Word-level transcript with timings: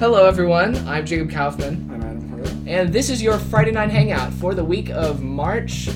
Hello, 0.00 0.26
everyone. 0.26 0.76
I'm 0.88 1.04
Jacob 1.04 1.30
Kaufman, 1.30 1.90
I'm 1.92 2.02
Adam 2.02 2.28
Hurley. 2.30 2.72
and 2.72 2.92
this 2.92 3.10
is 3.10 3.22
your 3.22 3.38
Friday 3.38 3.70
night 3.70 3.90
hangout 3.90 4.32
for 4.32 4.54
the 4.54 4.64
week 4.64 4.88
of 4.88 5.22
March 5.22 5.88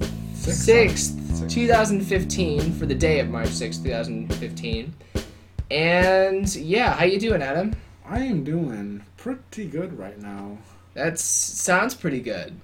6th, 0.00 1.48
2015, 1.50 2.72
for 2.72 2.86
the 2.86 2.94
day 2.94 3.20
of 3.20 3.28
March 3.28 3.48
6th, 3.48 3.82
2015. 3.82 4.94
And 5.70 6.54
yeah, 6.56 6.94
how 6.94 7.04
you 7.04 7.20
doing, 7.20 7.42
Adam? 7.42 7.76
I 8.08 8.20
am 8.20 8.44
doing 8.44 9.04
pretty 9.18 9.66
good 9.66 9.98
right 9.98 10.18
now. 10.18 10.56
That 10.94 11.18
sounds 11.18 11.94
pretty 11.94 12.20
good. 12.20 12.54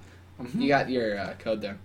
Mhm. 0.41 0.61
You 0.61 0.67
got 0.67 0.89
your 0.89 1.17
uh, 1.19 1.35
code 1.37 1.61
there. 1.61 1.77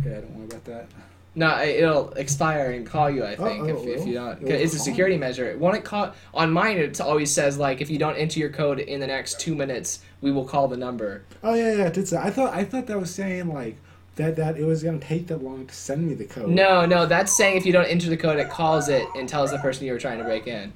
Okay, 0.00 0.16
I 0.16 0.20
don't 0.20 0.34
worry 0.34 0.46
about 0.46 0.64
that. 0.64 0.88
No, 1.38 1.62
it'll 1.62 2.10
expire 2.14 2.72
and 2.72 2.84
call 2.84 3.08
you. 3.08 3.24
I 3.24 3.36
think 3.36 3.62
oh, 3.62 3.68
if, 3.68 4.00
if 4.00 4.06
you 4.08 4.14
don't. 4.14 4.42
It's 4.42 4.74
a 4.74 4.78
security 4.80 5.14
me? 5.14 5.20
measure. 5.20 5.56
Won't 5.56 5.76
it 5.76 5.84
call 5.84 6.12
on 6.34 6.50
mine? 6.50 6.78
It 6.78 7.00
always 7.00 7.30
says 7.30 7.58
like 7.58 7.80
if 7.80 7.88
you 7.88 7.96
don't 7.96 8.16
enter 8.16 8.40
your 8.40 8.50
code 8.50 8.80
in 8.80 8.98
the 8.98 9.06
next 9.06 9.38
two 9.38 9.54
minutes, 9.54 10.00
we 10.20 10.32
will 10.32 10.44
call 10.44 10.66
the 10.66 10.76
number. 10.76 11.22
Oh 11.44 11.54
yeah, 11.54 11.76
yeah, 11.76 11.86
it 11.86 11.94
did 11.94 12.08
say. 12.08 12.16
I 12.16 12.30
thought 12.30 12.52
I 12.54 12.64
thought 12.64 12.86
that 12.88 12.98
was 12.98 13.14
saying 13.14 13.46
like 13.46 13.76
that 14.16 14.34
that 14.34 14.58
it 14.58 14.64
was 14.64 14.82
gonna 14.82 14.98
take 14.98 15.28
that 15.28 15.40
long 15.40 15.68
to 15.68 15.72
send 15.72 16.08
me 16.08 16.14
the 16.14 16.24
code. 16.24 16.48
No, 16.48 16.84
no, 16.84 17.06
that's 17.06 17.36
saying 17.36 17.56
if 17.56 17.64
you 17.64 17.72
don't 17.72 17.86
enter 17.86 18.08
the 18.10 18.16
code, 18.16 18.40
it 18.40 18.50
calls 18.50 18.88
it 18.88 19.06
and 19.14 19.28
tells 19.28 19.52
the 19.52 19.58
person 19.58 19.86
you 19.86 19.92
were 19.92 20.00
trying 20.00 20.18
to 20.18 20.24
break 20.24 20.48
in. 20.48 20.72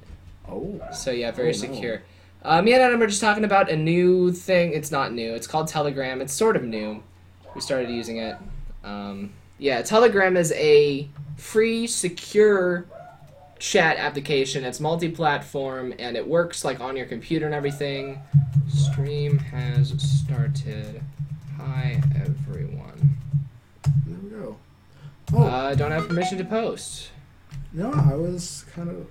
Oh. 0.47 0.79
So 0.93 1.11
yeah, 1.11 1.31
very 1.31 1.49
Oh, 1.49 1.51
no. 1.51 1.57
secure. 1.57 2.03
Uh, 2.41 2.61
me 2.61 2.71
and 2.71 2.81
Adam 2.81 3.01
are 3.01 3.07
just 3.07 3.19
talking 3.19 3.43
about 3.43 3.69
a 3.69 3.75
new 3.75 4.31
thing. 4.31 4.71
It's 4.71 4.91
not 4.91 5.11
new. 5.11 5.33
It's 5.33 5.47
called 5.47 5.67
Telegram. 5.67 6.21
It's 6.21 6.33
sort 6.33 6.55
of 6.55 6.63
new. 6.63 7.03
We 7.53 7.59
started 7.59 7.89
using 7.89 8.17
it. 8.17 8.37
Um, 8.83 9.33
yeah, 9.57 9.81
Telegram 9.81 10.35
is 10.37 10.51
a 10.53 11.07
free, 11.37 11.87
secure 11.87 12.85
chat 13.59 13.97
application. 13.97 14.63
It's 14.63 14.79
multi-platform 14.79 15.93
and 15.99 16.17
it 16.17 16.27
works 16.27 16.65
like 16.65 16.79
on 16.79 16.97
your 16.97 17.05
computer 17.05 17.45
and 17.45 17.55
everything. 17.55 18.19
Stream 18.67 19.37
has 19.37 19.93
started. 20.01 21.01
Hi 21.57 22.01
everyone. 22.15 23.17
There 24.05 24.17
we 24.21 24.29
go. 24.29 24.57
Oh 25.33 25.43
Uh, 25.43 25.75
don't 25.75 25.91
have 25.91 26.07
permission 26.07 26.37
to 26.39 26.45
post. 26.45 27.09
no, 27.71 27.91
I 27.91 28.15
was 28.15 28.65
kind 28.73 28.89
of. 28.89 29.07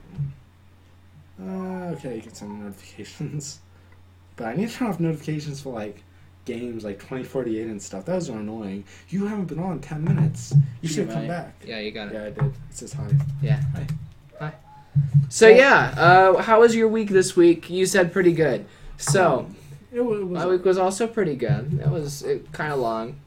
Uh, 1.42 1.94
okay, 1.96 2.16
you 2.16 2.22
can 2.22 2.34
send 2.34 2.62
notifications, 2.62 3.60
but 4.36 4.46
I 4.48 4.54
need 4.54 4.68
to 4.68 4.74
turn 4.74 4.88
off 4.88 5.00
notifications 5.00 5.62
for 5.62 5.72
like 5.72 6.04
games 6.44 6.84
like 6.84 6.98
2048 6.98 7.66
and 7.68 7.80
stuff. 7.82 8.04
That 8.06 8.16
was 8.16 8.28
annoying. 8.28 8.84
You 9.08 9.26
haven't 9.26 9.46
been 9.46 9.58
on 9.60 9.80
10 9.80 10.04
minutes. 10.04 10.54
You 10.80 10.88
should 10.88 11.08
come 11.10 11.26
back. 11.28 11.54
Yeah, 11.64 11.78
you 11.78 11.90
got 11.92 12.08
it. 12.08 12.14
Yeah, 12.14 12.24
I 12.24 12.30
did. 12.30 12.44
It 12.44 12.54
says 12.70 12.92
hi. 12.92 13.08
Yeah. 13.40 13.60
Hi. 13.74 13.86
Hi. 14.40 14.52
So 15.28 15.48
yeah, 15.48 15.94
uh, 15.96 16.42
how 16.42 16.60
was 16.60 16.74
your 16.74 16.88
week 16.88 17.08
this 17.10 17.36
week? 17.36 17.70
You 17.70 17.86
said 17.86 18.12
pretty 18.12 18.32
good. 18.32 18.66
So 18.98 19.46
It, 19.92 20.00
wa- 20.00 20.14
it 20.14 20.26
was. 20.26 20.32
my 20.32 20.46
week 20.46 20.64
was 20.64 20.78
also 20.78 21.06
pretty 21.06 21.36
good. 21.36 21.80
It 21.82 21.88
was 21.88 22.24
kind 22.52 22.72
of 22.72 22.78
long. 22.80 23.18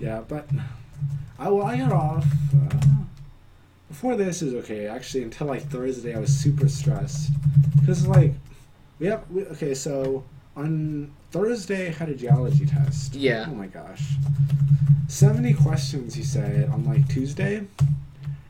Yeah, 0.00 0.22
but 0.26 0.48
I 1.38 1.48
well 1.50 1.66
I 1.66 1.76
got 1.76 1.92
off. 1.92 2.26
Uh, 2.52 2.76
before 3.88 4.16
this 4.16 4.42
is 4.42 4.54
okay 4.54 4.86
actually 4.88 5.22
until 5.22 5.46
like 5.46 5.62
Thursday 5.70 6.16
I 6.16 6.18
was 6.18 6.36
super 6.36 6.68
stressed 6.68 7.30
because 7.78 8.06
like 8.08 8.32
we 8.98 9.06
have 9.06 9.30
we, 9.30 9.44
okay 9.46 9.72
so 9.74 10.24
on 10.56 11.10
Thursday 11.30 11.88
I 11.88 11.92
had 11.92 12.08
a 12.08 12.14
geology 12.14 12.66
test. 12.66 13.14
Yeah. 13.14 13.46
Oh 13.48 13.54
my 13.54 13.66
gosh, 13.66 14.02
seventy 15.08 15.54
questions 15.54 16.14
he 16.14 16.22
said 16.22 16.68
on 16.70 16.84
like 16.84 17.08
Tuesday, 17.08 17.66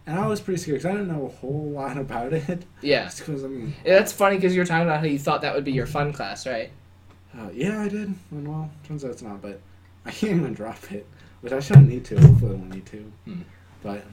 and 0.07 0.19
I 0.19 0.27
was 0.27 0.41
pretty 0.41 0.61
scared 0.61 0.79
because 0.79 0.87
I 0.87 0.93
didn't 0.99 1.09
know 1.09 1.27
a 1.27 1.31
whole 1.41 1.71
lot 1.75 1.97
about 1.97 2.33
it. 2.33 2.65
Yeah. 2.83 3.11
because 3.17 3.45
I 3.45 3.49
mean 3.49 3.75
Yeah, 3.85 3.99
That's 3.99 4.13
funny 4.13 4.37
because 4.37 4.55
you 4.55 4.61
were 4.61 4.67
talking 4.67 4.87
about 4.87 5.01
how 5.01 5.07
you 5.07 5.19
thought 5.19 5.43
that 5.43 5.55
would 5.55 5.65
be 5.65 5.73
your 5.73 5.87
fun 5.87 6.13
class, 6.13 6.47
right? 6.47 6.71
uh, 7.37 7.49
yeah 7.53 7.81
I 7.83 7.89
did 7.89 8.15
and 8.31 8.47
well 8.49 8.71
turns 8.87 9.05
out 9.05 9.11
it's 9.11 9.23
not 9.23 9.43
but 9.43 9.59
I 10.07 10.13
can't 10.13 10.37
even 10.37 10.55
drop 10.55 10.93
it 10.93 11.05
which 11.41 11.53
I 11.53 11.59
shouldn't 11.59 11.89
need 11.89 12.05
to 12.05 12.21
hopefully 12.21 12.53
I 12.53 12.55
won't 12.55 12.73
need 12.73 12.87
to 12.87 13.13
Hmm. 13.25 13.41
but 13.83 14.05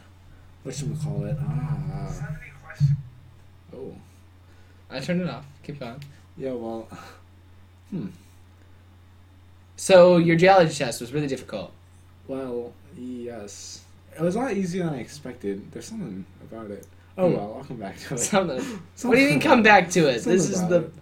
what 0.63 0.73
should 0.73 0.90
we 0.90 0.97
call 1.03 1.25
it 1.25 1.38
ah. 1.40 2.28
Oh, 3.75 3.96
I 4.90 5.00
turned 5.00 5.22
it 5.22 5.29
off. 5.29 5.46
Keep 5.63 5.79
going. 5.79 6.03
yeah. 6.38 6.52
Well, 6.53 6.88
hmm. 7.91 8.07
So 9.78 10.18
your 10.18 10.35
geology 10.35 10.74
test 10.75 11.02
was 11.02 11.12
really 11.13 11.28
difficult. 11.28 11.72
Well, 12.28 12.74
yes. 12.97 13.81
It 14.16 14.22
was 14.22 14.35
a 14.35 14.40
lot 14.40 14.53
easier 14.53 14.84
than 14.85 14.94
I 14.96 15.00
expected. 15.00 15.72
There's 15.72 15.85
something 15.85 16.25
about 16.50 16.69
it. 16.72 16.85
Oh 17.18 17.29
Hmm. 17.29 17.35
well, 17.35 17.56
I'll 17.57 17.63
come 17.63 17.78
back 17.78 17.97
to 18.00 18.13
it. 18.16 18.19
Something. 18.19 18.59
What 19.03 19.16
do 19.16 19.22
you 19.22 19.29
mean? 19.29 19.40
Come 19.40 19.63
back 19.63 19.90
to 19.91 20.07
it. 20.07 20.22
something 20.22 20.34
This 20.34 20.50
is 20.50 20.68
the. 20.68 20.84
it. 20.85 20.94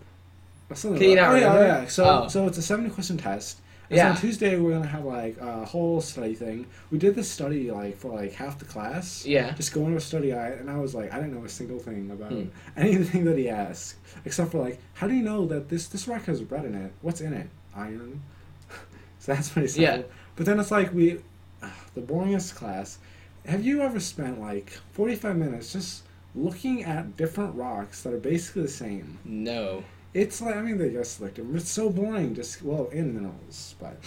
Something 0.78 1.00
Can 1.00 1.10
you 1.10 1.16
not 1.16 1.32
oh, 1.32 1.36
yeah, 1.36 1.44
remember? 1.54 1.66
yeah. 1.66 1.88
So, 1.88 2.06
Oh. 2.26 2.28
so 2.28 2.48
it's 2.48 2.58
a 2.58 2.62
seventy 2.62 2.90
question 2.92 3.18
test. 3.18 3.60
Yeah. 3.90 4.10
So 4.10 4.16
on 4.16 4.18
Tuesday 4.22 4.58
we're 4.58 4.72
gonna 4.72 4.88
have 4.88 5.04
like 5.06 5.38
a 5.40 5.66
whole 5.66 6.00
study 6.02 6.36
thing. 6.36 6.68
We 6.92 6.98
did 6.98 7.16
this 7.16 7.30
study 7.30 7.72
like 7.72 7.98
for 7.98 8.14
like 8.14 8.34
half 8.34 8.60
the 8.60 8.66
class. 8.66 9.26
Yeah. 9.26 9.54
Just 9.56 9.74
going 9.74 9.92
to 9.92 9.98
a 9.98 10.02
study 10.02 10.30
guide, 10.30 10.54
and 10.60 10.70
I 10.70 10.78
was 10.78 10.94
like, 10.94 11.12
I 11.12 11.18
didn't 11.18 11.34
know 11.34 11.44
a 11.46 11.50
single 11.50 11.80
thing 11.80 12.12
about 12.12 12.32
Hmm. 12.32 12.46
anything 12.78 13.26
that 13.30 13.38
he 13.38 13.50
asked, 13.50 13.96
except 14.26 14.52
for 14.52 14.60
like, 14.60 14.80
how 14.94 15.08
do 15.08 15.16
you 15.16 15.24
know 15.24 15.46
that 15.48 15.70
this 15.70 15.88
this 15.88 16.08
rock 16.08 16.26
has 16.26 16.42
bread 16.42 16.66
in 16.66 16.76
it? 16.76 16.92
What's 17.02 17.22
in 17.22 17.34
it? 17.34 17.50
Iron. 17.76 18.22
so 19.20 19.34
that's 19.34 19.56
what 19.56 19.64
he 19.64 19.68
said. 19.68 19.82
Yeah. 19.82 20.02
But 20.36 20.46
then 20.46 20.60
it's 20.60 20.72
like 20.72 20.94
we, 20.94 21.20
the 21.96 22.02
boringest 22.02 22.56
class. 22.56 23.00
Have 23.46 23.66
you 23.66 23.82
ever 23.82 24.00
spent 24.00 24.40
like 24.40 24.70
forty 24.92 25.16
five 25.16 25.36
minutes 25.38 25.74
just 25.74 26.04
looking 26.36 26.84
at 26.84 27.18
different 27.18 27.56
rocks 27.56 28.04
that 28.04 28.14
are 28.14 28.18
basically 28.20 28.62
the 28.64 28.68
same? 28.68 29.18
No. 29.26 29.84
It's 30.20 30.42
like 30.42 30.58
I 30.58 30.62
mean 30.62 30.78
they 30.78 30.90
just 30.90 31.22
looked 31.22 31.38
them. 31.38 31.56
It's 31.56 31.70
so 31.70 31.90
boring. 31.90 32.36
Just 32.36 32.62
well 32.62 32.88
in 32.88 33.14
minerals, 33.14 33.76
but 33.80 33.98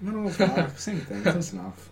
minerals 0.00 0.40
rock 0.40 0.76
same 0.78 1.00
thing. 1.00 1.22
Close 1.22 1.52
enough. 1.52 1.90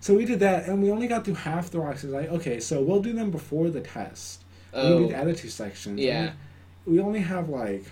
So 0.00 0.14
we 0.14 0.24
did 0.24 0.40
that, 0.40 0.66
and 0.66 0.82
we 0.82 0.90
only 0.90 1.06
got 1.06 1.24
through 1.24 1.34
half 1.34 1.70
the 1.70 1.80
rocks. 1.80 2.02
It's 2.02 2.12
like 2.12 2.30
okay, 2.30 2.60
so 2.60 2.82
we'll 2.82 3.02
do 3.02 3.12
them 3.12 3.30
before 3.30 3.68
the 3.68 3.82
test. 3.82 4.42
Oh. 4.72 5.02
We 5.02 5.08
did 5.08 5.36
two 5.36 5.50
sections. 5.50 6.00
Yeah. 6.00 6.32
We, 6.86 6.94
we 6.94 7.00
only 7.00 7.20
have 7.20 7.50
like, 7.50 7.84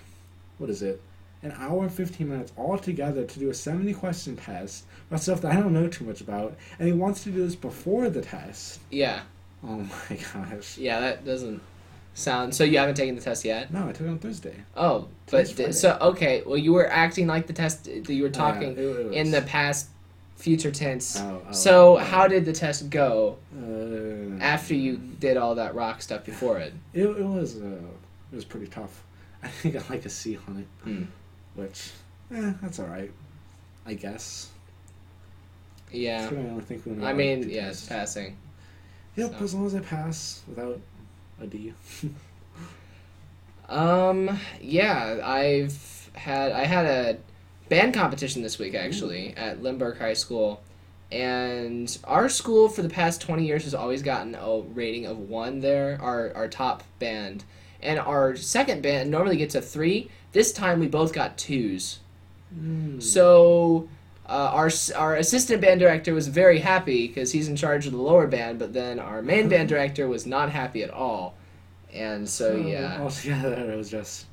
what 0.57 0.71
is 0.71 0.81
it? 0.81 0.99
An 1.43 1.51
hour 1.57 1.83
and 1.83 1.93
fifteen 1.93 2.29
minutes 2.29 2.51
all 2.57 2.79
together 2.79 3.23
to 3.23 3.39
do 3.39 3.51
a 3.51 3.53
seventy 3.53 3.93
question 3.93 4.35
test 4.35 4.85
about 5.09 5.21
stuff 5.21 5.41
that 5.41 5.51
I 5.51 5.55
don't 5.57 5.73
know 5.73 5.89
too 5.89 6.05
much 6.05 6.21
about, 6.21 6.57
and 6.79 6.87
he 6.87 6.93
wants 6.93 7.23
to 7.23 7.29
do 7.29 7.45
this 7.45 7.55
before 7.55 8.09
the 8.09 8.21
test. 8.21 8.79
Yeah. 8.89 9.21
Oh 9.63 9.77
my 9.77 10.17
gosh. 10.33 10.79
Yeah. 10.79 10.99
That 11.01 11.23
doesn't 11.23 11.61
sound. 12.13 12.53
So 12.55 12.63
you 12.63 12.77
haven't 12.77 12.95
taken 12.95 13.15
the 13.15 13.21
test 13.21 13.45
yet? 13.45 13.71
No, 13.73 13.87
I 13.87 13.91
took 13.91 14.07
it 14.07 14.09
on 14.09 14.19
Thursday. 14.19 14.55
Oh, 14.75 15.07
but 15.29 15.45
Today's 15.47 15.55
th- 15.55 15.73
so 15.75 15.97
okay. 16.01 16.43
Well, 16.45 16.57
you 16.57 16.73
were 16.73 16.89
acting 16.89 17.27
like 17.27 17.47
the 17.47 17.53
test 17.53 17.85
that 17.85 18.09
you 18.09 18.23
were 18.23 18.29
Oh, 18.29 18.31
yeah, 18.31 18.51
talking 18.51 18.71
it- 18.73 18.77
it 18.79 19.05
was- 19.07 19.15
in 19.15 19.31
the 19.31 19.41
past, 19.41 19.87
future 20.35 20.71
tense. 20.71 21.19
Oh, 21.19 21.41
oh, 21.47 21.51
so 21.51 21.95
oh. 21.95 21.97
how 21.97 22.27
did 22.27 22.45
the 22.45 22.53
test 22.53 22.89
go 22.89 23.37
Uh, 23.55 24.41
after 24.41 24.73
you 24.73 24.97
did 24.97 25.37
all 25.37 25.55
that 25.55 25.75
rock 25.75 26.01
stuff 26.01 26.25
before 26.25 26.57
it? 26.59 26.73
It, 26.93 27.03
it 27.05 27.23
was 27.25 27.57
uh, 27.61 27.65
it 28.31 28.35
was 28.35 28.45
pretty 28.45 28.67
tough. 28.67 29.03
I 29.43 29.47
think 29.47 29.75
I 29.75 29.81
like 29.89 30.05
a 30.05 30.09
C 30.09 30.37
on 30.47 30.57
it, 30.57 30.67
Hmm. 30.83 31.03
which 31.55 31.91
eh, 32.33 32.53
that's 32.61 32.79
all 32.79 32.87
right, 32.87 33.11
I 33.85 33.93
guess. 33.95 34.49
Yeah. 35.91 36.29
I 37.01 37.09
I 37.09 37.13
mean, 37.13 37.49
yes, 37.49 37.87
yeah, 37.89 37.97
passing. 37.97 38.37
Yep, 39.17 39.31
so. 39.39 39.43
as 39.43 39.53
long 39.53 39.65
as 39.65 39.75
I 39.75 39.79
pass 39.81 40.41
without 40.47 40.79
a 41.41 41.47
D. 41.47 41.73
Um, 43.71 44.37
yeah, 44.59 45.21
I've 45.23 46.09
had 46.13 46.51
I 46.51 46.65
had 46.65 46.85
a 46.85 47.17
band 47.69 47.93
competition 47.93 48.43
this 48.43 48.59
week 48.59 48.75
actually 48.75 49.33
at 49.37 49.63
Limburg 49.63 49.97
High 49.97 50.13
School, 50.13 50.61
and 51.09 51.97
our 52.03 52.27
school 52.27 52.67
for 52.67 52.81
the 52.81 52.89
past 52.89 53.21
twenty 53.21 53.45
years 53.45 53.63
has 53.63 53.73
always 53.73 54.01
gotten 54.01 54.35
a 54.35 54.59
rating 54.59 55.05
of 55.05 55.17
one 55.17 55.61
there. 55.61 55.97
Our 56.01 56.33
our 56.35 56.49
top 56.49 56.83
band, 56.99 57.45
and 57.81 57.97
our 57.97 58.35
second 58.35 58.81
band 58.81 59.09
normally 59.09 59.37
gets 59.37 59.55
a 59.55 59.61
three. 59.61 60.11
This 60.33 60.51
time 60.51 60.81
we 60.81 60.87
both 60.87 61.13
got 61.13 61.37
twos. 61.37 61.99
Mm. 62.53 63.01
So. 63.01 63.87
Uh, 64.31 64.49
our 64.53 64.69
our 64.95 65.17
assistant 65.17 65.61
band 65.61 65.81
director 65.81 66.13
was 66.13 66.29
very 66.29 66.59
happy 66.59 67.05
because 67.05 67.33
he's 67.33 67.49
in 67.49 67.55
charge 67.57 67.85
of 67.85 67.91
the 67.91 68.01
lower 68.01 68.27
band, 68.27 68.59
but 68.59 68.71
then 68.71 68.97
our 68.97 69.21
main 69.21 69.49
band 69.49 69.67
director 69.75 70.07
was 70.07 70.25
not 70.25 70.49
happy 70.49 70.83
at 70.83 70.89
all, 70.89 71.35
and 71.93 72.29
so 72.29 72.55
yeah, 72.55 73.01
altogether 73.01 73.73
it 73.73 73.75
was 73.75 73.91
just 73.91 74.27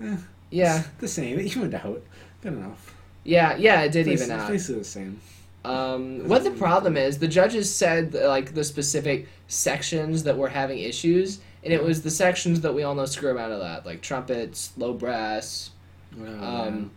eh, 0.00 0.16
yeah, 0.50 0.84
the 1.00 1.08
same. 1.08 1.36
It 1.40 1.46
evened 1.46 1.74
out. 1.74 2.00
Good 2.42 2.52
enough. 2.52 2.94
yeah, 3.24 3.56
yeah. 3.56 3.80
It 3.80 3.90
did 3.90 4.06
even 4.06 4.30
out. 4.30 4.48
basically 4.48 4.82
the 4.82 4.84
same. 4.84 5.20
Um, 5.64 6.28
what 6.28 6.44
the 6.44 6.52
problem 6.52 6.96
is, 6.96 7.18
the 7.18 7.26
judges 7.26 7.74
said 7.74 8.14
like 8.14 8.54
the 8.54 8.62
specific 8.62 9.26
sections 9.48 10.22
that 10.22 10.38
were 10.38 10.48
having 10.48 10.78
issues, 10.78 11.40
and 11.64 11.72
it 11.72 11.82
was 11.82 12.02
the 12.02 12.10
sections 12.12 12.60
that 12.60 12.72
we 12.72 12.84
all 12.84 12.94
know 12.94 13.04
screw 13.04 13.30
around 13.30 13.50
a 13.50 13.58
lot, 13.58 13.84
like 13.84 14.00
trumpets, 14.00 14.72
low 14.76 14.92
brass. 14.92 15.70
Um, 16.16 16.92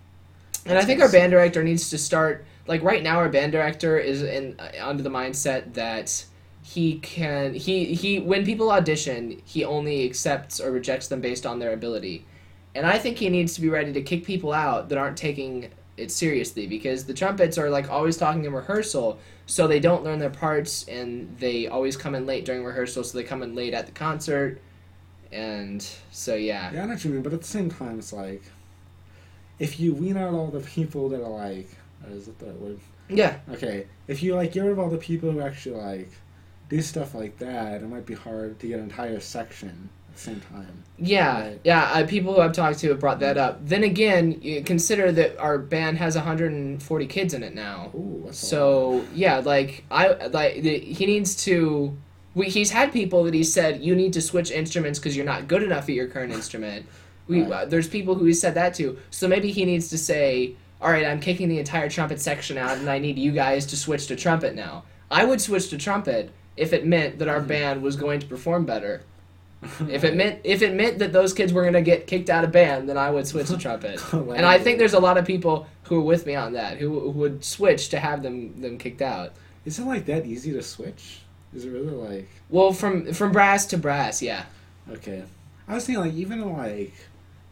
and 0.65 0.77
I 0.77 0.83
think 0.83 1.01
our 1.01 1.11
band 1.11 1.31
director 1.31 1.63
needs 1.63 1.89
to 1.89 1.97
start 1.97 2.45
like 2.67 2.81
right 2.83 3.03
now. 3.03 3.17
Our 3.17 3.29
band 3.29 3.51
director 3.51 3.97
is 3.97 4.23
in 4.23 4.55
uh, 4.59 4.71
under 4.81 5.03
the 5.03 5.09
mindset 5.09 5.73
that 5.73 6.25
he 6.61 6.99
can 6.99 7.53
he 7.53 7.93
he 7.93 8.19
when 8.19 8.45
people 8.45 8.71
audition, 8.71 9.41
he 9.45 9.65
only 9.65 10.05
accepts 10.05 10.61
or 10.61 10.71
rejects 10.71 11.07
them 11.07 11.21
based 11.21 11.45
on 11.45 11.59
their 11.59 11.73
ability. 11.73 12.25
and 12.75 12.85
I 12.85 12.97
think 12.97 13.17
he 13.17 13.29
needs 13.29 13.53
to 13.55 13.61
be 13.61 13.69
ready 13.69 13.93
to 13.93 14.01
kick 14.01 14.25
people 14.25 14.51
out 14.53 14.89
that 14.89 14.97
aren't 14.97 15.17
taking 15.17 15.69
it 15.95 16.09
seriously 16.09 16.65
because 16.65 17.05
the 17.05 17.13
trumpets 17.13 17.57
are 17.57 17.69
like 17.69 17.89
always 17.89 18.17
talking 18.17 18.45
in 18.45 18.53
rehearsal, 18.53 19.19
so 19.45 19.67
they 19.67 19.79
don't 19.79 20.03
learn 20.03 20.19
their 20.19 20.29
parts 20.29 20.87
and 20.87 21.37
they 21.37 21.67
always 21.67 21.95
come 21.95 22.15
in 22.15 22.25
late 22.25 22.45
during 22.45 22.63
rehearsal, 22.63 23.03
so 23.03 23.17
they 23.17 23.23
come 23.23 23.43
in 23.43 23.53
late 23.53 23.73
at 23.75 23.85
the 23.85 23.91
concert, 23.91 24.59
and 25.31 25.85
so 26.11 26.33
yeah, 26.35 26.71
Yeah, 26.73 26.83
I 26.83 26.85
know 26.85 26.93
what 26.93 27.03
you 27.03 27.11
mean, 27.11 27.21
but 27.21 27.33
at 27.33 27.41
the 27.41 27.47
same 27.47 27.69
time, 27.69 27.99
it's 27.99 28.13
like 28.13 28.41
if 29.63 29.79
you 29.79 29.93
wean 29.93 30.17
out 30.17 30.33
all 30.33 30.47
the 30.47 30.59
people 30.59 31.09
that 31.09 31.21
are 31.23 31.29
like, 31.47 31.69
uh, 32.05 32.13
is 32.13 32.27
it 32.27 32.37
the 32.39 32.47
right 32.47 32.59
word? 32.59 32.79
yeah, 33.09 33.37
Okay, 33.51 33.87
if 34.07 34.21
you 34.23 34.35
like 34.35 34.51
get 34.53 34.61
rid 34.61 34.71
of 34.71 34.79
all 34.79 34.89
the 34.89 34.97
people 34.97 35.31
who 35.31 35.41
actually 35.41 35.75
like 35.79 36.11
do 36.69 36.81
stuff 36.81 37.13
like 37.15 37.37
that, 37.39 37.81
it 37.81 37.87
might 37.89 38.05
be 38.05 38.13
hard 38.13 38.59
to 38.59 38.67
get 38.67 38.77
an 38.79 38.85
entire 38.85 39.19
section 39.19 39.89
at 40.09 40.15
the 40.15 40.21
same 40.21 40.41
time. 40.51 40.83
Yeah, 40.97 41.41
Right. 41.41 41.59
yeah. 41.63 41.83
Uh, 41.93 42.05
people 42.07 42.33
who 42.33 42.41
I've 42.41 42.53
talked 42.53 42.79
to 42.79 42.89
have 42.89 42.99
brought 42.99 43.19
that 43.19 43.37
up. 43.37 43.65
Then 43.67 43.83
again, 43.83 44.39
you 44.41 44.63
consider 44.63 45.11
that 45.11 45.37
our 45.37 45.57
band 45.57 45.97
has 45.97 46.15
140 46.15 47.05
kids 47.07 47.33
in 47.33 47.43
it 47.43 47.53
now. 47.53 47.91
Ooh, 47.95 48.23
that's 48.25 48.41
a 48.41 48.45
lot. 48.45 48.49
So 48.49 49.05
yeah, 49.13 49.37
like 49.39 49.83
I 49.91 50.13
like 50.27 50.61
the, 50.61 50.79
he 50.79 51.05
needs 51.05 51.35
to. 51.45 51.95
We, 52.35 52.49
he's 52.49 52.71
had 52.71 52.91
people 52.91 53.25
that 53.25 53.33
he 53.35 53.43
said 53.43 53.83
you 53.83 53.93
need 53.95 54.13
to 54.13 54.21
switch 54.21 54.49
instruments 54.49 54.97
because 54.97 55.15
you're 55.15 55.25
not 55.25 55.47
good 55.47 55.61
enough 55.61 55.83
at 55.83 55.93
your 55.95 56.07
current 56.07 56.33
instrument. 56.33 56.87
We 57.27 57.41
Right. 57.43 57.51
uh, 57.51 57.65
there's 57.65 57.87
people 57.87 58.15
who 58.15 58.25
he 58.25 58.33
said 58.33 58.55
that 58.55 58.73
to. 58.75 58.97
So 59.11 59.27
maybe 59.27 59.51
he 59.51 59.65
needs 59.65 59.87
to 59.89 59.97
say, 59.97 60.55
all 60.81 60.91
right, 60.91 61.05
I'm 61.05 61.19
kicking 61.21 61.47
the 61.49 61.59
entire 61.59 61.89
trumpet 61.89 62.19
section 62.19 62.57
out, 62.57 62.77
and 62.77 62.89
I 62.89 62.99
need 62.99 63.17
you 63.17 63.31
guys 63.31 63.65
to 63.67 63.77
switch 63.77 64.07
to 64.07 64.15
trumpet 64.15 64.55
now. 64.55 64.83
I 65.09 65.23
would 65.25 65.39
switch 65.39 65.69
to 65.69 65.77
trumpet 65.77 66.31
if 66.57 66.73
it 66.73 66.85
meant 66.85 67.19
that 67.19 67.27
our 67.27 67.39
Mhm. 67.41 67.47
band 67.47 67.81
was 67.81 67.95
going 67.95 68.19
to 68.19 68.25
perform 68.27 68.65
better. 68.65 69.01
If 69.89 70.03
it 70.03 70.13
meant 70.15 70.39
if 70.43 70.61
it 70.61 70.73
meant 70.73 70.99
that 70.99 71.13
those 71.13 71.31
kids 71.33 71.53
were 71.53 71.63
gonna 71.63 71.81
get 71.81 72.05
kicked 72.05 72.29
out 72.29 72.43
of 72.43 72.51
band, 72.51 72.89
then 72.89 72.97
I 72.97 73.09
would 73.09 73.25
switch 73.25 73.47
to 73.47 73.57
trumpet. 73.57 74.01
And 74.13 74.45
I 74.45 74.59
think 74.59 74.77
there's 74.77 74.93
a 74.93 74.99
lot 74.99 75.17
of 75.17 75.25
people 75.25 75.67
who 75.83 75.95
are 75.99 76.01
with 76.01 76.25
me 76.25 76.35
on 76.35 76.51
that, 76.53 76.77
who, 76.79 76.99
who 76.99 77.11
would 77.11 77.45
switch 77.45 77.87
to 77.89 77.99
have 77.99 78.23
them 78.23 78.59
them 78.61 78.77
kicked 78.77 79.01
out. 79.01 79.31
Is 79.63 79.79
it 79.79 79.85
like 79.85 80.05
that 80.07 80.25
easy 80.25 80.51
to 80.51 80.61
switch? 80.61 81.21
Is 81.55 81.63
it 81.63 81.69
really 81.69 81.91
like 81.91 82.27
Well, 82.49 82.73
from 82.73 83.13
from 83.13 83.31
brass 83.31 83.65
to 83.67 83.77
brass, 83.77 84.21
yeah. 84.21 84.43
okay? 84.91 85.23
I 85.69 85.75
was 85.75 85.85
thinking 85.85 86.03
like 86.03 86.13
even 86.13 86.41
like 86.57 86.91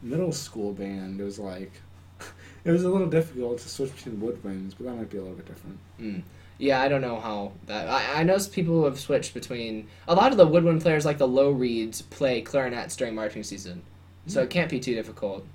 middle 0.01 0.31
school 0.31 0.74
band, 0.74 1.19
it 1.19 1.24
was 1.24 1.39
like 1.39 1.71
it 2.63 2.71
was 2.71 2.83
a 2.83 2.89
little 2.89 3.07
difficult 3.07 3.59
to 3.59 3.69
switch 3.69 3.95
between 3.95 4.18
woodwinds, 4.18 4.74
but 4.77 4.86
that 4.88 4.95
might 4.95 5.09
be 5.09 5.18
a 5.18 5.21
little 5.21 5.36
bit 5.36 5.48
different. 5.48 5.77
Mm. 6.00 6.21
Yeah, 6.57 6.80
I 6.81 6.88
don't 6.89 7.01
know 7.01 7.19
how 7.19 7.53
that. 7.65 7.88
I, 7.88 8.19
I 8.19 8.24
know 8.24 8.38
some 8.38 8.51
people 8.53 8.75
who 8.75 8.86
have 8.86 9.00
switched 9.00 9.33
between. 9.33 9.88
A 10.07 10.13
lot 10.13 10.31
of 10.31 10.38
the 10.38 10.45
woodwind 10.45 10.81
players, 10.81 11.06
like 11.06 11.18
the 11.18 11.27
low 11.27 11.50
reeds, 11.51 12.03
play 12.03 12.42
clarinets 12.42 12.95
during 12.95 13.15
marching 13.15 13.44
season, 13.44 13.81
so 14.27 14.42
it 14.44 14.50
can't 14.51 14.69
be 14.69 14.80
too 14.80 14.94
difficult. 14.94 15.45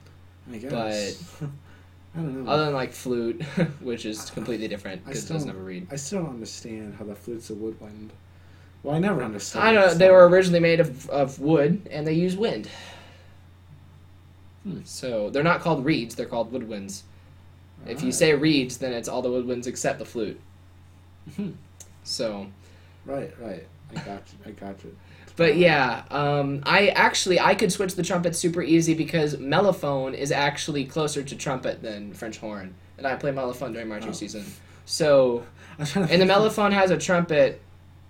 I 0.52 0.58
guess. 0.58 1.22
But. 1.40 1.48
I 2.16 2.20
don't 2.20 2.44
know. 2.44 2.50
Other 2.50 2.64
than 2.64 2.74
like 2.74 2.92
flute, 2.92 3.42
which 3.80 4.06
is 4.06 4.30
completely 4.30 4.68
different 4.68 5.02
I 5.04 5.08
because 5.08 5.18
it 5.20 5.24
still- 5.26 5.36
doesn't 5.36 5.50
have 5.50 5.58
a 5.58 5.62
reed. 5.62 5.86
I 5.90 5.96
still 5.96 6.22
don't 6.22 6.30
understand 6.30 6.94
how 6.98 7.04
the 7.04 7.14
flute's 7.14 7.50
a 7.50 7.54
woodwind. 7.54 8.10
Well, 8.82 8.94
I 8.94 8.98
never 8.98 9.22
understood. 9.22 9.62
I 9.62 9.72
don't 9.72 9.86
know. 9.86 9.94
They 9.94 10.10
were 10.10 10.26
originally 10.28 10.60
made 10.60 10.80
of, 10.80 11.10
of 11.10 11.38
wood, 11.40 11.88
and 11.90 12.06
they 12.06 12.14
use 12.14 12.36
wind. 12.36 12.68
Hmm. 14.66 14.80
So 14.84 15.30
they're 15.30 15.42
not 15.44 15.60
called 15.60 15.84
reeds; 15.84 16.14
they're 16.14 16.26
called 16.26 16.52
woodwinds. 16.52 17.02
If 17.84 18.00
you 18.00 18.06
Alright. 18.06 18.14
say 18.14 18.34
reeds, 18.34 18.78
then 18.78 18.92
it's 18.92 19.06
all 19.08 19.22
the 19.22 19.28
woodwinds 19.28 19.66
except 19.66 19.98
the 19.98 20.04
flute. 20.04 20.40
Hmm. 21.36 21.50
So, 22.04 22.46
Right, 23.04 23.32
right. 23.40 23.66
I 23.92 23.94
got 24.00 24.22
you. 24.32 24.38
I 24.46 24.50
got 24.50 24.82
you. 24.82 24.96
but 25.36 25.56
yeah, 25.56 26.02
um, 26.10 26.62
I 26.64 26.88
actually 26.88 27.38
I 27.38 27.54
could 27.54 27.70
switch 27.70 27.94
the 27.94 28.02
trumpet 28.02 28.34
super 28.34 28.62
easy 28.62 28.94
because 28.94 29.36
mellophone 29.36 30.14
is 30.14 30.32
actually 30.32 30.84
closer 30.86 31.22
to 31.22 31.36
trumpet 31.36 31.82
than 31.82 32.12
French 32.14 32.38
horn, 32.38 32.74
and 32.98 33.06
I 33.06 33.14
play 33.14 33.30
mellophone 33.30 33.72
during 33.72 33.88
marching 33.88 34.10
Oh. 34.10 34.12
season. 34.12 34.44
So, 34.88 35.44
I 35.78 35.82
was 35.82 35.90
trying 35.92 36.06
to 36.06 36.12
and 36.12 36.22
the 36.22 36.26
mellophone 36.32 36.72
has 36.72 36.92
a 36.92 36.96
trumpet 36.96 37.60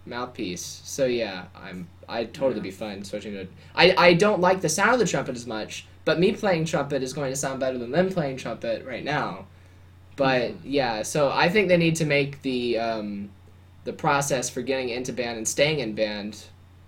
mouthpiece. 0.05 0.82
So 0.85 1.06
yeah, 1.06 1.47
I'm 1.55 1.88
I'd 2.09 2.35
totally 2.35 2.56
Yeah. 2.61 2.62
be 2.64 2.70
fine 2.70 3.02
switching 3.02 3.32
to. 3.32 3.47
I 3.75 3.94
I 3.97 4.12
don't 4.14 4.41
like 4.41 4.61
the 4.61 4.69
sound 4.69 4.93
of 4.93 4.99
the 4.99 5.06
trumpet 5.06 5.37
as 5.37 5.47
much, 5.47 5.87
but 6.06 6.20
me 6.20 6.32
playing 6.32 6.64
trumpet 6.64 7.03
is 7.03 7.12
going 7.12 7.32
to 7.32 7.37
sound 7.37 7.61
better 7.61 7.76
than 7.76 7.91
them 7.91 8.08
playing 8.08 8.38
trumpet 8.38 8.87
right 8.87 9.05
now. 9.05 9.44
But 10.14 10.64
yeah, 10.64 11.03
so 11.03 11.31
I 11.31 11.50
think 11.50 11.69
they 11.69 11.76
need 11.76 11.97
to 11.97 12.06
make 12.06 12.41
the 12.41 12.79
um, 12.79 13.29
the 13.85 13.93
process 13.93 14.49
for 14.49 14.62
getting 14.62 14.88
into 14.88 15.12
band 15.12 15.37
and 15.37 15.47
staying 15.47 15.81
in 15.81 15.94
band 15.94 16.44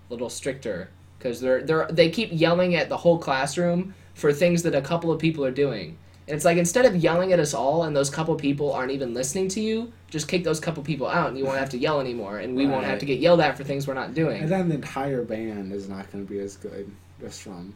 a 0.08 0.12
little 0.12 0.30
stricter 0.30 0.88
because 1.18 1.40
they're 1.40 1.62
they're 1.62 1.88
they 1.90 2.08
keep 2.08 2.30
yelling 2.32 2.76
at 2.76 2.88
the 2.88 2.96
whole 2.96 3.18
classroom 3.18 3.92
for 4.14 4.32
things 4.32 4.62
that 4.62 4.74
a 4.74 4.80
couple 4.80 5.12
of 5.12 5.18
people 5.20 5.44
are 5.44 5.50
doing. 5.50 5.98
And 6.28 6.36
it's 6.36 6.44
like 6.44 6.56
instead 6.56 6.84
of 6.84 6.94
yelling 6.94 7.32
at 7.32 7.40
us 7.40 7.54
all 7.54 7.82
and 7.84 7.96
those 7.96 8.10
couple 8.10 8.34
people 8.36 8.72
aren't 8.72 8.92
even 8.92 9.14
listening 9.14 9.48
to 9.48 9.60
you, 9.60 9.92
just 10.10 10.28
kick 10.28 10.44
those 10.44 10.60
couple 10.60 10.82
people 10.82 11.08
out 11.08 11.28
and 11.28 11.38
you 11.38 11.44
won't 11.44 11.58
have 11.58 11.70
to 11.70 11.78
yell 11.78 12.00
anymore 12.00 12.38
and 12.38 12.54
we 12.54 12.66
won't 12.66 12.84
have 12.84 12.98
to 12.98 13.06
get 13.06 13.18
yelled 13.18 13.40
at 13.40 13.56
for 13.56 13.64
things 13.64 13.86
we're 13.86 13.94
not 13.94 14.14
doing. 14.14 14.42
And 14.42 14.48
then 14.48 14.68
the 14.68 14.74
entire 14.76 15.24
band 15.24 15.72
is 15.72 15.88
not 15.88 16.10
going 16.12 16.24
to 16.24 16.30
be 16.30 16.38
as 16.38 16.56
good 16.56 16.90
just 17.20 17.42
from 17.42 17.74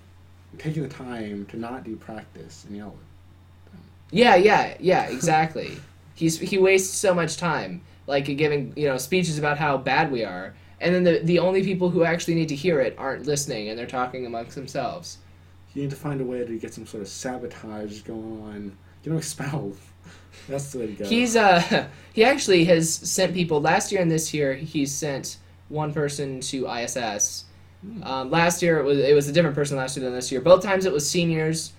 taking 0.58 0.82
the 0.82 0.88
time 0.88 1.46
to 1.46 1.58
not 1.58 1.84
do 1.84 1.96
practice 1.96 2.64
and 2.68 2.76
yell. 2.76 2.94
Yeah, 4.10 4.36
yeah, 4.36 4.76
yeah, 4.78 5.04
exactly. 5.04 5.78
He's 6.14 6.38
he 6.38 6.58
wastes 6.58 6.94
so 6.94 7.14
much 7.14 7.36
time 7.36 7.82
like 8.06 8.24
giving, 8.24 8.72
you 8.76 8.86
know, 8.86 8.98
speeches 8.98 9.38
about 9.38 9.58
how 9.58 9.76
bad 9.76 10.10
we 10.10 10.24
are. 10.24 10.54
And 10.80 10.94
then 10.94 11.04
the 11.04 11.20
the 11.24 11.38
only 11.38 11.62
people 11.62 11.90
who 11.90 12.04
actually 12.04 12.34
need 12.34 12.48
to 12.48 12.56
hear 12.56 12.80
it 12.80 12.94
aren't 12.98 13.26
listening 13.26 13.68
and 13.68 13.78
they're 13.78 13.86
talking 13.86 14.26
amongst 14.26 14.54
themselves. 14.54 15.18
You 15.74 15.82
need 15.82 15.90
to 15.90 15.96
find 15.96 16.20
a 16.20 16.24
way 16.24 16.44
to 16.44 16.58
get 16.58 16.74
some 16.74 16.86
sort 16.86 17.02
of 17.02 17.08
sabotage 17.08 18.02
going 18.02 18.42
on. 18.42 18.76
Get 19.02 19.10
them 19.10 19.18
expelled. 19.18 19.76
That's 20.48 20.72
the 20.72 20.80
way 20.80 20.86
to 20.88 20.92
go. 20.92 21.04
He's 21.04 21.36
uh 21.36 21.88
he 22.12 22.24
actually 22.24 22.64
has 22.66 22.92
sent 22.92 23.32
people 23.34 23.60
last 23.60 23.92
year 23.92 24.02
and 24.02 24.10
this 24.10 24.34
year 24.34 24.54
he's 24.54 24.92
sent 24.92 25.38
one 25.68 25.92
person 25.94 26.40
to 26.40 26.68
ISS. 26.68 27.44
Um, 28.04 28.30
last 28.30 28.62
year 28.62 28.78
it 28.78 28.84
was 28.84 28.98
it 28.98 29.14
was 29.14 29.28
a 29.28 29.32
different 29.32 29.56
person 29.56 29.76
last 29.76 29.96
year 29.96 30.04
than 30.04 30.14
this 30.14 30.30
year. 30.30 30.40
Both 30.40 30.62
times 30.62 30.84
it 30.86 30.92
was 30.92 31.08
seniors, 31.08 31.72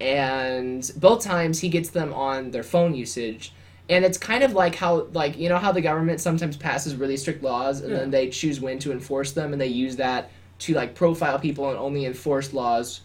and 0.00 0.90
both 0.96 1.22
times 1.22 1.60
he 1.60 1.68
gets 1.68 1.90
them 1.90 2.12
on 2.14 2.50
their 2.50 2.62
phone 2.62 2.94
usage. 2.94 3.52
And 3.88 4.04
it's 4.04 4.16
kind 4.18 4.42
of 4.44 4.52
like 4.52 4.76
how 4.76 5.06
like 5.12 5.36
you 5.38 5.48
know 5.48 5.58
how 5.58 5.72
the 5.72 5.80
government 5.80 6.20
sometimes 6.20 6.56
passes 6.56 6.94
really 6.94 7.16
strict 7.16 7.42
laws 7.42 7.80
and 7.80 7.90
Yeah. 7.90 7.98
then 7.98 8.10
they 8.10 8.28
choose 8.30 8.60
when 8.60 8.78
to 8.80 8.92
enforce 8.92 9.32
them 9.32 9.52
and 9.52 9.60
they 9.60 9.66
use 9.66 9.96
that 9.96 10.30
to 10.60 10.74
like 10.74 10.94
profile 10.94 11.38
people 11.38 11.68
and 11.70 11.78
only 11.78 12.04
enforce 12.06 12.52
laws 12.52 13.00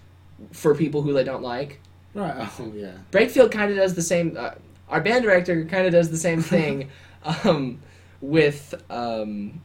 for 0.52 0.76
people 0.76 1.02
who 1.02 1.14
they 1.14 1.24
don't 1.24 1.42
like. 1.44 1.80
right. 2.14 2.48
Oh 2.60 2.72
yeah. 2.76 2.92
Breakfield 3.12 3.52
kind 3.52 3.72
of 3.72 3.78
does 3.78 3.96
the 3.96 4.02
same. 4.02 4.36
Uh, 4.38 4.52
our 4.90 5.02
band 5.02 5.24
director 5.24 5.66
kind 5.66 5.88
of 5.88 5.92
does 5.92 6.12
the 6.12 6.18
same 6.18 6.42
thing 6.42 6.90
um, 7.44 7.80
with 8.22 8.74
um, 8.92 9.60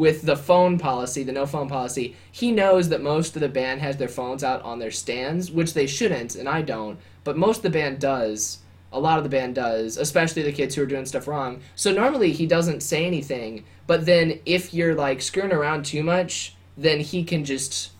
with 0.00 0.22
the 0.22 0.34
phone 0.34 0.78
policy, 0.78 1.22
the 1.22 1.30
no 1.30 1.44
phone 1.44 1.68
policy. 1.68 2.16
He 2.32 2.52
knows 2.52 2.88
that 2.88 3.02
most 3.02 3.36
of 3.36 3.42
the 3.42 3.50
band 3.50 3.82
has 3.82 3.98
their 3.98 4.08
phones 4.08 4.42
out 4.42 4.62
on 4.62 4.78
their 4.78 4.90
stands, 4.90 5.50
which 5.50 5.74
they 5.74 5.86
shouldn't, 5.86 6.36
and 6.36 6.48
I 6.48 6.62
don't. 6.62 6.98
But 7.22 7.36
most 7.36 7.58
of 7.58 7.64
the 7.64 7.78
band 7.78 8.00
does. 8.00 8.60
A 8.94 8.98
lot 8.98 9.18
of 9.18 9.24
the 9.24 9.28
band 9.28 9.56
does, 9.56 9.98
especially 9.98 10.40
the 10.40 10.52
kids 10.52 10.74
who 10.74 10.82
are 10.82 10.86
doing 10.86 11.04
stuff 11.04 11.28
wrong. 11.28 11.60
So 11.74 11.92
normally 11.92 12.32
he 12.32 12.46
doesn't 12.46 12.80
say 12.80 13.04
anything, 13.04 13.64
but 13.86 14.06
then 14.06 14.40
if 14.46 14.72
you're 14.72 14.94
like 14.94 15.20
screwing 15.20 15.52
around 15.52 15.84
too 15.84 16.02
much, 16.02 16.56
then 16.78 17.00
he 17.00 17.22
can 17.22 17.44
just 17.44 17.90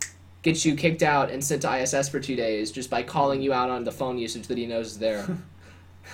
get 0.40 0.64
you 0.64 0.76
kicked 0.76 1.02
out 1.02 1.30
and 1.30 1.45
sent 1.45 1.61
to 1.62 1.83
ISS 1.83 2.09
for 2.09 2.19
two 2.19 2.35
days 2.35 2.73
just 2.73 2.88
by 2.88 3.02
calling 3.02 3.42
you 3.42 3.52
out 3.52 3.69
on 3.69 3.85
the 3.85 3.92
phone 3.92 4.16
usage 4.16 4.47
that 4.47 4.57
he 4.57 4.66
knows 4.66 4.92
is 4.92 4.99
there. 4.99 5.26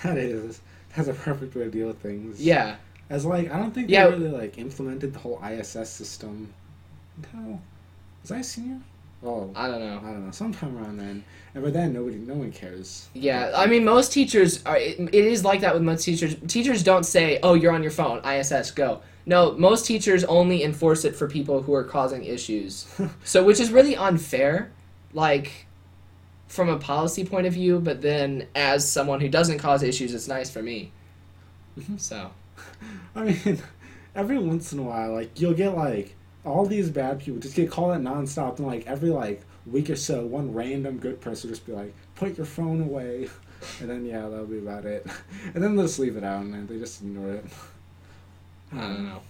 That 0.02 0.18
is. 0.18 0.60
That's 0.94 1.08
a 1.08 1.14
perfect 1.14 1.54
way 1.54 1.64
to 1.64 1.70
deal 1.70 1.86
with 1.86 2.00
things. 2.02 2.42
yeah. 2.42 2.76
As 3.08 3.24
like, 3.24 3.50
I 3.52 3.58
don't 3.58 3.72
think 3.72 3.88
Yeah. 3.90 4.06
they 4.08 4.16
really 4.18 4.30
like 4.30 4.58
implemented 4.58 5.12
the 5.14 5.18
whole 5.18 5.40
ISS 5.44 5.88
system 5.90 6.52
until 7.16 7.60
was 8.22 8.32
I 8.32 8.38
a 8.38 8.44
senior? 8.44 8.80
Oh, 9.24 9.50
I 9.56 9.68
don't 9.68 9.80
know. 9.80 9.98
I 9.98 10.10
don't 10.12 10.26
know. 10.26 10.30
Sometime 10.32 10.76
around 10.76 10.98
then, 10.98 11.24
and 11.54 11.64
by 11.64 11.70
then 11.70 11.92
nobody, 11.94 12.16
no 12.16 12.34
one 12.34 12.52
cares. 12.52 13.08
Yeah, 13.14 13.52
I 13.56 13.66
mean, 13.66 13.84
most 13.84 14.12
teachers 14.12 14.62
are. 14.66 14.76
It, 14.76 14.98
it 15.00 15.14
is 15.24 15.42
like 15.44 15.60
that 15.62 15.72
with 15.72 15.82
most 15.82 16.04
teachers. 16.04 16.36
Teachers 16.46 16.82
don't 16.82 17.04
say, 17.04 17.38
"Oh, 17.42 17.54
you're 17.54 17.72
on 17.72 17.82
your 17.82 17.90
phone. 17.92 18.20
ISS, 18.24 18.70
go." 18.72 19.00
No, 19.24 19.52
most 19.52 19.86
teachers 19.86 20.22
only 20.24 20.62
enforce 20.62 21.04
it 21.04 21.16
for 21.16 21.26
people 21.28 21.62
who 21.62 21.74
are 21.74 21.82
causing 21.82 22.24
issues. 22.24 22.86
so, 23.24 23.42
which 23.42 23.58
is 23.58 23.70
really 23.72 23.96
unfair, 23.96 24.70
like 25.14 25.66
from 26.46 26.68
a 26.68 26.76
policy 26.78 27.24
point 27.24 27.46
of 27.46 27.54
view. 27.54 27.80
But 27.80 28.02
then, 28.02 28.46
as 28.54 28.88
someone 28.88 29.20
who 29.20 29.28
doesn't 29.28 29.58
cause 29.58 29.82
issues, 29.82 30.12
it's 30.14 30.28
nice 30.28 30.50
for 30.50 30.62
me. 30.62 30.92
Mhm. 31.80 31.98
So, 31.98 32.30
I 33.16 33.24
mean, 33.24 33.58
every 34.14 34.38
once 34.38 34.72
in 34.72 34.78
a 34.78 34.82
while, 34.82 35.12
like 35.12 35.40
you'll 35.40 35.54
get 35.54 35.74
like 35.76 36.14
all 36.44 36.66
these 36.66 36.90
bad 36.90 37.20
people 37.20 37.40
just 37.40 37.56
get 37.56 37.70
called 37.70 37.92
out 37.92 38.02
nonstop, 38.02 38.58
and 38.58 38.66
like 38.66 38.86
every 38.86 39.10
like 39.10 39.42
week 39.66 39.90
or 39.90 39.96
so, 39.96 40.24
one 40.24 40.52
random 40.52 40.98
good 40.98 41.20
person 41.20 41.48
will 41.48 41.56
just 41.56 41.66
be 41.66 41.72
like, 41.72 41.94
"Put 42.14 42.36
your 42.36 42.46
phone 42.46 42.82
away," 42.82 43.28
and 43.80 43.90
then 43.90 44.04
yeah, 44.04 44.28
that'll 44.28 44.46
be 44.46 44.58
about 44.58 44.84
it. 44.84 45.06
And 45.54 45.64
then 45.64 45.74
they'll 45.74 45.86
just 45.86 45.98
leave 45.98 46.16
it 46.16 46.24
out, 46.24 46.42
and 46.42 46.68
they 46.68 46.78
just 46.78 47.00
ignore 47.00 47.32
it. 47.32 47.44
I 48.72 48.80
don't 48.80 49.04
know. 49.06 49.20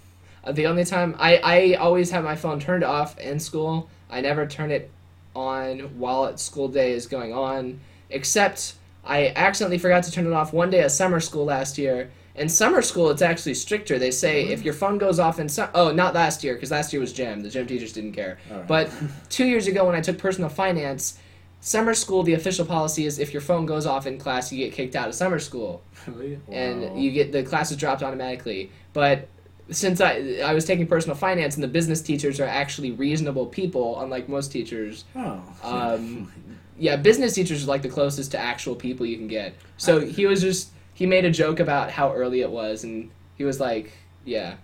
Uh, 0.45 0.52
the 0.52 0.66
only 0.66 0.85
time 0.85 1.14
I, 1.19 1.37
I 1.37 1.75
always 1.75 2.11
have 2.11 2.25
my 2.25 2.37
phone 2.37 2.59
turned 2.59 2.85
off 2.85 3.19
in 3.19 3.38
school. 3.38 3.88
I 4.11 4.21
never 4.21 4.47
turn 4.47 4.71
it 4.71 4.90
on 5.35 5.81
while 5.99 6.26
at 6.26 6.40
school 6.40 6.69
day 6.69 6.93
is 6.93 7.07
going 7.07 7.33
on. 7.33 7.81
except 8.11 8.75
I 9.05 9.33
accidentally 9.37 9.78
forgot 9.78 10.02
to 10.05 10.11
turn 10.11 10.26
it 10.26 10.33
off 10.33 10.52
one 10.52 10.71
day 10.71 10.81
at 10.81 10.90
summer 10.90 11.21
school 11.21 11.45
last 11.45 11.78
year. 11.78 12.11
In 12.37 12.49
summer 12.49 12.83
school, 12.83 13.11
it's 13.11 13.23
actually 13.23 13.55
stricter. 13.55 13.99
They 13.99 14.11
say 14.11 14.49
if 14.49 14.62
your 14.64 14.75
phone 14.75 14.99
goes 14.99 15.19
off 15.19 15.38
in 15.38 15.49
su- 15.49 15.69
oh, 15.75 15.90
not 15.93 16.14
last 16.14 16.45
year 16.45 16.55
because 16.55 16.71
last 16.71 16.93
year 16.93 17.00
was 17.00 17.12
gym. 17.12 17.40
The 17.43 17.49
gym 17.49 17.66
teachers 17.66 17.93
didn't 17.93 18.12
care. 18.12 18.38
Alright. 18.50 18.66
But 18.69 18.90
two 19.31 19.47
years 19.47 19.66
ago, 19.66 19.87
when 19.87 19.95
I 19.95 20.00
took 20.00 20.19
personal 20.19 20.50
finance, 20.50 21.19
summer 21.61 21.95
school, 21.95 22.23
the 22.23 22.35
official 22.35 22.66
policy 22.66 23.07
is 23.07 23.19
if 23.19 23.33
your 23.33 23.40
phone 23.40 23.64
goes 23.66 23.87
off 23.87 24.07
in 24.07 24.19
class, 24.19 24.52
you 24.52 24.59
get 24.64 24.75
kicked 24.75 24.95
out 24.95 25.09
of 25.09 25.14
summer 25.14 25.38
school 25.38 25.83
really? 26.07 26.37
Wow. 26.47 26.55
and 26.57 27.02
you 27.02 27.11
get 27.11 27.33
the 27.33 27.43
classes 27.43 27.76
dropped 27.78 28.02
automatically. 28.02 28.71
But 28.93 29.28
since 29.71 30.00
I 30.00 30.38
I 30.45 30.52
was 30.55 30.64
taking 30.64 30.87
personal 30.87 31.16
finance 31.16 31.55
and 31.55 31.64
the 31.64 31.69
business 31.69 32.00
teachers 32.02 32.38
are 32.38 32.45
actually 32.47 32.93
reasonable 32.93 33.47
people, 33.47 34.00
unlike 34.00 34.28
most 34.28 34.52
teachers. 34.52 35.05
Oh. 35.14 35.40
Um, 35.64 36.31
Yeah, 36.78 36.97
business 36.97 37.33
teachers 37.33 37.64
are 37.64 37.66
like 37.66 37.81
the 37.81 37.88
closest 37.88 38.33
to 38.33 38.38
actual 38.38 38.75
people 38.75 39.07
you 39.07 39.16
can 39.16 39.26
get. 39.28 39.55
So 39.78 40.00
he 40.00 40.26
was 40.26 40.43
just 40.43 40.69
he 40.97 41.05
made 41.07 41.25
a 41.25 41.31
joke 41.31 41.61
about 41.61 41.91
how 41.91 42.12
early 42.12 42.41
it 42.41 42.50
was, 42.50 42.83
and 42.85 43.11
he 43.37 43.45
was 43.45 43.61
like, 43.61 43.93
yeah, 44.25 44.55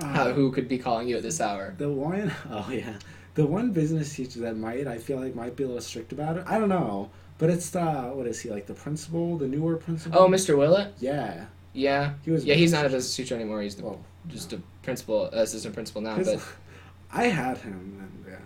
how, 0.00 0.28
Uh, 0.28 0.32
who 0.32 0.50
could 0.50 0.68
be 0.68 0.78
calling 0.78 1.08
you 1.08 1.16
at 1.16 1.22
this 1.22 1.40
hour? 1.40 1.74
The 1.78 1.88
one, 1.88 2.32
oh 2.50 2.68
yeah, 2.70 2.94
the 3.34 3.46
one 3.46 3.70
business 3.72 4.14
teacher 4.14 4.40
that 4.40 4.56
might, 4.56 4.86
I 4.86 4.98
feel 4.98 5.18
like 5.20 5.34
might 5.34 5.54
be 5.56 5.62
a 5.64 5.66
little 5.66 5.80
strict 5.80 6.12
about 6.12 6.36
it. 6.38 6.44
I 6.46 6.58
don't 6.58 6.68
know, 6.68 7.08
but 7.38 7.48
it's 7.50 7.70
the 7.70 7.84
what 8.14 8.26
is 8.26 8.40
he 8.40 8.50
like 8.50 8.66
the 8.66 8.74
principal, 8.74 9.38
the 9.38 9.46
newer 9.46 9.76
principal? 9.76 10.18
Oh, 10.18 10.28
Mr. 10.28 10.58
Willett. 10.58 10.92
yeah, 10.98 11.46
Yeah, 11.72 12.14
he 12.24 12.30
was. 12.32 12.44
yeah, 12.44 12.54
he's 12.56 12.72
not 12.72 12.84
a 12.84 12.88
business 12.88 13.14
teacher 13.14 13.34
anymore. 13.36 13.62
He's 13.62 13.76
the, 13.76 13.84
Well, 13.84 14.00
just 14.28 14.52
a 14.52 14.60
principal, 14.82 15.26
assistant 15.26 15.72
principal 15.74 16.02
now. 16.02 16.16
But 16.16 16.40
I 17.12 17.24
had 17.28 17.58
him, 17.58 17.96
and 18.00 18.24
yeah. 18.28 18.38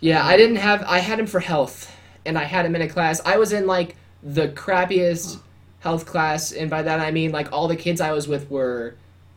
Yeah, 0.00 0.26
I 0.26 0.36
didn't 0.36 0.56
have. 0.56 0.82
I 0.86 0.98
had 0.98 1.18
him 1.18 1.26
for 1.26 1.40
health, 1.40 1.90
and 2.26 2.36
I 2.38 2.44
had 2.44 2.66
him 2.66 2.74
in 2.76 2.82
a 2.82 2.88
class. 2.88 3.20
I 3.24 3.38
was 3.38 3.52
in 3.52 3.66
like 3.66 3.96
the 4.22 4.48
crappiest 4.48 5.38
health 5.80 6.06
class, 6.06 6.52
and 6.52 6.70
by 6.70 6.82
that 6.82 7.00
I 7.00 7.10
mean 7.10 7.32
like 7.32 7.52
all 7.52 7.68
the 7.68 7.76
kids 7.76 8.00
I 8.00 8.12
was 8.12 8.28
with 8.28 8.50
were 8.50 8.94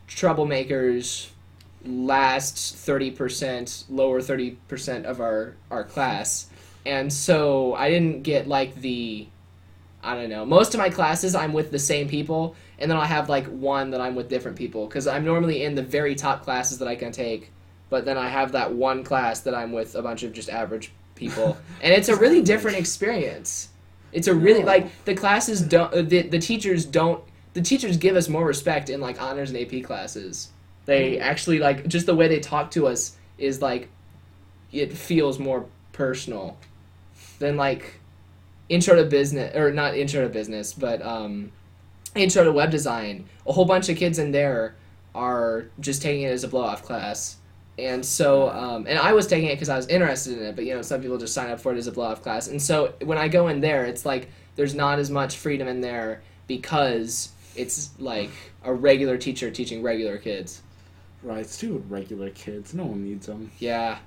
troublemakers. 0.08 1.30
Last 1.86 2.76
thirty 2.76 3.10
percent, 3.10 3.86
lower 3.90 4.22
thirty 4.22 4.58
percent 4.68 5.06
of 5.06 5.22
our 5.22 5.56
our 5.72 5.84
class, 5.84 6.48
and 6.86 7.12
so 7.12 7.74
I 7.76 7.90
didn't 7.90 8.24
get 8.24 8.48
like 8.48 8.76
the, 8.76 9.28
I 10.04 10.16
don't 10.16 10.30
know. 10.30 10.46
Most 10.46 10.74
of 10.74 10.80
my 10.80 10.90
classes 10.90 11.36
I'm 11.36 11.54
with 11.54 11.72
the 11.72 11.80
same 11.80 12.10
people, 12.10 12.58
and 12.80 12.92
then 12.92 12.98
I'll 12.98 13.06
have 13.06 13.30
like 13.30 13.48
one 13.48 13.92
that 13.92 14.02
I'm 14.02 14.14
with 14.14 14.28
different 14.28 14.58
people 14.58 14.88
because 14.88 15.08
I'm 15.08 15.24
normally 15.24 15.64
in 15.64 15.74
the 15.74 15.82
very 15.82 16.16
top 16.16 16.44
classes 16.44 16.80
that 16.80 16.88
I 16.90 16.98
can 16.98 17.14
take 17.14 17.50
but 17.90 18.06
then 18.06 18.18
I 18.18 18.30
have 18.30 18.52
that 18.52 18.72
one 18.74 19.04
class 19.04 19.42
that 19.42 19.56
I'm 19.56 19.72
with 19.72 19.96
a 19.96 20.02
bunch 20.02 20.24
of 20.24 20.32
just 20.32 20.50
average 20.50 20.92
people, 21.16 21.58
and 21.82 21.94
it's 21.94 22.10
a 22.10 22.16
really 22.16 22.42
different 22.42 22.78
experience. 22.78 23.69
It's 24.12 24.28
a 24.28 24.34
really 24.34 24.62
No. 24.62 24.66
like 24.68 25.06
the 25.06 25.16
classes 25.16 25.62
don't 25.62 25.94
uh, 25.94 26.02
the 26.02 26.24
the 26.24 26.40
teachers 26.40 26.86
don't 26.86 27.24
the 27.54 27.62
teachers 27.62 27.98
give 27.98 28.16
us 28.16 28.30
more 28.30 28.46
respect 28.46 28.90
in 28.90 29.02
like 29.02 29.22
honors 29.22 29.52
and 29.52 29.60
AP 29.60 29.84
classes. 29.84 30.50
They 30.86 31.20
actually 31.20 31.60
like 31.60 31.88
just 31.88 32.06
the 32.06 32.16
way 32.16 32.28
they 32.28 32.40
talk 32.40 32.72
to 32.72 32.88
us 32.88 33.16
is 33.38 33.62
like 33.62 33.90
it 34.72 34.94
feels 34.94 35.40
more 35.40 35.66
personal 35.92 36.58
than 37.40 37.58
like 37.58 38.00
intro 38.70 38.96
to 38.96 39.06
business 39.06 39.56
or 39.56 39.72
not 39.72 39.96
intro 39.96 40.22
to 40.24 40.30
business, 40.30 40.74
but 40.74 41.02
um 41.02 41.52
intro 42.16 42.44
to 42.44 42.52
web 42.52 42.72
design. 42.72 43.28
A 43.48 43.54
whole 43.54 43.66
bunch 43.66 43.90
of 43.90 43.98
kids 43.98 44.18
in 44.20 44.32
there 44.32 44.76
are 45.16 45.66
just 45.80 46.02
taking 46.02 46.24
it 46.24 46.32
as 46.32 46.44
a 46.44 46.48
blow 46.48 46.62
off 46.62 46.84
class. 46.84 47.38
And 47.80 48.06
so, 48.06 48.50
um, 48.50 48.86
and 48.88 49.00
I 49.00 49.14
was 49.14 49.26
taking 49.28 49.48
it 49.50 49.56
because 49.56 49.70
I 49.70 49.78
was 49.78 49.88
interested 49.88 50.38
in 50.38 50.44
it, 50.46 50.56
but 50.56 50.66
you 50.66 50.76
know, 50.76 50.82
some 50.82 51.02
people 51.02 51.18
just 51.18 51.34
sign 51.34 51.50
up 51.50 51.60
for 51.60 51.74
it 51.74 51.78
as 51.78 51.88
a 51.88 51.92
blow 51.92 52.06
off 52.06 52.22
class. 52.22 52.48
And 52.48 52.62
so 52.62 52.94
when 53.04 53.18
I 53.18 53.28
go 53.28 53.48
in 53.48 53.62
there, 53.62 53.86
it's 53.86 54.06
like 54.06 54.30
there's 54.56 54.76
not 54.76 55.00
as 55.00 55.10
much 55.10 55.38
freedom 55.38 55.68
in 55.68 55.82
there 55.82 56.22
because 56.48 57.32
it's 57.56 57.90
like 58.00 58.32
a 58.64 58.74
regular 58.74 59.18
teacher 59.18 59.50
teaching 59.52 59.82
regular 59.82 60.18
kids. 60.18 60.62
Right, 61.24 61.46
stupid 61.46 61.90
regular 61.90 62.30
kids. 62.32 62.74
No 62.74 62.86
one 62.86 63.04
needs 63.04 63.26
them. 63.28 63.52
Yeah, 63.60 63.98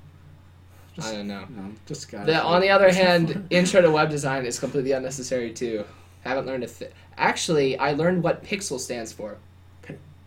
Just, 0.96 1.08
I 1.08 1.12
don't 1.16 1.28
know. 1.28 1.44
You 1.48 1.56
know, 1.56 1.72
just 1.86 2.10
guys. 2.10 2.26
The, 2.26 2.42
on 2.42 2.60
the 2.60 2.70
other 2.70 2.92
hand, 2.92 3.46
intro 3.50 3.80
to 3.82 3.90
web 3.98 4.08
design 4.10 4.46
is 4.46 4.58
completely 4.58 4.92
unnecessary 4.92 5.52
too. 5.52 5.84
Haven't 6.24 6.46
learned 6.46 6.64
a 6.64 6.68
th- 6.68 6.92
Actually, 7.18 7.78
I 7.78 7.92
learned 7.92 8.22
what 8.22 8.42
pixel 8.44 8.78
stands 8.78 9.12
for. 9.12 9.36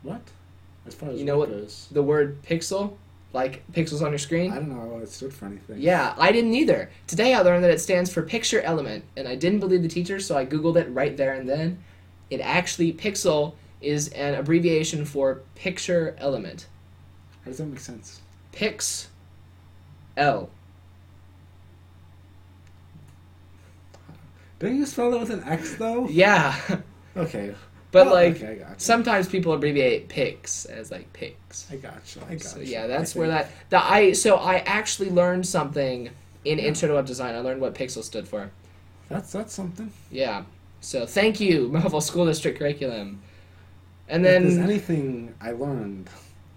what? 0.03 0.21
As 0.85 0.93
far 0.93 1.09
as 1.09 1.17
You 1.19 1.25
know 1.25 1.37
what- 1.39 1.49
goes, 1.49 1.87
The 1.91 2.03
word 2.03 2.43
pixel, 2.43 2.93
like 3.35 3.69
pixels 3.73 4.01
on 4.01 4.11
your 4.11 4.17
screen. 4.17 4.51
I 4.51 4.55
don't 4.55 4.69
know 4.69 4.85
what 4.85 5.03
it 5.03 5.09
stood 5.09 5.33
for 5.33 5.45
anything. 5.45 5.79
Yeah, 5.79 6.15
I 6.17 6.31
didn't 6.31 6.53
either. 6.55 6.89
Today 7.05 7.33
I 7.33 7.41
learned 7.41 7.65
that 7.65 7.69
it 7.71 7.81
stands 7.81 8.11
for 8.11 8.23
picture 8.23 8.61
element, 8.61 9.03
and 9.17 9.27
I 9.27 9.35
didn't 9.35 9.59
believe 9.59 9.81
the 9.83 9.89
teacher, 9.89 10.19
so 10.21 10.37
I 10.37 10.45
googled 10.45 10.77
it 10.77 10.87
right 10.91 11.15
there 11.15 11.33
and 11.33 11.47
then. 11.47 11.83
It 12.29 12.39
actually 12.39 12.93
pixel 12.93 13.53
is 13.81 14.07
an 14.09 14.33
abbreviation 14.35 15.05
for 15.05 15.41
picture 15.53 16.15
element. 16.17 16.67
How 17.43 17.51
does 17.51 17.57
that 17.57 17.65
make 17.65 17.79
sense? 17.79 18.21
Pix 18.53 19.09
L. 20.17 20.49
Didn't 24.59 24.77
you 24.77 24.85
spell 24.85 25.13
it 25.13 25.19
with 25.19 25.29
an 25.29 25.43
X 25.43 25.75
though? 25.75 26.07
Yeah, 26.07 26.55
Okay. 27.17 27.53
But 27.95 28.07
Well, 28.07 28.15
like 28.15 28.35
okay, 28.35 28.61
sometimes 28.75 29.25
people 29.29 29.53
abbreviate 29.53 30.09
pix 30.09 30.65
as 30.65 30.91
like 30.91 31.13
pix. 31.13 31.65
I 31.71 31.77
got 31.77 32.13
you. 32.13 32.21
I 32.27 32.33
got 32.33 32.41
So 32.41 32.59
yeah, 32.59 32.87
that's 32.87 33.15
where 33.15 33.29
that 33.29 33.49
the 33.69 33.81
I 33.81 34.11
so 34.11 34.35
I 34.35 34.55
actually 34.57 35.11
learned 35.11 35.47
something 35.47 36.09
in 36.43 36.59
intro 36.59 36.89
to 36.89 36.95
web 36.95 37.05
design. 37.05 37.35
I 37.35 37.39
learned 37.39 37.61
what 37.61 37.73
pixel 37.73 38.03
stood 38.03 38.27
for. 38.27 38.51
That's 39.07 39.31
that's 39.31 39.53
something. 39.53 39.93
Yeah. 40.11 40.43
So 40.81 41.05
thank 41.05 41.39
you, 41.39 41.69
Marvel 41.71 42.01
School 42.01 42.25
District 42.25 42.59
curriculum. 42.59 43.21
And 44.09 44.25
if 44.25 44.41
there's 44.41 44.55
then 44.57 44.63
anything 44.65 45.33
I 45.39 45.51
learned, 45.51 46.09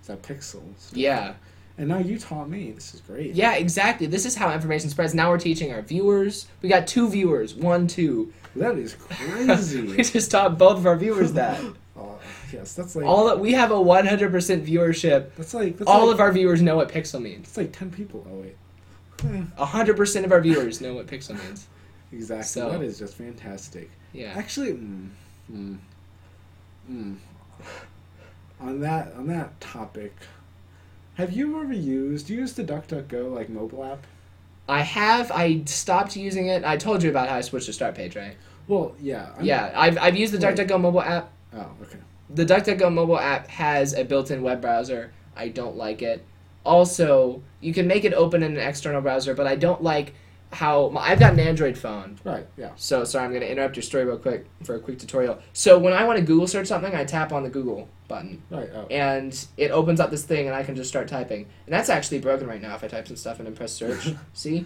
that 0.06 0.22
pixels. 0.22 0.90
yeah, 0.92 1.34
And 1.78 1.88
now 1.88 1.98
you 1.98 2.18
taught 2.18 2.48
me. 2.50 2.72
This 2.72 2.92
is 2.92 3.00
great. 3.00 3.34
yeah, 3.34 3.54
exactly. 3.54 4.08
This 4.08 4.26
is 4.26 4.34
how 4.34 4.52
information 4.52 4.90
spreads. 4.90 5.14
Now 5.14 5.30
we're 5.30 5.38
teaching 5.38 5.72
our 5.72 5.80
viewers. 5.80 6.48
We 6.60 6.68
got 6.68 6.88
two 6.88 7.08
viewers, 7.08 7.54
one, 7.54 7.86
two. 7.86 8.32
That 8.56 8.76
is 8.76 8.94
crazy. 8.94 9.82
we 9.96 10.02
just 10.02 10.32
taught 10.32 10.58
both 10.58 10.78
of 10.78 10.86
our 10.86 10.96
viewers 10.96 11.34
that. 11.34 11.60
oh, 11.96 12.18
yes, 12.52 12.74
that's 12.74 12.96
like 12.96 13.06
All 13.06 13.38
we 13.38 13.52
have 13.52 13.70
a 13.70 13.74
100% 13.74 14.66
viewership. 14.66 15.30
that's 15.36 15.54
like 15.54 15.78
that's 15.78 15.88
All 15.88 16.06
like, 16.06 16.14
of 16.14 16.20
our 16.20 16.32
viewers 16.32 16.60
know 16.60 16.74
what 16.76 16.88
pixel 16.88 17.22
means. 17.22 17.46
It's 17.46 17.56
like 17.56 17.72
ten 17.72 17.92
people. 17.92 18.26
Oh 18.28 18.34
wait. 18.40 18.56
Eh, 19.24 19.42
100% 19.56 20.24
of 20.24 20.32
our 20.32 20.40
viewers 20.40 20.80
know 20.80 20.94
what 20.94 21.06
pixel 21.06 21.42
means. 21.44 21.68
exactly. 22.12 22.44
So- 22.44 22.70
that 22.70 22.82
is 22.82 22.98
just 22.98 23.14
fantastic. 23.14 23.90
Yeah. 24.12 24.32
Actually, 24.34 24.72
mm, 24.72 25.08
mm, 25.52 25.76
mm. 26.90 27.16
on 28.60 28.80
that 28.80 29.12
on 29.14 29.28
that 29.28 29.60
topic, 29.60 30.16
have 31.18 31.32
you 31.32 31.60
ever 31.60 31.72
used 31.72 32.30
you 32.30 32.38
use 32.38 32.52
the 32.52 32.62
DuckDuckGo 32.64 33.34
like 33.34 33.48
mobile 33.48 33.84
app? 33.84 34.06
I 34.68 34.82
have. 34.82 35.32
I 35.32 35.62
stopped 35.64 36.14
using 36.14 36.46
it. 36.46 36.64
I 36.64 36.76
told 36.76 37.02
you 37.02 37.10
about 37.10 37.28
how 37.28 37.34
I 37.36 37.40
switched 37.40 37.66
to 37.66 37.72
start 37.72 37.94
page, 37.96 38.14
right? 38.14 38.36
Well, 38.68 38.94
yeah. 39.00 39.30
I'm- 39.36 39.44
Yeah, 39.44 39.72
I've, 39.74 39.98
I've 39.98 40.16
used 40.16 40.32
the 40.32 40.46
Wait. 40.46 40.56
DuckDuckGo 40.56 40.80
mobile 40.80 41.02
app. 41.02 41.32
Oh, 41.52 41.66
okay. 41.82 41.98
The 42.30 42.44
DuckDuckGo 42.44 42.92
mobile 42.92 43.18
app 43.18 43.48
has 43.48 43.94
a 43.94 44.04
built-in 44.04 44.42
web 44.42 44.60
browser. 44.60 45.10
I 45.36 45.48
don't 45.48 45.76
like 45.76 46.02
it. 46.02 46.24
Also, 46.64 47.42
you 47.60 47.72
can 47.72 47.86
make 47.88 48.04
it 48.04 48.12
open 48.14 48.42
in 48.44 48.52
an 48.56 48.58
external 48.68 49.00
browser, 49.00 49.34
but 49.34 49.46
I 49.46 49.56
don't 49.56 49.82
like 49.82 50.14
how 50.52 50.88
my, 50.88 51.02
I've 51.02 51.18
got 51.20 51.34
an 51.34 51.40
Android 51.40 51.76
phone. 51.76 52.18
Right. 52.24 52.46
Yeah. 52.56 52.70
So 52.76 53.04
sorry, 53.04 53.24
I'm 53.26 53.30
going 53.30 53.42
to 53.42 53.50
interrupt 53.50 53.76
your 53.76 53.82
story 53.82 54.04
real 54.04 54.16
quick 54.18 54.46
for 54.64 54.74
a 54.76 54.80
quick 54.80 54.98
tutorial. 54.98 55.38
So 55.52 55.78
when 55.78 55.92
I 55.92 56.04
want 56.04 56.18
to 56.18 56.24
Google 56.24 56.46
search 56.46 56.66
something, 56.68 56.94
I 56.94 57.04
tap 57.04 57.32
on 57.32 57.42
the 57.42 57.50
Google 57.50 57.88
button, 58.08 58.42
Right. 58.50 58.70
Oh. 58.74 58.86
and 58.90 59.46
it 59.58 59.70
opens 59.70 60.00
up 60.00 60.10
this 60.10 60.24
thing, 60.24 60.46
and 60.46 60.54
I 60.56 60.62
can 60.62 60.74
just 60.74 60.88
start 60.88 61.08
typing. 61.08 61.42
And 61.66 61.74
that's 61.74 61.90
actually 61.90 62.20
broken 62.20 62.46
right 62.46 62.62
now. 62.62 62.74
If 62.74 62.82
I 62.82 62.88
type 62.88 63.06
some 63.06 63.16
stuff 63.16 63.38
and 63.38 63.46
then 63.46 63.54
press 63.54 63.72
search, 63.72 64.08
see, 64.32 64.64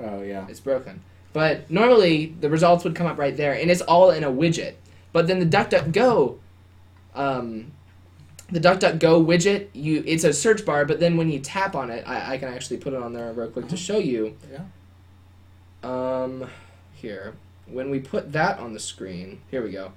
Oh 0.00 0.22
yeah. 0.22 0.46
it's 0.48 0.58
broken. 0.60 1.00
But 1.32 1.70
normally 1.70 2.34
the 2.40 2.48
results 2.50 2.82
would 2.84 2.94
come 2.96 3.06
up 3.06 3.16
right 3.18 3.36
there, 3.36 3.52
and 3.54 3.70
it's 3.70 3.82
all 3.82 4.10
in 4.10 4.24
a 4.24 4.30
widget. 4.30 4.74
But 5.12 5.28
then 5.28 5.38
the 5.38 5.46
DuckDuckGo, 5.46 6.38
um, 7.14 7.70
the 8.50 8.60
DuckDuckGo 8.60 9.24
widget, 9.24 9.68
you 9.72 10.02
it's 10.06 10.24
a 10.24 10.32
search 10.32 10.64
bar. 10.66 10.84
But 10.84 10.98
then 11.00 11.16
when 11.16 11.30
you 11.30 11.38
tap 11.38 11.74
on 11.76 11.90
it, 11.90 12.02
I, 12.06 12.34
I 12.34 12.38
can 12.38 12.48
actually 12.52 12.78
put 12.78 12.92
it 12.92 13.00
on 13.02 13.12
there 13.12 13.32
real 13.32 13.48
quick 13.48 13.68
to 13.68 13.76
show 13.76 13.98
you. 13.98 14.36
Yeah. 14.52 14.60
Um, 15.84 16.48
here, 16.94 17.34
when 17.66 17.90
we 17.90 18.00
put 18.00 18.32
that 18.32 18.58
on 18.58 18.72
the 18.72 18.80
screen, 18.80 19.40
here 19.50 19.62
we 19.62 19.70
go. 19.70 19.92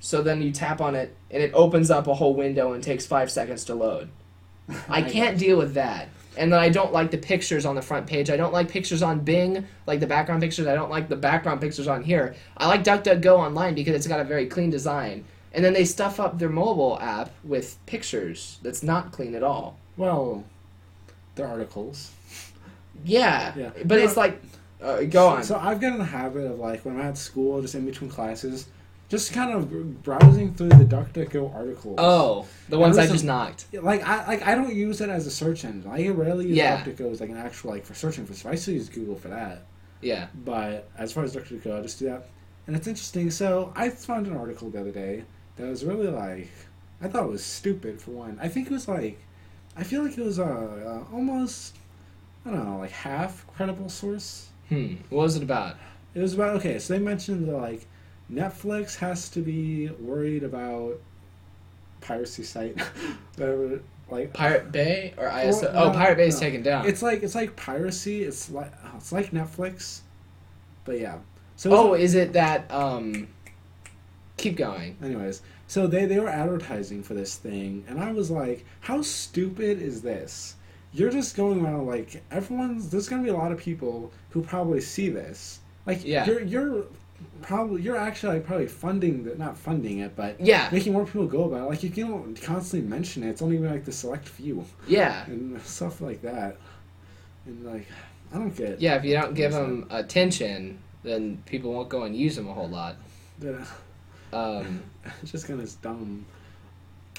So 0.00 0.22
then 0.22 0.42
you 0.42 0.52
tap 0.52 0.80
on 0.80 0.94
it, 0.94 1.14
and 1.30 1.42
it 1.42 1.52
opens 1.54 1.90
up 1.90 2.06
a 2.06 2.14
whole 2.14 2.34
window 2.34 2.72
and 2.72 2.82
takes 2.82 3.06
five 3.06 3.30
seconds 3.30 3.64
to 3.66 3.74
load. 3.74 4.10
I 4.88 5.02
can't 5.02 5.38
deal 5.38 5.56
with 5.58 5.74
that. 5.74 6.08
And 6.36 6.52
then 6.52 6.58
I 6.58 6.68
don't 6.68 6.92
like 6.92 7.10
the 7.12 7.18
pictures 7.18 7.64
on 7.64 7.76
the 7.76 7.82
front 7.82 8.06
page. 8.08 8.28
I 8.28 8.36
don't 8.36 8.52
like 8.52 8.68
pictures 8.68 9.02
on 9.02 9.20
Bing, 9.20 9.66
like 9.86 10.00
the 10.00 10.06
background 10.06 10.42
pictures. 10.42 10.66
I 10.66 10.74
don't 10.74 10.90
like 10.90 11.08
the 11.08 11.14
background 11.16 11.60
pictures 11.60 11.86
on 11.86 12.02
here. 12.02 12.34
I 12.56 12.66
like 12.66 12.82
DuckDuckGo 12.82 13.38
online 13.38 13.74
because 13.76 13.94
it's 13.94 14.08
got 14.08 14.18
a 14.20 14.24
very 14.24 14.46
clean 14.46 14.68
design. 14.70 15.24
And 15.52 15.64
then 15.64 15.72
they 15.74 15.84
stuff 15.84 16.18
up 16.18 16.38
their 16.40 16.48
mobile 16.48 16.98
app 17.00 17.30
with 17.44 17.78
pictures 17.86 18.58
that's 18.62 18.82
not 18.82 19.12
clean 19.12 19.36
at 19.36 19.44
all. 19.44 19.78
Well, 19.96 20.42
the 21.36 21.44
articles. 21.46 22.10
Yeah, 23.04 23.52
Yeah. 23.56 23.70
but 23.84 23.98
No. 23.98 24.04
it's 24.04 24.16
like, 24.16 24.42
Uh, 24.84 25.02
go 25.04 25.28
on. 25.28 25.42
So 25.42 25.56
I've 25.56 25.80
gotten 25.80 25.94
in 25.94 25.98
the 25.98 26.04
habit 26.04 26.44
of 26.46 26.58
like 26.58 26.84
when 26.84 26.96
I'm 27.00 27.06
at 27.06 27.16
school, 27.18 27.60
just 27.62 27.74
in 27.74 27.86
between 27.86 28.10
classes, 28.10 28.66
just 29.08 29.32
kind 29.32 29.52
of 29.52 30.02
browsing 30.02 30.54
through 30.54 30.70
the 30.70 30.84
DuckDuckGo 30.84 31.54
articles. 31.54 31.96
oh, 31.98 32.46
the 32.68 32.78
ones 32.78 32.98
I 32.98 33.06
just 33.06 33.24
knocked. 33.24 33.66
Like 33.72 34.06
I 34.06 34.26
like 34.26 34.42
I 34.46 34.54
don't 34.54 34.74
use 34.74 35.00
it 35.00 35.08
as 35.08 35.26
a 35.26 35.30
search 35.30 35.64
engine. 35.64 35.90
I 35.90 36.08
rarely 36.08 36.48
use 36.48 36.56
Yeah. 36.56 36.84
DuckDuckGo 36.84 37.12
as 37.12 37.20
like 37.20 37.30
an 37.30 37.36
actual 37.36 37.70
like 37.70 37.84
for 37.84 37.94
searching 37.94 38.26
for 38.26 38.34
stuff. 38.34 38.52
I 38.52 38.56
still 38.56 38.74
use 38.74 38.88
Google 38.88 39.16
for 39.16 39.28
that. 39.28 39.62
Yeah. 40.00 40.26
But 40.44 40.90
as 40.98 41.12
far 41.12 41.24
as 41.24 41.34
DuckDuckGo, 41.34 41.78
I 41.78 41.82
just 41.82 41.98
do 41.98 42.06
that. 42.06 42.28
And 42.66 42.76
it's 42.76 42.86
interesting. 42.86 43.30
So 43.30 43.72
I 43.76 43.88
found 43.90 44.26
an 44.26 44.36
article 44.36 44.70
the 44.70 44.80
other 44.80 44.90
day 44.90 45.24
that 45.56 45.66
was 45.66 45.84
really 45.84 46.08
like 46.08 46.50
I 47.00 47.08
thought 47.08 47.24
it 47.24 47.30
was 47.30 47.44
stupid 47.44 48.00
for 48.00 48.10
one. 48.10 48.38
I 48.40 48.48
think 48.48 48.66
it 48.66 48.72
was 48.72 48.88
like 48.88 49.18
I 49.76 49.82
feel 49.82 50.02
like 50.02 50.16
it 50.18 50.24
was 50.24 50.38
uh, 50.38 50.44
uh 50.44 51.14
almost 51.14 51.76
I 52.44 52.50
don't 52.50 52.64
know 52.64 52.78
like 52.78 52.90
half 52.90 53.46
credible 53.56 53.88
source. 53.88 54.48
Hmm. 54.68 54.94
What 55.10 55.22
was 55.22 55.36
it 55.36 55.42
about? 55.42 55.76
It 56.14 56.20
was 56.20 56.34
about 56.34 56.56
okay. 56.56 56.78
So 56.78 56.94
they 56.94 57.00
mentioned 57.00 57.48
that 57.48 57.56
like 57.56 57.86
Netflix 58.32 58.96
has 58.96 59.28
to 59.30 59.40
be 59.40 59.88
worried 59.88 60.42
about 60.42 61.00
piracy 62.00 62.42
site, 62.42 62.80
whatever. 63.36 63.80
Like 64.10 64.34
Pirate 64.34 64.70
Bay 64.70 65.14
or 65.16 65.28
ISO? 65.28 65.64
Or- 65.64 65.76
oh, 65.76 65.84
no, 65.86 65.90
Pirate 65.92 66.16
Bay 66.16 66.28
is 66.28 66.34
no. 66.34 66.40
taken 66.40 66.62
down. 66.62 66.86
it's 66.86 67.02
like 67.02 67.22
it's 67.22 67.34
like 67.34 67.56
piracy. 67.56 68.22
It's 68.22 68.50
like 68.50 68.72
it's 68.96 69.12
like 69.12 69.30
Netflix, 69.30 70.00
but 70.84 71.00
yeah. 71.00 71.18
So 71.56 71.70
oh, 71.72 71.94
is 71.94 72.14
it 72.14 72.32
that? 72.34 72.70
Um. 72.70 73.28
Keep 74.36 74.56
going. 74.56 74.96
anyways, 75.02 75.42
so 75.68 75.86
they 75.86 76.06
they 76.06 76.18
were 76.18 76.28
advertising 76.28 77.02
for 77.02 77.14
this 77.14 77.36
thing, 77.36 77.84
and 77.88 78.00
I 78.00 78.12
was 78.12 78.30
like, 78.30 78.66
how 78.80 79.00
stupid 79.00 79.80
is 79.80 80.02
this? 80.02 80.56
You're 80.94 81.10
just 81.10 81.36
going 81.36 81.64
around 81.64 81.86
like 81.86 82.22
everyone's. 82.30 82.88
There's 82.88 83.08
gonna 83.08 83.22
be 83.24 83.28
a 83.30 83.36
lot 83.36 83.50
of 83.52 83.58
people 83.58 84.12
who 84.30 84.42
probably 84.42 84.80
see 84.80 85.08
this. 85.10 85.58
Like 85.86 86.04
Yeah. 86.04 86.24
you're 86.24 86.42
you're 86.42 86.84
probably 87.42 87.82
you're 87.82 87.96
actually 87.96 88.34
like 88.34 88.46
probably 88.46 88.68
funding 88.68 89.24
the 89.24 89.34
not 89.34 89.56
funding 89.58 89.98
it, 89.98 90.14
but 90.14 90.40
Yeah. 90.40 90.68
making 90.70 90.92
more 90.92 91.04
people 91.04 91.26
go 91.26 91.44
about 91.44 91.66
it. 91.66 91.70
Like 91.70 91.84
if 91.84 91.98
you 91.98 92.06
don't 92.06 92.40
constantly 92.40 92.88
mention 92.88 93.24
it, 93.24 93.30
it's 93.30 93.42
only 93.42 93.58
like 93.58 93.84
the 93.84 93.92
select 93.92 94.28
few 94.28 94.64
Yeah. 94.86 95.26
and 95.26 95.60
stuff 95.62 96.00
like 96.00 96.22
that. 96.22 96.56
And 97.46 97.64
like, 97.66 97.86
I 98.32 98.38
don't 98.38 98.56
get. 98.56 98.80
Yeah. 98.80 98.94
If 98.94 99.04
you 99.04 99.14
don't 99.14 99.34
give 99.34 99.52
them 99.52 99.86
attention, 99.90 100.78
then 101.02 101.42
people 101.44 101.72
won't 101.72 101.88
go 101.88 102.04
and 102.04 102.16
use 102.16 102.36
them 102.36 102.48
a 102.48 102.54
whole 102.54 102.68
lot. 102.68 102.96
the- 103.40 103.66
Um. 104.32 104.82
it's 105.22 105.32
just 105.32 105.46
kind 105.48 105.60
of 105.60 105.82
dumb. 105.82 106.24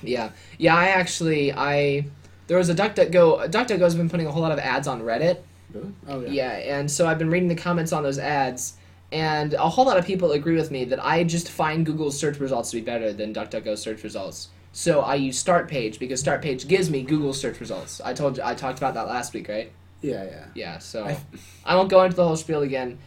Yeah, 0.02 0.32
yeah. 0.58 0.76
I 0.76 0.88
actually, 0.88 1.54
I 1.54 2.06
there 2.48 2.58
was 2.58 2.70
a 2.70 2.76
DuckDuckGo. 2.76 3.50
DuckDuckGo's 3.52 3.96
been 3.96 4.10
putting 4.10 4.28
a 4.28 4.32
whole 4.32 4.42
lot 4.42 4.52
of 4.52 4.60
ads 4.60 4.88
on 4.88 5.02
Reddit. 5.02 5.40
Really? 5.74 5.92
Oh 6.08 6.20
yeah. 6.22 6.30
Yeah, 6.30 6.78
and 6.78 6.90
so 6.90 7.08
I've 7.08 7.18
been 7.18 7.30
reading 7.30 7.50
the 7.50 7.56
comments 7.56 7.92
on 7.92 8.04
those 8.04 8.20
ads, 8.20 8.78
and 9.12 9.54
a 9.54 9.70
whole 9.70 9.86
lot 9.86 9.98
of 9.98 10.06
people 10.06 10.32
agree 10.32 10.56
with 10.56 10.72
me 10.72 10.86
that 10.86 11.04
I 11.04 11.24
just 11.24 11.50
find 11.50 11.86
Google's 11.86 12.18
search 12.20 12.40
results 12.40 12.72
to 12.72 12.78
be 12.78 12.82
better 12.82 13.12
than 13.14 13.34
DuckDuckGo's 13.34 13.82
search 13.82 14.04
results. 14.04 14.50
So 14.72 15.02
I 15.02 15.16
use 15.16 15.40
Start 15.40 15.68
Page 15.70 16.00
because 16.00 16.20
Start 16.20 16.42
Page 16.42 16.68
gives 16.68 16.90
me 16.90 17.02
Google's 17.02 17.40
search 17.40 17.60
results. 17.60 18.02
I 18.04 18.14
told 18.14 18.38
you, 18.38 18.44
I 18.44 18.56
talked 18.56 18.78
about 18.78 18.94
that 18.96 19.08
last 19.08 19.34
week, 19.34 19.48
right? 19.48 19.72
Yeah, 20.02 20.24
yeah. 20.26 20.46
Yeah. 20.54 20.78
So 20.80 21.06
I- 21.06 21.18
I 21.66 21.76
won't 21.76 21.90
go 21.90 22.04
into 22.04 22.16
the 22.16 22.26
whole 22.28 22.36
spiel 22.36 22.62
again. 22.62 23.00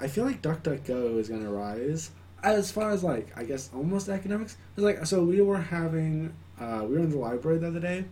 I 0.00 0.06
feel 0.06 0.24
like 0.24 0.40
DuckDuckGo 0.42 1.18
is 1.18 1.28
gonna 1.28 1.50
rise 1.50 2.10
as 2.44 2.70
far 2.70 2.92
as 2.92 3.02
like 3.02 3.26
I 3.36 3.42
guess 3.42 3.68
almost 3.74 4.08
academics. 4.08 4.56
'Cause, 4.76 4.84
like 4.84 5.04
so 5.06 5.24
we 5.24 5.40
were 5.40 5.58
having 5.60 6.32
uh, 6.60 6.82
we 6.88 6.94
were 6.94 7.00
in 7.00 7.10
the 7.10 7.18
library 7.18 7.58
the 7.58 7.66
other 7.66 7.80
day, 7.80 8.04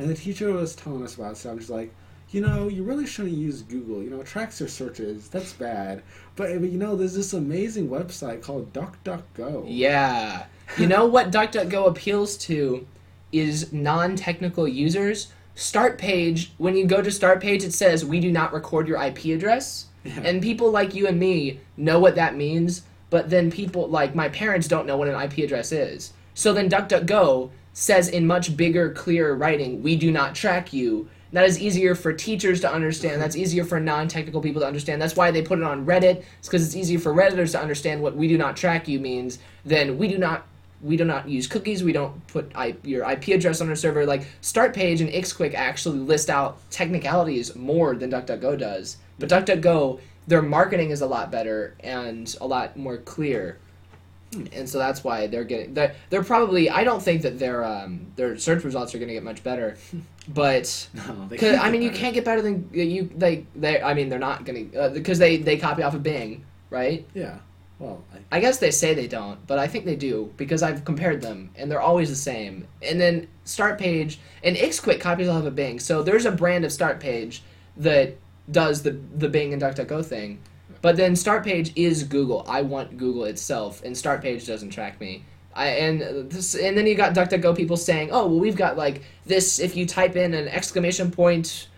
and 0.00 0.08
the 0.08 0.14
teacher 0.14 0.50
was 0.52 0.74
telling 0.74 1.02
us 1.02 1.14
about 1.16 1.36
stuff. 1.36 1.58
She's 1.58 1.68
like, 1.68 1.92
you 2.30 2.40
know, 2.40 2.68
you 2.68 2.84
really 2.84 3.06
shouldn't 3.06 3.36
use 3.36 3.60
Google. 3.60 4.02
You 4.02 4.08
know, 4.08 4.20
it 4.20 4.26
tracks 4.26 4.60
your 4.60 4.68
searches. 4.68 5.28
That's 5.28 5.52
bad. 5.52 6.02
But, 6.36 6.52
you 6.52 6.78
know, 6.78 6.96
there's 6.96 7.14
this 7.14 7.34
amazing 7.34 7.88
website 7.88 8.40
called 8.40 8.72
DuckDuckGo. 8.72 9.64
Yeah. 9.66 10.46
You 10.78 10.86
know 10.86 11.04
what 11.04 11.30
DuckDuckGo 11.30 11.88
appeals 11.88 12.38
to 12.38 12.86
is 13.30 13.72
non-technical 13.72 14.66
users. 14.66 15.32
Start 15.54 15.98
page, 15.98 16.52
when 16.56 16.76
you 16.76 16.86
go 16.86 17.02
to 17.02 17.10
start 17.10 17.42
page 17.42 17.62
it 17.62 17.74
says 17.74 18.04
we 18.04 18.20
do 18.20 18.32
not 18.32 18.54
record 18.54 18.88
your 18.88 19.02
IP 19.02 19.26
address. 19.26 19.86
Yeah. 20.04 20.20
And 20.24 20.40
people 20.40 20.70
like 20.70 20.94
you 20.94 21.08
and 21.08 21.18
me 21.18 21.60
know 21.76 21.98
what 21.98 22.14
that 22.14 22.36
means, 22.36 22.82
but 23.10 23.28
then 23.28 23.50
people 23.50 23.88
like 23.88 24.14
my 24.14 24.30
parents 24.30 24.66
don't 24.68 24.86
know 24.86 24.96
what 24.96 25.08
an 25.08 25.20
IP 25.20 25.38
address 25.38 25.72
is. 25.72 26.14
So 26.32 26.54
then 26.54 26.70
DuckDuckGo 26.70 27.50
says 27.80 28.08
in 28.08 28.26
much 28.26 28.58
bigger, 28.58 28.90
clearer 28.90 29.34
writing, 29.34 29.82
we 29.82 29.96
do 29.96 30.10
not 30.10 30.34
track 30.34 30.70
you. 30.70 31.08
That 31.32 31.46
is 31.46 31.58
easier 31.58 31.94
for 31.94 32.12
teachers 32.12 32.60
to 32.60 32.70
understand. 32.70 33.22
That's 33.22 33.36
easier 33.36 33.64
for 33.64 33.80
non-technical 33.80 34.42
people 34.42 34.60
to 34.60 34.66
understand. 34.66 35.00
That's 35.00 35.16
why 35.16 35.30
they 35.30 35.40
put 35.40 35.58
it 35.58 35.64
on 35.64 35.86
Reddit. 35.86 36.22
It's 36.38 36.48
because 36.48 36.66
it's 36.66 36.76
easier 36.76 36.98
for 36.98 37.14
redditors 37.14 37.52
to 37.52 37.60
understand 37.60 38.02
what 38.02 38.14
"we 38.14 38.28
do 38.28 38.36
not 38.36 38.54
track 38.54 38.86
you" 38.86 39.00
means 39.00 39.38
than 39.64 39.96
"we 39.96 40.08
do 40.08 40.18
not 40.18 40.46
we 40.82 40.98
do 40.98 41.06
not 41.06 41.26
use 41.26 41.46
cookies. 41.46 41.82
We 41.82 41.92
don't 41.92 42.26
put 42.26 42.52
I, 42.54 42.76
your 42.82 43.10
IP 43.10 43.28
address 43.28 43.62
on 43.62 43.70
our 43.70 43.76
server." 43.76 44.04
Like 44.04 44.26
Start 44.42 44.74
Page 44.74 45.00
and 45.00 45.08
Ixquick 45.08 45.54
actually 45.54 46.00
list 46.00 46.28
out 46.28 46.58
technicalities 46.70 47.56
more 47.56 47.94
than 47.96 48.10
DuckDuckGo 48.10 48.58
does. 48.58 48.98
But 49.18 49.30
DuckDuckGo, 49.30 50.00
their 50.26 50.42
marketing 50.42 50.90
is 50.90 51.00
a 51.00 51.06
lot 51.06 51.30
better 51.30 51.76
and 51.80 52.36
a 52.42 52.46
lot 52.46 52.76
more 52.76 52.98
clear 52.98 53.56
and 54.32 54.68
so 54.68 54.78
that's 54.78 55.02
why 55.02 55.26
they're 55.26 55.44
getting 55.44 55.74
they're, 55.74 55.94
they're 56.08 56.22
probably 56.22 56.70
I 56.70 56.84
don't 56.84 57.02
think 57.02 57.22
that 57.22 57.38
their 57.38 57.64
um 57.64 58.12
their 58.16 58.36
search 58.38 58.62
results 58.64 58.94
are 58.94 58.98
going 58.98 59.08
to 59.08 59.14
get 59.14 59.24
much 59.24 59.42
better, 59.42 59.76
but 60.28 60.88
No, 60.94 61.28
'cause, 61.36 61.58
I 61.60 61.70
mean 61.70 61.82
you 61.82 61.90
can't 61.90 62.14
get 62.14 62.24
better 62.24 62.40
than 62.42 62.68
you 62.72 63.10
they 63.16 63.46
they 63.56 63.82
I 63.82 63.94
mean 63.94 64.08
they're 64.08 64.18
not 64.20 64.44
going 64.44 64.70
to 64.70 64.78
uh, 64.78 64.88
because 64.90 65.18
they 65.18 65.38
they 65.38 65.56
copy 65.56 65.82
off 65.82 65.94
of 65.94 66.02
Bing 66.02 66.44
right? 66.70 67.04
Yeah. 67.14 67.38
Well, 67.80 68.04
I, 68.14 68.36
I 68.36 68.40
guess 68.40 68.58
they 68.58 68.70
say 68.70 68.94
they 68.94 69.08
don't 69.08 69.44
but 69.48 69.58
I 69.58 69.66
think 69.66 69.84
they 69.84 69.96
do 69.96 70.32
because 70.36 70.62
I've 70.62 70.84
compared 70.84 71.22
them 71.22 71.50
and 71.56 71.68
they're 71.70 71.80
always 71.80 72.08
the 72.08 72.14
same. 72.14 72.68
And 72.82 73.00
then 73.00 73.26
Start 73.44 73.78
Page 73.80 74.20
and 74.44 74.54
Ixquick 74.56 75.00
copies 75.00 75.26
off 75.28 75.44
of 75.44 75.56
Bing 75.56 75.80
so 75.80 76.02
there's 76.04 76.26
a 76.26 76.30
brand 76.32 76.64
of 76.64 76.70
Start 76.72 77.00
Page 77.00 77.42
that 77.78 78.16
does 78.50 78.82
the 78.82 78.92
the 79.16 79.28
Bing 79.28 79.52
and 79.52 79.60
DuckDuckGo 79.60 80.04
thing 80.04 80.38
but 80.82 80.96
then 80.96 81.16
Start 81.16 81.44
Page 81.44 81.72
is 81.76 82.04
Google. 82.04 82.44
I 82.48 82.62
want 82.62 82.96
Google 82.96 83.24
itself, 83.24 83.82
and 83.84 83.96
Start 83.96 84.22
Page 84.22 84.46
doesn't 84.46 84.70
track 84.70 85.00
me. 85.00 85.24
I 85.54 85.66
and 85.66 86.30
this, 86.30 86.54
and 86.54 86.76
then 86.76 86.86
you 86.86 86.94
got 86.94 87.14
DuckDuckGo 87.14 87.56
people 87.56 87.76
saying, 87.76 88.10
"Oh, 88.12 88.26
well, 88.26 88.38
we've 88.38 88.56
got 88.56 88.76
like 88.76 89.02
this. 89.26 89.58
If 89.58 89.76
you 89.76 89.86
type 89.86 90.16
in 90.16 90.34
an 90.34 90.48
exclamation 90.48 91.10
point 91.10 91.68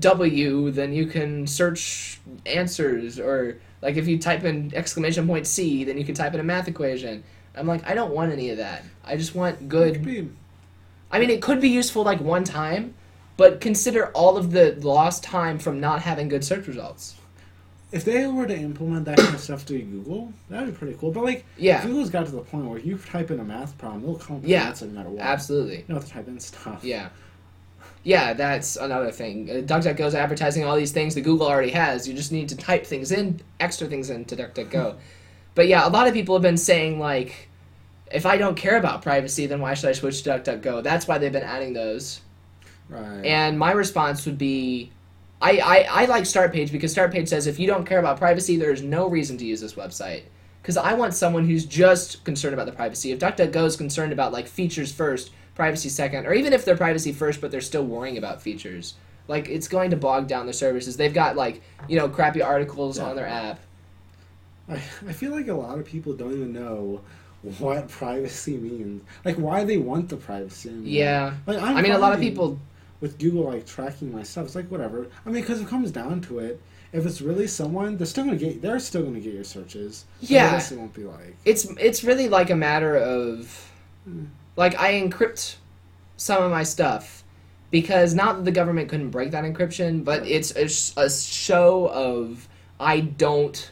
W, 0.00 0.70
then 0.70 0.92
you 0.92 1.06
can 1.06 1.46
search 1.46 2.20
answers, 2.46 3.18
or 3.18 3.58
like 3.80 3.96
if 3.96 4.06
you 4.06 4.18
type 4.18 4.44
in 4.44 4.72
exclamation 4.74 5.26
point 5.26 5.46
C, 5.46 5.84
then 5.84 5.98
you 5.98 6.04
can 6.04 6.14
type 6.14 6.34
in 6.34 6.40
a 6.40 6.44
math 6.44 6.68
equation." 6.68 7.24
I'm 7.54 7.66
like, 7.66 7.86
I 7.86 7.94
don't 7.94 8.14
want 8.14 8.32
any 8.32 8.50
of 8.50 8.56
that. 8.58 8.82
I 9.04 9.16
just 9.16 9.34
want 9.34 9.68
good. 9.68 10.04
be 10.04 10.28
I 11.10 11.18
mean, 11.18 11.28
it 11.28 11.42
could 11.42 11.60
be 11.60 11.68
useful 11.68 12.02
like 12.02 12.20
one 12.20 12.44
time, 12.44 12.94
but 13.36 13.60
consider 13.60 14.06
all 14.08 14.38
of 14.38 14.52
the 14.52 14.74
lost 14.80 15.22
time 15.22 15.58
from 15.58 15.78
not 15.78 16.00
having 16.00 16.28
good 16.28 16.44
search 16.44 16.66
results. 16.66 17.16
If 17.92 18.04
they 18.04 18.26
were 18.26 18.46
to 18.46 18.56
implement 18.56 19.04
that 19.04 19.18
kind 19.18 19.34
of 19.34 19.40
stuff 19.40 19.64
to 19.66 19.78
Google, 19.78 20.32
that'd 20.48 20.66
be 20.72 20.72
pretty 20.76 20.96
cool. 20.98 21.12
But 21.12 21.24
like, 21.24 21.44
Yeah. 21.56 21.84
Google's 21.84 22.10
got 22.10 22.26
to 22.26 22.32
the 22.32 22.40
point 22.40 22.64
where 22.66 22.78
you 22.78 22.96
type 22.98 23.30
in 23.30 23.38
a 23.38 23.44
math 23.44 23.76
problem, 23.78 24.02
they'll 24.02 24.16
come 24.16 24.36
up 24.36 24.42
with 24.42 24.50
Yeah, 24.50 24.62
an 24.62 24.68
answer 24.68 24.86
no 24.86 24.92
matter 24.92 25.08
what. 25.10 25.20
Absolutely. 25.22 25.76
You 25.78 25.84
don't 25.88 25.96
have 25.98 26.06
to 26.06 26.10
type 26.12 26.28
in 26.28 26.40
stuff. 26.40 26.82
Yeah. 26.82 27.10
Yeah, 28.04 28.32
that's 28.32 28.74
another 28.76 29.12
thing. 29.12 29.48
Uh, 29.48 29.52
DuckDuckGo's 29.62 30.14
advertising 30.16 30.64
all 30.64 30.74
these 30.74 30.90
things 30.90 31.14
that 31.14 31.20
Google 31.20 31.46
already 31.46 31.70
has. 31.70 32.08
You 32.08 32.14
just 32.14 32.32
need 32.32 32.48
to 32.48 32.56
type 32.56 32.84
things 32.84 33.12
in, 33.12 33.40
extra 33.60 33.86
things 33.86 34.10
into 34.10 34.34
DuckDuckGo. 34.34 34.96
but 35.54 35.68
yeah, 35.68 35.86
a 35.86 35.90
lot 35.90 36.08
of 36.08 36.14
people 36.14 36.34
have 36.34 36.42
been 36.42 36.56
saying, 36.56 36.98
like, 36.98 37.48
if 38.10 38.26
I 38.26 38.36
don't 38.38 38.56
care 38.56 38.76
about 38.76 39.02
privacy, 39.02 39.46
then 39.46 39.60
why 39.60 39.74
should 39.74 39.88
I 39.88 39.92
switch 39.92 40.22
to 40.22 40.30
DuckDuckGo? 40.30 40.82
That's 40.82 41.06
why 41.06 41.18
they've 41.18 41.30
been 41.32 41.42
adding 41.44 41.74
those. 41.74 42.20
Right. 42.88 43.24
And 43.24 43.58
my 43.58 43.70
response 43.72 44.26
would 44.26 44.36
be 44.38 44.90
I, 45.42 45.58
I, 45.58 46.02
I 46.02 46.04
like 46.06 46.24
StartPage 46.24 46.70
because 46.72 46.94
StartPage 46.94 47.28
says 47.28 47.46
if 47.46 47.58
you 47.58 47.66
don't 47.66 47.84
care 47.84 47.98
about 47.98 48.16
privacy, 48.18 48.56
there's 48.56 48.82
no 48.82 49.08
reason 49.08 49.36
to 49.38 49.44
use 49.44 49.60
this 49.60 49.74
website. 49.74 50.22
Because 50.62 50.76
I 50.76 50.94
want 50.94 51.12
someone 51.14 51.44
who's 51.46 51.66
just 51.66 52.24
concerned 52.24 52.54
about 52.54 52.66
the 52.66 52.72
privacy. 52.72 53.10
If 53.10 53.18
DuckDuckGo 53.18 53.66
is 53.66 53.76
concerned 53.76 54.12
about 54.12 54.32
like 54.32 54.46
features 54.46 54.92
first, 54.92 55.32
privacy 55.56 55.88
second, 55.88 56.26
or 56.26 56.32
even 56.32 56.52
if 56.52 56.64
they're 56.64 56.76
privacy 56.76 57.12
first 57.12 57.40
but 57.40 57.50
they're 57.50 57.60
still 57.60 57.84
worrying 57.84 58.16
about 58.16 58.40
features, 58.40 58.94
like 59.26 59.48
it's 59.48 59.66
going 59.66 59.90
to 59.90 59.96
bog 59.96 60.28
down 60.28 60.46
their 60.46 60.52
services. 60.52 60.96
They've 60.96 61.12
got 61.12 61.34
like 61.34 61.62
you 61.88 61.98
know 61.98 62.08
crappy 62.08 62.40
articles 62.42 62.98
Yeah. 62.98 63.04
on 63.06 63.16
their 63.16 63.26
app. 63.26 63.58
I, 64.68 64.74
I 64.74 65.12
feel 65.12 65.32
like 65.32 65.48
a 65.48 65.54
lot 65.54 65.78
of 65.78 65.84
people 65.84 66.12
don't 66.12 66.32
even 66.32 66.52
know 66.52 67.00
what 67.58 67.88
privacy 68.00 68.56
means. 68.56 69.02
Like 69.24 69.36
why 69.36 69.64
they 69.64 69.78
want 69.78 70.08
the 70.08 70.16
privacy. 70.16 70.68
anymore. 70.68 70.86
Yeah, 70.86 71.34
Like 71.46 71.60
I 71.60 71.82
mean 71.82 71.92
a 71.92 71.98
lot 71.98 72.12
of 72.12 72.20
people. 72.20 72.58
With 73.02 73.18
Google 73.18 73.44
like 73.44 73.66
tracking 73.66 74.10
my 74.10 74.22
stuff. 74.22 74.46
It's 74.46 74.54
like 74.54 74.68
whatever. 74.70 75.08
I 75.26 75.30
mean, 75.30 75.42
because 75.42 75.60
it 75.60 75.68
comes 75.68 75.90
down 75.90 76.22
to 76.22 76.38
it, 76.38 76.62
if 76.92 77.04
it's 77.04 77.20
really 77.20 77.46
someone, 77.48 77.98
they're 77.98 78.06
still 78.06 78.24
gonna 78.24 78.36
get. 78.36 78.62
They're 78.62 78.78
still 78.78 79.02
gonna 79.02 79.20
get 79.20 79.34
your 79.34 79.44
searches. 79.44 80.06
I 80.22 80.26
Yeah. 80.26 80.50
guess 80.52 80.72
it 80.72 80.78
won't 80.78 80.94
be 80.94 81.04
like. 81.04 81.36
it's 81.44 81.64
it's 81.78 82.04
really 82.04 82.28
like 82.28 82.48
a 82.48 82.56
matter 82.56 82.96
of 82.96 83.70
hmm. 84.04 84.24
like 84.56 84.78
I 84.80 84.94
encrypt 84.94 85.56
some 86.16 86.42
of 86.42 86.50
my 86.50 86.62
stuff 86.62 87.24
because 87.72 88.14
not 88.14 88.36
that 88.36 88.44
the 88.44 88.52
government 88.52 88.88
couldn't 88.88 89.10
break 89.10 89.32
that 89.32 89.44
encryption, 89.44 90.04
but 90.04 90.26
it's 90.26 90.54
a, 90.54 91.00
a 91.00 91.10
show 91.10 91.88
of 91.88 92.46
I 92.78 93.00
don't 93.00 93.70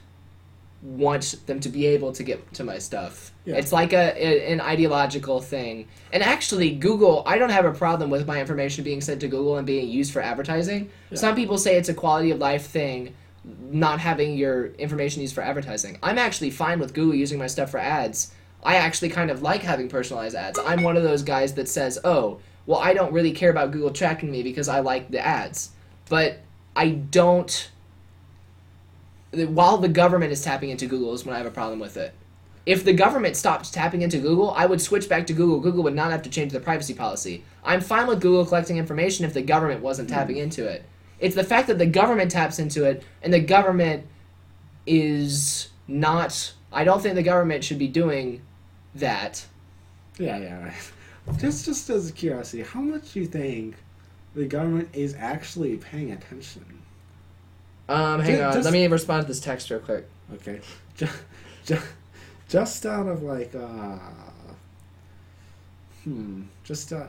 want 0.83 1.37
them 1.47 1.61
to 1.61 1.69
be 1.69 1.87
able 1.87 2.13
to 2.13 2.23
get 2.23 2.55
to 2.55 2.65
my 2.65 2.79
stuff. 2.79 3.33
Yeah. 3.45 3.57
It's 3.57 3.73
like 3.73 3.93
a, 3.93 4.15
a 4.17 4.53
an 4.53 4.61
ideological 4.61 5.41
thing. 5.41 5.89
And 6.13 6.23
actually, 6.23 6.71
Google, 6.71 7.23
I 7.27 7.39
don't 7.39 7.51
have 7.51 7.67
a 7.67 7.73
problem 7.73 8.11
with 8.11 8.27
my 8.27 8.41
information 8.41 8.85
being 8.85 9.01
sent 9.01 9.21
to 9.21 9.29
Google 9.29 9.59
and 9.59 9.67
being 9.67 9.89
used 9.89 10.13
for 10.13 10.23
advertising. 10.23 10.91
Yeah. 11.11 11.19
Some 11.19 11.35
people 11.35 11.59
say 11.59 11.77
it's 11.77 11.89
a 11.89 11.95
quality 11.95 12.31
of 12.31 12.39
life 12.39 12.67
thing 12.67 13.15
not 13.45 14.01
having 14.01 14.37
your 14.37 14.67
information 14.75 15.23
used 15.23 15.35
for 15.35 15.43
advertising. 15.43 15.99
I'm 16.03 16.19
actually 16.19 16.51
fine 16.51 16.79
with 16.79 16.93
Google 16.95 17.15
using 17.15 17.39
my 17.39 17.47
stuff 17.47 17.71
for 17.71 17.79
ads. 17.79 18.33
I 18.63 18.77
actually 18.77 19.09
kind 19.09 19.31
of 19.31 19.43
like 19.43 19.63
having 19.63 19.89
personalized 19.89 20.37
ads. 20.37 20.59
I'm 20.59 20.83
one 20.83 20.97
of 20.97 21.03
those 21.03 21.23
guys 21.23 21.55
that 21.55 21.69
says, 21.69 21.99
"Oh, 22.05 22.41
well, 22.67 22.79
I 22.79 22.93
don't 22.93 23.13
really 23.13 23.33
care 23.33 23.51
about 23.51 23.71
Google 23.71 23.91
tracking 23.91 24.31
me 24.31 24.43
because 24.43 24.69
I 24.69 24.81
like 24.81 25.11
the 25.11 25.25
ads." 25.25 25.71
But 26.09 26.41
I 26.77 26.91
don't 26.91 27.71
while 29.33 29.79
the 29.79 29.89
government 29.89 30.33
is 30.33 30.43
tapping 30.43 30.71
into 30.71 30.87
Google 30.87 31.15
is 31.15 31.25
when 31.25 31.35
I 31.35 31.39
have 31.39 31.47
a 31.47 31.51
problem 31.51 31.79
with 31.79 31.97
it. 31.97 32.15
If 32.67 32.85
the 32.85 32.93
government 32.93 33.37
stopped 33.37 33.73
tapping 33.73 34.03
into 34.03 34.19
Google, 34.19 34.51
I 34.51 34.67
would 34.67 34.81
switch 34.81 35.09
back 35.09 35.27
to 35.29 35.33
Google. 35.33 35.61
Google 35.61 35.83
would 35.85 35.95
not 35.95 36.11
have 36.11 36.23
to 36.23 36.31
change 36.31 36.53
their 36.53 36.61
privacy 36.61 36.95
policy. 36.95 37.43
I'm 37.65 37.81
fine 37.81 38.07
with 38.07 38.21
Google 38.21 38.45
collecting 38.45 38.77
information 38.77 39.25
if 39.25 39.35
the 39.35 39.43
government 39.43 39.83
wasn't 39.83 40.09
hmm. 40.09 40.15
tapping 40.15 40.37
into 40.37 40.67
it. 40.67 40.85
It's 41.19 41.35
the 41.35 41.45
fact 41.45 41.69
that 41.69 41.79
the 41.79 41.87
government 41.87 42.31
taps 42.31 42.59
into 42.59 42.85
it 42.85 43.03
and 43.23 43.33
the 43.33 43.41
government 43.41 44.07
is 44.87 45.69
not 45.87 46.53
I 46.73 46.85
don't 46.85 47.03
think 47.03 47.15
the 47.15 47.23
government 47.23 47.65
should 47.65 47.79
be 47.79 47.89
doing 47.89 48.43
that. 48.95 49.45
Yeah, 50.19 50.39
yeah. 50.39 50.65
Right. 50.65 50.93
Just, 51.39 51.65
just 51.65 51.91
as 51.91 52.11
a 52.11 52.13
curiosity, 52.13 52.63
how 52.63 52.81
much 52.81 53.13
do 53.13 53.21
you 53.21 53.27
think 53.27 53.77
the 54.35 54.47
government 54.47 54.89
is 54.93 55.15
actually 55.19 55.77
paying 55.77 56.13
attention? 56.13 56.80
Um, 57.91 58.21
hang 58.21 58.37
Ju- 58.37 58.43
on. 58.43 58.53
just- 58.53 58.65
Let 58.65 58.73
me 58.73 58.87
respond 58.87 59.23
to 59.23 59.29
this 59.29 59.41
text 59.41 59.69
real 59.71 59.81
quick. 59.81 60.09
Okay, 60.35 60.61
just, 60.97 61.13
just, 61.65 61.87
just 62.49 62.87
out 62.87 63.09
of 63.09 63.23
like, 63.25 63.53
uh, 63.55 63.99
hmm, 66.05 66.43
just 66.63 66.93
uh, 66.93 67.09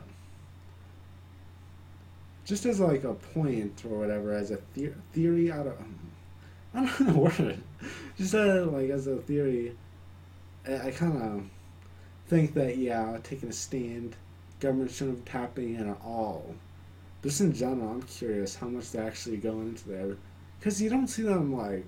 just 2.45 2.65
as 2.65 2.79
like 2.79 3.03
a 3.03 3.13
point 3.13 3.83
or 3.85 3.99
whatever, 3.99 4.33
as 4.33 4.49
a 4.51 4.57
the- 4.73 4.93
theory 5.13 5.51
out 5.51 5.67
of, 5.67 5.75
I 6.73 6.85
don't 6.85 6.99
know 7.01 7.13
the 7.13 7.19
word, 7.43 7.63
just 8.17 8.33
uh, 8.33 8.65
like 8.65 8.89
as 8.89 9.05
a 9.07 9.17
theory, 9.17 9.75
I, 10.67 10.87
I 10.87 10.91
kind 10.91 11.21
of 11.21 11.43
think 12.27 12.55
that 12.55 12.77
yeah, 12.77 13.17
taking 13.23 13.49
a 13.49 13.53
stand, 13.53 14.15
government 14.59 14.89
shouldn't 14.89 15.25
be 15.25 15.31
tapping 15.31 15.75
in 15.75 15.89
at 15.89 15.97
all. 16.03 16.55
Just 17.21 17.39
in 17.41 17.53
general, 17.53 17.91
I'm 17.91 18.01
curious 18.01 18.55
how 18.55 18.67
much 18.67 18.91
they're 18.91 19.05
actually 19.05 19.37
going 19.37 19.69
into 19.69 19.87
there, 19.87 20.15
because 20.61 20.79
you 20.81 20.89
don't 20.91 21.07
see 21.07 21.23
them 21.23 21.57
like. 21.57 21.87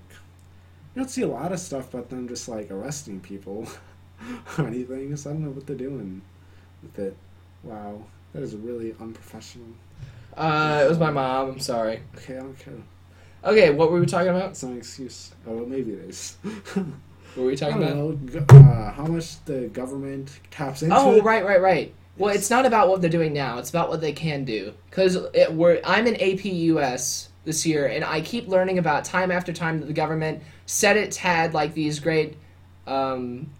You 0.94 1.02
don't 1.02 1.08
see 1.08 1.22
a 1.22 1.28
lot 1.28 1.52
of 1.52 1.58
stuff 1.60 1.88
but 1.92 2.10
them 2.10 2.28
just 2.28 2.48
like 2.48 2.70
arresting 2.72 3.20
people 3.20 3.66
or 4.58 4.66
anything. 4.66 5.16
So 5.16 5.30
I 5.30 5.32
don't 5.32 5.44
know 5.44 5.50
what 5.50 5.66
they're 5.66 5.76
doing 5.76 6.20
with 6.82 6.98
it. 6.98 7.16
Wow, 7.62 8.02
that 8.32 8.42
is 8.42 8.54
really 8.56 8.94
unprofessional. 9.00 9.68
Uh, 10.36 10.82
it 10.84 10.88
was 10.88 10.98
my 10.98 11.10
mom. 11.10 11.50
I'm 11.52 11.60
sorry. 11.60 12.00
Okay, 12.16 12.36
I 12.36 12.40
don't 12.40 12.58
care. 12.58 12.74
Okay, 13.44 13.70
what 13.70 13.90
were 13.92 14.00
we 14.00 14.06
talking 14.06 14.28
about? 14.28 14.50
It's 14.50 14.62
not 14.64 14.72
an 14.72 14.78
excuse. 14.78 15.32
Oh, 15.46 15.52
well, 15.58 15.66
maybe 15.66 15.92
it 15.92 16.08
is. 16.08 16.36
What 16.74 16.86
were 17.36 17.44
we 17.46 17.56
talking 17.56 17.82
about? 17.82 17.96
know. 17.96 18.18
Uh, 18.48 18.92
how 18.92 19.06
much 19.06 19.44
the 19.44 19.68
government 19.68 20.38
taps 20.50 20.82
into 20.82 20.94
Oh, 20.96 21.16
it. 21.16 21.24
right, 21.24 21.44
right, 21.44 21.60
right. 21.60 21.94
Well, 22.16 22.32
it's 22.34 22.48
not 22.50 22.64
about 22.64 22.88
what 22.88 23.00
they're 23.00 23.10
doing 23.10 23.32
now. 23.32 23.58
It's 23.58 23.70
about 23.70 23.88
what 23.88 24.00
they 24.00 24.12
can 24.12 24.44
do. 24.44 24.72
Because 24.88 25.18
we're 25.50 25.80
I'm 25.84 26.06
in 26.06 26.14
AP 26.16 26.44
US 26.44 27.30
this 27.44 27.66
year, 27.66 27.86
and 27.86 28.04
I 28.04 28.20
keep 28.20 28.48
learning 28.48 28.78
about 28.78 29.04
time 29.04 29.30
after 29.30 29.52
time 29.52 29.80
that 29.80 29.86
the 29.86 29.92
government 29.92 30.42
said 30.66 30.96
it 30.96 31.16
had 31.16 31.54
like 31.54 31.74
these 31.74 32.00
great 32.00 32.36
um, 32.86 33.50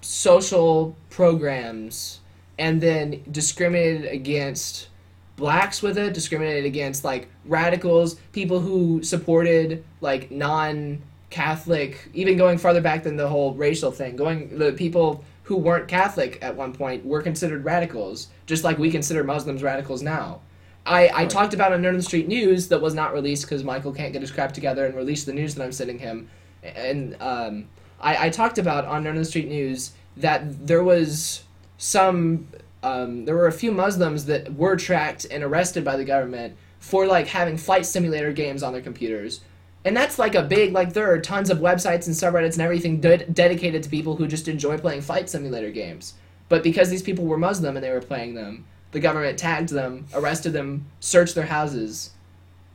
social 0.00 0.96
programs, 1.10 2.20
and 2.58 2.80
then 2.80 3.22
discriminated 3.30 4.10
against 4.10 4.88
blacks 5.36 5.82
with 5.82 5.98
it, 5.98 6.14
discriminated 6.14 6.64
against 6.64 7.04
like 7.04 7.28
radicals, 7.44 8.14
people 8.32 8.60
who 8.60 9.02
supported 9.02 9.84
like 10.00 10.30
non 10.30 11.02
Catholic, 11.30 12.08
even 12.14 12.36
going 12.36 12.56
farther 12.56 12.80
back 12.80 13.02
than 13.02 13.16
the 13.16 13.28
whole 13.28 13.54
racial 13.54 13.90
thing, 13.90 14.16
going 14.16 14.58
the 14.58 14.72
people 14.72 15.24
who 15.42 15.56
weren't 15.56 15.86
Catholic 15.86 16.38
at 16.42 16.56
one 16.56 16.72
point 16.72 17.04
were 17.04 17.22
considered 17.22 17.64
radicals, 17.64 18.28
just 18.46 18.64
like 18.64 18.78
we 18.78 18.90
consider 18.90 19.22
Muslims 19.22 19.62
radicals 19.62 20.02
now. 20.02 20.40
I, 20.86 21.10
I 21.22 21.26
talked 21.26 21.52
about 21.52 21.72
on 21.72 21.82
Nerd 21.82 22.02
Street 22.04 22.28
News 22.28 22.68
that 22.68 22.80
was 22.80 22.94
not 22.94 23.12
released 23.12 23.44
because 23.44 23.64
Michael 23.64 23.92
can't 23.92 24.12
get 24.12 24.22
his 24.22 24.30
crap 24.30 24.52
together 24.52 24.86
and 24.86 24.94
release 24.94 25.24
the 25.24 25.32
news 25.32 25.54
that 25.54 25.64
I'm 25.64 25.72
sending 25.72 25.98
him. 25.98 26.28
And 26.62 27.16
um, 27.20 27.68
I, 28.00 28.26
I 28.26 28.30
talked 28.30 28.58
about 28.58 28.84
on 28.84 29.04
Nerd 29.04 29.26
Street 29.26 29.48
News 29.48 29.92
that 30.16 30.66
there 30.66 30.84
was 30.84 31.42
some, 31.76 32.46
um, 32.82 33.24
there 33.24 33.34
were 33.34 33.48
a 33.48 33.52
few 33.52 33.72
Muslims 33.72 34.26
that 34.26 34.54
were 34.54 34.76
tracked 34.76 35.26
and 35.30 35.42
arrested 35.42 35.84
by 35.84 35.96
the 35.96 36.04
government 36.04 36.56
for 36.78 37.06
like 37.06 37.26
having 37.26 37.56
flight 37.56 37.84
simulator 37.84 38.32
games 38.32 38.62
on 38.62 38.72
their 38.72 38.82
computers. 38.82 39.40
And 39.84 39.96
that's 39.96 40.18
like 40.18 40.34
a 40.34 40.42
big, 40.42 40.72
like, 40.72 40.94
there 40.94 41.12
are 41.12 41.20
tons 41.20 41.48
of 41.48 41.58
websites 41.58 42.06
and 42.06 42.14
subreddits 42.16 42.54
and 42.54 42.62
everything 42.62 43.00
de- 43.00 43.24
dedicated 43.26 43.84
to 43.84 43.88
people 43.88 44.16
who 44.16 44.26
just 44.26 44.48
enjoy 44.48 44.78
playing 44.78 45.00
flight 45.00 45.30
simulator 45.30 45.70
games. 45.70 46.14
But 46.48 46.64
because 46.64 46.90
these 46.90 47.02
people 47.02 47.24
were 47.24 47.38
Muslim 47.38 47.76
and 47.76 47.84
they 47.84 47.92
were 47.92 48.00
playing 48.00 48.34
them, 48.34 48.64
the 48.96 49.00
government 49.00 49.38
tagged 49.38 49.68
them, 49.68 50.06
arrested 50.14 50.54
them, 50.54 50.86
searched 51.00 51.34
their 51.34 51.44
houses. 51.44 52.12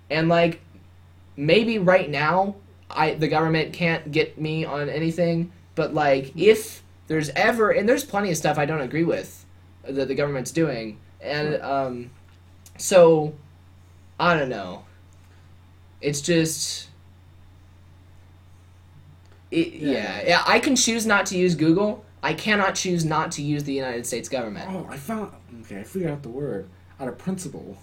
And, 0.07 0.29
like, 0.29 0.61
maybe 1.35 1.79
right 1.79 2.07
now, 2.07 2.57
I 2.91 3.15
the 3.15 3.27
government 3.27 3.73
can't 3.73 4.11
get 4.11 4.39
me 4.39 4.63
on 4.63 4.87
anything, 4.87 5.51
but, 5.73 5.95
like, 5.95 6.31
if 6.37 6.83
there's 7.07 7.29
ever, 7.29 7.71
and 7.71 7.89
there's 7.89 8.03
plenty 8.03 8.29
of 8.29 8.37
stuff 8.37 8.59
I 8.59 8.65
don't 8.65 8.81
agree 8.81 9.03
with 9.03 9.43
that 9.83 10.07
the 10.07 10.13
government's 10.13 10.51
doing. 10.51 10.99
And, 11.19 11.59
um, 11.59 12.11
so, 12.77 13.33
I 14.19 14.37
don't 14.37 14.49
know. 14.49 14.83
It's 16.01 16.21
just. 16.21 16.87
It, 19.49 19.73
Yeah. 19.73 19.91
yeah. 19.91 20.21
yeah, 20.27 20.43
I 20.45 20.59
can 20.59 20.75
choose 20.75 21.07
not 21.07 21.25
to 21.27 21.35
use 21.35 21.55
Google. 21.55 22.05
I 22.23 22.33
cannot 22.33 22.75
choose 22.75 23.03
not 23.03 23.31
to 23.33 23.41
use 23.41 23.63
the 23.63 23.73
United 23.73 24.05
States 24.05 24.29
government. 24.29 24.69
Oh, 24.71 24.87
I 24.89 24.97
found. 24.97 25.31
Okay, 25.61 25.79
I 25.79 25.83
figured 25.83 26.11
out 26.11 26.21
the 26.23 26.29
word. 26.29 26.69
Out 26.99 27.07
of 27.07 27.17
principle. 27.17 27.77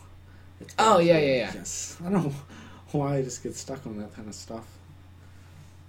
Oh, 0.78 0.98
yeah, 0.98 1.18
yeah, 1.18 1.26
yeah. 1.26 1.50
Yes. 1.54 1.96
I 2.00 2.10
don't 2.10 2.24
know 2.24 2.34
why 2.92 3.16
I 3.16 3.22
just 3.22 3.42
get 3.42 3.56
stuck 3.56 3.86
on 3.86 3.98
that 3.98 4.14
kind 4.14 4.28
of 4.28 4.34
stuff. 4.34 4.66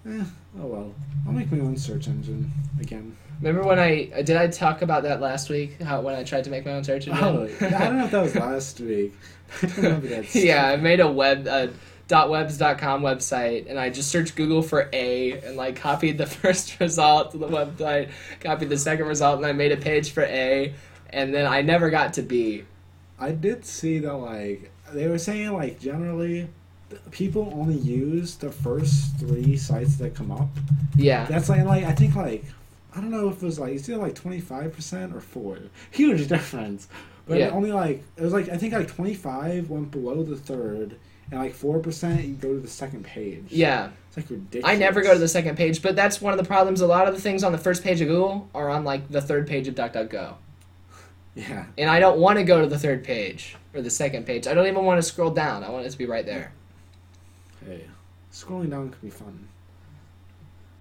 Eh, 0.07 0.23
oh 0.61 0.65
well. 0.65 0.95
I'll 1.27 1.33
make 1.33 1.51
my 1.51 1.59
own 1.59 1.75
search 1.77 2.07
engine 2.07 2.49
again. 2.79 3.17
Remember 3.41 3.67
when 3.67 3.79
I 3.79 4.09
uh, 4.15 4.21
did 4.21 4.37
I 4.37 4.47
talk 4.47 4.81
about 4.81 5.03
that 5.03 5.19
last 5.19 5.49
week? 5.49 5.81
How 5.81 5.99
when 6.01 6.15
I 6.15 6.23
tried 6.23 6.45
to 6.45 6.49
make 6.49 6.65
my 6.65 6.71
own 6.71 6.83
search 6.85 7.07
engine? 7.07 7.23
Oh, 7.23 7.43
I 7.65 7.69
don't 7.69 7.97
know 7.97 8.05
if 8.05 8.11
that 8.11 8.21
was 8.21 8.35
last 8.47 8.79
week. 8.79 9.13
I 9.61 9.65
don't 9.65 9.77
remember 9.77 10.07
that. 10.07 10.33
yeah, 10.35 10.67
I 10.67 10.77
made 10.77 11.01
a 11.01 11.11
web 11.11 11.47
a 11.47 11.73
.webs.com 12.09 13.01
website 13.01 13.69
and 13.69 13.79
I 13.79 13.89
just 13.89 14.09
searched 14.09 14.35
Google 14.35 14.61
for 14.61 14.89
A 14.91 15.39
and 15.41 15.55
like 15.55 15.75
copied 15.75 16.17
the 16.17 16.25
first 16.41 16.79
result 16.79 17.31
to 17.31 17.37
the 17.37 17.47
website, 17.47 18.09
copied 18.39 18.69
the 18.69 18.77
second 18.77 19.05
result, 19.05 19.37
and 19.37 19.45
I 19.45 19.53
made 19.53 19.71
a 19.71 19.77
page 19.77 20.11
for 20.11 20.23
A, 20.23 20.73
and 21.11 21.33
then 21.33 21.45
I 21.45 21.61
never 21.61 21.89
got 21.89 22.13
to 22.15 22.21
B. 22.21 22.65
I 23.19 23.31
did 23.31 23.65
see 23.65 23.99
that 23.99 24.13
like 24.13 24.71
they 24.93 25.07
were 25.07 25.17
saying 25.19 25.51
like 25.53 25.79
generally 25.79 26.47
people 27.11 27.51
only 27.55 27.75
use 27.77 28.35
the 28.35 28.51
first 28.51 29.17
three 29.19 29.55
sites 29.57 29.97
that 29.97 30.15
come 30.15 30.31
up. 30.31 30.49
Yeah. 30.95 31.25
That's 31.25 31.47
like 31.49 31.63
like 31.65 31.83
I 31.83 31.91
think 31.93 32.15
like 32.15 32.43
I 32.95 33.01
don't 33.01 33.11
know 33.11 33.29
if 33.29 33.35
it 33.43 33.45
was 33.45 33.59
like 33.59 33.73
it's 33.73 33.87
either 33.87 33.99
like 33.99 34.15
twenty 34.15 34.39
five 34.39 34.73
percent 34.73 35.15
or 35.15 35.21
four. 35.21 35.59
Huge 35.91 36.27
difference. 36.27 36.87
But 37.27 37.37
Yeah. 37.37 37.49
only 37.49 37.71
like 37.71 38.03
it 38.17 38.23
was 38.23 38.33
like 38.33 38.49
I 38.49 38.57
think 38.57 38.73
like 38.73 38.87
twenty 38.87 39.13
five 39.13 39.69
went 39.69 39.91
below 39.91 40.23
the 40.23 40.35
third 40.37 40.95
and 41.31 41.39
like 41.39 41.53
four 41.53 41.79
percent 41.79 42.23
you 42.23 42.35
go 42.35 42.53
to 42.53 42.59
the 42.59 42.67
second 42.67 43.05
page. 43.05 43.45
Yeah. 43.49 43.89
It's 44.07 44.17
like 44.17 44.29
ridiculous. 44.29 44.75
I 44.75 44.77
never 44.77 45.01
go 45.01 45.13
to 45.13 45.19
the 45.19 45.27
second 45.27 45.55
page, 45.55 45.81
but 45.81 45.95
that's 45.95 46.21
one 46.21 46.33
of 46.33 46.39
the 46.39 46.45
problems. 46.45 46.81
A 46.81 46.87
lot 46.87 47.07
of 47.07 47.13
the 47.13 47.21
things 47.21 47.43
on 47.43 47.51
the 47.51 47.57
first 47.57 47.83
page 47.83 48.01
of 48.01 48.07
Google 48.07 48.49
are 48.55 48.69
on 48.69 48.83
like 48.83 49.09
the 49.09 49.21
third 49.21 49.47
page 49.47 49.67
of 49.67 49.75
DuckDuckGo. 49.75 50.35
Yeah. 51.35 51.65
And 51.77 51.89
I 51.89 51.99
don't 51.99 52.19
want 52.19 52.37
to 52.37 52.43
go 52.43 52.59
to 52.59 52.67
the 52.67 52.77
third 52.77 53.03
page 53.03 53.55
or 53.73 53.81
the 53.81 53.89
second 53.89 54.25
page. 54.25 54.45
I 54.47 54.53
don't 54.53 54.67
even 54.67 54.83
want 54.83 54.97
to 54.97 55.03
scroll 55.03 55.29
down. 55.29 55.63
I 55.63 55.69
want 55.69 55.85
it 55.85 55.89
to 55.91 55.97
be 55.97 56.05
right 56.05 56.25
there. 56.25 56.51
Hey. 57.65 57.85
Scrolling 58.33 58.71
down 58.71 58.89
can 58.89 58.99
be 59.01 59.09
fun. 59.11 59.47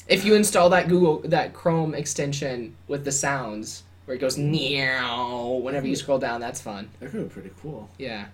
If 0.08 0.24
you 0.24 0.34
install 0.34 0.70
that 0.70 0.88
Google 0.88 1.20
that 1.26 1.52
Chrome 1.52 1.94
extension 1.94 2.74
with 2.88 3.04
the 3.04 3.12
sounds 3.12 3.84
where 4.06 4.16
it 4.16 4.20
goes 4.20 4.38
meow 4.38 5.60
whenever 5.62 5.86
you 5.86 5.94
scroll 5.94 6.18
down, 6.18 6.40
that's 6.40 6.62
fun. 6.62 6.88
That 6.98 7.10
could 7.10 7.28
be 7.28 7.32
pretty 7.32 7.50
cool. 7.60 7.88
Yeah. 7.98 8.26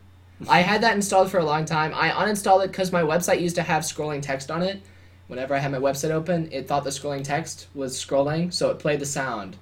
I 0.49 0.61
had 0.61 0.83
that 0.83 0.95
installed 0.95 1.31
for 1.31 1.39
a 1.39 1.45
long 1.45 1.65
time. 1.65 1.93
I 1.95 2.11
uninstalled 2.11 2.65
it 2.65 2.69
because 2.69 2.93
my 2.93 3.03
website 3.03 3.41
used 3.41 3.57
to 3.57 3.63
have 3.63 3.83
scrolling 3.83 4.21
text 4.23 4.51
on 4.51 4.63
it. 4.63 4.83
Whenever 5.29 5.55
I 5.55 5.59
had 5.59 5.73
my 5.73 5.79
website 5.79 6.11
open, 6.11 6.49
it 6.53 6.69
thought 6.69 6.85
the 6.85 6.91
scrolling 6.91 7.25
text 7.25 7.69
was 7.75 7.97
scrolling, 7.97 8.53
so 8.53 8.71
it 8.71 8.79
played 8.79 9.01
the 9.01 9.07
sound. 9.07 9.57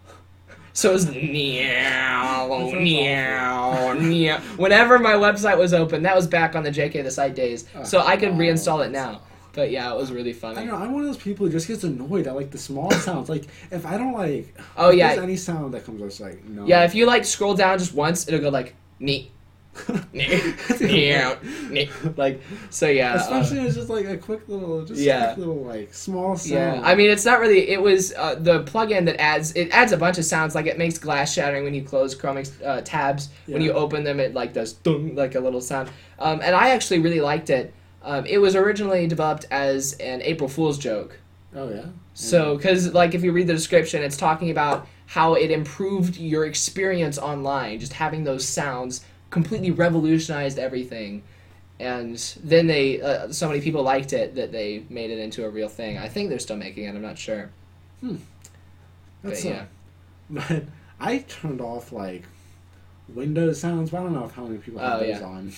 So 0.73 0.91
it 0.91 0.95
was 0.95 1.07
meow, 1.11 2.71
meow, 2.81 3.95
meow. 3.95 4.39
Whenever 4.57 4.99
my 4.99 5.13
website 5.13 5.59
was 5.59 5.75
open, 5.75 6.03
that 6.05 6.17
was 6.17 6.27
back 6.27 6.55
on 6.57 6.63
the 6.63 6.71
JK 6.71 7.03
the 7.05 7.11
site 7.11 7.35
days. 7.35 7.67
Oh, 7.77 7.85
so 7.85 8.01
I 8.01 8.17
could 8.17 8.31
Oh, 8.31 8.35
reinstall 8.37 8.85
it 8.85 8.91
now. 8.91 9.21
but 9.53 9.71
yeah, 9.71 9.93
it 9.93 9.97
was 9.97 10.11
really 10.11 10.31
I 10.31 10.35
funny. 10.35 10.55
don't 10.57 10.67
know. 10.69 10.77
I'm 10.77 10.93
one 10.93 11.03
of 11.03 11.09
those 11.09 11.23
people 11.23 11.47
who 11.47 11.53
just 11.53 11.69
gets 11.69 11.85
annoyed 11.85 12.27
at 12.27 12.35
like 12.35 12.51
the 12.51 12.59
small 12.59 12.91
sounds. 13.07 13.29
Like 13.29 13.45
if 13.71 13.85
I 13.87 13.99
don't 13.99 14.15
like, 14.15 14.55
Oh 14.77 14.89
if 14.91 14.97
yeah, 14.97 15.09
there's 15.09 15.23
any 15.23 15.37
sound 15.37 15.75
that 15.75 15.85
comes, 15.85 16.01
I 16.01 16.05
was 16.07 16.21
like 16.21 16.43
no. 16.45 16.67
yeah. 16.67 16.85
If 16.85 16.95
you 16.95 17.07
like 17.07 17.25
scroll 17.25 17.55
down 17.55 17.79
just 17.79 17.95
once, 17.95 18.27
it'll 18.27 18.41
go 18.41 18.49
like 18.49 18.75
neat. 18.99 19.31
Like 22.17 22.41
so, 22.71 22.89
yeah. 22.89 23.15
uh, 23.15 23.17
Especially 23.17 23.61
it's 23.61 23.77
just 23.77 23.89
like 23.89 24.07
a 24.07 24.17
quick 24.17 24.49
little, 24.49 24.85
just 24.85 25.01
Yeah. 25.01 25.35
quick 25.35 25.39
little 25.39 25.65
like 25.65 25.95
small 25.95 26.37
sound. 26.37 26.81
Yeah, 26.81 26.87
I 26.87 26.95
mean 26.95 27.11
it's 27.11 27.25
not 27.25 27.41
really. 27.41 27.71
It 27.71 27.81
was 27.81 28.13
uh, 28.15 28.37
the 28.37 28.63
plugin 28.65 29.07
that 29.07 29.21
adds 29.21 29.53
it 29.53 29.71
adds 29.71 29.93
a 29.93 29.97
bunch 29.97 30.19
of 30.19 30.25
sounds. 30.25 30.55
Like 30.55 30.67
it 30.67 30.79
makes 30.79 30.99
glass 30.99 31.33
shattering 31.33 31.65
when 31.65 31.75
you 31.75 31.83
close 31.83 32.15
Chrome 32.15 32.43
uh, 32.65 32.81
tabs. 32.83 33.31
When 33.47 33.63
you 33.63 33.73
open 33.73 34.05
them, 34.05 34.21
it 34.21 34.35
like 34.35 34.53
does 34.53 34.75
dung, 34.75 35.15
like 35.15 35.35
a 35.35 35.41
little 35.41 35.61
sound. 35.61 35.91
Um, 36.19 36.41
and 36.43 36.55
I 36.55 36.71
actually 36.71 37.01
really 37.01 37.21
liked 37.21 37.51
it. 37.51 37.73
Um, 38.03 38.27
it 38.27 38.39
was 38.39 38.57
originally 38.57 39.07
developed 39.07 39.47
as 39.51 39.95
an 39.95 40.23
April 40.23 40.49
Fool's 40.49 40.79
joke. 40.79 41.19
Oh 41.55 41.71
yeah. 41.71 41.87
So, 42.15 42.57
because 42.57 42.93
like 42.93 43.15
if 43.15 43.23
you 43.23 43.33
read 43.33 43.47
the 43.47 43.55
description, 43.55 44.03
it's 44.03 44.17
talking 44.17 44.51
about 44.51 44.87
how 45.07 45.35
it 45.35 45.51
improved 45.51 46.17
your 46.19 46.47
experience 46.47 47.19
online. 47.19 47.79
Just 47.79 47.93
having 47.95 48.25
those 48.25 48.47
sounds 48.47 49.05
completely 49.33 49.73
revolutionized 49.73 50.59
everything. 50.61 51.25
And 51.81 52.17
then 52.45 52.69
they, 52.69 53.01
uh, 53.03 53.33
so 53.33 53.49
many 53.49 53.61
people 53.61 53.83
liked 53.83 54.13
it 54.13 54.37
that 54.37 54.53
they 54.53 54.85
made 54.89 55.11
it 55.11 55.19
into 55.19 55.45
a 55.45 55.51
real 55.51 55.69
thing. 55.69 55.99
I 55.99 56.07
think 56.07 56.29
they're 56.29 56.39
still 56.39 56.57
making 56.57 56.85
it. 56.85 56.91
I'm 56.95 57.03
not 57.03 57.19
sure. 57.19 57.51
That's 58.03 59.43
but 59.45 59.45
uh, 59.45 59.49
yeah. 59.49 59.65
But 60.31 60.65
I 61.01 61.19
turned 61.19 61.61
off 61.61 61.91
like 61.93 62.23
Windows 63.09 63.61
sounds, 63.61 63.91
but 63.91 63.99
I 63.99 64.03
don't 64.05 64.13
know 64.13 64.29
how 64.29 64.45
many 64.45 64.59
people 64.59 64.81
have 64.81 65.01
Oh, 65.03 65.07
those 65.07 65.21
yeah. 65.21 65.27
on. 65.27 65.53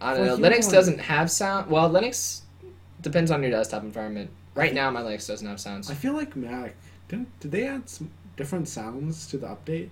I 0.00 0.14
don't 0.16 0.28
Like, 0.28 0.38
know. 0.38 0.48
Linux 0.48 0.70
doesn't 0.70 0.98
have 1.00 1.30
sound. 1.30 1.70
Well, 1.70 1.90
Linux 1.90 2.42
depends 3.00 3.30
on 3.30 3.42
your 3.42 3.50
desktop 3.50 3.82
environment. 3.82 4.30
Right 4.54 4.74
now, 4.74 4.90
my 4.90 5.00
Linux 5.02 5.26
doesn't 5.26 5.46
have 5.46 5.60
sounds. 5.60 5.90
I 5.90 5.94
feel 5.94 6.12
like 6.12 6.36
Mac 6.36 6.74
didn't. 7.08 7.28
Did 7.40 7.50
they 7.52 7.66
add 7.66 7.88
some 7.88 8.10
different 8.36 8.68
sounds 8.68 9.26
to 9.28 9.38
the 9.38 9.46
update? 9.48 9.88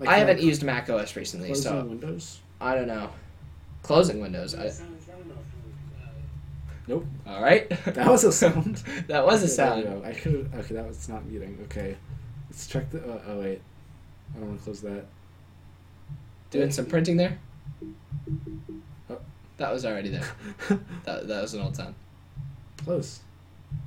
Like 0.00 0.08
I 0.08 0.16
haven't 0.16 0.38
like, 0.38 0.46
used 0.46 0.62
Mac 0.62 0.88
OS 0.88 1.14
recently, 1.14 1.48
closing 1.48 1.72
so 1.72 1.84
Windows. 1.84 2.40
I 2.58 2.74
don't 2.74 2.88
know. 2.88 3.10
Closing 3.82 4.20
Windows. 4.20 4.54
I, 4.54 4.72
Nope. 6.88 7.06
all 7.26 7.42
right. 7.42 7.68
That 7.84 8.08
was 8.08 8.24
a 8.24 8.32
sound. 8.32 8.76
that 9.06 9.24
was 9.24 9.42
a 9.42 9.62
Okay, 9.62 9.82
there 9.82 9.92
sound. 9.92 10.06
I 10.06 10.12
could. 10.12 10.50
Okay, 10.56 10.74
that 10.74 10.88
was 10.88 11.08
not 11.08 11.24
muting. 11.26 11.58
Okay, 11.64 11.96
let's 12.48 12.66
check 12.66 12.90
the. 12.90 12.98
Uh, 12.98 13.20
oh 13.28 13.40
wait, 13.40 13.60
I 14.34 14.38
don't 14.38 14.48
want 14.48 14.58
to 14.58 14.64
close 14.64 14.80
that. 14.80 15.04
Doing 16.50 16.70
some 16.72 16.86
printing 16.86 17.16
there. 17.16 17.38
Oh. 19.10 19.18
That 19.58 19.70
was 19.72 19.84
already 19.84 20.08
there. 20.08 20.28
That, 21.04 21.28
that 21.28 21.42
was 21.42 21.54
an 21.54 21.60
old 21.62 21.76
sound. 21.76 21.94
Close. 22.84 23.20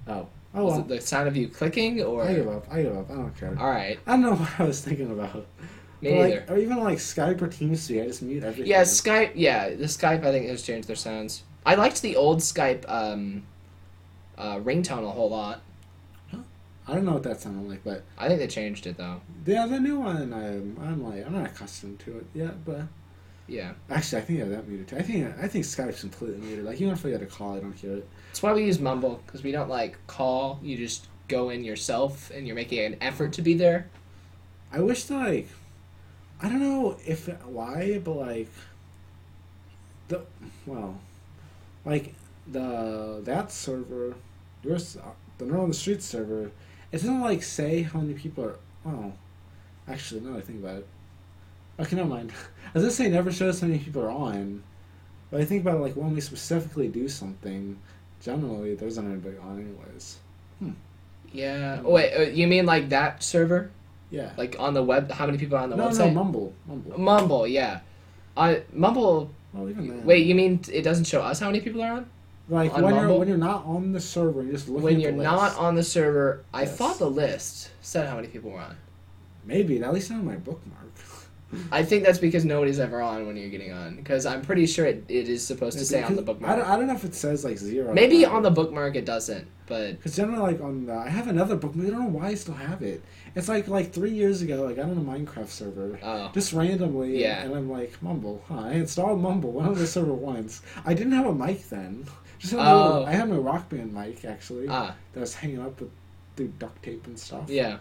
Oh. 0.07 0.27
Oh 0.55 0.63
was 0.63 0.73
well. 0.73 0.81
it 0.81 0.87
the 0.87 1.01
sound 1.01 1.27
of 1.27 1.35
you 1.35 1.47
clicking 1.49 2.01
or? 2.03 2.23
I 2.23 2.35
give 2.35 2.47
up. 2.47 2.67
I 2.71 2.83
give 2.83 2.95
up. 2.95 3.09
I 3.09 3.15
don't 3.15 3.37
care. 3.37 3.57
All 3.59 3.69
right. 3.69 3.99
I 4.05 4.11
don't 4.11 4.21
know 4.21 4.35
what 4.35 4.59
I 4.59 4.63
was 4.63 4.81
thinking 4.81 5.11
about. 5.11 5.45
Me 6.03 6.19
like, 6.19 6.49
or 6.51 6.57
even 6.57 6.77
like 6.79 6.97
Skype 6.97 7.41
or 7.41 7.47
TeamSpeak, 7.47 8.03
I 8.03 8.07
just 8.07 8.21
mute 8.21 8.43
everything. 8.43 8.69
Yeah, 8.69 8.81
Skype. 8.81 9.31
Yeah, 9.35 9.69
the 9.69 9.85
Skype. 9.85 10.23
I 10.25 10.31
think 10.31 10.47
has 10.47 10.61
changed 10.63 10.87
their 10.87 10.95
sounds. 10.95 11.43
I 11.65 11.75
liked 11.75 12.01
the 12.01 12.15
old 12.15 12.39
Skype 12.39 12.83
um, 12.89 13.43
uh, 14.37 14.57
ringtone 14.57 15.03
a 15.07 15.11
whole 15.11 15.29
lot. 15.29 15.61
I 16.85 16.95
don't 16.95 17.05
know 17.05 17.13
what 17.13 17.23
that 17.23 17.39
sounded 17.39 17.69
like, 17.69 17.81
but 17.85 18.03
I 18.17 18.27
think 18.27 18.39
they 18.39 18.47
changed 18.47 18.85
it 18.87 18.97
though. 18.97 19.21
yeah, 19.45 19.65
the 19.65 19.79
new 19.79 19.99
one, 20.01 20.33
I'm, 20.33 20.77
I'm 20.81 21.01
like, 21.01 21.25
I'm 21.25 21.31
not 21.33 21.45
accustomed 21.45 21.99
to 22.01 22.17
it 22.17 22.25
yet. 22.33 22.65
But 22.65 22.81
Yeah, 23.47 23.71
actually, 23.89 24.21
I 24.21 24.25
think 24.25 24.39
I 24.39 24.41
have 24.41 24.51
that 24.51 24.67
muted 24.67 24.89
too. 24.89 24.97
I 24.97 25.01
think 25.01 25.33
I 25.41 25.47
think 25.47 25.63
Skype's 25.63 26.01
completely 26.01 26.41
muted. 26.45 26.65
Like 26.65 26.81
even 26.81 26.93
if 26.93 27.05
I 27.05 27.11
get 27.11 27.21
a 27.21 27.25
call, 27.25 27.55
I 27.55 27.59
don't 27.61 27.71
hear 27.73 27.93
it. 27.97 28.09
that's 28.27 28.43
why 28.43 28.51
we 28.51 28.65
use 28.65 28.79
Mumble 28.79 29.21
because 29.25 29.43
we 29.43 29.53
don't 29.53 29.69
like 29.69 29.97
call. 30.07 30.59
You 30.61 30.75
just 30.75 31.07
go 31.29 31.49
in 31.51 31.63
yourself 31.63 32.31
and 32.31 32.45
you're 32.45 32.55
making 32.55 32.79
an 32.79 32.97
effort 32.99 33.31
to 33.33 33.41
be 33.41 33.53
there. 33.53 33.87
I 34.73 34.81
wish 34.81 35.09
like, 35.09 35.47
I 36.43 36.49
don't 36.49 36.59
know 36.59 36.97
if 37.05 37.27
why, 37.45 38.01
but 38.03 38.17
like, 38.17 38.49
the 40.09 40.21
well, 40.65 40.99
like 41.85 42.13
the 42.51 43.21
that 43.23 43.49
server, 43.49 44.15
yours, 44.61 44.97
the 45.37 45.45
Nerd 45.45 45.61
on 45.61 45.69
the 45.69 45.73
Street 45.73 46.03
server, 46.03 46.51
it 46.91 46.97
doesn't 46.97 47.21
like 47.21 47.43
say 47.43 47.83
how 47.83 47.99
many 47.99 48.13
people 48.13 48.43
are. 48.43 48.55
Oh, 48.85 49.13
actually, 49.87 50.19
no, 50.19 50.37
I 50.37 50.41
think 50.41 50.61
about 50.61 50.79
it. 50.79 50.87
Okay, 51.79 51.95
never 51.95 52.09
mind. 52.09 52.33
I 52.67 52.71
was 52.73 52.83
gonna 52.83 52.91
say 52.91 53.07
never 53.07 53.31
shows 53.31 53.61
how 53.61 53.67
many 53.67 53.79
people 53.79 54.01
are 54.03 54.11
on, 54.11 54.63
but 55.31 55.39
I 55.39 55.45
think 55.45 55.61
about 55.61 55.77
it, 55.77 55.81
like 55.81 55.95
when 55.95 56.13
we 56.13 56.19
specifically 56.19 56.89
do 56.89 57.07
something, 57.07 57.79
generally 58.21 58.75
there 58.75 58.89
isn't 58.89 59.11
anybody 59.11 59.37
on 59.37 59.61
anyways. 59.61 60.17
Yeah. 61.31 61.81
Oh, 61.83 61.91
wait, 61.91 62.13
uh, 62.13 62.21
you 62.29 62.47
mean 62.47 62.65
like 62.65 62.89
that 62.89 63.23
server? 63.23 63.71
Yeah. 64.13 64.31
Like 64.37 64.55
on 64.59 64.75
the 64.75 64.83
web? 64.83 65.11
How 65.11 65.25
many 65.25 65.39
people 65.39 65.57
are 65.57 65.63
on 65.63 65.71
the 65.71 65.75
no, 65.75 65.85
no, 65.85 65.89
website? 65.89 66.13
Mumble, 66.13 66.53
Mumble. 66.67 66.99
Mumble. 66.99 67.47
Yeah. 67.47 67.79
I 68.37 68.61
Mumble. 68.71 69.31
Well, 69.53 69.69
even 69.69 69.87
then. 69.87 70.05
Wait, 70.05 70.21
uh, 70.21 70.25
you 70.27 70.35
mean 70.35 70.61
it 70.71 70.83
doesn't 70.83 71.05
show 71.05 71.21
us 71.21 71.39
how 71.39 71.47
many 71.47 71.61
people 71.61 71.81
are 71.81 71.93
on? 71.93 72.09
Like 72.47 72.73
On 72.75 72.83
when 72.83 72.93
Mumble? 72.93 73.09
you're 73.09 73.19
when 73.19 73.27
you're 73.27 73.37
not 73.37 73.65
on 73.65 73.91
the 73.91 73.99
server, 73.99 74.43
you're 74.43 74.53
just 74.53 74.69
looking. 74.69 74.83
when 74.83 74.99
you're 74.99 75.11
not 75.11 75.57
on 75.57 75.73
the 75.73 75.83
server, 75.83 76.43
I 76.53 76.65
thought 76.65 76.99
the 76.99 77.09
list 77.09 77.71
said 77.81 78.07
how 78.07 78.15
many 78.15 78.27
people 78.27 78.51
were 78.51 78.59
on. 78.59 78.77
maybe 79.45 79.81
at 79.81 79.91
least 79.93 80.11
on 80.11 80.23
my 80.23 80.35
bookmark. 80.35 80.79
I 81.71 81.83
think 81.83 82.03
that's 82.03 82.19
because 82.19 82.45
nobody's 82.45 82.79
ever 82.79 83.01
on 83.01 83.27
when 83.27 83.37
you're 83.37 83.49
getting 83.49 83.71
on. 83.71 83.95
Because 83.95 84.25
I'm 84.25 84.41
pretty 84.41 84.65
sure 84.65 84.85
it, 84.85 85.03
it 85.07 85.29
is 85.29 85.45
supposed 85.45 85.77
to 85.77 85.85
say 85.85 86.01
on 86.01 86.15
the 86.15 86.21
bookmark. 86.23 86.51
I 86.51 86.55
don't, 86.55 86.67
I 86.67 86.75
don't 86.77 86.87
know 86.87 86.95
if 86.95 87.03
it 87.03 87.13
says 87.15 87.43
like 87.45 87.57
zero. 87.57 87.93
Maybe 87.93 88.25
on 88.25 88.41
the 88.43 88.51
bookmark 88.51 88.95
it 88.95 89.05
doesn't, 89.05 89.47
but 89.67 89.91
Because 89.91 90.15
generally, 90.15 90.53
like 90.53 90.61
on 90.61 90.85
the, 90.85 90.93
I 90.93 91.09
have 91.09 91.27
another 91.27 91.55
bookmark. 91.55 91.87
I 91.87 91.91
don't 91.91 92.03
know 92.11 92.19
why 92.19 92.27
I 92.27 92.35
still 92.35 92.53
have 92.55 92.81
it. 92.81 93.03
It's 93.35 93.47
like 93.49 93.67
like 93.67 93.91
three 93.93 94.11
years 94.11 94.41
ago. 94.41 94.67
I 94.67 94.73
got 94.73 94.85
on 94.85 94.97
a 94.97 95.01
Minecraft 95.01 95.49
server. 95.49 95.97
oh, 96.03 96.31
Just 96.33 96.53
randomly, 96.53 97.21
Yeah. 97.21 97.43
and 97.43 97.55
I'm 97.55 97.69
like 97.69 98.01
Mumble. 98.01 98.43
Huh? 98.47 98.59
I 98.61 98.73
installed 98.73 99.21
Mumble. 99.21 99.51
Went 99.51 99.69
on 99.69 99.75
the 99.75 99.87
server 99.87 100.13
once. 100.13 100.61
I 100.85 100.93
didn't 100.93 101.13
have 101.13 101.25
a 101.27 101.33
mic 101.33 101.67
then. 101.69 102.05
Just 102.39 102.53
had 102.53 102.59
Oh. 102.61 102.87
little- 102.87 103.05
I 103.05 103.11
had 103.13 103.29
my 103.29 103.37
Rock 103.37 103.69
Band 103.69 103.93
mic 103.93 104.25
actually 104.25 104.67
ah, 104.67 104.93
that 105.13 105.19
was 105.19 105.33
hanging 105.33 105.61
up 105.61 105.79
with 105.79 105.89
through 106.35 106.51
duct 106.59 106.81
tape 106.83 107.05
and 107.07 107.17
stuff. 107.17 107.49
yeah. 107.49 107.77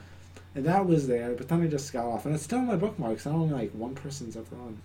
And 0.55 0.65
that 0.67 0.85
was 0.87 1.09
there, 1.09 1.33
but 1.33 1.49
then 1.49 1.63
I 1.63 1.67
just 1.67 1.91
got 1.95 2.05
off, 2.05 2.27
and 2.27 2.35
it's 2.35 2.45
still 2.45 2.59
in 2.59 2.67
my 2.67 2.77
bookmarks. 2.77 3.27
I 3.27 3.33
don't 3.33 3.51
like 3.51 3.73
one 3.73 3.95
person's 3.95 4.37
ever 4.37 4.55
on. 4.57 4.77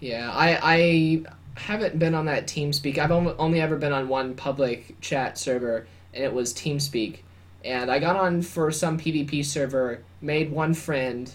Yeah, 0.00 0.30
I 0.32 0.58
I 0.62 1.22
haven't 1.54 1.98
been 1.98 2.14
on 2.14 2.26
that 2.26 2.46
TeamSpeak. 2.46 2.98
I've 2.98 3.10
only, 3.10 3.60
ever 3.60 3.76
been 3.76 3.92
on 3.92 4.08
one 4.08 4.34
public 4.34 5.00
chat 5.00 5.38
server, 5.38 5.86
and 6.14 6.24
it 6.24 6.32
was 6.32 6.52
TeamSpeak. 6.54 7.18
And 7.64 7.90
I 7.90 7.98
got 7.98 8.16
on 8.16 8.42
for 8.42 8.70
some 8.72 8.98
PvP 8.98 9.44
server, 9.44 10.02
made 10.20 10.50
one 10.50 10.74
friend, 10.74 11.32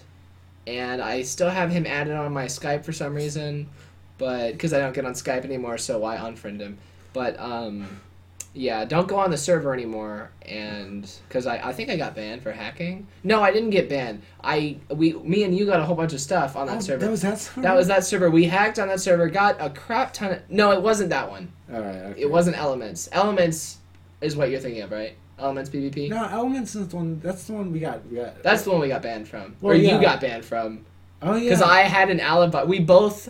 and 0.66 1.02
I 1.02 1.22
still 1.22 1.50
have 1.50 1.72
him 1.72 1.86
added 1.86 2.14
on 2.14 2.34
my 2.34 2.46
Skype 2.46 2.84
for 2.84 2.92
some 2.92 3.16
reason, 3.16 3.70
but 4.18 4.52
because 4.52 4.74
I 4.74 4.80
don't 4.80 4.94
get 4.94 5.06
on 5.06 5.14
Skype 5.14 5.46
anymore, 5.46 5.78
so 5.78 6.04
I 6.04 6.18
unfriend 6.18 6.60
him. 6.60 6.78
But 7.14 7.40
um, 7.40 7.88
yeah, 8.58 8.86
don't 8.86 9.08
go 9.08 9.18
on 9.18 9.30
the 9.30 9.38
server 9.38 9.74
anymore, 9.74 10.32
and 10.42 11.10
because 11.28 11.46
I, 11.46 11.70
I 11.70 11.74
think 11.74 11.90
I 11.90 11.96
got 11.96 12.16
banned 12.16 12.42
for 12.42 12.52
hacking. 12.52 13.08
No, 13.24 13.44
I 13.44 13.52
didn't 13.52 13.70
get 13.70 13.88
banned. 13.88 14.24
I 14.44 14.78
we 14.90 15.14
me 15.14 15.44
and 15.44 15.56
you 15.56 15.66
got 15.66 15.80
a 15.80 15.86
whole 15.86 15.96
bunch 15.96 16.14
of 16.14 16.20
stuff 16.20 16.56
on 16.56 16.66
that 16.68 16.78
oh, 16.78 16.82
server. 16.82 17.06
That 17.06 17.12
was 17.12 17.22
that 17.22 17.40
server. 17.40 17.62
That 17.62 17.76
was 17.76 17.88
that 17.88 18.04
server. 18.04 18.32
We 18.32 18.46
hacked 18.46 18.80
on 18.80 18.88
that 18.88 19.00
server, 19.00 19.30
got 19.30 19.58
a 19.60 19.70
crap 19.70 20.14
ton 20.14 20.32
of. 20.34 20.50
No, 20.50 20.72
it 20.72 20.82
wasn't 20.82 21.12
that 21.12 21.30
one. 21.30 21.52
All 21.72 21.82
right. 21.82 21.96
Okay. 21.96 22.22
It 22.22 22.32
wasn't 22.32 22.58
Elements. 22.58 23.08
Elements 23.12 23.78
is 24.22 24.36
what 24.36 24.50
you're 24.50 24.60
thinking 24.60 24.82
of, 24.82 24.92
right? 24.92 25.16
Elements 25.38 25.70
PvP. 25.70 26.10
No, 26.10 26.26
Elements 26.26 26.76
is 26.76 26.88
the 26.88 26.96
one. 26.96 27.20
That's 27.20 27.44
the 27.46 27.54
one 27.54 27.72
we 27.72 27.80
got. 27.80 28.06
We 28.08 28.18
got. 28.18 28.42
That's 28.42 28.64
the 28.64 28.72
one 28.72 28.80
we 28.82 28.88
got 28.88 29.04
banned 29.04 29.28
from, 29.28 29.56
Well, 29.62 29.74
or 29.74 29.76
yeah. 29.76 29.96
you 29.96 30.02
got 30.02 30.20
banned 30.20 30.44
from, 30.44 30.84
oh 31.22 31.36
yeah. 31.36 31.44
because 31.44 31.62
I 31.62 31.82
had 31.82 32.10
an 32.10 32.20
alibi. 32.20 32.64
We 32.64 32.80
both 32.80 33.30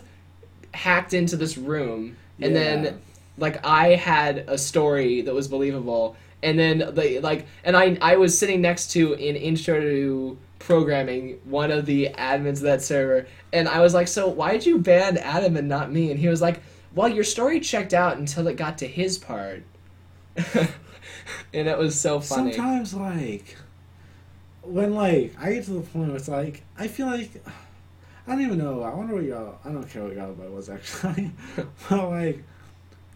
hacked 0.72 1.12
into 1.12 1.36
this 1.36 1.58
room, 1.58 2.16
and 2.40 2.54
Yeah. 2.54 2.58
then 2.58 3.00
like 3.38 3.64
I 3.64 3.94
had 3.94 4.44
a 4.48 4.58
story 4.58 5.22
that 5.22 5.34
was 5.34 5.48
believable, 5.48 6.16
and 6.42 6.58
then 6.58 6.78
the 6.78 7.20
like, 7.20 7.46
and 7.64 7.76
I 7.76 7.96
I 8.00 8.16
was 8.16 8.38
sitting 8.38 8.60
next 8.60 8.90
to 8.92 9.14
in 9.14 9.36
intro 9.36 9.80
to 9.80 10.38
programming 10.58 11.40
one 11.44 11.70
of 11.70 11.86
the 11.86 12.10
admins 12.18 12.56
of 12.56 12.62
that 12.62 12.82
server, 12.82 13.26
and 13.52 13.68
I 13.68 13.80
was 13.80 13.94
like, 13.94 14.08
so 14.08 14.28
why 14.28 14.52
did 14.52 14.66
you 14.66 14.78
ban 14.78 15.16
Adam 15.18 15.56
and 15.56 15.68
not 15.68 15.92
me? 15.92 16.10
And 16.10 16.18
he 16.18 16.28
was 16.28 16.42
like, 16.42 16.60
well, 16.94 17.08
your 17.08 17.24
story 17.24 17.60
checked 17.60 17.94
out 17.94 18.18
until 18.18 18.46
it 18.48 18.56
got 18.56 18.78
to 18.78 18.86
his 18.86 19.18
part. 19.18 19.62
and 20.54 21.68
it 21.68 21.78
was 21.78 21.98
so 21.98 22.20
funny. 22.20 22.52
Sometimes 22.52 22.94
like 22.94 23.56
when 24.62 24.94
like 24.94 25.34
I 25.38 25.54
get 25.54 25.64
to 25.64 25.72
the 25.72 25.80
point 25.80 26.08
where 26.08 26.16
it's 26.16 26.28
like 26.28 26.62
I 26.76 26.88
feel 26.88 27.06
like 27.06 27.30
I 28.26 28.32
don't 28.32 28.42
even 28.42 28.58
know. 28.58 28.82
I 28.82 28.94
wonder 28.94 29.14
what 29.14 29.24
y'all. 29.24 29.58
I 29.64 29.70
don't 29.70 29.88
care 29.88 30.04
what 30.04 30.14
y'all 30.14 30.30
about 30.30 30.50
was 30.50 30.68
actually, 30.68 31.30
but 31.88 32.10
like. 32.10 32.44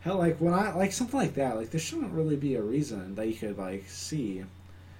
Hell, 0.02 0.18
like 0.18 0.38
when 0.38 0.52
I 0.52 0.72
like 0.74 0.92
something 0.92 1.18
like 1.18 1.34
that, 1.34 1.56
like 1.56 1.70
there 1.70 1.80
shouldn't 1.80 2.12
really 2.12 2.36
be 2.36 2.56
a 2.56 2.62
reason 2.62 3.14
that 3.14 3.28
you 3.28 3.34
could 3.34 3.56
like 3.56 3.88
see, 3.88 4.44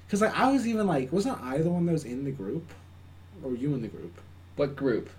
because 0.07 0.21
like 0.21 0.39
I 0.39 0.51
was 0.51 0.67
even 0.67 0.87
like 0.87 1.13
wasn't 1.13 1.41
I 1.43 1.59
the 1.59 1.71
one 1.71 1.87
that 1.87 1.93
was 1.93 2.05
in 2.05 2.25
the 2.25 2.31
group, 2.31 2.71
or 3.43 3.51
were 3.51 3.57
you 3.57 3.75
in 3.75 3.83
the 3.83 3.89
group? 3.89 4.21
What 4.57 4.77
group? 4.77 5.11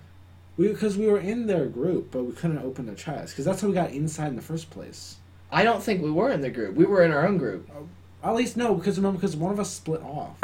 We 0.56 0.70
because 0.70 0.98
we 0.98 1.08
were 1.08 1.20
in 1.20 1.48
their 1.48 1.66
group, 1.66 2.12
but 2.12 2.24
we 2.24 2.32
couldn't 2.32 2.60
open 2.60 2.86
the 2.86 2.96
chest 2.96 3.34
because 3.34 3.44
that's 3.44 3.62
how 3.62 3.68
we 3.68 3.74
got 3.74 3.92
inside 3.92 4.28
in 4.28 4.36
the 4.38 4.42
first 4.42 4.70
place. 4.70 5.18
I 5.52 5.64
don't 5.64 5.84
think 5.84 6.02
we 6.02 6.12
were 6.12 6.32
in 6.32 6.42
the 6.42 6.50
group. 6.50 6.76
We 6.76 6.86
were 6.86 7.04
in 7.04 7.12
our 7.12 7.28
own 7.28 7.38
group. 7.38 7.70
Uh, 7.70 8.28
at 8.28 8.36
least 8.36 8.56
no, 8.56 8.74
because 8.76 8.98
remember, 8.98 9.18
because 9.18 9.36
one 9.36 9.52
of 9.52 9.60
us 9.60 9.72
split 9.72 10.02
off. 10.02 10.38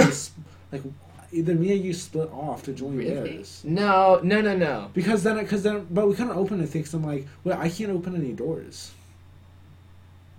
Like 0.72 0.84
either 1.32 1.56
me 1.56 1.72
or 1.72 1.76
you 1.76 1.94
split 1.94 2.30
off 2.32 2.64
to 2.64 2.74
join 2.74 2.98
theirs. 2.98 3.62
No, 3.64 4.20
no, 4.22 4.42
no, 4.42 4.56
no. 4.56 4.92
Because 4.94 5.24
then, 5.24 5.38
because 5.38 5.64
then, 5.64 5.88
but 5.90 6.08
we 6.08 6.14
couldn't 6.14 6.36
open 6.36 6.60
anything. 6.60 6.86
So 6.86 6.98
I'm 6.98 7.06
like, 7.06 7.28
well, 7.44 7.60
I 7.60 7.70
can't 7.70 7.92
open 7.92 8.16
any 8.16 8.34
doors. 8.34 8.92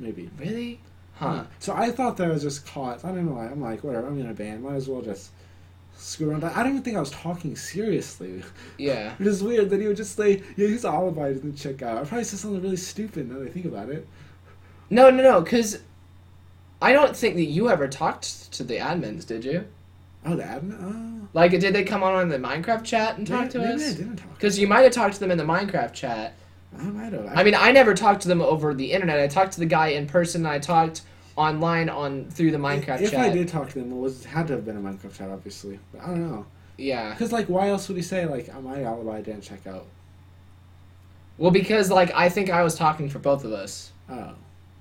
Maybe. 0.01 0.31
Really? 0.39 0.81
Huh. 1.15 1.45
So 1.61 1.75
I 1.75 1.91
thought 1.93 2.17
that 2.17 2.27
I 2.29 2.33
was 2.33 2.43
just 2.43 2.67
caught. 2.67 3.05
I 3.05 3.09
don't 3.09 3.27
know. 3.27 3.33
why. 3.35 3.47
I'm 3.47 3.61
like, 3.61 3.85
whatever. 3.85 4.07
I'm 4.09 4.19
in 4.19 4.29
a 4.31 4.35
band. 4.35 4.63
Might 4.65 4.75
as 4.75 4.89
well 4.89 5.03
just 5.03 5.31
screw 5.95 6.31
around. 6.31 6.43
I 6.45 6.63
don't 6.63 6.71
even 6.73 6.83
think 6.83 6.97
I 6.97 7.01
was 7.01 7.11
talking 7.11 7.55
seriously. 7.55 8.43
Yeah. 8.79 9.15
It 9.21 9.27
is 9.27 9.43
weird 9.43 9.69
that 9.71 9.81
he 9.81 9.87
would 9.87 9.99
just 9.99 10.17
say, 10.17 10.43
"Yeah, 10.57 10.69
he's 10.69 10.87
all 10.87 11.03
alibi 11.03 11.35
to 11.35 11.53
check 11.53 11.83
out." 11.83 11.99
I 11.99 12.05
probably 12.07 12.25
said 12.25 12.39
something 12.39 12.63
really 12.63 12.77
stupid 12.79 13.31
now 13.31 13.39
that 13.41 13.49
I 13.49 13.51
think 13.51 13.67
about 13.67 13.91
it. 13.91 14.09
No, 14.89 15.11
no, 15.11 15.23
no. 15.23 15.41
Because 15.43 15.81
I 16.81 16.95
don't 16.95 17.15
think 17.15 17.37
that 17.37 17.45
you 17.45 17.69
ever 17.69 17.87
talked 17.87 18.51
to 18.53 18.65
the 18.65 18.79
admins, 18.79 19.27
did 19.27 19.45
you? 19.45 19.67
Oh, 20.25 20.35
the 20.37 20.43
admin. 20.45 20.79
Oh, 20.83 21.29
Like, 21.35 21.51
did 21.53 21.75
they 21.75 21.85
come 21.85 22.03
on 22.03 22.23
in 22.23 22.29
the 22.31 22.39
Minecraft 22.39 22.85
chat 22.85 23.19
and 23.19 23.27
talk 23.27 23.55
maybe, 23.55 23.67
to 23.67 23.75
us? 23.75 23.95
didn't 23.95 24.17
talk. 24.17 24.33
Because 24.35 24.59
you 24.59 24.67
might 24.67 24.81
have 24.83 24.93
talked 24.93 25.15
to 25.15 25.21
them 25.21 25.31
in 25.31 25.37
the 25.39 25.45
Minecraft 25.45 25.93
chat. 25.93 26.35
I 26.79 26.83
might 26.85 27.13
have. 27.13 27.27
I 27.35 27.43
mean, 27.43 27.55
I 27.55 27.73
never 27.73 27.95
talked 27.95 28.23
to 28.23 28.29
them 28.29 28.41
over 28.41 28.75
the 28.75 28.93
internet. 28.93 29.21
I 29.21 29.27
talked 29.27 29.53
to 29.53 29.61
the 29.61 29.67
guy 29.67 29.89
in 29.89 30.07
person. 30.07 30.47
I 30.47 30.59
talked 30.59 31.03
online 31.37 31.89
on 31.89 32.27
through 32.31 32.51
the 32.51 32.59
Minecraft 32.59 33.01
if 33.01 33.11
chat. 33.13 33.21
I 33.21 33.31
did 33.31 33.49
talk 33.49 33.69
to 33.71 33.79
them, 33.81 33.93
it 33.93 33.97
was 33.97 34.25
had 34.25 34.47
to 34.49 34.55
have 34.55 34.65
been 34.65 34.77
a 34.77 34.81
Minecraft 34.81 35.17
chat, 35.17 35.31
obviously. 35.31 35.79
But 35.93 36.03
I 36.03 36.07
don't 36.07 36.31
know. 36.31 36.47
Yeah. 36.77 37.11
Because 37.11 37.33
like, 37.33 37.47
why 37.47 37.69
else 37.69 37.89
would 37.89 37.97
he 37.97 38.03
say 38.03 38.27
like, 38.27 38.49
"Oh, 38.55 38.61
my 38.61 38.83
alibi 38.83 39.21
didn't 39.21 39.43
check 39.43 39.67
out"? 39.67 39.87
Well, 41.39 41.51
because 41.51 41.91
like 41.91 42.13
I 42.15 42.29
think 42.29 42.51
I 42.51 42.63
was 42.63 42.75
talking 42.75 43.09
for 43.09 43.19
both 43.19 43.45
of 43.45 43.53
us, 43.53 43.93
Oh, 44.11 44.35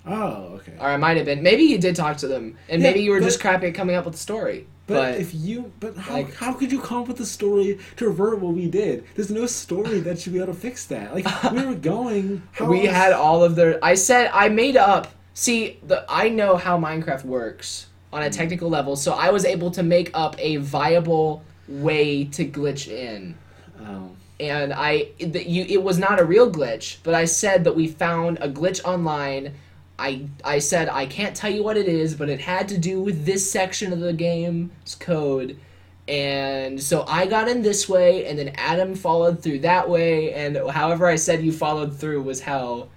oh, 0.06 0.34
okay. 0.56 0.74
or 0.80 0.88
I 0.88 0.98
might 0.98 1.18
have 1.18 1.26
been. 1.26 1.42
Maybe 1.42 1.64
you 1.64 1.78
did 1.78 1.96
talk 1.96 2.18
to 2.18 2.28
them, 2.28 2.58
and 2.68 2.82
Yeah, 2.82 2.90
maybe 2.90 3.02
you 3.02 3.12
were 3.12 3.20
just 3.22 3.40
crappy 3.40 3.68
at 3.68 3.76
coming 3.76 3.96
up 3.96 4.06
with 4.06 4.14
the 4.16 4.20
story. 4.20 4.68
But, 4.90 4.96
But, 4.96 5.22
if 5.22 5.36
you, 5.36 5.72
but 5.80 5.96
how, 5.96 6.14
like- 6.14 6.34
how 6.34 6.54
could 6.54 6.72
you 6.72 6.82
come 6.82 7.04
up 7.04 7.08
with 7.08 7.20
a 7.20 7.26
story 7.26 7.78
to 7.98 8.08
revert 8.08 8.40
what 8.40 8.56
we 8.56 8.68
did? 8.68 9.06
There's 9.16 9.30
no 9.30 9.46
story 9.46 10.00
that 10.00 10.20
should 10.20 10.34
be 10.34 10.40
able 10.40 10.54
to 10.54 10.60
fix 10.60 10.88
that. 10.88 11.14
Like 11.14 11.28
we 11.54 11.64
were 11.64 11.76
going. 11.94 12.42
We 12.60 12.88
else- 12.88 12.98
had 12.98 13.14
all 13.14 13.44
of 13.44 13.56
their. 13.56 13.78
I 13.86 13.94
said 13.94 14.32
I 14.34 14.50
made 14.50 14.78
up. 14.78 15.14
See, 15.36 15.80
the 15.86 16.04
I 16.10 16.30
know 16.30 16.58
how 16.58 16.80
Minecraft 16.80 17.24
works 17.24 17.86
on 18.12 18.24
a 18.24 18.26
mm-hmm. 18.26 18.34
technical 18.34 18.68
level, 18.70 18.96
so 18.96 19.14
I 19.14 19.30
was 19.30 19.46
able 19.46 19.70
to 19.72 19.84
make 19.84 20.10
up 20.16 20.36
a 20.40 20.56
viable 20.58 21.44
way 21.68 22.26
to 22.26 22.46
glitch 22.46 22.88
in. 22.88 23.38
Oh. 23.82 24.10
and 24.40 24.74
I 24.74 25.10
that 25.20 25.46
you 25.46 25.66
it 25.70 25.84
was 25.84 26.00
not 26.00 26.20
a 26.20 26.26
real 26.26 26.52
glitch, 26.52 26.98
but 27.04 27.14
I 27.14 27.26
said 27.26 27.64
that 27.66 27.76
we 27.76 27.88
found 27.88 28.40
a 28.42 28.50
glitch 28.50 28.84
online. 28.84 29.54
I 30.00 30.28
I 30.44 30.60
said 30.60 30.90
I 30.90 31.06
can't 31.06 31.36
tell 31.36 31.52
you 31.52 31.64
what 31.64 31.78
it 31.78 31.88
is, 31.88 32.16
but 32.16 32.30
it 32.30 32.40
had 32.40 32.68
to 32.70 32.78
do 32.78 33.02
with 33.02 33.26
this 33.26 33.50
section 33.52 33.94
of 33.94 34.00
the 34.00 34.14
game's 34.14 34.96
code. 34.96 35.60
And 36.08 36.82
so 36.82 37.06
I 37.08 37.28
got 37.28 37.48
in 37.48 37.62
this 37.62 37.88
way, 37.88 38.26
and 38.26 38.40
then 38.40 38.54
Adam 38.56 38.96
followed 38.96 39.44
through 39.44 39.60
that 39.60 39.88
way, 39.88 40.34
and 40.34 40.58
however 40.72 41.06
I 41.06 41.18
said 41.18 41.44
you 41.44 41.52
followed 41.52 41.96
through 41.96 42.24
was 42.24 42.42
how 42.42 42.88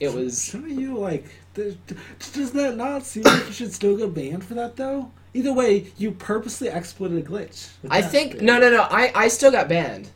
it 0.00 0.14
was. 0.14 0.46
Shouldn't 0.46 0.78
you 0.78 0.96
like? 0.96 1.26
Does 1.54 2.52
that 2.52 2.76
not 2.76 3.04
seem 3.04 3.24
like 3.24 3.46
you 3.46 3.52
should 3.52 3.72
still 3.72 3.96
get 3.96 4.14
banned 4.14 4.44
for 4.44 4.54
that 4.54 4.76
though? 4.76 5.10
Either 5.34 5.52
way, 5.52 5.92
you 5.98 6.12
purposely 6.12 6.68
exploited 6.68 7.18
a 7.18 7.28
glitch. 7.28 7.68
I 7.90 8.00
think 8.00 8.40
no 8.40 8.58
no 8.58 8.70
no 8.70 8.82
I 8.82 9.12
I 9.14 9.28
still 9.28 9.50
got 9.50 9.68
banned. 9.68 10.08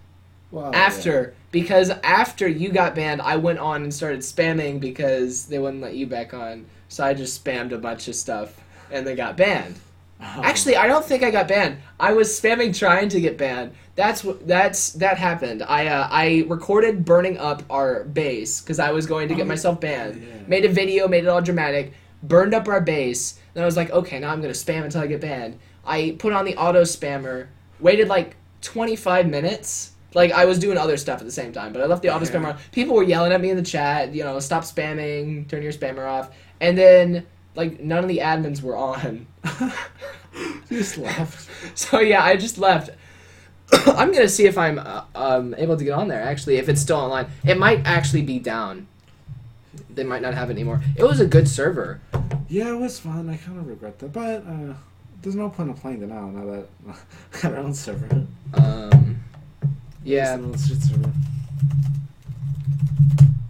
Well, 0.53 0.73
after 0.75 1.35
because 1.51 1.91
after 2.05 2.47
you 2.47 2.71
got 2.71 2.95
banned 2.95 3.21
i 3.23 3.37
went 3.37 3.59
on 3.59 3.83
and 3.83 3.93
started 3.93 4.21
spamming 4.21 4.79
because 4.81 5.47
they 5.47 5.59
wouldn't 5.59 5.83
let 5.83 5.95
you 5.97 6.07
back 6.07 6.33
on. 6.35 6.67
So 6.89 7.03
i 7.05 7.15
just 7.15 7.43
spammed 7.45 7.73
a 7.73 7.79
bunch 7.79 8.07
of 8.07 8.15
stuff 8.15 8.61
and 8.91 9.05
they 9.07 9.15
got 9.17 9.37
banned. 9.37 9.77
Oh. 10.25 10.43
actually 10.45 10.77
i 10.77 10.87
don't 10.87 11.05
think 11.05 11.23
i 11.25 11.31
got 11.33 11.49
banned. 11.49 11.79
I 11.99 12.13
was 12.13 12.29
spamming 12.29 12.77
trying 12.79 13.09
to 13.09 13.21
get 13.21 13.37
banned. 13.39 13.73
That's 13.97 14.23
what 14.25 14.47
that's 14.47 14.93
that 14.95 15.17
happened. 15.19 15.63
I 15.63 15.87
uh, 15.89 16.07
i 16.11 16.45
recorded 16.49 17.05
burning 17.05 17.39
up 17.39 17.63
our 17.71 18.05
base 18.05 18.61
because 18.61 18.79
i 18.79 18.93
was 18.93 19.07
going 19.07 19.29
to 19.29 19.35
get 19.35 19.45
Oh, 19.45 19.49
myself 19.49 19.81
banned. 19.81 20.23
yeah. 20.23 20.47
made 20.47 20.65
a 20.65 20.69
video 20.69 21.09
made 21.09 21.25
it 21.25 21.29
all 21.29 21.41
dramatic 21.43 21.95
burned 22.23 22.55
up 22.55 22.69
our 22.69 22.81
base 22.81 23.41
then 23.55 23.63
i 23.65 23.67
was 23.67 23.77
like 23.77 23.91
okay 23.91 24.19
now 24.21 24.31
i'm 24.31 24.41
gonna 24.41 24.53
spam 24.53 24.85
until 24.85 25.01
i 25.01 25.07
get 25.07 25.21
banned. 25.23 25.59
I 25.85 26.15
put 26.19 26.33
on 26.35 26.45
the 26.45 26.57
auto 26.57 26.83
spammer 26.83 27.49
waited 27.81 28.07
like 28.07 28.37
25 28.61 29.29
minutes 29.29 29.92
like 30.15 30.33
I 30.33 30.45
was 30.45 30.59
doing 30.59 30.77
other 30.79 30.97
stuff 30.97 31.21
at 31.21 31.27
the 31.27 31.33
same 31.33 31.53
time, 31.53 31.73
but 31.73 31.83
I 31.83 31.87
left 31.87 32.03
the 32.03 32.09
office 32.11 32.31
Yeah. 32.31 32.41
spammer 32.41 32.49
on. 32.55 32.59
People 32.73 32.95
were 32.95 33.03
yelling 33.03 33.33
at 33.33 33.41
me 33.41 33.51
in 33.51 33.57
the 33.57 33.63
chat, 33.63 34.15
you 34.15 34.25
know, 34.25 34.39
stop 34.41 34.63
spamming, 34.65 35.49
turn 35.49 35.63
your 35.63 35.73
spammer 35.73 36.07
off. 36.07 36.31
And 36.61 36.77
then 36.77 37.27
like 37.55 37.81
none 37.81 37.99
of 38.03 38.09
the 38.09 38.19
admins 38.19 38.63
were 38.63 38.77
on. 38.77 39.27
just 40.69 40.99
left. 40.99 41.49
So 41.75 42.01
yeah, 42.01 42.25
I 42.25 42.37
just 42.37 42.59
left. 42.59 42.91
I'm 43.87 44.13
gonna 44.13 44.29
see 44.29 44.47
if 44.47 44.59
I'm 44.59 44.79
uh, 44.79 45.05
um, 45.15 45.55
able 45.57 45.77
to 45.77 45.85
get 45.85 45.93
on 45.93 46.09
there. 46.09 46.21
Actually, 46.21 46.57
if 46.57 46.69
it's 46.69 46.81
still 46.83 46.97
online, 46.99 47.29
it 47.45 47.59
might 47.59 47.87
actually 47.87 48.23
be 48.23 48.39
down. 48.39 48.89
They 49.89 50.05
might 50.05 50.21
not 50.23 50.35
have 50.35 50.51
it 50.51 50.55
anymore. 50.55 50.83
It 50.97 51.05
was 51.05 51.21
a 51.21 51.27
good 51.27 51.49
server. 51.49 52.01
Yeah, 52.49 52.73
it 52.75 52.79
was 52.79 52.99
fun. 52.99 53.31
I 53.31 53.37
kind 53.37 53.59
of 53.59 53.67
regret 53.67 53.99
that, 54.01 54.13
but 54.13 54.45
uh, 54.47 54.75
there's 55.23 55.37
no 55.37 55.49
point 55.49 55.71
in 55.71 55.75
playing 55.77 56.03
it 56.03 56.09
now. 56.09 56.29
Now 56.29 56.45
that 56.51 56.67
I 57.35 57.41
got 57.41 57.53
our 57.53 57.59
own 57.59 57.73
server. 57.75 58.27
Um, 58.55 59.23
yeah. 60.05 60.37
There's 60.37 60.47
no 60.51 60.57
street 60.57 60.83
server. 60.83 61.11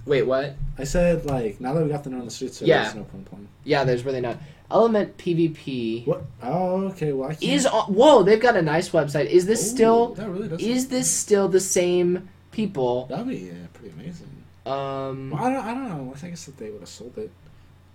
Wait, 0.07 0.23
what? 0.23 0.57
I 0.79 0.85
said 0.85 1.25
like 1.27 1.61
now 1.61 1.75
that 1.75 1.83
we 1.83 1.89
got 1.91 2.05
the 2.05 2.11
on 2.13 2.25
the 2.25 2.31
street 2.31 2.55
server, 2.55 2.69
Yeah. 2.69 2.83
there's 2.85 2.95
no 2.97 3.05
point 3.05 3.25
playing. 3.27 3.49
Yeah, 3.65 3.85
there's 3.85 4.05
really 4.05 4.21
not. 4.21 4.39
Element 4.71 5.17
PvP 5.19 6.07
What? 6.07 6.25
Oh, 6.43 6.87
okay. 6.89 7.13
Well, 7.13 7.29
I 7.31 7.35
can't. 7.35 7.43
is 7.53 7.67
on. 7.67 7.93
Whoa, 7.93 8.23
they've 8.23 8.41
got 8.41 8.57
a 8.57 8.63
nice 8.63 8.89
website. 8.91 9.27
Is 9.27 9.47
this 9.47 9.63
Ooh, 9.67 9.75
still? 9.75 10.15
That 10.15 10.29
really 10.31 10.49
does. 10.49 10.61
Is 10.63 10.89
this 10.89 11.11
still 11.11 11.49
the 11.49 11.61
same 11.61 12.29
people? 12.53 13.07
That'd 13.07 13.29
be 13.29 13.37
yeah, 13.37 13.53
pretty 13.75 13.95
amazing. 13.95 14.29
Um, 14.65 15.31
Well, 15.31 15.45
I 15.45 15.53
don't. 15.53 15.65
I 15.65 15.75
don't 15.75 15.89
know. 15.89 16.15
I 16.23 16.29
guess 16.29 16.45
that 16.47 16.57
they 16.57 16.71
would 16.71 16.81
have 16.81 16.89
sold 16.89 17.17
it. 17.19 17.31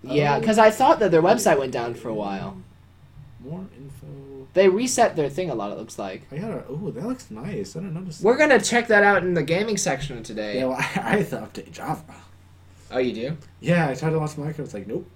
yeah, 0.04 0.40
because 0.40 0.60
I 0.60 0.70
thought 0.70 1.00
that 1.00 1.12
their 1.12 1.22
website 1.24 1.58
went 1.60 1.72
down 1.72 1.94
for 1.96 2.10
a 2.10 2.14
while. 2.14 2.58
More 3.40 3.66
info. 3.78 4.48
They 4.54 4.68
reset 4.68 5.16
their 5.16 5.30
thing 5.30 5.50
a 5.50 5.56
lot. 5.56 5.72
It 5.72 5.78
looks 5.78 6.00
like. 6.00 6.24
I 6.32 6.38
gotta. 6.38 6.64
Oh, 6.68 6.90
that 6.92 7.06
looks 7.06 7.30
nice. 7.30 7.76
I 7.76 7.80
didn't 7.82 7.94
notice. 7.94 8.22
We're 8.22 8.38
gonna 8.38 8.60
check 8.60 8.88
that 8.88 9.04
out 9.04 9.24
in 9.24 9.34
the 9.36 9.44
gaming 9.44 9.78
section 9.78 10.24
today. 10.24 10.58
Yeah, 10.60 10.66
well, 10.66 10.78
I, 10.80 10.84
I 11.04 11.18
have 11.18 11.30
to 11.30 11.38
update 11.38 11.72
Java. 11.72 12.04
Oh, 12.90 12.98
you 13.00 13.14
do? 13.14 13.38
Yeah, 13.60 13.90
I 13.90 13.94
tried 13.96 14.12
to 14.12 14.18
launch 14.18 14.32
Minecraft. 14.32 14.60
It's 14.60 14.74
like, 14.74 14.88
nope. 14.88 15.08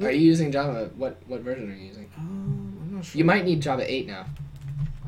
Are 0.00 0.10
you 0.10 0.20
using 0.20 0.50
Java? 0.50 0.90
What 0.96 1.18
what 1.28 1.42
version 1.42 1.70
are 1.70 1.74
you 1.74 1.86
using? 1.86 2.10
Um, 2.18 2.76
I'm 2.82 2.96
not 2.96 3.04
sure. 3.04 3.18
You 3.18 3.24
might 3.24 3.44
need 3.44 3.62
Java 3.62 3.84
eight 3.90 4.08
now, 4.08 4.26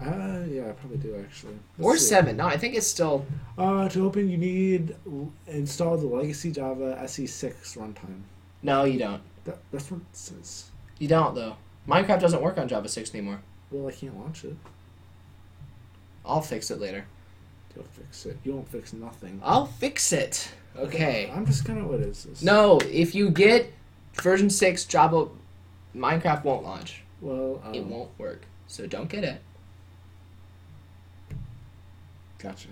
Uh, 0.01 0.45
yeah, 0.49 0.69
I 0.69 0.73
probably 0.73 0.99
do 0.99 1.17
actually. 1.19 1.55
Let's 1.79 1.87
or 1.87 1.97
see. 1.97 2.05
seven. 2.05 2.37
No, 2.37 2.47
I 2.47 2.57
think 2.57 2.77
it's 2.77 2.87
still. 2.87 3.27
Uh, 3.59 3.89
to 3.89 4.05
open, 4.07 4.29
you 4.29 4.37
need 4.39 4.95
install 5.49 5.97
the 5.97 6.07
legacy 6.07 6.53
Java 6.53 6.97
SE6 7.03 7.77
runtime. 7.77 8.21
No, 8.63 8.85
you 8.85 8.99
don't. 9.01 9.23
That, 9.45 9.59
that's 9.73 9.91
what 9.91 10.01
it 10.03 10.07
says. 10.13 10.71
You 10.99 11.09
don't 11.09 11.35
though. 11.35 11.57
Minecraft 11.89 12.21
doesn't 12.21 12.43
work 12.43 12.59
on 12.59 12.69
Java 12.69 12.89
six 12.89 13.15
anymore. 13.15 13.41
Well, 13.71 13.89
I 13.89 13.93
can't 13.93 14.19
launch 14.19 14.45
it. 14.45 14.57
I'll 16.25 16.41
fix 16.41 16.71
it 16.71 16.81
later. 16.81 17.05
You'll 17.75 17.85
fix 17.85 18.27
it. 18.27 18.39
You 18.45 18.55
won't 18.55 18.69
fix 18.69 18.93
nothing. 18.93 19.41
I'll 19.45 19.67
fix 19.67 20.13
it. 20.13 20.51
Okay. 20.77 21.31
I'm 21.35 21.47
just 21.47 21.65
kind 21.65 21.79
of 21.79 21.87
what 21.87 22.01
is 22.01 22.25
this? 22.25 22.43
No, 22.43 22.79
if 22.91 23.15
you 23.15 23.31
get 23.31 23.73
version 24.15 24.51
six 24.51 24.85
Java, 24.85 25.29
Minecraft 25.95 26.45
won't 26.45 26.65
launch. 26.65 27.03
Well, 27.21 27.63
um, 27.65 27.75
It 27.75 27.85
won't 27.85 28.11
work. 28.19 28.43
So 28.67 28.87
don't 28.87 29.09
get 29.09 29.25
it. 29.25 29.41
Gotcha. 32.39 32.69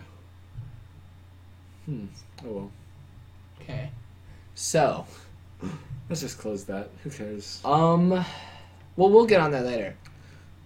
Hmm. 1.87 2.07
Oh 2.45 2.49
well. 2.51 2.71
Okay. 3.61 3.91
So, 4.55 5.07
Let's 6.09 6.21
just 6.21 6.39
close 6.39 6.65
that. 6.65 6.91
Who 7.03 7.11
cares? 7.11 7.61
um, 7.65 8.25
well, 8.97 9.11
we'll 9.11 9.27
get 9.27 9.41
on 9.41 9.51
that 9.53 9.65
later. 9.65 9.97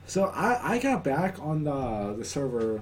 So 0.07 0.25
I 0.25 0.75
I 0.75 0.79
got 0.79 1.05
back 1.05 1.39
on 1.41 1.65
the 1.65 2.15
the 2.19 2.25
server 2.25 2.81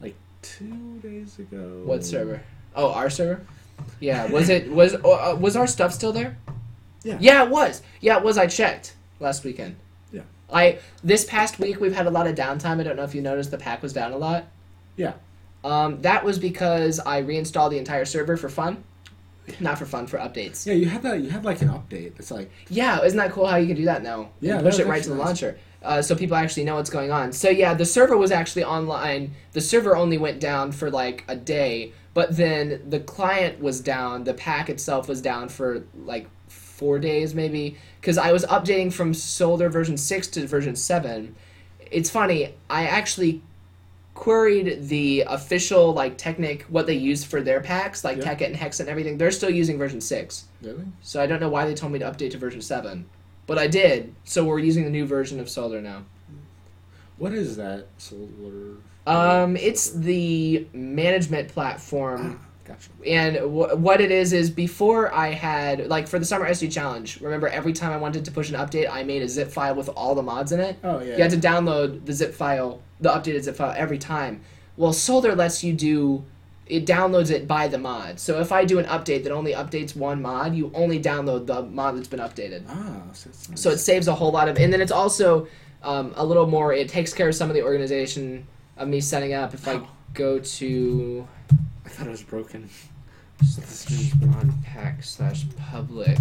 like 0.00 0.14
two 0.42 0.98
days 1.02 1.38
ago. 1.38 1.82
What 1.84 2.04
server? 2.04 2.42
Oh, 2.74 2.92
our 2.92 3.10
server. 3.10 3.44
Yeah. 4.00 4.30
Was 4.30 4.48
it 4.48 4.70
was 4.70 4.94
uh, 4.94 5.36
was 5.38 5.56
our 5.56 5.66
stuff 5.66 5.92
still 5.92 6.12
there? 6.12 6.36
Yeah. 7.02 7.18
Yeah, 7.20 7.44
it 7.44 7.50
was. 7.50 7.82
Yeah, 8.00 8.18
it 8.18 8.22
was. 8.22 8.38
I 8.38 8.46
checked 8.46 8.94
last 9.18 9.44
weekend. 9.44 9.76
Yeah. 10.12 10.22
I 10.52 10.78
this 11.02 11.24
past 11.24 11.58
week 11.58 11.80
we've 11.80 11.94
had 11.94 12.06
a 12.06 12.10
lot 12.10 12.26
of 12.26 12.36
downtime. 12.36 12.78
I 12.80 12.84
don't 12.84 12.96
know 12.96 13.04
if 13.04 13.14
you 13.14 13.22
noticed 13.22 13.50
the 13.50 13.58
pack 13.58 13.82
was 13.82 13.92
down 13.92 14.12
a 14.12 14.18
lot. 14.18 14.44
Yeah. 14.96 15.14
Um, 15.64 16.00
that 16.02 16.24
was 16.24 16.38
because 16.38 17.00
I 17.00 17.18
reinstalled 17.18 17.72
the 17.72 17.78
entire 17.78 18.04
server 18.04 18.36
for 18.36 18.48
fun. 18.48 18.84
Not 19.60 19.78
for 19.78 19.86
fun, 19.86 20.06
for 20.06 20.18
updates. 20.18 20.66
Yeah, 20.66 20.74
you 20.74 20.86
had 20.86 21.02
that. 21.02 21.20
You 21.20 21.30
had 21.30 21.44
like 21.44 21.62
an 21.62 21.68
update. 21.68 22.12
It's 22.18 22.30
like 22.30 22.50
Yeah, 22.68 23.02
isn't 23.04 23.16
that 23.18 23.32
cool 23.32 23.46
how 23.46 23.56
you 23.56 23.66
can 23.66 23.76
do 23.76 23.84
that 23.86 24.02
now? 24.02 24.30
Yeah, 24.40 24.60
push 24.62 24.78
it 24.78 24.86
right 24.86 25.02
to 25.02 25.08
the 25.08 25.16
nice. 25.16 25.26
launcher, 25.26 25.58
uh, 25.82 26.00
so 26.00 26.14
people 26.14 26.36
actually 26.36 26.64
know 26.64 26.76
what's 26.76 26.90
going 26.90 27.10
on. 27.10 27.32
So 27.32 27.48
yeah, 27.50 27.74
the 27.74 27.84
server 27.84 28.16
was 28.16 28.30
actually 28.30 28.64
online. 28.64 29.34
The 29.52 29.60
server 29.60 29.96
only 29.96 30.18
went 30.18 30.38
down 30.40 30.72
for 30.72 30.90
like 30.90 31.24
a 31.28 31.34
day, 31.36 31.92
but 32.14 32.36
then 32.36 32.82
the 32.88 33.00
client 33.00 33.60
was 33.60 33.80
down, 33.80 34.24
the 34.24 34.34
pack 34.34 34.68
itself 34.70 35.08
was 35.08 35.20
down 35.20 35.48
for 35.48 35.84
like 36.04 36.28
four 36.48 36.98
days 36.98 37.34
maybe, 37.34 37.76
because 38.00 38.18
I 38.18 38.32
was 38.32 38.44
updating 38.46 38.92
from 38.92 39.14
Solder 39.14 39.68
version 39.68 39.96
6 39.96 40.26
to 40.28 40.46
version 40.46 40.76
7. 40.76 41.34
It's 41.90 42.10
funny, 42.10 42.54
I 42.70 42.86
actually 42.86 43.42
queried 44.14 44.88
the 44.88 45.22
official 45.26 45.92
like 45.94 46.18
Technic 46.18 46.62
what 46.68 46.86
they 46.86 46.94
use 46.94 47.24
for 47.24 47.40
their 47.40 47.60
packs 47.60 48.04
like 48.04 48.18
Yeah. 48.18 48.24
Tekkit 48.34 48.46
and 48.46 48.56
Hex 48.56 48.78
and 48.80 48.88
everything 48.88 49.16
they're 49.18 49.30
still 49.30 49.50
using 49.50 49.78
version 49.78 50.00
6 50.00 50.44
Really? 50.62 50.84
so 51.00 51.20
I 51.22 51.26
don't 51.26 51.40
know 51.40 51.48
why 51.48 51.64
they 51.66 51.74
told 51.74 51.92
me 51.92 51.98
to 52.00 52.04
update 52.04 52.30
to 52.32 52.38
version 52.38 52.60
7 52.60 53.06
but 53.46 53.58
I 53.58 53.66
did 53.66 54.14
so 54.24 54.44
we're 54.44 54.58
using 54.58 54.84
the 54.84 54.90
new 54.90 55.06
version 55.06 55.40
of 55.40 55.48
Solder 55.48 55.80
now 55.80 56.04
What 57.18 57.32
is 57.32 57.56
that 57.56 57.86
solar? 57.98 58.76
um 59.06 59.56
it's 59.56 59.90
the 59.90 60.66
management 60.72 61.48
platform 61.48 62.38
Ah, 62.40 62.46
gotcha. 62.64 62.88
and 63.06 63.34
w- 63.36 63.76
what 63.76 64.00
it 64.00 64.10
is 64.10 64.32
is 64.32 64.50
before 64.50 65.12
I 65.14 65.28
had 65.32 65.88
like 65.88 66.06
for 66.08 66.18
the 66.18 66.24
summer 66.24 66.46
SD 66.48 66.72
challenge 66.72 67.20
remember 67.20 67.48
every 67.48 67.72
time 67.72 67.92
I 67.92 67.96
wanted 67.96 68.24
to 68.26 68.30
push 68.30 68.50
an 68.50 68.56
update 68.56 68.88
I 68.90 69.02
made 69.02 69.22
a 69.22 69.28
zip 69.28 69.50
file 69.50 69.74
with 69.74 69.88
all 69.90 70.14
the 70.14 70.22
mods 70.22 70.52
in 70.52 70.60
it 70.60 70.76
Oh 70.84 71.00
yeah. 71.00 71.16
you 71.16 71.22
had 71.22 71.30
to 71.32 71.36
download 71.38 72.04
the 72.06 72.12
zip 72.12 72.34
file, 72.34 72.80
the 73.00 73.10
updated 73.10 73.42
zip 73.42 73.56
file 73.56 73.74
every 73.76 73.98
time. 73.98 74.40
Well, 74.76 74.92
Solder 74.92 75.34
lets 75.34 75.62
you 75.62 75.72
do 75.74 76.24
it 76.66 76.86
downloads 76.86 77.30
it 77.30 77.46
by 77.46 77.68
the 77.68 77.76
mod. 77.76 78.18
So 78.20 78.40
if 78.40 78.52
I 78.52 78.64
do 78.64 78.78
an 78.78 78.86
update 78.86 79.24
that 79.24 79.32
only 79.32 79.52
updates 79.52 79.94
one 79.96 80.22
mod, 80.22 80.54
you 80.54 80.70
only 80.74 80.98
download 81.02 81.46
the 81.46 81.62
mod 81.62 81.96
that's 81.96 82.08
been 82.08 82.20
updated. 82.20 82.62
Ah, 82.68 83.02
so, 83.12 83.28
nice. 83.50 83.60
So 83.60 83.70
it 83.70 83.78
saves 83.78 84.08
a 84.08 84.14
whole 84.14 84.30
lot 84.32 84.48
of, 84.48 84.56
and 84.56 84.72
then 84.72 84.80
it's 84.80 84.92
also 84.92 85.48
um, 85.82 86.12
a 86.16 86.24
little 86.24 86.46
more. 86.46 86.72
It 86.72 86.88
takes 86.88 87.12
care 87.12 87.28
of 87.28 87.34
some 87.34 87.50
of 87.50 87.54
the 87.54 87.62
organization 87.62 88.46
of 88.78 88.88
me 88.88 89.00
setting 89.00 89.34
up. 89.34 89.52
If 89.52 89.66
I 89.68 89.74
Oh. 89.74 89.88
Go 90.14 90.38
to 90.38 91.26
I 91.84 91.88
thought 91.88 92.06
it 92.06 92.10
was 92.10 92.22
broken. 92.22 92.68
slash 93.44 94.12
pack 94.64 95.02
slash 95.02 95.44
public. 95.56 96.18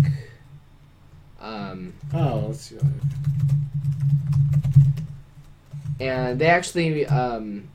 Um, 1.39 1.93
Oh, 2.13 2.45
let's 2.47 2.61
see. 2.61 2.77
and 5.99 6.39
they 6.39 6.47
actually 6.47 7.05
um, 7.05 7.67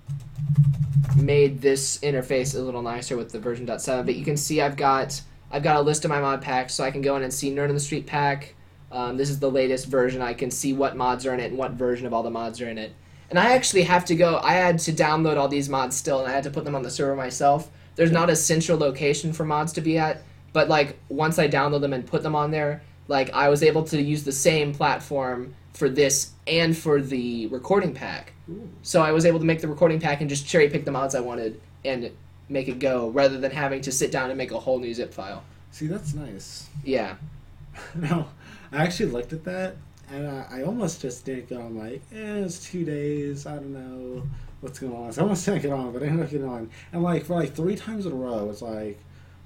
made 1.16 1.60
this 1.60 1.98
interface 1.98 2.56
a 2.56 2.60
little 2.60 2.82
nicer 2.82 3.16
with 3.16 3.30
the 3.30 3.38
version 3.38 3.66
.7 3.66 4.04
but 4.04 4.16
you 4.16 4.24
can 4.24 4.36
see 4.36 4.60
I've 4.60 4.76
got 4.76 5.20
I've 5.50 5.62
got 5.62 5.76
a 5.76 5.80
list 5.80 6.04
of 6.04 6.10
my 6.10 6.20
mod 6.20 6.42
packs 6.42 6.74
so 6.74 6.82
I 6.84 6.90
can 6.90 7.02
go 7.02 7.16
in 7.16 7.22
and 7.22 7.32
see 7.32 7.50
Nerd 7.52 7.68
in 7.68 7.74
the 7.74 7.80
Street 7.80 8.06
pack 8.06 8.54
um, 8.90 9.16
this 9.16 9.30
is 9.30 9.38
the 9.38 9.50
latest 9.50 9.86
version 9.86 10.22
I 10.22 10.34
can 10.34 10.50
see 10.50 10.72
what 10.72 10.96
mods 10.96 11.24
are 11.26 11.34
in 11.34 11.40
it 11.40 11.46
and 11.50 11.58
what 11.58 11.72
version 11.72 12.06
of 12.06 12.12
all 12.12 12.22
the 12.24 12.30
mods 12.30 12.60
are 12.60 12.68
in 12.68 12.78
it 12.78 12.92
and 13.30 13.38
I 13.38 13.54
actually 13.54 13.82
have 13.82 14.04
to 14.06 14.14
go 14.14 14.40
I 14.42 14.54
had 14.54 14.78
to 14.80 14.92
download 14.92 15.36
all 15.36 15.48
these 15.48 15.68
mods 15.68 15.96
still 15.96 16.20
and 16.20 16.28
I 16.28 16.32
had 16.32 16.44
to 16.44 16.50
put 16.50 16.64
them 16.64 16.74
on 16.74 16.82
the 16.82 16.90
server 16.90 17.16
myself 17.16 17.70
there's 17.96 18.12
not 18.12 18.30
a 18.30 18.36
central 18.36 18.78
location 18.78 19.32
for 19.32 19.44
mods 19.44 19.72
to 19.74 19.80
be 19.80 19.98
at 19.98 20.22
but 20.52 20.68
like 20.68 20.98
once 21.08 21.38
I 21.38 21.48
download 21.48 21.80
them 21.80 21.92
and 21.92 22.06
put 22.06 22.22
them 22.22 22.34
on 22.34 22.50
there 22.50 22.82
like 23.08 23.32
I 23.32 23.48
was 23.48 23.62
able 23.62 23.84
to 23.84 24.00
use 24.00 24.24
the 24.24 24.32
same 24.32 24.74
platform 24.74 25.54
for 25.72 25.88
this 25.88 26.32
and 26.46 26.76
for 26.76 27.00
the 27.00 27.46
recording 27.48 27.94
pack 27.94 28.32
Ooh. 28.50 28.68
so 28.82 29.02
I 29.02 29.12
was 29.12 29.26
able 29.26 29.38
to 29.38 29.44
make 29.44 29.60
the 29.60 29.68
recording 29.68 30.00
pack 30.00 30.20
and 30.20 30.30
just 30.30 30.46
cherry 30.46 30.68
pick 30.68 30.84
the 30.84 30.92
mods 30.92 31.14
I 31.14 31.20
wanted 31.20 31.60
and 31.84 32.10
make 32.48 32.68
it 32.68 32.78
go 32.78 33.08
rather 33.10 33.38
than 33.38 33.50
having 33.50 33.80
to 33.82 33.92
sit 33.92 34.12
down 34.12 34.30
and 34.30 34.38
make 34.38 34.52
a 34.52 34.58
whole 34.58 34.78
new 34.78 34.92
zip 34.94 35.12
file. 35.12 35.42
See, 35.72 35.86
that's 35.86 36.14
nice. 36.14 36.68
Yeah. 36.84 37.16
no, 37.94 38.28
I 38.72 38.84
actually 38.84 39.10
looked 39.10 39.32
at 39.32 39.44
that 39.44 39.76
and 40.10 40.28
I, 40.28 40.46
I 40.50 40.62
almost 40.62 41.00
just 41.00 41.24
didn't 41.24 41.48
go. 41.48 41.66
Like, 41.68 42.02
eh, 42.12 42.44
it's 42.44 42.64
two 42.64 42.84
days. 42.84 43.46
I 43.46 43.56
don't 43.56 43.72
know 43.72 44.22
what's 44.60 44.78
going 44.78 44.94
on. 44.94 45.12
So 45.12 45.20
I 45.20 45.24
almost 45.24 45.44
didn't 45.44 45.62
get 45.62 45.72
on, 45.72 45.92
but 45.92 46.02
I 46.02 46.06
ended 46.06 46.24
up 46.24 46.30
getting 46.30 46.48
on. 46.48 46.70
And 46.92 47.02
like 47.02 47.24
for 47.24 47.34
like 47.34 47.54
three 47.54 47.76
times 47.76 48.06
in 48.06 48.12
a 48.12 48.16
row, 48.16 48.48
it's 48.50 48.62
like, 48.62 48.98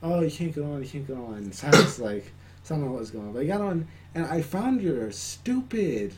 oh, 0.02 0.20
you 0.20 0.30
can't 0.30 0.54
get 0.54 0.64
on, 0.64 0.82
you 0.82 0.88
can't 0.88 1.06
get 1.06 1.16
on. 1.16 1.52
So 1.52 1.66
I 1.72 1.80
was 1.80 1.98
like, 1.98 2.32
so 2.62 2.74
I 2.74 2.78
don't 2.78 2.86
know 2.86 2.92
what 2.92 3.00
was 3.00 3.10
going 3.10 3.28
on, 3.28 3.32
but 3.32 3.42
I 3.42 3.46
got 3.46 3.60
on 3.60 3.86
and 4.14 4.26
I 4.26 4.42
found 4.42 4.82
your 4.82 5.10
stupid 5.10 6.14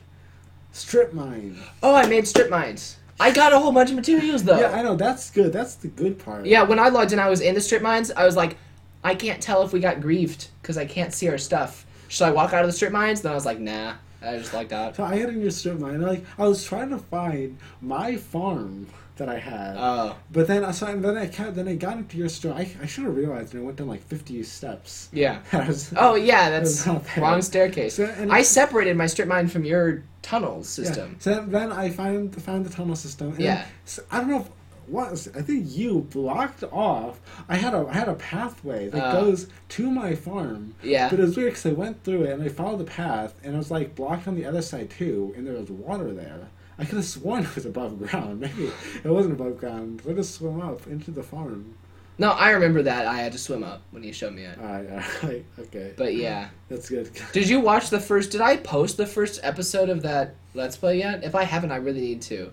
strip 0.73 1.13
mine. 1.13 1.59
Oh, 1.83 1.95
I 1.95 2.07
made 2.07 2.27
strip 2.27 2.51
mines. 2.51 2.97
I 3.21 3.31
got 3.31 3.53
a 3.53 3.59
whole 3.59 3.73
bunch 3.73 3.91
of 3.91 3.97
materials 3.97 4.43
though. 4.43 4.59
Yeah, 4.59 4.73
I 4.73 4.83
know 4.83 4.97
that's 4.97 5.31
good. 5.31 5.53
That's 5.53 5.77
the 5.77 5.89
good 5.89 6.19
part. 6.19 6.47
Yeah, 6.47 6.63
when 6.63 6.79
I 6.79 6.89
logged 6.89 7.13
in, 7.13 7.19
I 7.19 7.29
was 7.29 7.41
in 7.41 7.55
the 7.55 7.61
strip 7.61 7.83
mines. 7.83 8.11
I 8.11 8.25
was 8.25 8.37
like, 8.37 8.57
I 9.05 9.15
can't 9.15 9.41
tell 9.41 9.63
if 9.63 9.73
we 9.73 9.81
got 9.81 10.01
griefed 10.01 10.49
because 10.61 10.77
I 10.79 10.87
can't 10.87 11.13
see 11.13 11.29
our 11.29 11.39
stuff. 11.39 11.87
Should 12.09 12.25
I 12.25 12.31
walk 12.31 12.53
out 12.53 12.65
of 12.65 12.69
the 12.69 12.73
strip 12.73 12.93
mines? 12.93 13.23
Then 13.23 13.33
I 13.33 13.35
was 13.35 13.47
like, 13.47 13.59
nah. 13.59 13.95
I 14.25 14.39
just 14.39 14.55
like 14.55 14.69
that. 14.71 14.97
So 14.97 15.05
I 15.05 15.17
had 15.17 15.29
in 15.31 15.41
your 15.41 15.51
strip 15.51 15.79
mine. 15.79 16.01
Like 16.01 16.25
I 16.39 16.47
was 16.47 16.65
trying 16.65 16.91
to 16.91 16.99
find 16.99 17.59
my 17.81 18.17
farm 18.17 18.87
that 19.17 19.29
I 19.29 19.39
had. 19.39 19.77
Oh, 19.79 20.17
But 20.33 20.47
then, 20.47 20.65
I 20.65 20.71
saw, 20.71 20.87
and 20.87 21.05
then 21.05 21.19
I 21.19 21.27
ca- 21.27 21.51
then 21.51 21.69
I 21.69 21.75
got 21.75 21.99
into 21.99 22.17
your 22.17 22.31
store. 22.31 22.55
I, 22.55 22.67
I 22.83 22.87
should 22.87 23.05
have 23.05 23.15
realized, 23.15 23.53
and 23.53 23.63
I 23.63 23.67
went 23.67 23.77
down 23.77 23.89
like 23.89 24.03
fifty 24.03 24.43
steps. 24.43 25.11
yeah. 25.13 25.41
Was- 25.69 25.93
Oh, 25.97 26.15
yeah, 26.15 26.49
that's 26.51 26.71
It's 26.79 26.87
not 26.87 27.05
there. 27.05 27.23
wrong 27.23 27.43
staircase. 27.43 27.95
So, 27.97 28.07
I 28.31 28.43
separated 28.43 28.97
my 28.97 29.07
strip 29.07 29.29
mine 29.29 29.49
from 29.49 29.65
your 29.65 30.03
tunnel 30.23 30.65
system. 30.65 31.11
Yeah. 31.13 31.19
So 31.19 31.45
then 31.47 31.73
I 31.73 31.91
found 31.91 32.41
found 32.43 32.65
the 32.65 32.71
tunnel 32.71 32.97
system. 32.97 33.33
And 33.33 33.41
Yeah. 33.41 33.67
So 33.85 34.03
I 34.11 34.21
don't 34.21 34.31
know 34.31 34.41
if 34.41 34.49
was- 34.93 35.29
I 35.35 35.43
think 35.43 35.67
you 35.77 36.07
blocked 36.11 36.63
off. 36.71 37.19
I 37.49 37.57
had 37.57 37.75
a 37.75 37.87
I 37.89 37.95
had 37.95 38.09
a 38.09 38.15
pathway 38.15 38.89
that 38.89 39.03
Uh. 39.03 39.21
goes 39.21 39.49
to 39.71 39.91
my 39.91 40.15
farm. 40.15 40.75
Yeah. 40.83 41.09
But 41.09 41.19
it 41.19 41.23
was 41.23 41.37
weird 41.37 41.51
because 41.53 41.67
I 41.67 41.73
went 41.73 42.05
through 42.05 42.23
it 42.25 42.31
and 42.33 42.43
I 42.43 42.49
followed 42.49 42.79
the 42.79 42.85
path 42.85 43.35
and 43.43 43.55
it 43.55 43.59
was 43.59 43.71
like 43.71 43.95
blocked 43.95 44.29
on 44.29 44.35
the 44.37 44.45
other 44.45 44.63
side 44.63 44.91
too, 44.91 45.33
and 45.37 45.47
there 45.47 45.55
was 45.55 45.71
water 45.71 46.13
there. 46.13 46.49
I 46.79 46.85
could 46.85 46.97
have 46.97 47.05
sworn 47.05 47.43
it 47.45 47.55
was 47.55 47.67
above 47.67 47.99
ground. 47.99 48.41
Maybe 48.41 48.71
it 49.05 49.09
wasn't 49.09 49.35
above 49.35 49.59
ground. 49.59 50.03
Let 50.05 50.19
us 50.19 50.31
swim 50.31 50.61
up 50.61 50.87
into 50.87 51.11
the 51.11 51.23
farm. 51.23 51.75
No, 52.19 52.31
I 52.31 52.51
remember 52.51 52.83
that. 52.83 53.07
I 53.07 53.17
had 53.17 53.33
to 53.33 53.39
swim 53.39 53.65
up 53.65 53.81
when 53.91 54.05
you 54.05 54.13
showed 54.13 54.35
me 54.35 54.43
it. 54.45 54.59
Alright, 54.59 54.87
alright, 55.23 55.45
okay. 55.59 55.95
But 55.97 56.15
yeah. 56.15 56.49
That's 56.69 56.89
good. 56.89 57.11
Did 57.33 57.49
you 57.49 57.59
watch 57.61 57.89
the 57.91 57.99
first? 58.01 58.31
Did 58.33 58.41
I 58.43 58.59
post 58.59 58.97
the 58.99 59.07
first 59.07 59.41
episode 59.43 59.89
of 59.89 60.03
that 60.03 60.35
Let's 60.55 60.77
Play 60.77 60.99
yet? 60.99 61.25
If 61.25 61.35
I 61.35 61.45
haven't, 61.45 61.73
I 61.73 61.77
really 61.77 62.01
need 62.03 62.23
to. 62.23 62.53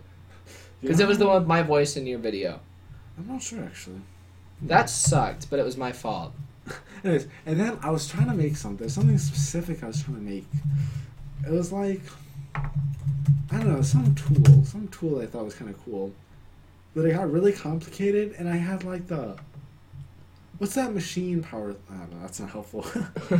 Because 0.82 1.00
it 1.00 1.08
was 1.08 1.18
the 1.18 1.28
one 1.28 1.36
with 1.36 1.48
my 1.48 1.62
voice 1.62 1.98
in 1.98 2.08
your 2.08 2.20
video. 2.20 2.60
I'm 3.18 3.28
not 3.28 3.42
sure 3.42 3.64
actually. 3.64 4.02
That 4.62 4.90
sucked, 4.90 5.50
but 5.50 5.60
it 5.60 5.66
was 5.66 5.78
my 5.78 5.92
fault. 5.92 6.34
Anyways, 7.04 7.28
and 7.46 7.60
then 7.60 7.78
I 7.82 7.92
was 7.92 8.08
trying 8.08 8.28
to 8.28 8.34
make 8.34 8.56
something, 8.56 8.90
something 8.90 9.18
specific 9.18 9.84
I 9.84 9.88
was 9.88 10.04
trying 10.04 10.18
to 10.18 10.24
make. 10.24 10.46
It 11.46 11.52
was 11.52 11.72
like, 11.72 12.02
I 12.56 12.70
don't 13.52 13.74
know, 13.74 13.82
some 13.82 14.16
tool, 14.16 14.66
some 14.66 14.88
tool 14.90 15.22
I 15.22 15.26
thought 15.26 15.46
was 15.46 15.56
kind 15.56 15.72
of 15.72 15.84
cool. 15.86 16.14
But 16.94 17.06
it 17.06 17.14
got 17.14 17.32
really 17.32 17.54
complicated, 17.54 18.36
and 18.38 18.50
I 18.50 18.58
had 18.58 18.84
like 18.84 19.08
the, 19.08 19.38
what's 20.58 20.76
that 20.76 20.94
machine 20.94 21.42
power? 21.42 21.76
I 21.90 21.98
don't 21.98 22.12
know, 22.12 22.22
that's 22.22 22.40
not 22.40 22.50
helpful. 22.50 22.86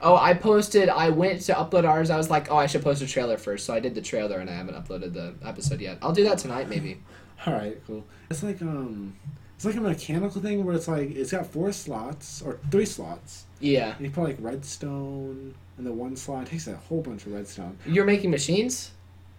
Oh, 0.00 0.16
I 0.16 0.34
posted. 0.34 0.88
I 0.88 1.10
went 1.10 1.40
to 1.42 1.54
upload 1.54 1.88
ours. 1.88 2.10
I 2.10 2.16
was 2.16 2.30
like, 2.30 2.50
oh, 2.50 2.56
I 2.56 2.66
should 2.66 2.82
post 2.82 3.02
a 3.02 3.06
trailer 3.06 3.38
first. 3.38 3.64
So 3.66 3.74
I 3.74 3.80
did 3.80 3.94
the 3.94 4.02
trailer, 4.02 4.38
and 4.38 4.48
I 4.50 4.54
haven't 4.54 4.74
uploaded 4.74 5.12
the 5.12 5.34
episode 5.44 5.80
yet. 5.80 5.98
I'll 6.02 6.12
do 6.12 6.24
that 6.24 6.38
tonight, 6.38 6.68
maybe. 6.68 7.00
Alright, 7.46 7.82
cool. 7.86 8.04
It's 8.30 8.42
like, 8.42 8.60
um, 8.62 9.16
it's 9.56 9.64
like 9.64 9.76
a 9.76 9.80
mechanical 9.80 10.40
thing 10.40 10.64
where 10.64 10.74
it's 10.74 10.88
like, 10.88 11.10
it's 11.10 11.32
got 11.32 11.46
four 11.46 11.72
slots, 11.72 12.42
or 12.42 12.58
three 12.70 12.86
slots. 12.86 13.44
Yeah. 13.60 13.94
And 13.96 14.06
you 14.06 14.10
put 14.10 14.24
like 14.24 14.36
redstone 14.40 15.54
in 15.78 15.84
the 15.84 15.92
one 15.92 16.16
slot. 16.16 16.44
It 16.46 16.50
takes 16.50 16.66
a 16.66 16.76
whole 16.76 17.02
bunch 17.02 17.26
of 17.26 17.32
redstone. 17.32 17.78
You're 17.86 18.04
making 18.04 18.30
machines? 18.30 18.92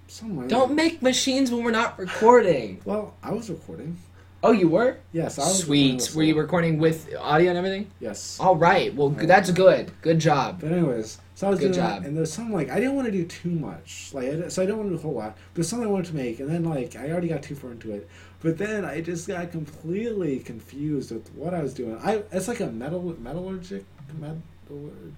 Somewhere. 0.08 0.48
Don't 0.48 0.74
make 0.74 1.02
machines 1.02 1.52
when 1.52 1.64
we're 1.64 1.72
not 1.72 2.00
recording. 2.00 2.82
Well, 2.86 3.16
I 3.22 3.34
was 3.34 3.50
recording. 3.50 3.98
Oh, 4.44 4.52
you 4.52 4.70
were? 4.70 4.98
Yes, 5.14 5.40
I 5.40 5.44
was 5.44 5.64
Sweet. 5.64 6.14
Were 6.16 6.24
you 6.24 6.38
recording 6.38 6.78
with 6.78 7.14
audio 7.20 7.50
and 7.50 7.58
everything? 7.58 7.90
Yes. 8.00 8.40
All 8.40 8.56
right. 8.56 8.94
Well, 8.94 9.10
g- 9.10 9.26
that's 9.26 9.50
good. 9.52 9.92
Good 10.02 10.20
job. 10.20 10.62
But 10.62 10.72
anyways, 10.72 11.18
so 11.34 11.48
I 11.48 11.50
was 11.50 11.60
Good 11.60 11.74
doing 11.74 11.86
job. 11.86 12.02
that, 12.02 12.08
and 12.08 12.18
there's 12.18 12.32
some 12.32 12.52
like 12.52 12.70
I 12.70 12.76
didn't 12.76 12.96
want 12.96 13.08
to 13.08 13.12
do 13.12 13.26
too 13.26 13.50
much, 13.50 14.12
like 14.14 14.28
I 14.28 14.48
so 14.50 14.62
I 14.62 14.66
don't 14.66 14.78
want 14.78 14.90
to 14.90 14.96
do 14.96 15.00
a 15.00 15.02
whole 15.02 15.14
lot. 15.14 15.38
There's 15.54 15.68
something 15.68 15.88
I 15.88 15.92
wanted 15.92 16.08
to 16.08 16.16
make, 16.16 16.40
and 16.40 16.50
then 16.50 16.64
like 16.64 16.96
I 16.96 17.10
already 17.10 17.30
got 17.30 17.42
too 17.42 17.56
far 17.56 17.72
into 17.72 17.92
it, 17.92 18.08
but 18.42 18.58
then 18.58 18.86
I 18.86 19.02
just 19.02 19.28
got 19.28 19.52
completely 19.52 20.40
confused 20.40 21.12
with 21.12 21.30
what 21.34 21.54
I 21.54 21.62
was 21.64 21.74
doing. 21.74 21.98
I 22.04 22.24
it's 22.32 22.48
like 22.48 22.60
a 22.60 22.68
metal 22.68 23.02
metallurgic 23.22 23.84
metallurg 24.20 25.14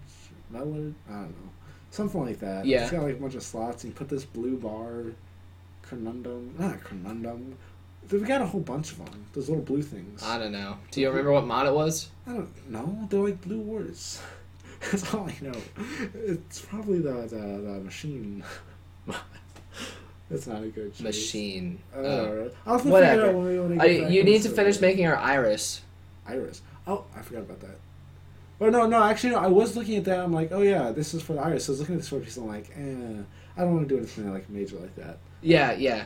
metallurg 0.54 0.94
I 1.10 1.14
don't 1.14 1.30
know 1.30 1.50
something 1.92 2.24
like 2.26 2.40
that. 2.40 2.66
Yeah. 2.66 2.84
It's 2.84 2.92
got 2.92 3.04
like 3.04 3.16
a 3.16 3.20
bunch 3.20 3.36
of 3.36 3.44
slots, 3.44 3.84
and 3.84 3.92
you 3.94 3.98
put 3.98 4.10
this 4.10 4.26
blue 4.26 4.58
bar 4.58 5.06
conundrum, 5.82 6.54
not 6.58 6.84
conundrum. 6.84 7.58
We 8.12 8.20
got 8.22 8.42
a 8.42 8.46
whole 8.46 8.62
bunch 8.62 8.92
of 8.92 8.98
them. 8.98 9.26
Those 9.34 9.50
little 9.50 9.64
blue 9.64 9.84
things. 9.84 10.24
I 10.24 10.40
don't 10.40 10.52
know. 10.52 10.78
Do 10.92 11.00
you 11.02 11.10
remember 11.10 11.32
what 11.32 11.46
mod 11.46 11.68
it 11.68 11.74
was? 11.74 12.10
I 12.28 12.32
don't 12.34 12.70
know. 12.70 13.08
They're 13.10 13.20
like 13.20 13.42
blue 13.42 13.60
words. 13.60 14.22
That's 14.92 15.14
all 15.14 15.28
I 15.30 15.36
know. 15.42 15.54
It's 16.16 16.62
probably 16.62 17.00
the 17.00 17.12
the, 17.28 17.36
the 17.38 17.80
machine. 17.84 18.44
That's 20.30 20.46
not 20.46 20.64
a 20.64 20.68
good 20.68 20.94
choice. 20.94 21.02
Machine. 21.02 21.80
Uh, 21.94 21.98
Oh. 22.00 22.52
I'll 22.68 22.80
Whatever. 22.80 23.28
out 23.30 23.34
when 23.36 23.46
we, 23.46 23.60
when 23.60 23.82
I, 23.82 23.86
you 24.10 24.24
need 24.24 24.44
to 24.44 24.50
finish 24.50 24.80
making 24.80 25.08
our 25.08 25.18
iris. 25.18 25.82
iris. 26.28 26.62
Oh, 26.86 27.06
I 27.16 27.22
forgot 27.22 27.42
about 27.42 27.60
that. 27.62 27.78
Oh 28.62 28.70
no, 28.70 28.86
no. 28.86 29.04
Actually, 29.04 29.32
no, 29.32 29.40
I 29.40 29.48
was 29.48 29.76
looking 29.76 29.96
at 29.98 30.04
that. 30.06 30.20
I'm 30.20 30.34
like, 30.34 30.52
oh 30.52 30.62
yeah, 30.62 30.92
this 30.92 31.14
is 31.14 31.22
for 31.24 31.34
the 31.34 31.42
iris. 31.42 31.66
So 31.66 31.72
I 31.72 31.74
was 31.74 31.80
looking 31.80 31.96
at 31.96 32.02
this 32.02 32.10
for 32.10 32.18
a 32.18 32.20
piece. 32.20 32.38
I'm 32.38 32.48
like, 32.48 32.70
eh, 32.76 33.22
I 33.58 33.62
don't 33.62 33.76
want 33.76 33.88
to 33.88 33.94
do 33.96 33.98
anything 33.98 34.32
like 34.32 34.50
major 34.50 34.78
like 34.78 34.96
that. 34.98 35.18
Yeah, 35.42 35.72
yeah. 35.74 36.06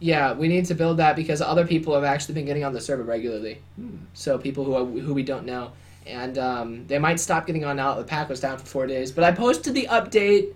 Yeah, 0.00 0.32
we 0.32 0.48
need 0.48 0.64
to 0.66 0.74
build 0.74 0.96
that 0.96 1.14
because 1.14 1.40
other 1.42 1.66
people 1.66 1.94
have 1.94 2.04
actually 2.04 2.34
been 2.34 2.46
getting 2.46 2.64
on 2.64 2.72
the 2.72 2.80
server 2.80 3.02
regularly. 3.02 3.58
Hmm. 3.76 3.96
So 4.14 4.38
people 4.38 4.64
who 4.64 4.74
are, 4.74 4.84
who 4.84 5.12
we 5.14 5.22
don't 5.22 5.44
know, 5.44 5.72
and 6.06 6.38
um, 6.38 6.86
they 6.86 6.98
might 6.98 7.20
stop 7.20 7.46
getting 7.46 7.64
on 7.66 7.76
now. 7.76 7.94
The 7.94 8.04
pack 8.04 8.28
was 8.30 8.40
down 8.40 8.56
for 8.58 8.64
four 8.66 8.86
days, 8.86 9.12
but 9.12 9.24
I 9.24 9.32
posted 9.32 9.74
the 9.74 9.86
update. 9.90 10.54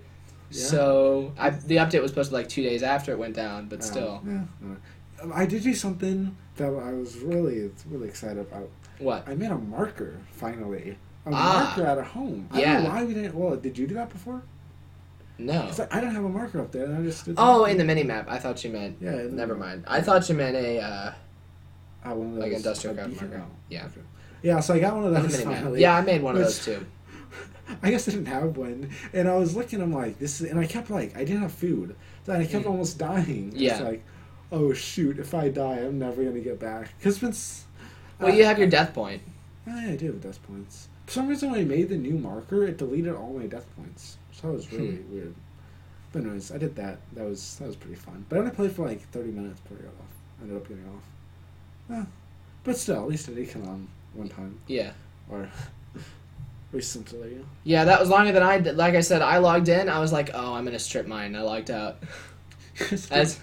Yeah. 0.51 0.65
So 0.67 1.33
I, 1.39 1.51
the 1.51 1.77
update 1.77 2.01
was 2.01 2.13
posted 2.13 2.33
like 2.33 2.49
two 2.49 2.63
days 2.63 2.83
after 2.83 3.13
it 3.13 3.19
went 3.19 3.35
down, 3.37 3.67
but 3.69 3.81
Uh, 3.81 3.83
still, 3.83 4.23
yeah, 4.27 4.41
uh, 5.23 5.31
I 5.35 5.45
did 5.47 5.63
do 5.63 5.75
something 5.75 6.35
that 6.57 6.69
I 6.69 6.93
was 6.93 7.19
really 7.19 7.71
really 7.91 8.09
excited 8.09 8.39
about. 8.39 8.71
what? 8.99 9.29
I 9.29 9.35
made 9.35 9.51
a 9.51 9.59
marker 9.59 10.15
finally. 10.33 10.97
A 11.27 11.31
Ah. 11.33 11.75
marker 11.77 11.91
at 11.91 11.99
a 11.99 12.05
home. 12.05 12.49
I 12.51 12.55
don't 12.55 12.61
Yeah. 12.63 12.83
know 12.83 12.89
why 12.91 13.05
we 13.05 13.15
didn't. 13.15 13.35
Well, 13.35 13.57
did 13.57 13.77
you 13.77 13.87
do 13.87 13.95
that 13.95 14.11
before? 14.11 14.43
No. 15.39 15.63
'Cause 15.63 15.81
I, 15.81 16.01
didn't 16.01 16.15
have 16.15 16.25
a 16.25 16.29
marker 16.29 16.61
up 16.61 16.71
there, 16.73 16.85
and 16.85 16.97
I 16.97 17.03
just 17.03 17.29
Oh, 17.37 17.65
in 17.65 17.77
the 17.77 17.85
mini 17.85 18.05
map. 18.05 18.27
I 18.29 18.39
thought 18.39 18.63
you 18.65 18.71
meant. 18.71 18.99
yeah. 19.01 19.23
Never 19.31 19.57
mind. 19.57 19.85
I 19.87 20.01
thought 20.01 20.29
you 20.29 20.35
meant 20.35 20.57
a. 20.57 20.81
Uh, 20.81 21.13
Ah, 22.07 22.13
one 22.13 22.33
of 22.35 22.39
Like 22.39 22.53
industrial 22.53 22.95
craft 22.95 23.19
marker. 23.21 23.43
oh, 23.45 23.51
Yeah. 23.71 23.89
Yeah, 24.43 24.61
so 24.61 24.75
I 24.75 24.79
got 24.79 24.95
one 24.95 25.05
of 25.07 25.15
those 25.23 25.43
finally. 25.43 25.81
Yeah, 25.81 25.97
I 25.97 26.03
made 26.03 26.21
one 26.23 26.37
of 26.37 26.43
those 26.43 26.63
too. 26.63 26.85
I 27.83 27.91
guess 27.91 28.07
I 28.07 28.11
didn't 28.13 28.27
have 28.27 28.59
one, 28.59 28.91
and 29.15 29.27
I 29.27 29.37
was 29.37 29.57
looking. 29.57 29.81
I'm 29.81 29.93
like, 29.93 30.19
this, 30.19 30.41
is, 30.43 30.51
and 30.51 30.61
I 30.61 30.67
kept 30.67 30.91
like, 30.91 31.17
I 31.17 31.25
didn't 31.25 31.41
have 31.41 31.53
food, 31.53 31.97
so 32.27 32.35
I 32.35 32.45
kept 32.45 32.67
Mm. 32.67 32.71
almost 32.71 32.99
dying. 32.99 33.53
Yeah. 33.57 33.73
It's 33.73 33.81
like, 33.81 34.03
oh 34.53 34.75
shoot, 34.75 35.19
if 35.19 35.33
I 35.35 35.49
die, 35.49 35.79
I'm 35.79 35.99
never 35.99 36.23
gonna 36.23 36.41
get 36.41 36.61
back. 36.61 36.91
Cause 37.03 37.23
it's. 37.23 37.65
Well, 38.21 38.35
you 38.35 38.45
have 38.45 38.59
your 38.59 38.69
death 38.69 38.93
point. 38.95 39.23
Oh, 39.67 39.81
yeah, 39.81 39.93
I 39.93 39.97
do 39.97 40.07
have 40.09 40.21
death 40.21 40.43
points. 40.47 40.89
For 41.07 41.13
some 41.13 41.27
reason, 41.29 41.51
when 41.51 41.61
I 41.61 41.65
made 41.65 41.89
the 41.89 41.97
new 41.97 42.19
marker, 42.19 42.65
it 42.67 42.77
deleted 42.77 43.15
all 43.15 43.33
my 43.33 43.47
death 43.47 43.65
points. 43.77 44.19
That 44.45 44.53
was 44.53 44.71
really 44.73 44.97
Hmm. 44.97 45.13
weird. 45.15 45.35
But 46.13 46.23
anyways, 46.23 46.53
I 46.53 46.59
did 46.59 46.77
that. 46.77 46.99
That 47.15 47.25
was 47.25 47.57
that 47.59 47.67
was 47.67 47.77
pretty 47.77 47.97
fun. 47.97 48.25
But 48.29 48.37
I 48.37 48.39
only 48.41 48.51
played 48.53 48.73
for 48.73 48.87
like 48.87 49.01
30 49.09 49.31
minutes 49.33 49.59
before 49.61 49.79
I 49.79 49.83
got 49.83 49.89
off. 49.95 50.15
I 50.39 50.43
Ended 50.43 50.57
up 50.59 50.69
getting 50.69 50.85
off. 50.89 51.99
Eh. 51.99 52.05
But 52.63 52.77
still, 52.77 53.01
at 53.03 53.09
least 53.09 53.29
I 53.29 53.33
did 53.33 53.51
come 53.51 53.67
on 53.67 53.89
one 54.13 54.29
time 54.29 54.59
Yeah. 54.67 54.93
or 55.31 55.49
recently. 56.73 57.45
Yeah, 57.65 57.85
that 57.85 57.99
was 58.01 58.09
longer 58.11 58.33
than 58.33 58.43
I 58.43 58.61
did. 58.61 58.77
Like 58.77 58.95
I 58.95 59.01
said, 59.01 59.23
I 59.23 59.39
logged 59.39 59.69
in. 59.69 59.89
I 59.89 59.99
was 59.99 60.13
like, 60.13 60.31
oh, 60.35 60.55
I'm 60.55 60.65
gonna 60.65 60.79
strip 60.79 61.07
mine. 61.07 61.35
I 61.37 61.41
logged 61.43 61.71
out. 61.71 61.97
As 63.11 63.39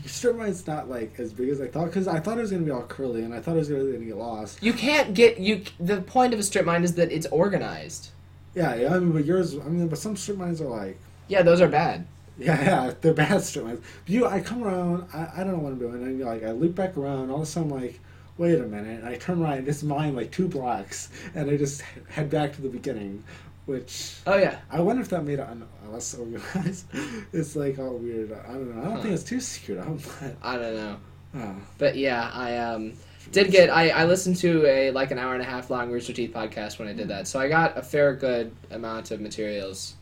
Your 0.00 0.08
strip 0.08 0.36
mine's 0.36 0.66
not 0.66 0.88
like 0.88 1.18
as 1.18 1.32
big 1.32 1.48
as 1.48 1.60
I 1.60 1.66
thought 1.68 1.86
because 1.86 2.06
I 2.08 2.20
thought 2.20 2.38
it 2.38 2.42
was 2.42 2.50
gonna 2.50 2.62
be 2.64 2.70
all 2.70 2.82
curly 2.82 3.22
and 3.22 3.34
I 3.34 3.40
thought 3.40 3.54
it 3.56 3.58
was 3.60 3.68
gonna, 3.68 3.84
gonna 3.84 4.04
get 4.04 4.16
lost. 4.16 4.62
you 4.62 4.72
can't 4.72 5.14
get 5.14 5.38
you. 5.38 5.62
The 5.80 6.00
point 6.02 6.32
of 6.34 6.40
a 6.40 6.42
strip 6.42 6.64
mine 6.66 6.84
is 6.84 6.94
that 6.94 7.10
it's 7.12 7.26
organized. 7.26 8.10
Yeah, 8.54 8.74
yeah. 8.74 8.94
I 8.94 8.98
mean, 8.98 9.12
but 9.12 9.24
yours. 9.24 9.54
I 9.54 9.68
mean, 9.68 9.88
but 9.88 9.98
some 9.98 10.16
strip 10.16 10.38
mines 10.38 10.60
are 10.60 10.68
like. 10.68 10.98
Yeah, 11.28 11.42
those 11.42 11.60
are 11.60 11.68
bad. 11.68 12.06
Yeah, 12.36 12.60
yeah, 12.60 12.94
they're 13.00 13.14
bad 13.14 13.42
strip 13.42 13.64
mines. 13.64 13.80
But 14.04 14.12
you, 14.12 14.26
I 14.26 14.40
come 14.40 14.64
around. 14.64 15.06
I, 15.14 15.28
I 15.36 15.44
don't 15.44 15.52
know 15.52 15.58
what 15.60 15.72
I'm 15.72 15.78
doing. 15.78 16.02
And 16.02 16.20
like 16.20 16.42
I 16.42 16.50
loop 16.50 16.74
back 16.74 16.96
around. 16.96 17.30
All 17.30 17.36
of 17.36 17.42
a 17.42 17.46
sudden, 17.46 17.70
I'm 17.72 17.80
like, 17.80 18.00
wait 18.38 18.58
a 18.58 18.64
minute. 18.64 18.98
And 19.04 19.08
I 19.08 19.14
turn 19.16 19.38
right. 19.40 19.58
And 19.58 19.68
it's 19.68 19.84
mine 19.84 20.16
like 20.16 20.32
two 20.32 20.48
blocks, 20.48 21.10
and 21.36 21.48
I 21.48 21.56
just 21.56 21.82
head 22.08 22.30
back 22.30 22.52
to 22.56 22.60
the 22.62 22.68
beginning, 22.68 23.22
which 23.66 24.16
Oh 24.26 24.36
yeah. 24.36 24.58
I 24.68 24.80
wonder 24.80 25.00
if 25.00 25.10
that 25.10 25.22
made 25.24 25.38
it 25.38 25.48
un- 25.48 25.68
less 25.92 26.12
organized. 26.14 26.86
it's 27.32 27.54
like 27.54 27.78
all 27.78 27.98
weird. 27.98 28.32
I 28.32 28.52
don't 28.52 28.74
know. 28.74 28.80
I 28.80 28.84
don't 28.84 28.96
Huh. 28.96 29.02
think 29.02 29.14
it's 29.14 29.22
too 29.22 29.38
secret. 29.40 29.78
I'm 29.78 30.00
I 30.42 30.56
don't 30.58 30.74
know. 30.74 30.96
uh, 31.38 31.54
But 31.78 31.94
yeah, 31.96 32.30
I 32.34 32.56
um 32.56 32.94
did 33.32 33.50
get 33.50 33.70
I, 33.70 33.90
I 33.90 34.04
listened 34.04 34.36
to 34.36 34.66
a 34.66 34.90
like 34.90 35.10
an 35.10 35.18
hour 35.18 35.34
and 35.34 35.42
a 35.42 35.46
half 35.46 35.70
long 35.70 35.90
Rooster 35.90 36.12
Teeth 36.12 36.32
podcast 36.32 36.78
when 36.78 36.88
I 36.88 36.92
did 36.92 37.08
that. 37.08 37.26
So 37.26 37.40
I 37.40 37.48
got 37.48 37.76
a 37.76 37.82
fair 37.82 38.14
good 38.14 38.54
amount 38.70 39.10
of 39.10 39.20
materials. 39.20 39.94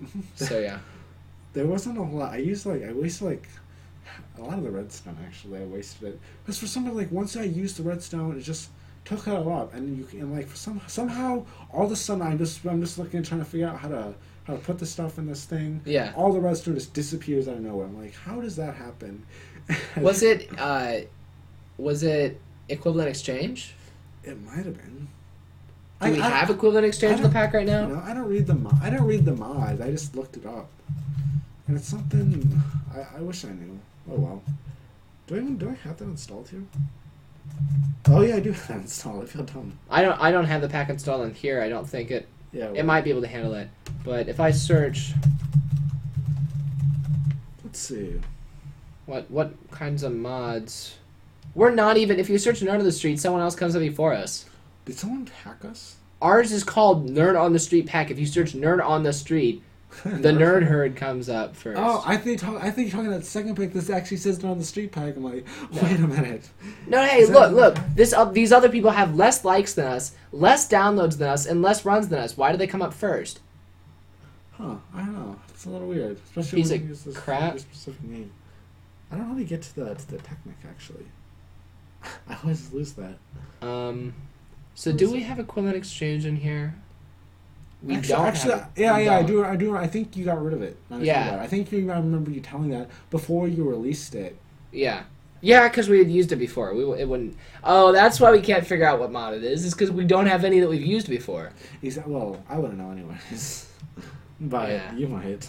So 0.36 0.58
yeah. 0.58 0.80
There 1.54 1.66
wasn't 1.66 1.96
a 1.96 2.02
lot. 2.02 2.34
I 2.34 2.36
used 2.36 2.66
like 2.66 2.84
I 2.84 2.92
wasted 2.92 3.26
like 3.26 3.48
a 4.38 4.42
lot 4.42 4.58
of 4.58 4.64
the 4.64 4.70
redstone. 4.70 5.16
Actually, 5.24 5.62
I 5.62 5.64
wasted 5.64 6.08
it 6.08 6.20
because 6.42 6.58
for 6.58 6.66
some 6.66 6.84
reason, 6.84 6.98
like 6.98 7.10
once 7.10 7.36
I 7.36 7.44
used 7.44 7.78
the 7.78 7.82
redstone, 7.82 8.36
it 8.36 8.42
just 8.42 8.68
took 9.06 9.26
it 9.26 9.30
all 9.30 9.50
up, 9.52 9.72
and 9.72 9.96
you 9.96 10.04
can 10.04 10.20
and, 10.20 10.34
like 10.34 10.48
for 10.48 10.56
some 10.56 10.80
somehow 10.86 11.46
all 11.72 11.86
of 11.86 11.92
a 11.92 11.96
sudden 11.96 12.22
I'm 12.22 12.38
just 12.38 12.64
I'm 12.66 12.82
just 12.82 12.98
looking 12.98 13.22
trying 13.22 13.40
to 13.40 13.46
figure 13.46 13.68
out 13.68 13.78
how 13.78 13.88
to 13.88 14.14
how 14.44 14.54
to 14.54 14.58
put 14.60 14.78
the 14.78 14.86
stuff 14.86 15.18
in 15.18 15.26
this 15.26 15.44
thing. 15.44 15.80
Yeah. 15.84 16.12
All 16.14 16.32
the 16.32 16.40
redstone 16.40 16.74
just 16.74 16.92
disappears 16.92 17.48
out 17.48 17.54
of 17.54 17.62
nowhere. 17.62 17.86
I'm 17.86 18.00
like, 18.00 18.14
how 18.14 18.40
does 18.40 18.56
that 18.56 18.74
happen? 18.74 19.24
Was 19.96 20.22
it 20.30 20.48
uh 20.58 20.98
was 21.78 22.02
it 22.02 22.40
equivalent 22.68 23.08
exchange? 23.08 23.74
It 24.24 24.40
might 24.44 24.64
have 24.64 24.76
been. 24.76 25.08
Do 26.02 26.10
we 26.12 26.18
have 26.18 26.50
equivalent 26.50 26.84
exchange 26.86 27.16
in 27.18 27.22
the 27.22 27.28
pack 27.30 27.54
right 27.54 27.66
now? 27.66 27.86
No, 27.86 28.02
I 28.04 28.12
don't 28.12 28.28
read 28.28 28.46
the 28.46 28.54
mo- 28.54 28.70
I 28.82 28.90
don't 28.90 29.06
read 29.06 29.24
the 29.24 29.32
mod. 29.34 29.80
I 29.80 29.90
just 29.90 30.14
looked 30.14 30.36
it 30.36 30.44
up, 30.44 30.68
and 31.66 31.76
it's 31.76 31.88
something 31.88 32.60
I, 32.94 33.18
I 33.18 33.20
wish 33.20 33.44
I 33.44 33.48
knew. 33.48 33.78
Oh 34.10 34.14
well. 34.16 34.42
Do 35.26 35.34
I 35.36 35.38
even 35.38 35.56
do 35.56 35.68
I 35.70 35.74
have 35.88 35.96
that 35.98 36.04
installed 36.04 36.48
here? 36.50 36.62
Oh 38.08 38.20
yeah, 38.20 38.36
I 38.36 38.40
do 38.40 38.52
have 38.52 38.68
that 38.68 38.76
installed. 38.78 39.22
I 39.24 39.26
feel 39.26 39.44
dumb. 39.44 39.78
I 39.90 40.02
don't 40.02 40.20
I 40.20 40.30
don't 40.30 40.44
have 40.44 40.60
the 40.60 40.68
pack 40.68 40.90
installed 40.90 41.24
in 41.26 41.34
here. 41.34 41.62
I 41.62 41.68
don't 41.68 41.88
think 41.88 42.10
it 42.10 42.28
Yeah. 42.52 42.70
it 42.74 42.84
might 42.84 43.02
be 43.04 43.10
able 43.10 43.22
to 43.22 43.26
handle 43.28 43.54
it. 43.54 43.68
But 44.04 44.28
if 44.28 44.38
I 44.38 44.50
search 44.50 45.12
Let's 47.64 47.78
see. 47.78 48.20
what 49.06 49.30
what 49.30 49.54
kinds 49.70 50.02
of 50.02 50.12
mods 50.14 50.96
we're 51.56 51.74
not 51.74 51.96
even 51.96 52.20
if 52.20 52.28
you 52.28 52.38
search 52.38 52.60
Nerd 52.60 52.78
on 52.78 52.84
the 52.84 52.92
Street, 52.92 53.18
someone 53.18 53.40
else 53.40 53.56
comes 53.56 53.74
up 53.74 53.80
before 53.80 54.12
us. 54.12 54.44
Did 54.84 54.98
someone 54.98 55.26
hack 55.42 55.64
us? 55.64 55.96
Ours 56.20 56.52
is 56.52 56.62
called 56.62 57.08
Nerd 57.08 57.40
on 57.40 57.54
the 57.54 57.58
Street 57.58 57.86
Pack. 57.86 58.10
If 58.10 58.18
you 58.18 58.26
search 58.26 58.52
Nerd 58.52 58.84
on 58.84 59.02
the 59.02 59.12
Street, 59.12 59.62
the 60.04 60.32
Nerd 60.32 60.64
Herd 60.64 60.96
comes 60.96 61.30
up 61.30 61.56
first. 61.56 61.80
Oh, 61.82 62.02
I 62.04 62.18
think 62.18 62.40
talk, 62.40 62.62
I 62.62 62.70
think 62.70 62.88
you're 62.88 62.92
talking 62.92 63.06
about 63.06 63.20
the 63.20 63.26
second 63.26 63.56
pick. 63.56 63.72
This 63.72 63.88
actually 63.88 64.18
says 64.18 64.38
Nerd 64.38 64.50
on 64.50 64.58
the 64.58 64.64
street 64.64 64.92
pack. 64.92 65.16
I'm 65.16 65.24
like, 65.24 65.46
wait 65.72 65.96
a 65.98 66.06
minute. 66.06 66.50
no, 66.86 67.02
hey, 67.02 67.20
is 67.20 67.30
look, 67.30 67.52
look. 67.52 67.78
This 67.94 68.12
uh, 68.12 68.26
these 68.26 68.52
other 68.52 68.68
people 68.68 68.90
have 68.90 69.16
less 69.16 69.42
likes 69.42 69.72
than 69.72 69.86
us, 69.86 70.12
less 70.32 70.68
downloads 70.68 71.16
than 71.16 71.28
us, 71.28 71.46
and 71.46 71.62
less 71.62 71.86
runs 71.86 72.08
than 72.08 72.18
us. 72.18 72.36
Why 72.36 72.52
do 72.52 72.58
they 72.58 72.66
come 72.66 72.82
up 72.82 72.92
first? 72.92 73.40
Huh? 74.52 74.76
I 74.94 74.98
don't 75.00 75.14
know. 75.14 75.40
It's 75.48 75.64
a 75.64 75.70
little 75.70 75.88
weird, 75.88 76.18
especially 76.26 76.60
Piece 76.62 76.70
when 76.70 76.82
you 76.82 76.88
use 76.88 77.02
this, 77.04 77.16
crap. 77.16 77.58
specific 77.58 78.02
name. 78.04 78.30
I 79.10 79.16
don't 79.16 79.28
know 79.28 79.32
how 79.32 79.38
to 79.38 79.44
get 79.44 79.62
to 79.62 79.74
the 79.76 79.94
to 79.94 80.10
the 80.10 80.18
technic 80.18 80.56
actually. 80.68 81.06
I 82.28 82.36
always 82.42 82.72
lose 82.72 82.94
that. 82.94 83.16
Um, 83.66 84.14
so 84.74 84.92
do 84.92 85.10
we 85.10 85.22
have 85.22 85.38
equivalent 85.38 85.76
exchange 85.76 86.26
in 86.26 86.36
here? 86.36 86.74
We 87.82 87.94
actually, 87.96 88.14
don't. 88.14 88.26
actually, 88.26 88.52
have 88.54 88.60
it. 88.74 88.80
yeah, 88.80 88.96
We 88.96 89.04
yeah, 89.04 89.12
I 89.14 89.22
don't. 89.22 89.26
do. 89.26 89.44
I 89.44 89.56
do. 89.56 89.76
I 89.76 89.86
think 89.86 90.16
you 90.16 90.24
got 90.24 90.42
rid 90.42 90.54
of 90.54 90.62
it. 90.62 90.76
Yeah. 90.98 91.38
I 91.40 91.46
think 91.46 91.70
you. 91.72 91.90
I 91.90 91.96
remember 91.96 92.30
you 92.30 92.40
telling 92.40 92.70
that 92.70 92.88
before 93.10 93.48
you 93.48 93.68
released 93.68 94.14
it. 94.14 94.36
Yeah. 94.72 95.04
Yeah, 95.42 95.68
because 95.68 95.88
we 95.88 95.98
had 95.98 96.10
used 96.10 96.32
it 96.32 96.36
before. 96.36 96.74
We 96.74 96.82
it 97.00 97.06
wouldn't. 97.08 97.36
Oh, 97.62 97.92
that's 97.92 98.18
why 98.18 98.32
we 98.32 98.40
can't 98.40 98.66
figure 98.66 98.86
out 98.86 98.98
what 98.98 99.12
mod 99.12 99.34
it 99.34 99.44
is. 99.44 99.64
Is 99.64 99.74
because 99.74 99.90
we 99.90 100.04
don't 100.04 100.26
have 100.26 100.44
any 100.44 100.60
that 100.60 100.68
we've 100.68 100.82
used 100.84 101.08
before. 101.08 101.52
Well. 102.06 102.42
I 102.48 102.58
wouldn't 102.58 102.78
know 102.78 102.90
anyways, 102.90 103.70
but 104.40 104.70
Yeah. 104.70 104.94
you 104.94 105.08
might. 105.08 105.48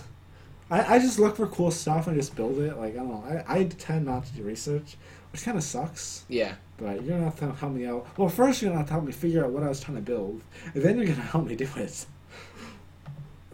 I, 0.69 0.95
I 0.95 0.99
just 0.99 1.17
look 1.17 1.37
for 1.37 1.47
cool 1.47 1.71
stuff 1.71 2.07
and 2.07 2.17
just 2.17 2.35
build 2.35 2.59
it. 2.59 2.77
Like 2.77 2.93
I 2.93 2.97
don't 2.97 3.09
know. 3.09 3.43
I, 3.47 3.59
I 3.59 3.63
tend 3.63 4.05
not 4.05 4.25
to 4.25 4.33
do 4.33 4.43
research, 4.43 4.97
which 5.31 5.43
kind 5.43 5.57
of 5.57 5.63
sucks. 5.63 6.25
Yeah. 6.29 6.55
But 6.77 7.03
you're 7.03 7.17
gonna 7.17 7.25
have 7.25 7.39
to 7.39 7.51
help 7.53 7.73
me 7.73 7.85
out. 7.85 8.07
Well, 8.17 8.29
first 8.29 8.61
you're 8.61 8.69
gonna 8.69 8.79
have 8.79 8.87
to 8.87 8.93
help 8.93 9.05
me 9.05 9.11
figure 9.11 9.43
out 9.43 9.51
what 9.51 9.63
I 9.63 9.69
was 9.69 9.79
trying 9.79 9.97
to 9.97 10.03
build, 10.03 10.41
and 10.73 10.83
then 10.83 10.97
you're 10.97 11.07
gonna 11.07 11.21
help 11.21 11.47
me 11.47 11.55
do 11.55 11.67
it. 11.75 12.05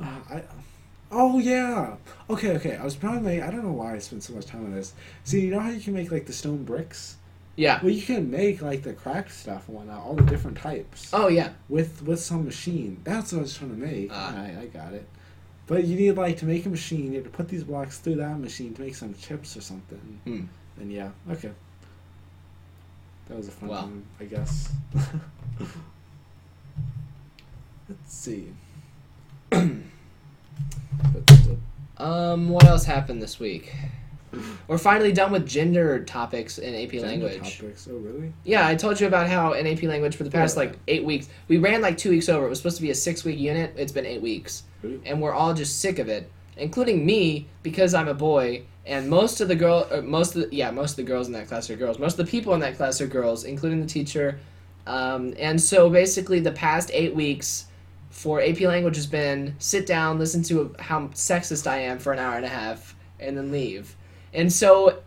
Uh, 0.01 0.05
I, 0.29 0.43
oh 1.11 1.39
yeah. 1.39 1.95
Okay, 2.29 2.51
okay. 2.57 2.75
I 2.77 2.83
was 2.83 2.95
probably 2.95 3.41
I 3.41 3.49
don't 3.51 3.63
know 3.63 3.71
why 3.71 3.93
I 3.95 3.99
spent 3.99 4.23
so 4.23 4.33
much 4.33 4.45
time 4.47 4.65
on 4.65 4.73
this. 4.73 4.93
See, 5.23 5.41
you 5.41 5.51
know 5.51 5.59
how 5.59 5.69
you 5.69 5.79
can 5.79 5.93
make 5.93 6.11
like 6.11 6.25
the 6.25 6.33
stone 6.33 6.63
bricks? 6.63 7.17
Yeah. 7.55 7.79
Well, 7.83 7.91
you 7.91 8.01
can 8.01 8.31
make 8.31 8.61
like 8.61 8.81
the 8.83 8.93
cracked 8.93 9.31
stuff 9.31 9.67
and 9.67 9.77
whatnot, 9.77 10.01
all 10.03 10.15
the 10.15 10.23
different 10.23 10.57
types 10.57 11.11
Oh 11.13 11.27
yeah. 11.27 11.51
with 11.69 12.01
with 12.03 12.19
some 12.19 12.45
machine. 12.45 12.99
That's 13.03 13.31
what 13.31 13.39
I 13.39 13.41
was 13.43 13.55
trying 13.55 13.71
to 13.71 13.77
make. 13.85 14.09
Ah. 14.11 14.35
I, 14.35 14.61
I 14.61 14.65
got 14.67 14.93
it. 14.93 15.07
But 15.67 15.85
you 15.85 15.95
need 15.95 16.13
like 16.17 16.37
to 16.39 16.45
make 16.45 16.65
a 16.65 16.69
machine. 16.69 17.07
You 17.13 17.15
have 17.21 17.23
to 17.25 17.29
put 17.29 17.47
these 17.47 17.63
blocks 17.63 17.99
through 17.99 18.15
that 18.15 18.37
machine 18.39 18.73
to 18.73 18.81
make 18.81 18.95
some 18.95 19.13
chips 19.13 19.55
or 19.55 19.61
something. 19.61 20.19
Hmm. 20.25 20.41
And 20.79 20.91
yeah, 20.91 21.09
okay. 21.29 21.51
That 23.27 23.37
was 23.37 23.47
a 23.47 23.51
fun 23.51 23.69
time, 23.69 24.03
I 24.19 24.25
guess. 24.25 24.71
Let's 27.89 28.13
see. 28.13 28.49
Um, 31.97 32.49
what 32.49 32.65
else 32.65 32.85
happened 32.85 33.21
this 33.21 33.39
week? 33.39 33.73
We're 34.67 34.79
finally 34.79 35.11
done 35.13 35.31
with 35.31 35.47
gender 35.47 36.03
topics 36.03 36.57
in 36.57 36.73
AP 36.73 36.89
Gender 36.91 37.07
language. 37.07 37.57
Topics. 37.59 37.87
Oh, 37.89 37.97
really? 37.97 38.33
Yeah, 38.43 38.67
I 38.67 38.73
told 38.73 38.99
you 38.99 39.05
about 39.05 39.29
how 39.29 39.53
in 39.53 39.67
AP 39.67 39.83
language 39.83 40.15
for 40.15 40.23
the 40.23 40.31
past 40.31 40.55
Yeah. 40.57 40.63
like 40.63 40.79
eight 40.87 41.03
weeks 41.05 41.29
we 41.47 41.59
ran 41.59 41.81
like 41.81 41.97
two 41.99 42.09
weeks 42.09 42.27
over. 42.29 42.45
It 42.47 42.49
was 42.49 42.57
supposed 42.57 42.77
to 42.77 42.81
be 42.81 42.89
a 42.89 42.95
six 42.95 43.23
week 43.23 43.37
unit. 43.37 43.75
It's 43.77 43.91
been 43.91 44.07
eight 44.07 44.23
weeks, 44.23 44.63
Really? 44.81 44.99
and 45.05 45.21
we're 45.21 45.33
all 45.33 45.53
just 45.53 45.79
sick 45.81 45.99
of 45.99 46.09
it, 46.09 46.31
including 46.57 47.05
me 47.05 47.47
because 47.63 47.93
I'm 47.93 48.07
a 48.07 48.13
boy. 48.13 48.63
And 48.85 49.09
most 49.09 49.39
of 49.39 49.47
the 49.47 49.55
girl, 49.55 49.87
uh, 49.91 50.01
most 50.01 50.35
of 50.35 50.49
the, 50.49 50.55
yeah, 50.55 50.69
most 50.69 50.91
of 50.91 50.97
the 50.97 51.03
girls 51.03 51.27
in 51.27 51.33
that 51.33 51.47
class 51.47 51.69
are 51.69 51.75
girls. 51.75 51.99
Most 51.99 52.19
of 52.19 52.25
the 52.25 52.29
people 52.31 52.53
in 52.53 52.59
that 52.61 52.75
class 52.75 52.99
are 52.99 53.07
girls, 53.07 53.45
including 53.45 53.79
the 53.79 53.87
teacher. 53.87 54.39
Um, 54.85 55.33
and 55.39 55.59
so 55.59 55.89
basically, 55.89 56.41
the 56.41 56.51
past 56.51 56.91
eight 56.93 57.15
weeks 57.15 57.67
for 58.09 58.41
AP 58.41 58.59
language 58.61 58.95
has 58.97 59.07
been 59.07 59.55
sit 59.59 59.87
down, 59.87 60.19
listen 60.19 60.43
to 60.43 60.75
how 60.79 61.07
sexist 61.07 61.65
I 61.65 61.77
am 61.79 61.97
for 61.97 62.11
an 62.13 62.19
hour 62.19 62.35
and 62.35 62.45
a 62.45 62.49
half, 62.49 62.95
and 63.19 63.37
then 63.37 63.51
leave. 63.51 63.95
And 64.33 64.51
so 64.51 65.01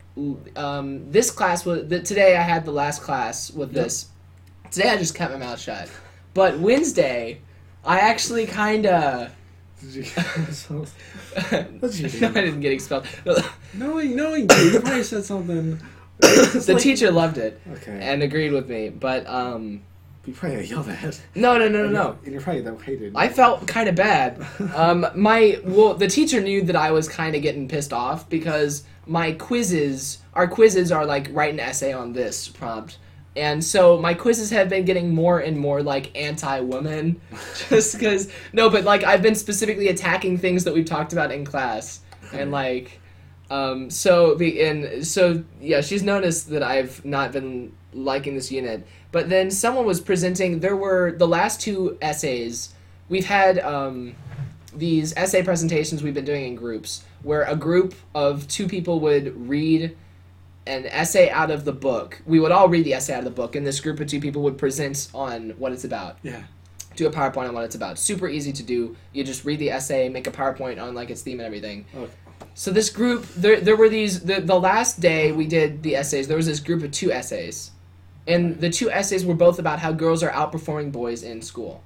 um, 0.57 1.11
this 1.12 1.30
class 1.30 1.66
was 1.66 1.86
the, 1.88 2.01
today. 2.01 2.36
I 2.36 2.42
had 2.42 2.64
the 2.64 2.72
last 2.72 3.03
class 3.03 3.51
with 3.51 3.74
Yep. 3.74 3.84
this. 3.84 4.09
Today 4.70 4.88
I 4.90 4.97
just 4.97 5.14
kept 5.14 5.32
my 5.32 5.38
mouth 5.38 5.61
shut. 5.61 5.90
But 6.32 6.59
Wednesday, 6.59 7.40
I 7.84 8.01
actually 8.01 8.47
kind 8.47 8.86
of. 8.86 9.32
Did 9.81 9.95
you, 9.95 10.03
no, 10.70 10.85
What'd 11.81 11.99
you 11.99 12.09
do? 12.09 12.27
I 12.27 12.31
didn't 12.33 12.61
get 12.61 12.72
expelled. 12.72 13.07
knowing, 13.74 14.16
knowing 14.16 14.49
you, 14.51 14.57
you 14.72 14.81
probably 14.81 15.03
said 15.03 15.24
something. 15.24 15.79
The 16.18 16.64
like- 16.74 16.83
teacher 16.83 17.11
loved 17.11 17.37
it 17.39 17.61
Okay. 17.74 17.99
and 18.01 18.22
agreed 18.22 18.53
with 18.53 18.68
me, 18.70 18.89
but 18.89 19.27
um, 19.27 19.83
you 20.24 20.33
probably 20.33 20.64
yelled 20.64 20.89
at. 20.89 21.20
no, 21.35 21.59
no, 21.59 21.68
no, 21.68 21.87
no, 21.87 21.91
no. 21.91 22.18
And 22.24 22.33
you're 22.33 22.41
probably 22.41 22.62
that 22.62 22.81
hated. 22.81 23.12
I 23.14 23.29
felt 23.29 23.66
kind 23.68 23.89
of 23.89 23.95
bad. 23.95 24.45
Um, 24.74 25.07
my 25.14 25.61
well, 25.62 25.95
the 25.95 26.09
teacher 26.09 26.41
knew 26.41 26.62
that 26.62 26.74
I 26.77 26.91
was 26.91 27.07
kind 27.09 27.37
of 27.37 27.43
getting 27.43 27.68
pissed 27.68 27.93
off 27.93 28.29
because 28.31 28.83
my 29.07 29.33
quizzes, 29.33 30.18
our 30.35 30.49
quizzes 30.49 30.91
are 30.91 31.05
like 31.05 31.29
write 31.33 31.53
an 31.53 31.61
essay 31.61 31.93
on 31.93 32.12
this 32.14 32.49
prompt, 32.49 32.97
and 33.37 33.62
so 33.62 33.99
my 33.99 34.14
quizzes 34.14 34.51
have 34.51 34.68
been 34.68 34.84
getting 34.84 35.14
more 35.14 35.39
and 35.39 35.59
more 35.59 35.82
like 35.82 36.16
anti-woman, 36.16 37.20
just 37.68 37.99
because 37.99 38.30
no, 38.53 38.70
but 38.70 38.84
like 38.84 39.05
I've 39.05 39.22
been 39.22 39.34
specifically 39.34 39.89
attacking 39.89 40.39
things 40.39 40.64
that 40.64 40.74
we've 40.74 40.87
talked 40.87 41.12
about 41.12 41.30
in 41.32 41.45
class, 41.45 42.01
and 42.32 42.51
like. 42.51 43.01
Um, 43.49 43.91
so 43.91 44.34
the 44.34 44.61
and 44.64 45.07
so 45.07 45.45
yeah, 45.61 45.80
she's 45.80 46.03
noticed 46.03 46.51
that 46.51 46.64
I've 46.64 47.05
not 47.05 47.30
been 47.30 47.72
liking 47.93 48.34
this 48.34 48.51
unit. 48.51 48.87
But 49.12 49.28
then 49.28 49.51
someone 49.51 49.87
was 49.87 50.01
presenting. 50.01 50.61
There 50.61 50.76
were 50.76 51.12
the 51.12 51.28
last 51.28 51.61
two 51.61 51.97
essays. 52.03 52.74
We've 53.09 53.24
had 53.24 53.59
um, 53.61 54.14
these 54.74 55.14
essay 55.16 55.43
presentations 55.43 56.03
we've 56.03 56.14
been 56.14 56.24
doing 56.24 56.45
in 56.45 56.55
groups, 56.55 57.05
where 57.22 57.43
a 57.43 57.57
group 57.57 57.95
of 58.14 58.47
two 58.49 58.66
people 58.66 59.01
would 59.01 59.49
read 59.49 59.97
an 60.67 60.87
essay 60.87 61.31
out 61.31 61.51
of 61.51 61.64
the 61.64 61.73
book. 61.73 62.21
We 62.27 62.41
would 62.41 62.53
all 62.53 62.69
read 62.69 62.85
the 62.85 62.95
essay 62.95 63.12
out 63.14 63.21
of 63.21 63.25
the 63.25 63.31
book, 63.31 63.55
and 63.57 63.67
this 63.67 63.81
group 63.81 64.01
of 64.01 64.07
two 64.09 64.21
people 64.21 64.43
would 64.43 64.59
present 64.59 65.09
on 65.14 65.51
what 65.59 65.73
it's 65.73 65.85
about 65.85 66.19
Yeah. 66.23 66.43
do 66.97 67.07
a 67.07 67.11
PowerPoint 67.11 67.49
on 67.49 67.55
what 67.55 67.64
it's 67.64 67.75
about. 67.77 67.99
Super 67.99 68.29
easy 68.29 68.53
to 68.53 68.62
do. 68.62 68.97
You 69.12 69.23
just 69.25 69.45
read 69.45 69.59
the 69.59 69.71
essay, 69.71 70.09
make 70.09 70.27
a 70.27 70.31
PowerPoint 70.31 70.83
on 70.83 70.95
like 70.95 71.11
its 71.11 71.23
theme 71.23 71.39
and 71.41 71.47
everything. 71.47 71.85
Okay. 71.95 72.11
So 72.55 72.71
this 72.71 72.89
group, 72.91 73.27
there, 73.35 73.61
there 73.61 73.77
were 73.77 73.89
these. 73.89 74.21
The, 74.21 74.41
the 74.41 74.59
last 74.59 74.99
day 75.01 75.31
we 75.33 75.47
did 75.47 75.83
the 75.83 75.95
essays, 75.95 76.27
there 76.27 76.37
was 76.39 76.47
this 76.47 76.61
group 76.61 76.83
of 76.83 76.91
two 76.91 77.12
essays, 77.12 77.71
and 78.27 78.61
the 78.61 78.71
two 78.71 78.91
essays 78.91 79.25
were 79.27 79.35
both 79.35 79.59
about 79.59 79.79
how 79.79 79.93
girls 79.93 80.23
are 80.23 80.31
outperforming 80.31 80.91
boys 80.91 81.23
in 81.23 81.43
school. 81.43 81.83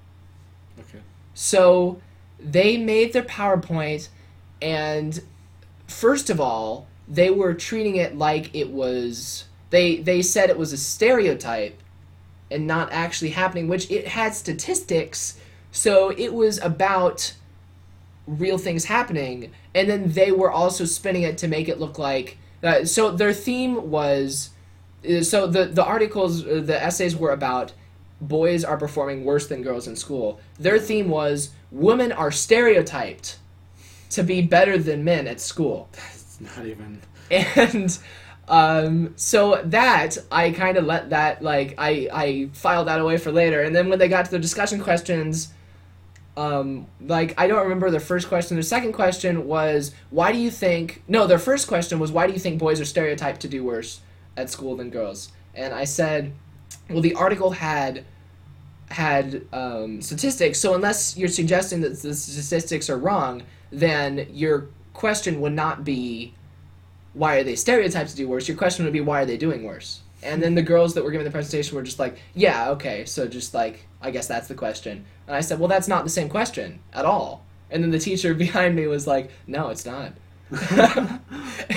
Okay. 0.78 1.00
So 1.34 2.00
they 2.38 2.76
made 2.76 3.12
their 3.12 3.22
PowerPoint, 3.24 4.08
and 4.62 5.20
first 5.88 6.30
of 6.30 6.40
all, 6.40 6.86
they 7.10 7.30
were 7.30 7.54
treating 7.54 7.96
it 7.96 8.16
like 8.16 8.54
it 8.54 8.70
was. 8.70 9.44
They 9.70 9.96
they 9.96 10.22
said 10.22 10.48
it 10.48 10.58
was 10.58 10.72
a 10.72 10.76
stereotype, 10.78 11.76
and 12.50 12.66
not 12.66 12.92
actually 12.92 13.30
happening. 13.30 13.68
Which 13.68 13.90
it 13.90 14.08
had 14.08 14.34
statistics, 14.34 15.38
so 15.72 16.10
it 16.10 16.32
was 16.32 16.58
about 16.62 17.34
real 18.26 18.58
things 18.58 18.84
happening, 18.84 19.50
and 19.74 19.90
then 19.90 20.12
they 20.12 20.30
were 20.30 20.50
also 20.50 20.84
spinning 20.84 21.22
it 21.22 21.36
to 21.38 21.48
make 21.48 21.68
it 21.68 21.80
look 21.80 21.98
like. 21.98 22.38
Uh, 22.62 22.84
so 22.84 23.10
their 23.10 23.32
theme 23.32 23.90
was. 23.90 24.50
uh, 25.08 25.22
So 25.22 25.46
the 25.46 25.64
the 25.66 25.84
articles, 25.84 26.46
uh, 26.46 26.60
the 26.64 26.80
essays 26.82 27.16
were 27.16 27.32
about 27.32 27.72
boys 28.20 28.64
are 28.64 28.76
performing 28.76 29.24
worse 29.24 29.46
than 29.48 29.62
girls 29.62 29.88
in 29.88 29.96
school. 29.96 30.38
Their 30.58 30.78
theme 30.78 31.08
was 31.08 31.50
women 31.72 32.12
are 32.12 32.30
stereotyped 32.30 33.38
to 34.10 34.22
be 34.22 34.42
better 34.42 34.76
than 34.76 35.02
men 35.04 35.26
at 35.26 35.40
school. 35.40 35.88
Not 36.40 36.66
even. 36.66 37.00
And 37.30 37.96
um, 38.48 39.12
so 39.16 39.62
that 39.66 40.18
I 40.32 40.50
kind 40.50 40.76
of 40.76 40.84
let 40.84 41.10
that 41.10 41.40
like 41.42 41.76
I 41.78 42.08
I 42.12 42.50
filed 42.52 42.88
that 42.88 43.00
away 43.00 43.16
for 43.16 43.30
later. 43.30 43.62
And 43.62 43.74
then 43.74 43.88
when 43.88 44.00
they 44.00 44.08
got 44.08 44.24
to 44.24 44.30
the 44.32 44.40
discussion 44.40 44.80
questions, 44.80 45.52
um, 46.36 46.88
like 47.00 47.38
I 47.38 47.46
don't 47.46 47.62
remember 47.62 47.90
their 47.92 48.00
first 48.00 48.28
question. 48.28 48.56
Their 48.56 48.62
second 48.62 48.92
question 48.92 49.46
was 49.46 49.94
why 50.10 50.32
do 50.32 50.38
you 50.38 50.50
think? 50.50 51.04
No, 51.06 51.28
their 51.28 51.38
first 51.38 51.68
question 51.68 52.00
was 52.00 52.10
why 52.10 52.26
do 52.26 52.32
you 52.32 52.40
think 52.40 52.58
boys 52.58 52.80
are 52.80 52.84
stereotyped 52.84 53.40
to 53.42 53.48
do 53.48 53.62
worse 53.62 54.00
at 54.36 54.50
school 54.50 54.74
than 54.74 54.90
girls? 54.90 55.30
And 55.54 55.72
I 55.72 55.84
said, 55.84 56.32
well, 56.88 57.02
the 57.02 57.14
article 57.14 57.52
had 57.52 58.04
had 58.90 59.46
um, 59.52 60.02
statistics. 60.02 60.58
So 60.58 60.74
unless 60.74 61.16
you're 61.16 61.28
suggesting 61.28 61.80
that 61.82 62.00
the 62.00 62.14
statistics 62.14 62.90
are 62.90 62.98
wrong, 62.98 63.44
then 63.70 64.26
your 64.30 64.68
question 64.92 65.40
would 65.40 65.52
not 65.52 65.84
be 65.84 66.34
why 67.12 67.36
are 67.36 67.44
they 67.44 67.56
stereotyped 67.56 68.10
to 68.10 68.16
do 68.16 68.28
worse? 68.28 68.46
Your 68.46 68.56
question 68.56 68.84
would 68.84 68.92
be 68.92 69.00
why 69.00 69.22
are 69.22 69.26
they 69.26 69.36
doing 69.36 69.64
worse? 69.64 70.00
And 70.22 70.42
then 70.42 70.54
the 70.54 70.62
girls 70.62 70.94
that 70.94 71.02
were 71.02 71.10
giving 71.10 71.24
the 71.24 71.30
presentation 71.30 71.76
were 71.76 71.82
just 71.82 71.98
like, 71.98 72.18
yeah, 72.34 72.70
okay, 72.70 73.04
so 73.04 73.26
just 73.26 73.54
like 73.54 73.86
I 74.02 74.10
guess 74.10 74.26
that's 74.26 74.48
the 74.48 74.54
question. 74.54 75.04
And 75.26 75.36
I 75.36 75.40
said, 75.40 75.58
well, 75.58 75.68
that's 75.68 75.88
not 75.88 76.04
the 76.04 76.10
same 76.10 76.28
question 76.28 76.80
at 76.92 77.04
all. 77.04 77.44
And 77.70 77.82
then 77.82 77.90
the 77.90 77.98
teacher 77.98 78.34
behind 78.46 78.76
me 78.76 78.86
was 78.86 79.06
like, 79.06 79.30
no, 79.46 79.68
it's 79.68 79.86
not. 79.86 80.12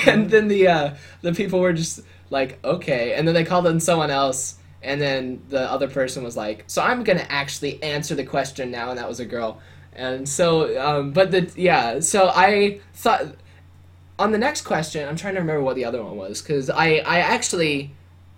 and 0.08 0.30
then 0.32 0.48
the 0.48 0.68
uh, 0.68 0.96
the 1.22 1.34
people 1.34 1.60
were 1.60 1.74
just 1.74 2.02
like, 2.30 2.60
okay. 2.66 3.14
And 3.14 3.28
then 3.28 3.36
they 3.36 3.46
called 3.46 3.68
in 3.68 3.80
someone 3.80 4.10
else, 4.10 4.56
and 4.82 5.00
then 5.00 5.44
the 5.50 5.62
other 5.72 5.88
person 5.88 6.24
was 6.24 6.36
like, 6.36 6.64
so 6.68 6.82
I'm 6.82 7.04
gonna 7.04 7.26
actually 7.30 7.82
answer 7.84 8.16
the 8.16 8.26
question 8.26 8.72
now, 8.72 8.90
and 8.90 8.98
that 8.98 9.08
was 9.08 9.20
a 9.20 9.26
girl. 9.26 9.62
And 9.96 10.28
so, 10.28 10.80
um, 10.82 11.12
but 11.12 11.32
the 11.32 11.52
yeah, 11.56 12.00
so 12.00 12.32
I 12.34 12.80
thought 12.94 13.36
on 14.18 14.32
the 14.32 14.38
next 14.38 14.62
question, 14.62 15.08
I'm 15.08 15.16
trying 15.16 15.36
to 15.36 15.42
remember 15.42 15.62
what 15.62 15.76
the 15.76 15.86
other 15.86 16.04
one 16.04 16.16
was 16.16 16.42
because 16.42 16.70
I 16.70 16.96
I 17.06 17.20
actually 17.20 17.92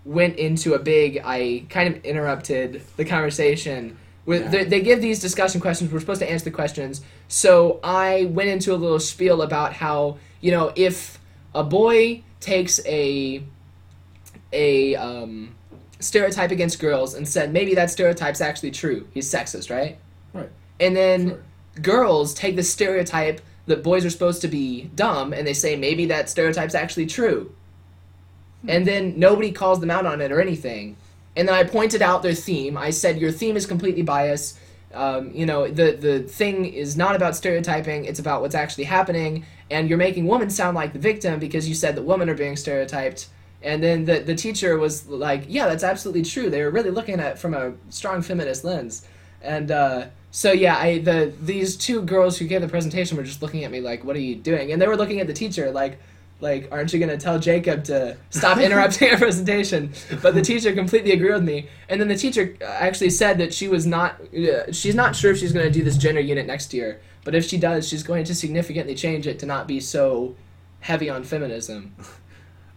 went 0.04 0.38
into 0.38 0.74
a 0.74 0.80
big 0.80 1.22
I 1.24 1.66
kind 1.70 1.96
of 1.96 2.04
interrupted 2.06 2.82
the 2.98 3.06
conversation. 3.06 3.98
With 4.26 4.44
Yeah. 4.44 4.50
they, 4.50 4.64
they 4.66 4.82
give 4.82 5.02
these 5.02 5.20
discussion 5.20 5.62
questions, 5.62 5.92
we're 5.92 6.00
supposed 6.00 6.22
to 6.22 6.30
answer 6.30 6.46
the 6.46 6.52
questions. 6.52 7.02
So 7.28 7.80
I 7.84 8.26
went 8.26 8.50
into 8.50 8.74
a 8.74 8.78
little 8.78 9.00
spiel 9.00 9.42
about 9.42 9.74
how 9.74 10.18
you 10.42 10.52
know 10.52 10.74
if 10.76 11.20
a 11.54 11.64
boy 11.64 12.24
takes 12.40 12.80
a 12.86 13.44
a 14.52 14.96
um, 14.96 15.56
stereotype 16.00 16.52
against 16.52 16.80
girls 16.80 17.14
and 17.14 17.28
said 17.28 17.52
maybe 17.52 17.76
that 17.76 17.90
stereotype's 17.90 18.42
actually 18.42 18.72
true, 18.72 19.08
he's 19.14 19.30
sexist, 19.32 19.70
right? 19.70 19.98
Right. 20.34 20.50
And 20.80 20.96
then 20.96 21.30
Sure. 21.30 21.40
girls 21.82 22.34
take 22.34 22.56
the 22.56 22.64
stereotype 22.64 23.42
that 23.68 23.84
boys 23.84 24.06
are 24.06 24.10
supposed 24.10 24.42
to 24.42 24.48
be 24.48 24.90
dumb 24.96 25.34
and 25.34 25.48
they 25.48 25.54
say 25.54 25.76
maybe 25.76 26.06
that 26.08 26.30
stereotype's 26.30 26.76
actually 26.76 27.08
true. 27.08 27.52
And 28.68 28.86
then 28.88 29.20
nobody 29.20 29.52
calls 29.52 29.80
them 29.80 29.92
out 29.92 30.06
on 30.06 30.22
it 30.22 30.32
or 30.32 30.42
anything. 30.42 30.98
And 31.36 31.48
then 31.48 31.56
I 31.56 31.64
pointed 31.64 32.02
out 32.02 32.24
their 32.24 32.34
theme. 32.34 32.78
I 32.78 32.90
said 32.90 33.20
your 33.20 33.32
theme 33.32 33.58
is 33.58 33.66
completely 33.66 34.02
biased. 34.02 34.58
Um, 34.94 35.32
you 35.34 35.46
know, 35.46 35.68
the 35.68 35.92
the 35.92 36.20
thing 36.22 36.66
is 36.66 36.96
not 36.96 37.16
about 37.16 37.36
stereotyping, 37.36 38.06
it's 38.06 38.20
about 38.20 38.42
what's 38.42 38.56
actually 38.56 38.86
happening, 38.86 39.46
and 39.70 39.90
you're 39.90 39.98
making 39.98 40.26
women 40.26 40.50
sound 40.50 40.76
like 40.76 40.94
the 40.94 41.00
victim 41.00 41.38
because 41.38 41.68
you 41.68 41.76
said 41.76 41.96
that 41.98 42.04
women 42.04 42.30
are 42.30 42.36
being 42.36 42.56
stereotyped. 42.56 43.28
And 43.62 43.84
then 43.84 44.06
the, 44.06 44.20
the 44.20 44.36
teacher 44.36 44.78
was 44.78 45.08
like, 45.08 45.46
Yeah, 45.50 45.68
that's 45.68 45.84
absolutely 45.84 46.24
true. 46.24 46.50
They 46.50 46.64
were 46.64 46.70
really 46.72 46.92
looking 46.92 47.20
at 47.20 47.34
it 47.34 47.40
from 47.40 47.54
a 47.54 47.74
strong 47.90 48.22
feminist 48.22 48.64
lens. 48.64 49.06
And 49.42 49.70
uh, 49.70 50.08
so 50.36 50.52
yeah, 50.52 50.76
I 50.78 50.98
the 50.98 51.32
these 51.42 51.78
two 51.78 52.02
girls 52.02 52.38
who 52.38 52.46
gave 52.46 52.60
the 52.60 52.68
presentation 52.68 53.16
were 53.16 53.24
just 53.24 53.42
looking 53.42 53.64
at 53.64 53.72
me 53.72 53.80
like, 53.80 54.04
"What 54.04 54.18
are 54.18 54.20
you 54.20 54.36
doing?" 54.36 54.74
And 54.74 54.82
they 54.82 54.86
were 54.86 54.98
looking 54.98 55.22
at 55.22 55.28
the 55.28 55.34
teacher 55.34 55.72
like, 55.72 55.98
"Like, 56.42 56.68
aren't 56.74 56.92
you 56.92 57.00
gonna 57.00 57.16
tell 57.16 57.40
Jacob 57.40 57.86
to 57.86 58.18
stop 58.32 58.58
interrupting 58.66 59.12
our 59.12 59.18
presentation?" 59.18 59.94
But 60.22 60.36
the 60.36 60.42
teacher 60.42 60.74
completely 60.74 61.12
agreed 61.12 61.32
with 61.32 61.46
me. 61.46 61.70
And 61.88 62.02
then 62.02 62.10
the 62.10 62.18
teacher 62.18 62.54
actually 62.62 63.12
said 63.12 63.38
that 63.38 63.54
she 63.54 63.70
was 63.70 63.86
not, 63.86 64.20
uh, 64.36 64.74
she's 64.74 64.94
not 64.94 65.16
sure 65.16 65.32
if 65.32 65.38
she's 65.38 65.54
gonna 65.54 65.70
do 65.70 65.86
this 65.86 65.96
gender 65.96 66.20
unit 66.20 66.46
next 66.46 66.74
year. 66.74 67.00
But 67.24 67.34
if 67.34 67.46
she 67.46 67.58
does, 67.58 67.88
she's 67.88 68.04
going 68.04 68.26
to 68.26 68.36
significantly 68.36 68.94
change 68.94 69.28
it 69.28 69.40
to 69.40 69.46
not 69.46 69.70
be 69.70 69.80
so 69.80 70.36
heavy 70.82 71.10
on 71.10 71.24
feminism. 71.24 71.96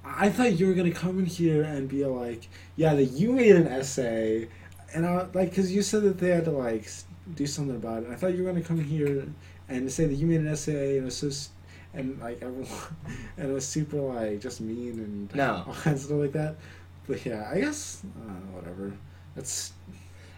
I 0.04 0.28
thought 0.28 0.60
you 0.60 0.68
were 0.68 0.74
gonna 0.74 0.92
come 0.92 1.18
in 1.18 1.26
here 1.26 1.64
and 1.64 1.88
be 1.88 2.04
like, 2.04 2.48
yeah, 2.76 2.94
that 2.94 3.06
you 3.06 3.32
made 3.32 3.56
an 3.56 3.66
essay, 3.66 4.48
and 4.94 5.04
I 5.04 5.26
like 5.34 5.50
because 5.50 5.72
you 5.72 5.82
said 5.82 6.04
that 6.04 6.18
they 6.18 6.30
had 6.30 6.44
to 6.44 6.52
like 6.52 6.88
do 7.34 7.46
something 7.46 7.76
about 7.76 8.02
it. 8.04 8.10
I 8.10 8.14
thought 8.16 8.34
you 8.34 8.42
were 8.44 8.50
gonna 8.52 8.64
come 8.64 8.82
here 8.82 9.26
and 9.68 9.90
say 9.92 10.06
that 10.06 10.14
you 10.14 10.26
made 10.26 10.40
an 10.40 10.48
essay 10.48 10.96
and 10.96 11.02
it 11.02 11.04
was 11.04 11.16
so, 11.16 11.50
and 11.94 12.18
like 12.20 12.40
everyone, 12.42 12.68
and 13.36 13.50
it 13.50 13.52
was 13.52 13.66
super 13.66 13.96
like 13.98 14.40
just 14.40 14.60
mean 14.60 14.98
and 14.98 15.34
No. 15.34 15.64
all 15.68 15.74
kinds 15.74 16.00
of 16.02 16.06
stuff 16.06 16.18
like 16.18 16.32
that. 16.32 16.56
But 17.06 17.24
yeah, 17.24 17.48
I 17.52 17.60
guess 17.60 18.02
uh, 18.26 18.30
whatever. 18.56 18.92
That's 19.34 19.72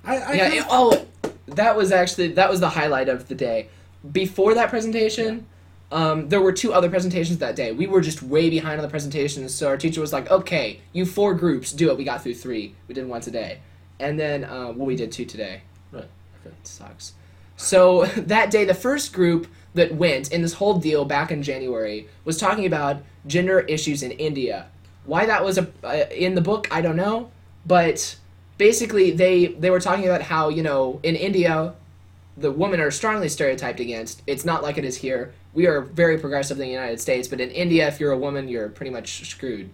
I, 0.04 0.16
I 0.18 0.32
yeah. 0.34 0.48
kinda- 0.50 0.56
it- 0.58 0.66
oh, 0.70 1.06
that 1.46 1.76
was 1.76 1.90
actually 1.92 2.28
that 2.32 2.48
was 2.50 2.60
the 2.60 2.68
highlight 2.70 3.08
of 3.08 3.28
the 3.28 3.34
day. 3.34 3.68
Before 4.12 4.54
that 4.54 4.70
presentation, 4.70 5.46
um, 5.92 6.28
there 6.28 6.40
were 6.40 6.52
two 6.52 6.72
other 6.72 6.88
presentations 6.88 7.38
that 7.38 7.54
day. 7.56 7.72
We 7.72 7.86
were 7.86 8.00
just 8.00 8.22
way 8.22 8.48
behind 8.48 8.78
on 8.80 8.82
the 8.82 8.88
presentations, 8.90 9.52
so 9.52 9.66
our 9.68 9.76
teacher 9.76 10.00
was 10.00 10.12
like, 10.12 10.30
"Okay, 10.30 10.80
you 10.92 11.04
four 11.04 11.34
groups, 11.34 11.72
do 11.72 11.90
it." 11.90 11.98
We 11.98 12.04
got 12.04 12.22
through 12.22 12.36
three. 12.36 12.74
We 12.88 12.94
did 12.94 13.06
one 13.08 13.20
today, 13.20 13.58
and 13.98 14.18
then 14.18 14.44
uh, 14.44 14.72
well, 14.76 14.86
we 14.86 14.96
did 14.96 15.10
two 15.12 15.24
today. 15.26 15.62
Right, 15.92 16.06
It 16.44 16.66
sucks. 16.66 17.14
So 17.56 18.04
that 18.16 18.50
day, 18.50 18.64
the 18.64 18.74
first 18.74 19.12
group, 19.12 19.46
that 19.74 19.94
went 19.94 20.32
in 20.32 20.42
this 20.42 20.54
whole 20.54 20.78
deal 20.78 21.04
back 21.04 21.30
in 21.30 21.42
January 21.42 22.08
was 22.24 22.38
talking 22.38 22.66
about 22.66 23.02
gender 23.26 23.60
issues 23.60 24.02
in 24.02 24.10
India. 24.12 24.66
Why 25.04 25.26
that 25.26 25.44
was 25.44 25.58
a, 25.58 25.68
uh, 25.84 26.06
in 26.10 26.34
the 26.34 26.40
book, 26.40 26.68
I 26.70 26.80
don't 26.80 26.96
know, 26.96 27.30
but 27.64 28.16
basically 28.58 29.10
they 29.10 29.46
they 29.46 29.70
were 29.70 29.80
talking 29.80 30.04
about 30.04 30.22
how 30.22 30.48
you 30.48 30.62
know 30.62 31.00
in 31.02 31.16
India 31.16 31.74
the 32.36 32.50
women 32.50 32.80
are 32.80 32.90
strongly 32.90 33.28
stereotyped 33.28 33.80
against. 33.80 34.22
It's 34.26 34.44
not 34.44 34.62
like 34.62 34.78
it 34.78 34.84
is 34.84 34.96
here. 34.96 35.32
We 35.52 35.66
are 35.66 35.80
very 35.80 36.16
progressive 36.18 36.56
in 36.58 36.62
the 36.62 36.72
United 36.72 37.00
States, 37.00 37.28
but 37.28 37.40
in 37.40 37.50
India, 37.50 37.86
if 37.88 38.00
you're 38.00 38.12
a 38.12 38.18
woman, 38.18 38.48
you're 38.48 38.68
pretty 38.68 38.90
much 38.90 39.28
screwed. 39.28 39.70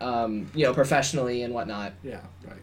Um, 0.00 0.50
you 0.54 0.64
know, 0.64 0.72
professionally 0.72 1.42
and 1.42 1.52
whatnot. 1.52 1.92
Yeah, 2.02 2.20
right. 2.46 2.56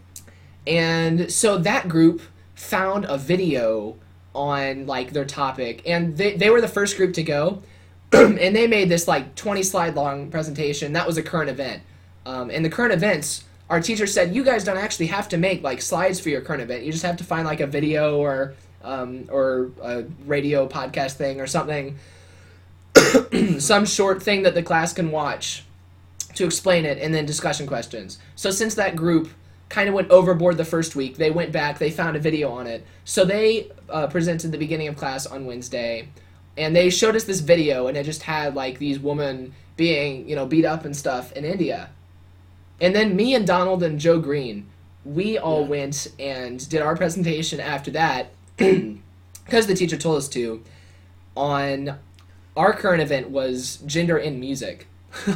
And 0.65 1.31
so 1.31 1.59
that 1.59 1.87
group 1.87 2.21
found 2.57 3.05
a 3.05 3.17
video 3.17 3.95
on 4.33 4.85
like 4.85 5.11
their 5.11 5.25
topic, 5.25 5.81
and 5.85 6.17
they 6.17 6.35
they 6.35 6.49
were 6.49 6.59
the 6.59 6.67
first 6.67 6.97
group 6.97 7.13
to 7.13 7.23
go, 7.23 7.61
and 8.11 8.37
they 8.37 8.67
made 8.67 8.89
this 8.89 9.07
like 9.07 9.35
20 9.35 9.63
slide 9.63 9.95
long 9.95 10.29
presentation. 10.29 10.93
That 10.93 11.07
was 11.07 11.17
a 11.17 11.23
current 11.23 11.49
event. 11.49 11.83
Um, 12.25 12.49
and 12.49 12.65
the 12.65 12.69
current 12.69 12.93
events, 12.93 13.45
our 13.69 13.79
teacher 13.79 14.05
said, 14.05 14.35
you 14.35 14.43
guys 14.43 14.65
don't 14.65 14.77
actually 14.77 15.07
have 15.07 15.29
to 15.29 15.37
make 15.37 15.63
like 15.63 15.81
slides 15.81 16.19
for 16.19 16.29
your 16.29 16.41
current 16.41 16.61
event. 16.61 16.83
You 16.83 16.91
just 16.91 17.05
have 17.05 17.17
to 17.17 17.23
find 17.23 17.45
like 17.45 17.61
a 17.61 17.67
video 17.67 18.17
or 18.17 18.55
um, 18.83 19.27
or 19.31 19.71
a 19.81 20.03
radio 20.25 20.67
podcast 20.67 21.13
thing 21.13 21.39
or 21.39 21.47
something, 21.47 21.97
some 23.59 23.85
short 23.85 24.21
thing 24.21 24.43
that 24.43 24.55
the 24.55 24.63
class 24.63 24.93
can 24.93 25.11
watch 25.11 25.63
to 26.35 26.45
explain 26.45 26.85
it, 26.85 26.97
and 26.99 27.13
then 27.13 27.25
discussion 27.25 27.65
questions. 27.65 28.19
So 28.35 28.51
since 28.51 28.75
that 28.75 28.95
group 28.95 29.29
kind 29.69 29.89
of 29.89 29.95
went 29.95 30.09
overboard 30.09 30.57
the 30.57 30.65
first 30.65 30.95
week, 30.95 31.17
they 31.17 31.31
went 31.31 31.51
back, 31.51 31.77
they 31.77 31.91
found 31.91 32.15
a 32.15 32.19
video 32.19 32.49
on 32.51 32.67
it. 32.67 32.85
So 33.05 33.25
they 33.25 33.69
uh, 33.89 34.07
presented 34.07 34.51
the 34.51 34.57
beginning 34.57 34.87
of 34.87 34.95
class 34.95 35.25
on 35.25 35.45
Wednesday, 35.45 36.07
and 36.57 36.75
they 36.75 36.89
showed 36.89 37.15
us 37.15 37.25
this 37.25 37.41
video, 37.41 37.87
and 37.87 37.97
it 37.97 38.03
just 38.03 38.23
had 38.23 38.55
like 38.55 38.79
these 38.79 38.99
women 38.99 39.53
being 39.75 40.27
you 40.27 40.35
know 40.35 40.45
beat 40.45 40.65
up 40.65 40.85
and 40.85 40.95
stuff 40.95 41.31
in 41.33 41.43
India. 41.45 41.89
And 42.79 42.95
then 42.95 43.15
me 43.15 43.33
and 43.35 43.45
Donald 43.45 43.83
and 43.83 43.99
Joe 43.99 44.19
Green, 44.19 44.67
we 45.03 45.37
all 45.37 45.61
Yeah. 45.63 45.67
went 45.67 46.07
and 46.19 46.69
did 46.69 46.81
our 46.81 46.95
presentation 46.95 47.59
after 47.59 47.91
that 47.91 48.31
because 48.57 49.67
the 49.67 49.73
teacher 49.75 49.97
told 49.97 50.17
us 50.17 50.27
to 50.29 50.63
on 51.35 51.97
our 52.55 52.73
current 52.73 53.01
event 53.01 53.29
was 53.29 53.77
gender 53.85 54.17
in 54.17 54.39
music. 54.39 54.87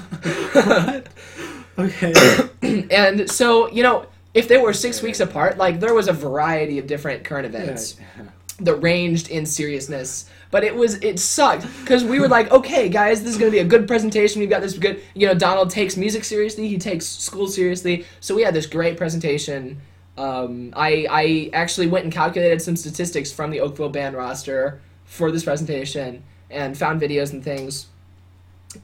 Okay. 1.78 2.14
and 2.92 3.30
so, 3.30 3.70
you 3.72 3.82
know, 3.82 4.06
if 4.34 4.48
they 4.48 4.58
were 4.58 4.74
six 4.74 5.02
weeks 5.02 5.20
apart, 5.20 5.58
like 5.58 5.80
there 5.80 5.94
was 5.94 6.08
a 6.08 6.14
variety 6.14 6.80
of 6.80 6.88
different 6.88 7.24
current 7.24 7.46
events 7.46 7.98
Yeah. 8.18 8.26
that 8.62 8.76
ranged 8.76 9.30
in 9.30 9.46
seriousness. 9.46 10.30
But 10.52 10.64
it 10.64 10.76
was 10.76 10.96
it 10.96 11.20
sucked 11.20 11.66
because 11.82 12.04
we 12.04 12.20
were 12.20 12.28
like, 12.28 12.52
okay, 12.60 12.90
guys, 12.90 13.24
this 13.24 13.34
is 13.34 13.38
gonna 13.38 13.52
be 13.52 13.60
a 13.60 13.66
good 13.66 13.88
presentation. 13.88 14.40
We've 14.42 14.50
got 14.50 14.62
this 14.62 14.78
good, 14.78 15.02
you 15.14 15.28
know. 15.28 15.34
Donald 15.34 15.70
takes 15.70 15.96
music 15.98 16.24
seriously. 16.24 16.68
He 16.68 16.78
takes 16.78 17.06
school 17.06 17.48
seriously. 17.48 18.06
So 18.20 18.36
we 18.36 18.42
had 18.44 18.54
this 18.54 18.66
great 18.66 18.98
presentation. 18.98 19.80
Um, 20.18 20.74
I 20.76 21.08
I 21.10 21.50
actually 21.54 21.88
went 21.88 22.04
and 22.04 22.14
calculated 22.14 22.62
some 22.62 22.76
statistics 22.76 23.32
from 23.32 23.50
the 23.50 23.62
Oakville 23.62 23.90
band 23.90 24.16
roster 24.16 24.82
for 25.06 25.32
this 25.32 25.44
presentation 25.46 26.24
and 26.50 26.78
found 26.78 27.02
videos 27.02 27.32
and 27.32 27.42
things. 27.44 27.88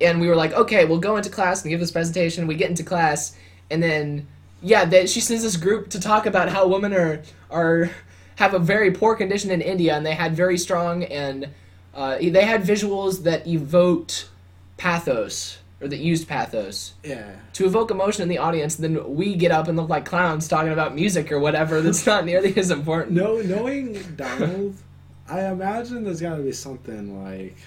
And 0.02 0.20
we 0.22 0.28
were 0.28 0.36
like, 0.36 0.54
okay, 0.54 0.86
we'll 0.86 1.00
go 1.00 1.16
into 1.18 1.30
class 1.30 1.64
and 1.64 1.70
give 1.70 1.80
this 1.82 1.92
presentation. 1.92 2.48
We 2.48 2.56
get 2.56 2.70
into 2.70 2.84
class, 2.84 3.36
and 3.70 3.84
then 3.84 4.28
yeah, 4.62 4.86
they, 4.86 5.06
she 5.08 5.20
sends 5.22 5.44
this 5.44 5.58
group 5.58 5.90
to 5.92 6.00
talk 6.00 6.26
about 6.26 6.50
how 6.50 6.68
women 6.68 6.94
are 6.94 7.22
are 7.50 7.90
have 8.38 8.54
a 8.54 8.60
very 8.60 8.92
poor 8.92 9.16
condition 9.16 9.52
in 9.52 9.62
India, 9.62 9.96
and 9.96 10.06
they 10.06 10.14
had 10.14 10.36
very 10.36 10.58
strong 10.58 11.04
and 11.04 11.50
uh, 11.96 12.18
they 12.20 12.46
had 12.46 12.62
visuals 12.64 13.24
that 13.24 13.48
evoked 13.48 14.30
pathos 14.78 15.58
or 15.82 15.88
that 15.88 15.98
used 15.98 16.28
pathos 16.28 16.94
Yeah. 17.04 17.36
to 17.54 17.66
evoke 17.66 17.92
emotion 17.92 18.24
in 18.24 18.30
the 18.30 18.38
audience. 18.40 18.76
Then 18.76 19.16
we 19.16 19.36
get 19.36 19.52
up 19.52 19.68
and 19.68 19.78
look 19.78 19.90
like 19.90 20.06
clowns 20.06 20.48
talking 20.48 20.72
about 20.72 20.94
music 20.96 21.32
or 21.32 21.40
whatever 21.40 21.82
that's 21.82 22.06
not 22.06 22.26
nearly 22.26 22.56
as 22.58 22.72
important. 22.72 23.16
No, 23.18 23.42
knowing 23.42 23.94
Donald, 24.16 24.76
I 25.30 25.46
imagine 25.46 26.04
there's 26.04 26.22
got 26.22 26.36
to 26.38 26.44
be 26.44 26.52
something 26.52 27.24
like, 27.24 27.58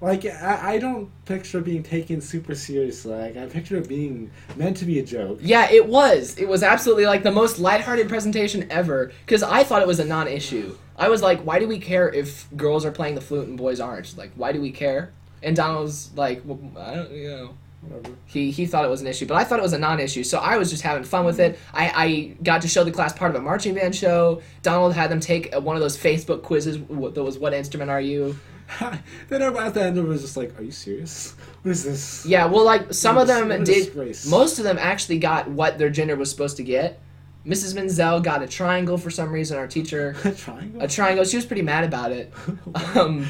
like 0.00 0.26
I, 0.26 0.74
I 0.74 0.78
don't 0.78 1.10
picture 1.24 1.58
it 1.58 1.64
being 1.64 1.82
taken 1.82 2.20
super 2.20 2.54
seriously. 2.54 3.14
Like 3.14 3.36
I 3.36 3.46
picture 3.46 3.76
it 3.76 3.88
being 3.88 4.30
meant 4.54 4.76
to 4.78 4.84
be 4.84 4.98
a 4.98 5.02
joke. 5.02 5.38
Yeah, 5.40 5.70
it 5.70 5.86
was. 5.86 6.36
It 6.38 6.48
was 6.48 6.62
absolutely 6.62 7.06
like 7.06 7.22
the 7.22 7.32
most 7.32 7.58
lighthearted 7.58 8.08
presentation 8.08 8.66
ever 8.70 9.12
because 9.24 9.42
I 9.42 9.64
thought 9.64 9.82
it 9.82 9.88
was 9.88 10.00
a 10.00 10.04
non-issue. 10.04 10.76
I 10.98 11.08
was 11.08 11.22
like, 11.22 11.40
why 11.40 11.58
do 11.58 11.68
we 11.68 11.78
care 11.78 12.08
if 12.08 12.46
girls 12.56 12.84
are 12.84 12.90
playing 12.90 13.14
the 13.14 13.20
flute 13.20 13.48
and 13.48 13.56
boys 13.56 13.80
aren't? 13.80 14.16
Like, 14.16 14.32
why 14.34 14.52
do 14.52 14.60
we 14.60 14.70
care? 14.70 15.12
And 15.42 15.54
Donald's 15.54 16.10
like, 16.16 16.42
well, 16.44 16.58
I 16.78 16.94
don't, 16.94 17.10
you 17.12 17.28
know. 17.28 17.54
Whatever. 17.82 18.16
He, 18.24 18.50
he 18.50 18.66
thought 18.66 18.84
it 18.84 18.88
was 18.88 19.02
an 19.02 19.06
issue, 19.06 19.26
but 19.26 19.36
I 19.36 19.44
thought 19.44 19.58
it 19.58 19.62
was 19.62 19.74
a 19.74 19.78
non-issue. 19.78 20.24
So 20.24 20.38
I 20.38 20.56
was 20.56 20.70
just 20.70 20.82
having 20.82 21.04
fun 21.04 21.24
with 21.24 21.38
it. 21.38 21.58
I, 21.72 21.92
I 21.94 22.36
got 22.42 22.62
to 22.62 22.68
show 22.68 22.84
the 22.84 22.90
class 22.90 23.12
part 23.12 23.30
of 23.30 23.40
a 23.40 23.44
marching 23.44 23.74
band 23.74 23.94
show. 23.94 24.42
Donald 24.62 24.94
had 24.94 25.10
them 25.10 25.20
take 25.20 25.54
one 25.54 25.76
of 25.76 25.82
those 25.82 25.96
Facebook 25.96 26.42
quizzes 26.42 26.78
that 26.78 27.22
was 27.22 27.38
"What 27.38 27.52
instrument 27.52 27.90
are 27.90 28.00
you?" 28.00 28.36
then 29.28 29.42
at 29.42 29.74
the 29.74 29.82
end 29.82 29.98
it 29.98 30.02
was 30.02 30.22
just 30.22 30.36
like, 30.36 30.58
are 30.58 30.62
you 30.62 30.70
serious? 30.70 31.34
What 31.62 31.70
is 31.72 31.84
this? 31.84 32.26
Yeah, 32.26 32.46
well, 32.46 32.64
like 32.64 32.92
some 32.92 33.16
of 33.18 33.26
them 33.26 33.64
did. 33.64 33.94
Most 34.28 34.58
of 34.58 34.64
them 34.64 34.78
actually 34.78 35.18
got 35.18 35.48
what 35.50 35.78
their 35.78 35.90
gender 35.90 36.16
was 36.16 36.30
supposed 36.30 36.56
to 36.58 36.62
get. 36.64 37.00
Mrs. 37.46 37.74
Menzel 37.76 38.20
got 38.20 38.42
a 38.42 38.46
triangle 38.48 38.98
for 38.98 39.08
some 39.10 39.30
reason. 39.30 39.56
Our 39.56 39.68
teacher 39.68 40.16
a 40.24 40.32
triangle. 40.32 40.82
a 40.82 40.88
triangle. 40.88 41.24
She 41.24 41.36
was 41.36 41.46
pretty 41.46 41.62
mad 41.62 41.84
about 41.84 42.12
it. 42.12 42.32
Um, 42.96 43.26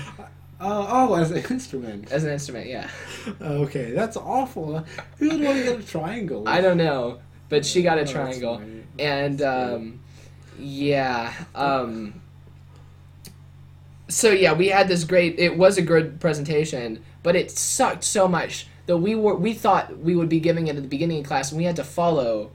Oh, 0.58 0.88
oh, 1.10 1.14
as 1.16 1.30
an 1.32 1.44
instrument. 1.50 2.10
as 2.10 2.24
an 2.24 2.30
instrument, 2.30 2.66
yeah. 2.66 2.88
Okay, 3.42 3.90
that's 3.90 4.16
awful. 4.16 4.86
Who 5.18 5.28
would 5.28 5.42
want 5.42 5.58
to 5.58 5.64
get 5.64 5.78
a 5.80 5.82
triangle? 5.82 6.48
I 6.48 6.62
don't 6.62 6.78
know, 6.78 7.18
but 7.50 7.66
she 7.66 7.82
got 7.82 7.98
Oh, 7.98 8.00
a 8.00 8.04
that's 8.04 8.12
triangle, 8.12 8.62
and 8.98 9.42
um, 9.42 10.00
yeah. 10.58 11.34
Um, 11.54 12.22
so 14.08 14.30
yeah, 14.30 14.52
we 14.52 14.68
had 14.68 14.88
this 14.88 15.04
great. 15.04 15.38
It 15.38 15.56
was 15.56 15.78
a 15.78 15.82
good 15.82 16.20
presentation, 16.20 17.02
but 17.22 17.36
it 17.36 17.50
sucked 17.50 18.04
so 18.04 18.28
much 18.28 18.66
that 18.86 18.98
we 18.98 19.14
were 19.14 19.34
we 19.34 19.52
thought 19.52 19.98
we 19.98 20.14
would 20.14 20.28
be 20.28 20.40
giving 20.40 20.68
it 20.68 20.76
at 20.76 20.82
the 20.82 20.88
beginning 20.88 21.20
of 21.20 21.26
class, 21.26 21.50
and 21.50 21.58
we 21.58 21.64
had 21.64 21.76
to 21.76 21.84
follow 21.84 22.50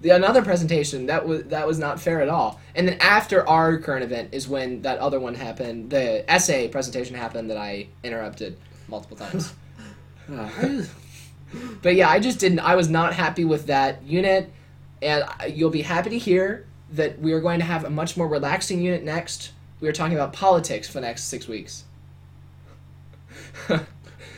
the 0.00 0.10
another 0.10 0.42
presentation 0.42 1.06
that 1.06 1.26
was 1.26 1.44
that 1.44 1.66
was 1.66 1.78
not 1.78 2.00
fair 2.00 2.20
at 2.20 2.28
all. 2.28 2.60
And 2.74 2.86
then 2.86 2.98
after 3.00 3.48
our 3.48 3.78
current 3.78 4.04
event 4.04 4.30
is 4.32 4.46
when 4.46 4.82
that 4.82 4.98
other 4.98 5.18
one 5.18 5.34
happened. 5.34 5.90
The 5.90 6.30
essay 6.30 6.68
presentation 6.68 7.16
happened 7.16 7.50
that 7.50 7.56
I 7.56 7.88
interrupted 8.02 8.56
multiple 8.88 9.16
times. 9.16 9.52
But 11.82 11.94
yeah, 11.94 12.08
I 12.08 12.18
just 12.18 12.40
didn't. 12.40 12.60
I 12.60 12.74
was 12.74 12.88
not 12.88 13.14
happy 13.14 13.44
with 13.44 13.66
that 13.66 14.02
unit, 14.02 14.50
and 15.00 15.24
you'll 15.48 15.70
be 15.70 15.82
happy 15.82 16.10
to 16.10 16.18
hear 16.18 16.66
that 16.92 17.18
we 17.20 17.32
are 17.32 17.40
going 17.40 17.60
to 17.60 17.64
have 17.64 17.84
a 17.84 17.90
much 17.90 18.16
more 18.16 18.26
relaxing 18.26 18.82
unit 18.82 19.04
next. 19.04 19.52
We 19.84 19.90
are 19.90 19.92
talking 19.92 20.16
about 20.16 20.32
politics 20.32 20.88
for 20.88 20.94
the 20.94 21.02
next 21.02 21.24
six 21.24 21.46
weeks. 21.46 21.84
all 23.68 23.78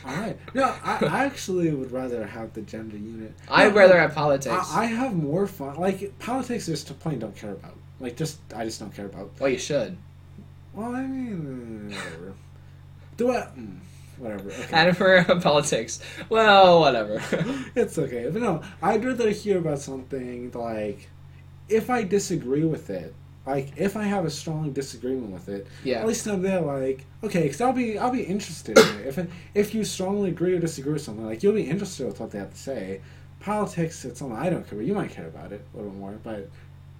right. 0.03 0.37
No, 0.53 0.75
I, 0.83 1.05
I 1.05 1.23
actually 1.23 1.71
would 1.71 1.89
rather 1.93 2.27
have 2.27 2.51
the 2.51 2.63
gender 2.63 2.97
unit. 2.97 3.33
I'd 3.47 3.69
No, 3.73 3.79
rather 3.79 3.97
have 3.97 4.13
politics. 4.13 4.71
I, 4.73 4.81
I 4.81 4.85
have 4.87 5.13
more 5.15 5.47
fun. 5.47 5.77
Like 5.77 6.19
politics, 6.19 6.67
is 6.67 6.83
just 6.83 6.99
plain 6.99 7.19
don't 7.19 7.33
care 7.33 7.53
about. 7.53 7.75
Like 8.01 8.17
just 8.17 8.39
I 8.53 8.65
just 8.65 8.81
don't 8.81 8.93
care 8.93 9.05
about. 9.05 9.31
well, 9.39 9.49
you 9.49 9.57
should. 9.57 9.95
Well, 10.73 10.93
I 10.93 11.03
mean, 11.03 11.91
whatever. 11.91 12.33
Do 13.15 13.31
it. 13.31 13.47
Mm, 13.57 13.77
whatever. 14.17 14.49
Okay. 14.49 14.67
And 14.73 14.97
for 14.97 15.23
politics, 15.41 16.01
well, 16.27 16.81
whatever. 16.81 17.23
it's 17.73 17.97
okay. 17.97 18.29
But 18.29 18.41
no, 18.41 18.61
I'd 18.81 19.05
rather 19.05 19.29
hear 19.29 19.59
about 19.59 19.79
something 19.79 20.51
like 20.51 21.07
if 21.69 21.89
I 21.89 22.03
disagree 22.03 22.65
with 22.65 22.89
it. 22.89 23.15
Like 23.47 23.71
if 23.77 23.95
I 23.95 24.03
have 24.03 24.25
a 24.25 24.29
strong 24.29 24.73
disagreement 24.73 25.31
with 25.31 25.47
it, 25.47 25.67
yeah. 25.85 25.99
at 26.01 26.07
least 26.07 26.27
I'm 26.27 26.41
there. 26.41 26.59
Like 26.59 27.05
okay, 27.23 27.43
because 27.43 27.61
I'll 27.61 27.71
be 27.71 27.97
I'll 27.97 28.11
be 28.11 28.23
interested 28.23 28.77
in 28.77 28.99
it. 28.99 29.07
If 29.07 29.17
it, 29.17 29.29
if 29.53 29.73
you 29.73 29.85
strongly 29.85 30.29
agree 30.29 30.53
or 30.53 30.59
disagree 30.59 30.91
with 30.93 31.01
something, 31.01 31.25
like 31.25 31.41
you'll 31.41 31.53
be 31.53 31.63
interested 31.63 32.05
with 32.05 32.19
what 32.19 32.31
they 32.31 32.39
have 32.39 32.51
to 32.51 32.57
say. 32.59 33.01
Politics, 33.39 34.03
it's 34.03 34.19
something 34.19 34.37
I 34.37 34.49
don't 34.49 34.67
care. 34.67 34.77
about. 34.77 34.87
You 34.87 34.93
might 34.95 35.11
care 35.11 35.27
about 35.27 35.53
it 35.53 35.65
a 35.73 35.77
little 35.77 35.93
more, 35.93 36.19
but 36.23 36.49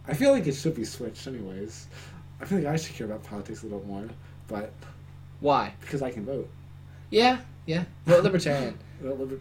I 0.07 0.13
feel 0.13 0.31
like 0.31 0.47
it 0.47 0.53
should 0.55 0.75
be 0.75 0.85
switched 0.85 1.27
anyways. 1.27 1.87
I 2.39 2.45
feel 2.45 2.59
like 2.59 2.67
I 2.67 2.77
should 2.77 2.95
care 2.95 3.07
about 3.07 3.23
politics 3.23 3.63
a 3.63 3.65
little 3.65 3.85
more, 3.85 4.07
but 4.47 4.71
Why? 5.41 5.73
because 5.81 6.01
I 6.01 6.11
can 6.11 6.23
vote. 6.23 6.47
Yeah, 7.09 7.39
yeah. 7.65 7.83
Vote 8.05 8.23
libertarian. 8.23 8.77
Well, 9.01 9.15
liber- 9.15 9.39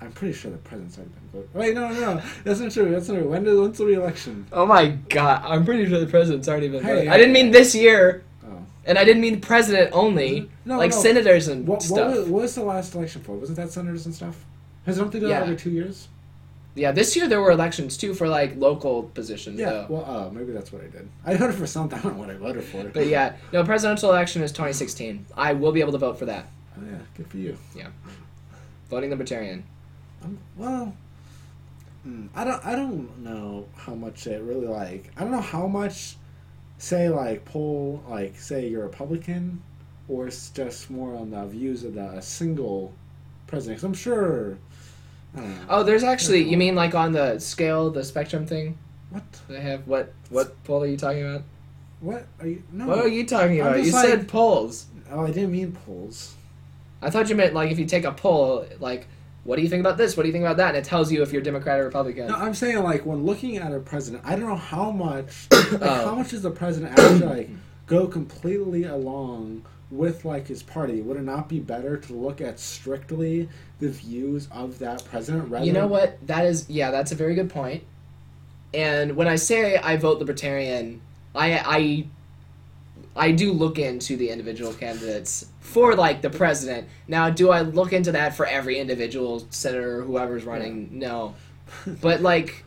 I'm 0.00 0.12
pretty 0.12 0.34
sure 0.34 0.50
the 0.50 0.58
president's 0.58 0.98
already 0.98 1.12
been 1.12 1.28
voted. 1.42 1.54
Wait, 1.54 1.74
no, 1.74 1.88
no, 1.88 2.22
that's 2.44 2.60
not 2.60 2.70
true. 2.70 2.90
That's 2.90 3.08
not 3.08 3.14
true. 3.16 3.28
When 3.28 3.44
did 3.44 3.58
when's 3.58 3.78
the 3.78 3.86
re-election? 3.86 4.46
Oh 4.52 4.66
my 4.66 4.88
god, 5.08 5.42
I'm 5.44 5.64
pretty 5.64 5.88
sure 5.88 5.98
the 5.98 6.06
president's 6.06 6.48
already 6.48 6.68
been 6.68 6.82
Hey, 6.82 6.88
voted. 6.90 7.04
hey, 7.08 7.14
I 7.14 7.16
didn't 7.16 7.32
mean 7.32 7.50
this 7.50 7.74
year, 7.74 8.22
Oh, 8.46 8.58
and 8.84 8.98
I 8.98 9.04
didn't 9.04 9.22
mean 9.22 9.40
president 9.40 9.90
only. 9.94 10.50
no, 10.66 10.76
like 10.76 10.90
no. 10.90 10.96
senators 11.00 11.48
and 11.48 11.66
What, 11.66 11.76
what, 11.76 11.82
stuff. 11.82 12.14
was, 12.16 12.28
what 12.28 12.42
was 12.42 12.54
the 12.54 12.62
last 12.64 12.94
election 12.94 13.22
for? 13.22 13.36
Wasn't 13.36 13.56
that 13.56 13.70
senators 13.70 14.04
and 14.06 14.14
stuff? 14.14 14.44
Has 14.84 14.98
don't 14.98 15.10
they 15.10 15.18
do 15.20 15.28
Yeah. 15.28 15.38
that 15.40 15.42
every 15.44 15.56
two 15.56 15.70
years? 15.70 16.08
Yeah, 16.74 16.92
this 16.92 17.16
year 17.16 17.26
there 17.26 17.40
were 17.40 17.50
elections 17.50 17.96
too 17.96 18.12
for 18.12 18.28
like 18.28 18.54
local 18.56 19.04
positions. 19.04 19.58
Yeah. 19.58 19.70
though. 19.70 19.86
Well, 19.88 20.04
oh, 20.06 20.30
maybe 20.30 20.52
that's 20.52 20.70
what 20.72 20.82
I 20.82 20.88
did. 20.88 21.08
I 21.24 21.34
voted 21.38 21.56
for 21.56 21.66
something. 21.66 21.98
I 21.98 22.02
don't 22.02 22.16
know 22.16 22.20
what 22.20 22.28
I 22.28 22.34
voted 22.34 22.64
for. 22.64 22.84
But 22.84 23.06
yeah, 23.06 23.36
no, 23.50 23.64
presidential 23.64 24.10
election 24.10 24.42
is 24.42 24.52
2016. 24.52 25.24
I 25.38 25.54
will 25.54 25.72
be 25.72 25.80
able 25.80 25.92
to 25.92 25.98
vote 25.98 26.18
for 26.18 26.26
that. 26.26 26.48
Oh, 26.78 26.82
yeah. 26.84 26.98
Good 27.16 27.28
for 27.28 27.38
you. 27.38 27.56
Yeah, 27.74 27.88
voting 28.90 29.08
Libertarian. 29.08 29.64
Um, 30.22 30.38
well, 30.56 30.94
mm, 32.06 32.28
I 32.34 32.44
don't. 32.44 32.64
I 32.64 32.74
don't 32.74 33.18
know 33.18 33.66
how 33.76 33.94
much 33.94 34.26
it 34.26 34.42
really 34.42 34.66
like. 34.66 35.10
I 35.16 35.20
don't 35.22 35.32
know 35.32 35.40
how 35.40 35.66
much, 35.66 36.16
say 36.78 37.08
like 37.08 37.44
poll 37.44 38.02
like 38.08 38.38
say 38.38 38.68
you're 38.68 38.82
Republican, 38.84 39.62
or 40.08 40.26
it's 40.28 40.50
just 40.50 40.90
more 40.90 41.14
on 41.14 41.30
the 41.30 41.44
views 41.46 41.84
of 41.84 41.94
the 41.94 42.20
single 42.20 42.92
president. 43.46 43.78
'Cause 43.80 43.84
I'm 43.84 43.94
sure. 43.94 44.58
I 45.36 45.40
don't 45.40 45.50
know. 45.50 45.56
Oh, 45.68 45.82
there's 45.82 46.02
actually. 46.04 46.42
You 46.42 46.56
mean 46.56 46.74
like 46.74 46.94
on 46.94 47.12
the 47.12 47.38
scale, 47.38 47.90
the 47.90 48.02
spectrum 48.04 48.46
thing? 48.46 48.78
What? 49.10 49.22
They 49.48 49.60
have 49.60 49.86
what? 49.86 50.12
What 50.30 50.62
poll 50.64 50.82
are 50.82 50.86
you 50.86 50.96
talking 50.96 51.22
about? 51.26 51.42
What 52.00 52.26
are 52.40 52.46
you? 52.46 52.62
No. 52.72 52.86
What 52.86 52.98
are 52.98 53.08
you 53.08 53.24
talking 53.26 53.60
about? 53.60 53.82
You 53.84 53.92
like- 53.92 54.06
said 54.06 54.28
polls. 54.28 54.86
Oh, 55.10 55.24
I 55.24 55.30
didn't 55.30 55.52
mean 55.52 55.72
polls. 55.72 56.34
I 57.00 57.10
thought 57.10 57.28
you 57.28 57.36
meant 57.36 57.54
like 57.54 57.70
if 57.70 57.78
you 57.78 57.84
take 57.84 58.04
a 58.04 58.12
poll, 58.12 58.66
like 58.80 59.06
what 59.46 59.56
do 59.56 59.62
you 59.62 59.68
think 59.68 59.80
about 59.80 59.96
this? 59.96 60.16
What 60.16 60.24
do 60.24 60.28
you 60.28 60.32
think 60.32 60.44
about 60.44 60.56
that? 60.58 60.68
And 60.70 60.78
it 60.78 60.84
tells 60.84 61.10
you 61.12 61.22
if 61.22 61.32
you're 61.32 61.42
Democrat 61.42 61.78
or 61.80 61.84
Republican. 61.84 62.26
No, 62.28 62.34
I'm 62.34 62.54
saying 62.54 62.82
like 62.82 63.06
when 63.06 63.24
looking 63.24 63.56
at 63.56 63.72
a 63.72 63.78
president, 63.80 64.24
I 64.26 64.36
don't 64.36 64.48
know 64.48 64.56
how 64.56 64.90
much, 64.90 65.46
like, 65.52 65.80
Oh. 65.82 66.04
how 66.06 66.14
much 66.14 66.30
does 66.30 66.42
the 66.42 66.50
president 66.50 66.98
actually 66.98 67.26
like 67.26 67.50
go 67.86 68.06
completely 68.06 68.84
along 68.84 69.64
with 69.90 70.24
like 70.24 70.48
his 70.48 70.62
party? 70.62 71.00
Would 71.00 71.16
it 71.16 71.22
not 71.22 71.48
be 71.48 71.60
better 71.60 71.96
to 71.96 72.12
look 72.12 72.40
at 72.40 72.58
strictly 72.58 73.48
the 73.78 73.88
views 73.88 74.48
of 74.50 74.78
that 74.80 75.04
president 75.04 75.48
rather? 75.48 75.64
You 75.64 75.72
know 75.72 75.86
what? 75.86 76.18
That 76.26 76.44
is 76.44 76.68
yeah, 76.68 76.90
that's 76.90 77.12
a 77.12 77.14
very 77.14 77.34
good 77.34 77.48
point. 77.50 77.84
And 78.74 79.16
when 79.16 79.28
I 79.28 79.36
say 79.36 79.76
I 79.76 79.96
vote 79.96 80.18
libertarian, 80.18 81.00
I 81.34 81.58
I 81.58 82.06
I 83.16 83.32
do 83.32 83.52
look 83.52 83.78
into 83.78 84.16
the 84.16 84.30
individual 84.30 84.72
candidates 84.72 85.46
for 85.60 85.94
like 85.94 86.22
the 86.22 86.30
president. 86.30 86.88
Now, 87.08 87.30
do 87.30 87.50
I 87.50 87.62
look 87.62 87.92
into 87.92 88.12
that 88.12 88.36
for 88.36 88.46
every 88.46 88.78
individual 88.78 89.46
senator 89.50 90.00
or 90.00 90.02
whoever's 90.02 90.44
running? 90.44 90.90
No. 90.92 91.34
But 92.00 92.20
like 92.20 92.64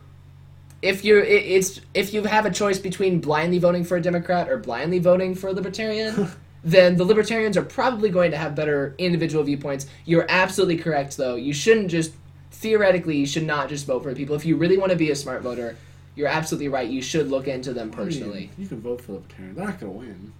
if 0.82 1.04
you're 1.04 1.24
it, 1.24 1.45
it's 1.45 1.82
if 1.93 2.14
you 2.14 2.24
have 2.24 2.45
a 2.45 2.52
choice 2.52 2.80
between 2.80 3.20
blindly 3.20 3.60
voting 3.60 3.84
for 3.84 3.97
a 3.97 4.02
Democrat 4.02 4.50
or 4.50 4.58
blindly 4.58 5.00
voting 5.00 5.36
for 5.36 5.50
a 5.50 5.54
libertarian, 5.54 6.30
then 6.64 6.95
the 6.95 7.04
libertarians 7.04 7.58
are 7.58 7.64
probably 7.64 8.10
going 8.10 8.32
to 8.32 8.38
have 8.38 8.56
better 8.56 8.95
individual 8.97 9.43
viewpoints. 9.43 9.88
You're 10.06 10.26
absolutely 10.30 10.78
correct 10.78 11.18
though. 11.18 11.36
You 11.36 11.54
shouldn't 11.54 11.89
just 11.91 12.14
theoretically 12.52 13.18
you 13.18 13.26
should 13.26 13.45
not 13.45 13.70
just 13.70 13.86
vote 13.86 14.04
for 14.04 14.10
the 14.10 14.16
people. 14.16 14.36
If 14.36 14.45
you 14.45 14.58
really 14.58 14.78
want 14.78 14.91
to 14.91 14.97
be 14.97 15.12
a 15.12 15.16
smart 15.16 15.41
voter, 15.41 15.78
you're 16.16 16.28
absolutely 16.28 16.68
right. 16.68 16.89
You 16.89 17.02
should 17.02 17.30
look 17.30 17.47
into 17.47 17.74
them 17.74 17.91
I 17.93 17.95
mean, 17.97 18.06
personally. 18.06 18.52
you 18.58 18.68
can 18.68 18.82
vote 18.82 19.02
for 19.02 19.14
libertarian. 19.14 19.56
They're 19.56 19.66
not 19.66 19.80
gonna 19.80 19.91
win. 19.91 20.34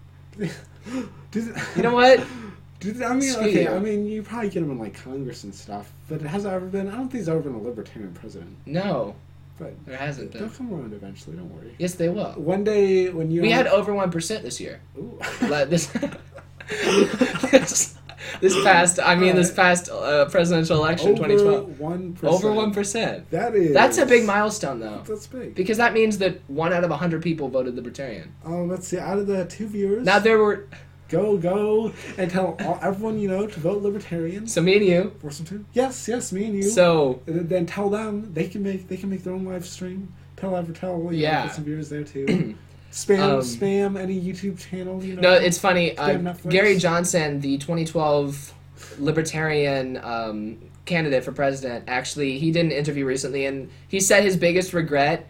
Do 1.32 1.42
they- 1.42 1.62
You 1.76 1.84
know 1.84 1.94
what? 1.94 2.24
do 2.80 2.92
they- 2.92 3.06
I 3.06 3.14
mean, 3.14 3.22
Screw 3.32 3.48
okay. 3.48 3.64
you. 3.64 3.70
I 3.70 3.80
mean, 3.80 4.06
you 4.06 4.24
probably 4.24 4.50
get 4.50 4.62
them 4.62 4.72
in 4.72 4.80
like 4.80 4.96
Congress 5.02 5.44
and 5.44 5.54
stuff, 5.54 5.92
but 6.08 6.22
it 6.22 6.28
has 6.28 6.46
ever 6.46 6.66
been. 6.66 6.88
I 6.88 6.92
don't 6.92 7.02
think 7.10 7.26
there's 7.26 7.30
ever 7.30 7.42
been 7.42 7.56
a 7.56 7.62
libertarian 7.62 8.14
president. 8.14 8.56
No, 8.66 9.16
But 9.60 9.74
there 9.86 9.98
hasn't 9.98 10.32
been. 10.32 10.42
they'll 10.42 10.50
come 10.50 10.74
around 10.74 10.94
eventually. 10.94 11.36
Don't 11.36 11.54
worry. 11.54 11.76
Yes, 11.78 11.96
they 11.96 12.10
will. 12.10 12.32
One 12.34 12.64
day 12.64 13.10
when 13.10 13.32
you 13.32 13.42
We 13.42 13.52
had 13.52 13.68
over 13.68 13.94
one 13.94 14.12
percent 14.12 14.44
this 14.44 14.60
year. 14.60 14.82
Ooh. 14.98 15.20
This, 15.68 15.90
this 18.42 18.56
past 18.64 19.00
I 19.00 19.16
mean 19.16 19.36
this 19.36 19.52
past 19.52 19.90
uh, 19.90 20.26
presidential 20.26 20.78
election, 20.78 21.16
twenty 21.16 21.38
twelve. 21.38 21.80
one 21.80 22.18
Over 22.24 22.52
one 22.54 22.74
percent. 22.74 23.30
That 23.32 23.56
is. 23.56 23.74
That's 23.74 23.98
a 23.98 24.06
big 24.06 24.26
milestone 24.26 24.80
though, 24.80 25.02
That's 25.06 25.28
big. 25.28 25.56
because 25.56 25.78
that 25.78 25.94
means 25.94 26.18
that 26.20 26.40
one 26.50 26.74
out 26.74 26.84
of 26.84 26.92
hundred 26.92 27.22
people 27.24 27.48
voted 27.50 27.76
libertarian. 27.76 28.34
Um, 28.46 28.70
let's 28.70 28.88
see. 28.88 28.98
Out 29.00 29.20
of 29.20 29.28
the 29.28 29.46
two 29.46 29.68
viewers, 29.68 30.06
Now 30.06 30.20
there 30.20 30.38
were 30.38 30.68
go 31.10 31.38
go 31.38 31.92
and 32.18 32.30
tell 32.30 32.56
all, 32.64 32.78
everyone 32.82 33.20
you 33.20 33.28
know 33.28 33.48
to 33.48 33.60
vote 33.60 33.82
libertarian. 33.82 34.46
so 34.48 34.62
me 34.62 34.78
and 34.78 34.86
you. 34.86 35.12
Force 35.22 35.38
them 35.40 35.48
to. 35.48 35.66
Yes, 35.74 36.08
yes, 36.08 36.32
me 36.32 36.46
and 36.46 36.56
you. 36.56 36.64
So 36.64 37.22
And 37.28 37.36
then- 37.36 37.48
then 37.48 37.66
tell 37.66 37.90
them 37.90 38.32
they 38.34 38.48
can 38.48 38.62
make 38.64 38.88
they 38.88 38.98
can 38.98 39.10
make 39.10 39.24
their 39.24 39.34
own 39.34 39.46
live 39.46 39.66
stream. 39.66 40.14
Tell 40.36 40.56
ever 40.56 40.72
tell. 40.72 40.98
You 41.12 41.20
Yeah. 41.20 41.40
Know, 41.40 41.46
get 41.48 41.56
some 41.56 41.64
viewers 41.66 41.90
there 41.90 42.04
too. 42.04 42.56
spam 42.92 43.20
Um, 43.20 43.40
spam 43.42 44.00
any 44.00 44.20
YouTube 44.20 44.60
channel. 44.60 45.04
You 45.04 45.16
know. 45.16 45.22
no, 45.22 45.34
it's 45.34 45.58
funny. 45.58 45.98
Uh, 45.98 46.34
Gary 46.48 46.78
Johnson, 46.78 47.42
the 47.42 47.58
2012 47.58 48.54
Libertarian 49.00 49.98
um, 50.04 50.58
candidate 50.86 51.24
for 51.24 51.32
president, 51.32 51.86
actually 51.88 52.40
he 52.40 52.52
did 52.52 52.66
an 52.66 52.72
interview 52.72 53.06
recently, 53.06 53.46
and 53.46 53.70
he 53.88 54.00
said 54.00 54.24
his 54.24 54.38
biggest 54.38 54.74
regret 54.74 55.28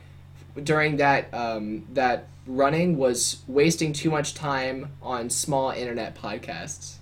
during 0.64 0.98
that 0.98 1.34
um, 1.34 1.86
that 1.94 2.28
running 2.48 2.98
was 2.98 3.44
wasting 3.48 3.94
too 3.94 4.10
much 4.10 4.34
time 4.34 4.92
on 5.02 5.30
small 5.30 5.72
internet 5.72 6.16
podcasts. 6.16 6.96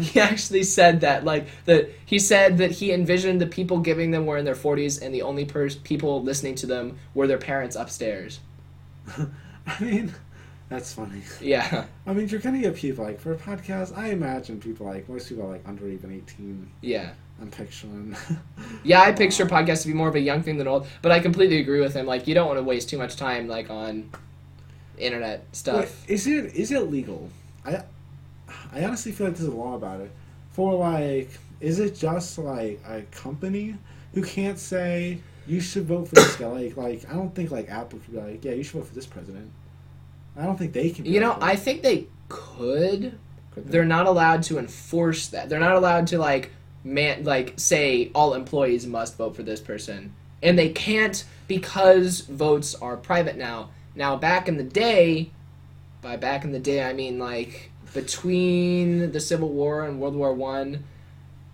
He 0.00 0.18
actually 0.18 0.62
said 0.62 1.02
that, 1.02 1.24
like 1.24 1.46
that. 1.66 1.90
He 2.06 2.18
said 2.18 2.58
that 2.58 2.70
he 2.70 2.90
envisioned 2.92 3.40
the 3.40 3.46
people 3.46 3.78
giving 3.78 4.10
them 4.12 4.24
were 4.24 4.38
in 4.38 4.44
their 4.44 4.54
40s, 4.54 5.02
and 5.02 5.14
the 5.14 5.22
only 5.22 5.44
pers- 5.44 5.76
people 5.76 6.22
listening 6.22 6.54
to 6.56 6.66
them 6.66 6.98
were 7.12 7.26
their 7.26 7.38
parents 7.38 7.76
upstairs. 7.76 8.40
I 9.66 9.82
mean, 9.82 10.14
that's 10.68 10.92
funny. 10.92 11.22
Yeah, 11.40 11.86
I 12.06 12.12
mean, 12.12 12.28
you're 12.28 12.40
gonna 12.40 12.60
get 12.60 12.74
people 12.76 13.04
like 13.04 13.20
for 13.20 13.32
a 13.32 13.36
podcast. 13.36 13.96
I 13.96 14.10
imagine 14.10 14.60
people 14.60 14.86
like 14.86 15.08
most 15.08 15.28
people 15.28 15.44
are 15.44 15.50
like 15.52 15.66
under 15.66 15.88
even 15.88 16.12
eighteen. 16.12 16.70
yeah. 16.80 17.10
I'm 17.40 17.50
picturing. 17.50 18.16
Yeah, 18.84 19.00
I 19.00 19.10
picture 19.10 19.44
podcasts 19.46 19.82
to 19.82 19.88
be 19.88 19.94
more 19.94 20.08
of 20.08 20.14
a 20.14 20.20
young 20.20 20.42
thing 20.42 20.56
than 20.56 20.68
old, 20.68 20.86
but 21.02 21.10
I 21.10 21.18
completely 21.18 21.58
agree 21.58 21.80
with 21.80 21.94
him. 21.94 22.06
Like, 22.06 22.28
you 22.28 22.34
don't 22.34 22.46
want 22.46 22.58
to 22.58 22.62
waste 22.62 22.88
too 22.90 22.98
much 22.98 23.16
time 23.16 23.48
like 23.48 23.70
on 23.70 24.10
internet 24.98 25.44
stuff. 25.52 26.08
is 26.08 26.26
it 26.28 26.54
is 26.54 26.70
it 26.70 26.90
legal? 26.90 27.28
I 27.64 27.82
I 28.72 28.84
honestly 28.84 29.10
feel 29.10 29.26
like 29.28 29.36
there's 29.36 29.48
a 29.48 29.54
law 29.56 29.74
about 29.74 30.00
it. 30.00 30.12
For 30.52 30.74
like, 30.74 31.30
is 31.60 31.80
it 31.80 31.96
just 31.96 32.38
like 32.38 32.80
a 32.86 33.02
company 33.10 33.76
who 34.14 34.22
can't 34.22 34.58
say 34.58 35.18
you 35.46 35.60
should 35.60 35.84
vote 35.84 36.08
for 36.08 36.14
this 36.14 36.36
guy? 36.36 36.46
Like, 36.46 36.76
like 36.76 37.10
I 37.10 37.14
don't 37.14 37.34
think 37.34 37.50
like 37.50 37.68
Apple 37.68 37.98
could 37.98 38.12
be 38.12 38.20
like, 38.20 38.44
yeah, 38.44 38.52
you 38.52 38.62
should 38.62 38.80
vote 38.80 38.88
for 38.88 38.94
this 38.94 39.06
president. 39.06 39.50
I 40.36 40.44
don't 40.44 40.58
think 40.58 40.72
they 40.72 40.90
can. 40.90 41.04
You 41.04 41.20
know, 41.20 41.30
like. 41.30 41.42
I 41.42 41.56
think 41.56 41.82
they 41.82 42.06
could. 42.28 43.18
Could 43.52 43.66
they? 43.66 43.70
They're 43.70 43.84
not 43.84 44.06
allowed 44.06 44.42
to 44.44 44.58
enforce 44.58 45.28
that. 45.28 45.48
They're 45.48 45.60
not 45.60 45.76
allowed 45.76 46.06
to 46.08 46.18
like 46.18 46.50
man 46.82 47.24
like 47.24 47.54
say 47.56 48.10
all 48.14 48.34
employees 48.34 48.86
must 48.86 49.16
vote 49.16 49.36
for 49.36 49.42
this 49.42 49.60
person, 49.60 50.14
and 50.42 50.58
they 50.58 50.70
can't 50.70 51.24
because 51.46 52.22
votes 52.22 52.74
are 52.74 52.96
private 52.96 53.36
now. 53.36 53.70
Now, 53.94 54.16
back 54.16 54.48
in 54.48 54.56
the 54.56 54.64
day, 54.64 55.30
by 56.02 56.16
back 56.16 56.44
in 56.44 56.52
the 56.52 56.58
day, 56.58 56.82
I 56.82 56.92
mean 56.92 57.18
like 57.18 57.70
between 57.92 59.12
the 59.12 59.20
Civil 59.20 59.50
War 59.50 59.84
and 59.84 60.00
World 60.00 60.16
War 60.16 60.32
One, 60.32 60.84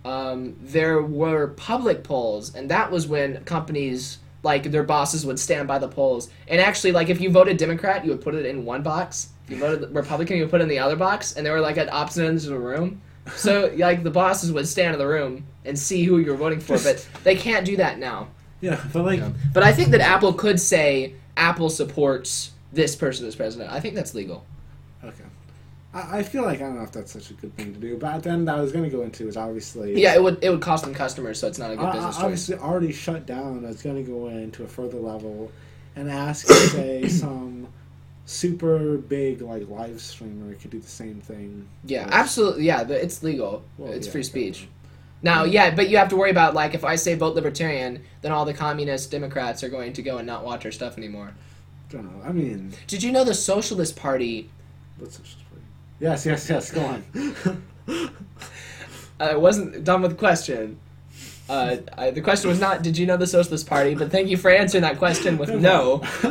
um, 0.03 0.55
there 0.61 1.01
were 1.01 1.49
public 1.49 2.03
polls, 2.03 2.55
and 2.55 2.69
that 2.69 2.91
was 2.91 3.07
when 3.07 3.43
companies 3.43 4.17
like 4.43 4.63
their 4.63 4.83
bosses 4.83 5.25
would 5.25 5.39
stand 5.39 5.67
by 5.67 5.77
the 5.77 5.87
polls. 5.87 6.29
And 6.47 6.59
actually, 6.59 6.91
like 6.91 7.09
if 7.09 7.21
you 7.21 7.29
voted 7.29 7.57
Democrat, 7.57 8.03
you 8.03 8.11
would 8.11 8.21
put 8.21 8.33
it 8.33 8.45
in 8.45 8.65
one 8.65 8.81
box. 8.81 9.29
If 9.45 9.51
you 9.51 9.57
voted 9.57 9.93
Republican, 9.93 10.37
you 10.37 10.43
would 10.43 10.51
put 10.51 10.61
it 10.61 10.63
in 10.63 10.69
the 10.69 10.79
other 10.79 10.95
box, 10.95 11.33
and 11.33 11.45
they 11.45 11.51
were 11.51 11.59
like 11.59 11.77
at 11.77 11.91
opposite 11.93 12.25
ends 12.25 12.45
of 12.45 12.53
the 12.53 12.59
room. 12.59 13.01
So 13.35 13.71
like 13.77 14.03
the 14.03 14.11
bosses 14.11 14.51
would 14.51 14.67
stand 14.67 14.93
in 14.93 14.99
the 14.99 15.07
room 15.07 15.45
and 15.65 15.77
see 15.77 16.03
who 16.03 16.17
you 16.17 16.31
were 16.31 16.37
voting 16.37 16.59
for, 16.59 16.77
but 16.79 17.07
they 17.23 17.35
can't 17.35 17.65
do 17.65 17.77
that 17.77 17.99
now. 17.99 18.29
yeah, 18.61 18.83
but 18.91 19.05
like, 19.05 19.19
Yeah. 19.19 19.31
But 19.53 19.63
I 19.63 19.73
think 19.73 19.89
that 19.89 20.01
Apple 20.01 20.33
could 20.33 20.59
say 20.59 21.13
Apple 21.37 21.69
supports 21.69 22.51
this 22.73 22.95
person 22.95 23.27
as 23.27 23.35
president. 23.35 23.71
I 23.71 23.79
think 23.79 23.95
that's 23.95 24.15
legal. 24.15 24.45
okay. 25.03 25.23
I, 25.93 26.19
I 26.19 26.23
feel 26.23 26.43
like 26.43 26.59
I 26.59 26.63
don't 26.63 26.77
know 26.77 26.83
if 26.83 26.91
that's 26.91 27.11
such 27.11 27.31
a 27.31 27.33
good 27.33 27.55
thing 27.55 27.73
to 27.73 27.79
do, 27.79 27.97
but 27.97 28.23
then 28.23 28.47
I 28.47 28.61
was 28.61 28.71
going 28.71 28.83
to 28.83 28.89
go 28.89 29.03
into 29.03 29.27
is 29.27 29.37
obviously 29.37 30.01
Yeah, 30.01 30.15
it 30.15 30.23
would 30.23 30.43
it 30.43 30.49
would 30.49 30.61
cost 30.61 30.83
them 30.83 30.93
customers, 30.93 31.39
so 31.39 31.47
it's 31.47 31.59
not 31.59 31.71
a 31.71 31.75
good 31.75 31.91
business 31.91 32.15
choice. 32.15 32.23
obviously 32.23 32.55
already 32.57 32.91
shut 32.91 33.25
down. 33.25 33.65
It's 33.65 33.83
going 33.83 34.03
to 34.03 34.09
go 34.09 34.27
into 34.27 34.63
a 34.63 34.67
further 34.67 34.99
level 34.99 35.51
and 35.95 36.09
ask, 36.09 36.47
say, 36.47 37.07
some 37.07 37.67
super 38.25 38.97
big 38.97 39.41
like 39.41 39.67
live 39.67 39.99
streamer 39.99 40.53
could 40.55 40.71
do 40.71 40.79
the 40.79 40.87
same 40.87 41.19
thing. 41.21 41.67
Yeah, 41.83 42.07
absolutely. 42.11 42.63
Yeah, 42.63 42.87
it's 42.87 43.23
legal. 43.23 43.63
Well, 43.77 43.91
it's 43.91 44.07
yeah, 44.07 44.13
free 44.13 44.23
speech. 44.23 44.67
Now, 45.23 45.43
yeah, 45.43 45.75
but 45.75 45.89
you 45.89 45.97
have 45.97 46.09
to 46.09 46.15
worry 46.15 46.31
about 46.31 46.53
like 46.53 46.73
if 46.73 46.83
I 46.83 46.95
say 46.95 47.15
vote 47.15 47.35
libertarian, 47.35 48.03
then 48.21 48.31
all 48.31 48.45
the 48.45 48.53
communist 48.53 49.11
Democrats 49.11 49.63
are 49.63 49.69
going 49.69 49.93
to 49.93 50.01
go 50.01 50.17
and 50.17 50.25
not 50.25 50.43
watch 50.43 50.65
our 50.65 50.71
stuff 50.71 50.97
anymore. 50.97 51.33
I 51.89 51.91
Don't 51.91 52.05
know. 52.05 52.23
I 52.25 52.31
mean, 52.31 52.73
Did 52.87 53.03
you 53.03 53.11
know 53.11 53.23
the 53.23 53.33
Socialist 53.33 53.95
Party? 53.95 54.49
what's? 54.97 55.19
Yes, 56.01 56.25
yes, 56.25 56.49
yes. 56.49 56.71
Go 56.71 56.81
on. 56.83 57.63
I 59.19 59.35
wasn't 59.35 59.83
done 59.83 60.01
with 60.01 60.11
the 60.11 60.17
question. 60.17 60.79
Uh, 61.47 61.77
I, 61.95 62.09
the 62.09 62.21
question 62.21 62.49
was 62.49 62.59
not, 62.59 62.81
did 62.81 62.97
you 62.97 63.05
know 63.05 63.17
the 63.17 63.27
Socialist 63.27 63.67
Party? 63.67 63.93
But 63.93 64.09
thank 64.09 64.27
you 64.29 64.37
for 64.37 64.49
answering 64.49 64.81
that 64.81 64.97
question 64.97 65.37
with 65.37 65.53
no. 65.53 66.01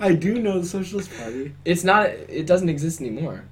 I 0.00 0.16
do 0.18 0.40
know 0.40 0.58
the 0.58 0.66
Socialist 0.66 1.16
Party. 1.16 1.54
it's 1.64 1.84
not. 1.84 2.06
It 2.06 2.46
doesn't 2.46 2.68
exist 2.68 3.00
anymore. 3.00 3.44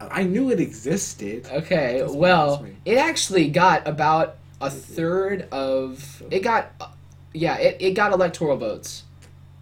I 0.00 0.22
knew 0.22 0.50
it 0.50 0.60
existed. 0.60 1.46
Okay, 1.52 1.98
That's 2.00 2.12
well, 2.14 2.64
it 2.86 2.96
actually 2.96 3.48
got 3.48 3.86
about 3.86 4.36
a 4.62 4.70
third 4.70 5.46
of. 5.52 6.22
It 6.30 6.40
got 6.40 6.72
yeah, 7.34 7.58
it, 7.58 7.76
it 7.80 7.90
got 7.92 8.12
electoral 8.12 8.56
votes. 8.56 9.02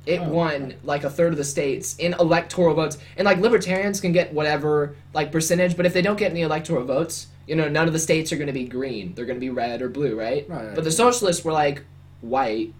It 0.06 0.20
Oh, 0.20 0.28
won 0.28 0.74
like 0.84 1.02
a 1.04 1.10
third 1.10 1.32
of 1.32 1.36
the 1.36 1.44
states 1.44 1.96
in 1.98 2.14
electoral 2.14 2.74
votes. 2.74 2.96
And 3.16 3.26
like 3.26 3.38
libertarians 3.38 4.00
can 4.00 4.12
get 4.12 4.32
whatever 4.32 4.94
like 5.12 5.32
percentage, 5.32 5.76
but 5.76 5.84
if 5.84 5.92
they 5.92 6.02
don't 6.02 6.16
get 6.16 6.30
any 6.30 6.42
electoral 6.42 6.84
votes, 6.84 7.26
you 7.46 7.56
know, 7.56 7.68
none 7.68 7.86
of 7.88 7.92
the 7.92 7.98
states 7.98 8.32
are 8.32 8.36
going 8.36 8.46
to 8.46 8.52
be 8.52 8.64
green. 8.66 9.14
They're 9.14 9.26
going 9.26 9.36
to 9.36 9.40
be 9.44 9.50
red 9.50 9.82
or 9.82 9.88
blue, 9.88 10.18
right? 10.18 10.48
Right. 10.48 10.74
But 10.74 10.84
the 10.84 10.92
socialists 10.92 11.44
were 11.44 11.52
like 11.52 11.82
white 12.20 12.72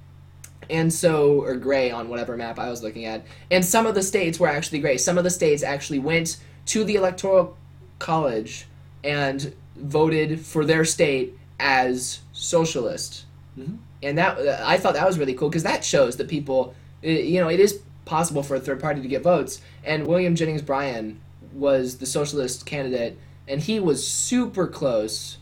and 0.71 0.93
so 0.93 1.43
or 1.43 1.55
gray 1.57 1.91
on 1.91 2.09
whatever 2.09 2.37
map 2.37 2.59
I 2.59 2.71
was 2.71 2.83
looking 2.83 3.05
at. 3.05 3.25
And 3.51 3.65
some 3.65 3.87
of 3.87 3.95
the 3.95 4.03
states 4.03 4.39
were 4.41 4.49
actually 4.49 4.79
gray. 4.79 4.97
Some 4.97 5.19
of 5.19 5.25
the 5.25 5.31
states 5.31 5.63
actually 5.63 5.99
went 5.99 6.37
to 6.67 6.85
the 6.85 6.95
electoral 6.95 7.57
college 7.99 8.67
and 9.05 9.55
voted 9.77 10.41
for 10.41 10.65
their 10.65 10.85
state 10.85 11.37
as 11.61 12.21
socialist. 12.33 13.25
Mhm. 13.59 13.79
And 14.03 14.19
that 14.19 14.39
I 14.65 14.77
thought 14.77 14.95
that 14.95 15.07
was 15.07 15.19
really 15.19 15.35
cool 15.35 15.49
because 15.49 15.63
that 15.63 15.85
shows 15.85 16.17
that 16.17 16.29
people, 16.29 16.75
i- 17.03 17.07
you 17.07 17.41
know, 17.41 17.49
it 17.49 17.61
is 17.61 17.81
possible 18.05 18.43
for 18.43 18.55
a 18.55 18.61
third 18.61 18.81
party 18.81 19.01
to 19.03 19.09
get 19.09 19.23
votes. 19.23 19.61
And 19.85 20.07
William 20.07 20.35
Jennings 20.37 20.63
Bryan 20.63 21.21
was 21.53 21.99
the 21.99 22.07
socialist 22.07 22.67
candidate, 22.67 23.19
and 23.49 23.61
he 23.61 23.81
was 23.81 24.07
super 24.07 24.67
close 24.67 25.39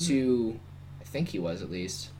to, 0.00 0.58
I 1.00 1.04
think 1.04 1.28
he 1.28 1.38
was 1.38 1.62
at 1.62 1.70
least. 1.70 2.10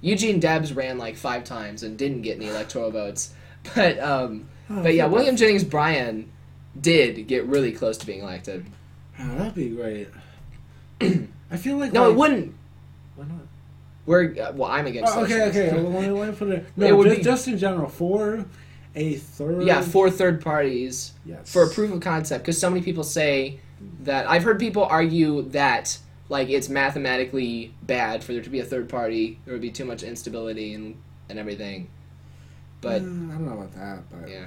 Eugene 0.00 0.38
Debs 0.38 0.72
ran 0.72 0.96
like 0.98 1.16
five 1.16 1.42
times 1.44 1.82
and 1.82 1.98
didn't 1.98 2.22
get 2.22 2.36
any 2.36 2.46
electoral 2.46 2.90
votes, 2.90 3.34
but 3.74 3.98
um, 3.98 4.48
Oh, 4.70 4.82
but 4.82 4.94
yeah, 4.94 5.06
William 5.06 5.34
bad. 5.34 5.38
Jennings 5.40 5.64
Bryan 5.64 6.30
did 6.80 7.26
get 7.26 7.46
really 7.46 7.72
close 7.72 7.96
to 7.98 8.06
being 8.06 8.20
elected. 8.20 8.66
Oh, 9.18 9.36
that'd 9.38 9.54
be 9.54 9.70
great. 9.70 10.08
I 11.50 11.56
feel 11.56 11.76
like 11.78 11.92
No, 11.92 12.02
like, 12.04 12.12
it 12.12 12.16
wouldn't. 12.18 12.54
Why 13.16 13.24
not? 13.24 13.47
We're 14.08 14.34
uh, 14.42 14.52
well, 14.52 14.70
I'm 14.70 14.86
against. 14.86 15.14
Oh, 15.14 15.24
okay, 15.24 15.42
okay. 15.50 15.70
Well, 15.74 15.90
let, 15.92 16.02
me, 16.02 16.10
let 16.10 16.30
me 16.30 16.34
put 16.34 16.48
it. 16.48 16.66
No, 16.78 17.00
It 17.02 17.04
just, 17.04 17.16
be- 17.18 17.22
just 17.22 17.48
in 17.48 17.58
general 17.58 17.90
for 17.90 18.46
a 18.96 19.14
third. 19.16 19.62
Yeah, 19.64 19.82
for 19.82 20.08
third 20.10 20.40
parties 20.40 21.12
yes 21.26 21.52
for 21.52 21.64
a 21.64 21.68
proof 21.68 21.92
of 21.92 22.00
concept, 22.00 22.42
because 22.42 22.58
so 22.58 22.70
many 22.70 22.82
people 22.82 23.04
say 23.04 23.60
that 24.04 24.26
I've 24.28 24.44
heard 24.44 24.58
people 24.58 24.82
argue 24.84 25.42
that 25.50 25.98
like 26.30 26.48
it's 26.48 26.70
mathematically 26.70 27.74
bad 27.82 28.24
for 28.24 28.32
there 28.32 28.40
to 28.42 28.48
be 28.50 28.60
a 28.60 28.64
third 28.64 28.88
party. 28.88 29.38
There 29.44 29.52
would 29.52 29.60
be 29.60 29.70
too 29.70 29.84
much 29.84 30.02
instability 30.02 30.72
and 30.72 30.96
and 31.28 31.38
everything. 31.38 31.88
But 32.80 33.02
Mm, 33.02 33.28
I 33.30 33.32
don't 33.34 33.46
know 33.46 33.52
about 33.52 33.74
that, 33.74 33.98
but 34.10 34.30
yeah, 34.30 34.46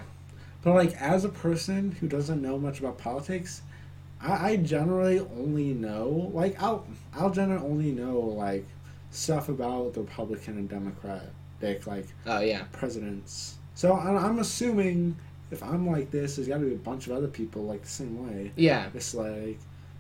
but 0.64 0.74
like 0.74 0.94
as 1.00 1.24
a 1.24 1.30
person 1.30 1.92
who 2.00 2.08
doesn't 2.08 2.42
know 2.42 2.58
much 2.58 2.80
about 2.80 2.98
politics, 2.98 3.62
I, 4.20 4.52
I 4.52 4.56
generally 4.56 5.20
only 5.20 5.74
know 5.76 6.32
like 6.34 6.60
I'll 6.60 6.88
I'll 7.14 7.30
generally 7.30 7.64
only 7.64 7.92
know 7.92 8.20
like 8.20 8.66
stuff 9.12 9.50
about 9.50 9.94
the 9.94 10.02
Republican 10.02 10.58
and 10.58 10.70
Democratic 10.70 11.30
like 11.86 12.08
oh 12.26 12.40
yeah, 12.40 12.64
presidents. 12.72 13.56
So 13.76 13.94
I'm, 13.96 14.40
assuming 14.40 15.16
if 15.52 15.62
I'm 15.62 15.88
like 15.90 16.10
this, 16.12 16.36
there's 16.36 16.48
got 16.48 16.58
to 16.60 16.66
be 16.66 16.74
a 16.74 16.78
bunch 16.78 17.06
of 17.08 17.14
other 17.14 17.28
people 17.28 17.64
like 17.64 17.84
the 17.84 17.88
same 17.90 18.28
way. 18.28 18.52
yeah, 18.56 18.90
It's 18.96 19.14
like, 19.14 19.60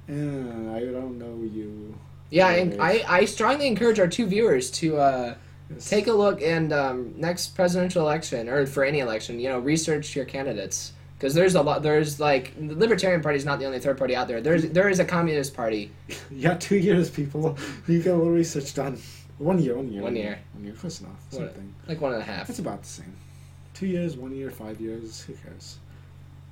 eh, 0.09 0.14
I 0.14 0.80
don't 0.91 1.18
know 1.20 1.38
you. 1.43 1.95
yeah. 2.32 2.49
And 2.49 2.82
I 2.82 3.03
I 3.07 3.26
strongly 3.26 3.68
encourage 3.68 3.99
our 3.99 4.07
two 4.07 4.26
viewers 4.26 4.72
to. 4.72 4.97
uh 4.97 5.36
It's- 5.70 5.89
Take 5.89 6.07
a 6.07 6.14
look 6.14 6.41
and 6.41 6.74
um, 6.74 7.14
next 7.16 7.55
presidential 7.55 8.01
election 8.01 8.49
or 8.49 8.66
for 8.66 8.84
any 8.84 8.99
election, 8.99 9.39
you 9.39 9.47
know, 9.49 9.59
research 9.59 10.16
your 10.18 10.26
candidates 10.26 10.91
because 11.22 11.36
there's 11.36 11.53
a 11.53 11.61
lot. 11.61 11.84
There's 11.84 12.19
like 12.19 12.55
the 12.57 12.74
Libertarian 12.74 13.22
Party 13.22 13.38
is 13.38 13.45
not 13.45 13.59
the 13.59 13.65
only 13.65 13.78
third 13.80 13.95
party 13.95 14.15
out 14.15 14.28
there. 14.28 14.41
There's 14.41 14.67
there 14.72 14.89
is 14.89 14.99
a 14.99 15.05
Communist 15.05 15.53
Party. 15.53 15.91
You 16.32 16.41
got 16.41 16.59
two 16.59 16.78
years, 16.78 17.11
people. 17.11 17.57
You 17.88 18.01
got 18.01 18.13
a 18.13 18.17
little 18.17 18.32
research 18.32 18.74
done. 18.74 18.97
One 19.38 19.59
year, 19.61 19.76
one 19.76 19.91
year. 19.91 20.01
One 20.01 20.15
year. 20.15 20.39
One 20.53 20.63
year, 20.63 20.74
close 20.74 20.99
enough. 21.01 21.11
What- 21.30 21.41
Something. 21.53 21.76
like 21.88 22.01
one 22.01 22.13
and 22.13 22.22
a 22.22 22.26
half. 22.26 22.49
it's 22.49 22.57
about 22.57 22.82
the 22.82 22.88
same. 22.88 23.13
Two 23.76 23.86
years, 23.86 24.17
one 24.17 24.36
year, 24.36 24.49
five 24.49 24.82
years. 24.82 25.22
Who 25.22 25.34
cares? 25.34 25.78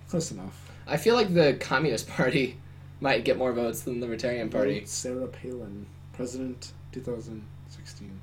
Close 0.08 0.30
enough. 0.32 0.70
I 0.86 0.98
feel 0.98 1.16
like 1.16 1.34
the 1.34 1.54
Communist 1.60 2.08
Party 2.18 2.58
might 3.02 3.26
get 3.26 3.38
more 3.40 3.54
votes 3.54 3.82
than 3.82 4.00
the 4.00 4.06
Libertarian 4.06 4.50
Party. 4.50 4.84
Sarah 4.86 5.28
Palin, 5.28 5.88
President, 6.14 6.74
2016. 6.92 8.20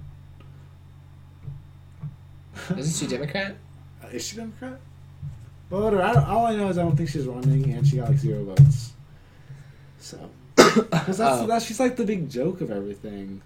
Isn't 2.78 2.94
she 3.08 3.12
Democrat? 3.12 3.56
Uh, 4.04 4.08
is 4.08 4.26
she 4.26 4.36
Democrat? 4.36 4.78
But 5.68 5.82
whatever. 5.82 6.02
I, 6.02 6.14
all 6.24 6.46
I 6.46 6.54
know 6.56 6.68
is 6.68 6.78
I 6.78 6.82
don't 6.82 6.96
think 6.96 7.08
she's 7.08 7.26
running, 7.26 7.72
and 7.72 7.86
she 7.86 7.96
got 7.96 8.08
like 8.08 8.18
zero 8.18 8.44
votes. 8.44 8.92
So, 9.98 10.30
because 10.56 11.18
that's, 11.18 11.42
Oh. 11.42 11.46
that's 11.46 11.64
she's 11.64 11.80
like 11.80 11.96
the 11.96 12.04
big 12.04 12.30
joke 12.30 12.60
of 12.60 12.70
everything. 12.70 13.42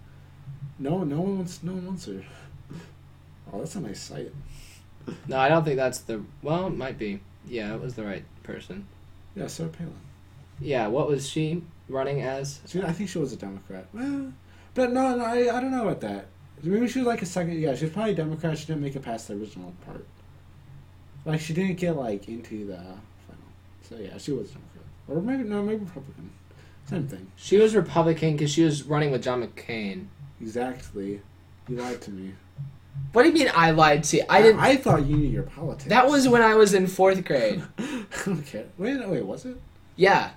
No, 0.79 1.05
no 1.05 1.21
one 1.21 1.39
wants, 1.39 1.63
no 1.63 1.73
one 1.73 1.87
wants 1.87 2.07
her. 2.07 2.23
Oh, 3.53 3.59
that's 3.59 3.75
a 3.75 3.81
nice 3.81 4.01
site. 4.01 4.33
No, 5.27 5.39
I 5.39 5.49
don't 5.49 5.65
think 5.65 5.77
that's 5.77 5.99
the. 6.01 6.23
Well, 6.43 6.67
it 6.67 6.77
might 6.77 6.99
be. 6.99 7.21
Yeah, 7.47 7.75
it 7.75 7.81
was 7.81 7.95
the 7.95 8.05
right 8.05 8.25
person. 8.43 8.87
Yeah, 9.35 9.47
Sarah 9.47 9.71
Palin. 9.71 9.93
Yeah, 10.61 10.89
what 10.89 11.09
was 11.09 11.29
she 11.29 11.63
running 11.89 12.21
as? 12.23 12.61
She, 12.67 12.83
I 12.83 12.93
think 12.93 13.09
she 13.09 13.19
was 13.19 13.33
a 13.33 13.37
Democrat. 13.37 13.87
Well, 13.95 14.33
but 14.75 14.93
no, 14.93 15.17
no, 15.17 15.25
I, 15.25 15.57
I 15.57 15.61
don't 15.61 15.71
know 15.71 15.89
about 15.89 16.01
that. 16.03 16.27
Maybe 16.63 16.87
she 16.87 16.99
was 16.99 17.07
like 17.09 17.23
a 17.23 17.27
second. 17.27 17.59
Yeah, 17.59 17.75
she 17.75 17.87
was 17.87 17.95
probably 17.95 18.13
a 18.13 18.17
Democrat. 18.17 18.59
She 18.59 18.67
didn't 18.67 18.83
make 18.83 18.95
it 18.95 19.03
past 19.03 19.29
the 19.29 19.35
original 19.35 19.73
part. 19.87 20.05
Like 21.25 21.41
she 21.41 21.53
didn't 21.53 21.77
get 21.77 21.97
like 21.97 22.29
into 22.29 22.67
the 22.67 22.77
final. 22.77 23.45
So 23.83 23.97
yeah, 23.97 24.19
she 24.19 24.33
was 24.33 24.51
Democrat, 24.51 24.85
or 25.09 25.21
maybe 25.21 25.45
no, 25.49 25.63
maybe 25.63 25.85
Republican. 25.85 26.31
Same 26.87 27.07
thing. 27.07 27.31
She 27.37 27.57
was 27.59 27.75
Republican 27.75 28.33
because 28.37 28.51
she 28.51 28.65
was 28.65 28.85
running 28.85 29.11
with 29.11 29.23
John 29.23 29.43
McCain. 29.47 30.07
Exactly. 30.41 31.21
You 31.69 31.77
lied 31.77 32.01
to 32.03 32.11
me. 32.11 32.33
What 33.13 33.23
do 33.23 33.29
you 33.29 33.35
mean 33.35 33.51
I 33.55 33.71
lied 33.71 34.03
to 34.05 34.17
you? 34.17 34.25
I 34.29 34.43
didn't. 34.43 34.61
I, 34.61 34.77
thought 34.77 35.07
you 35.07 35.17
knew 35.17 35.29
your 35.29 35.45
politics. 35.45 35.89
that 35.89 36.09
was 36.09 36.29
when 36.29 36.43
I 36.43 36.55
was 36.55 36.75
in 36.75 36.87
fourth 36.87 37.25
grade. 37.25 37.63
okay. 38.27 38.67
Wait, 38.79 39.09
wait. 39.09 39.25
Was 39.25 39.45
it? 39.45 39.57
Yeah, 39.97 40.31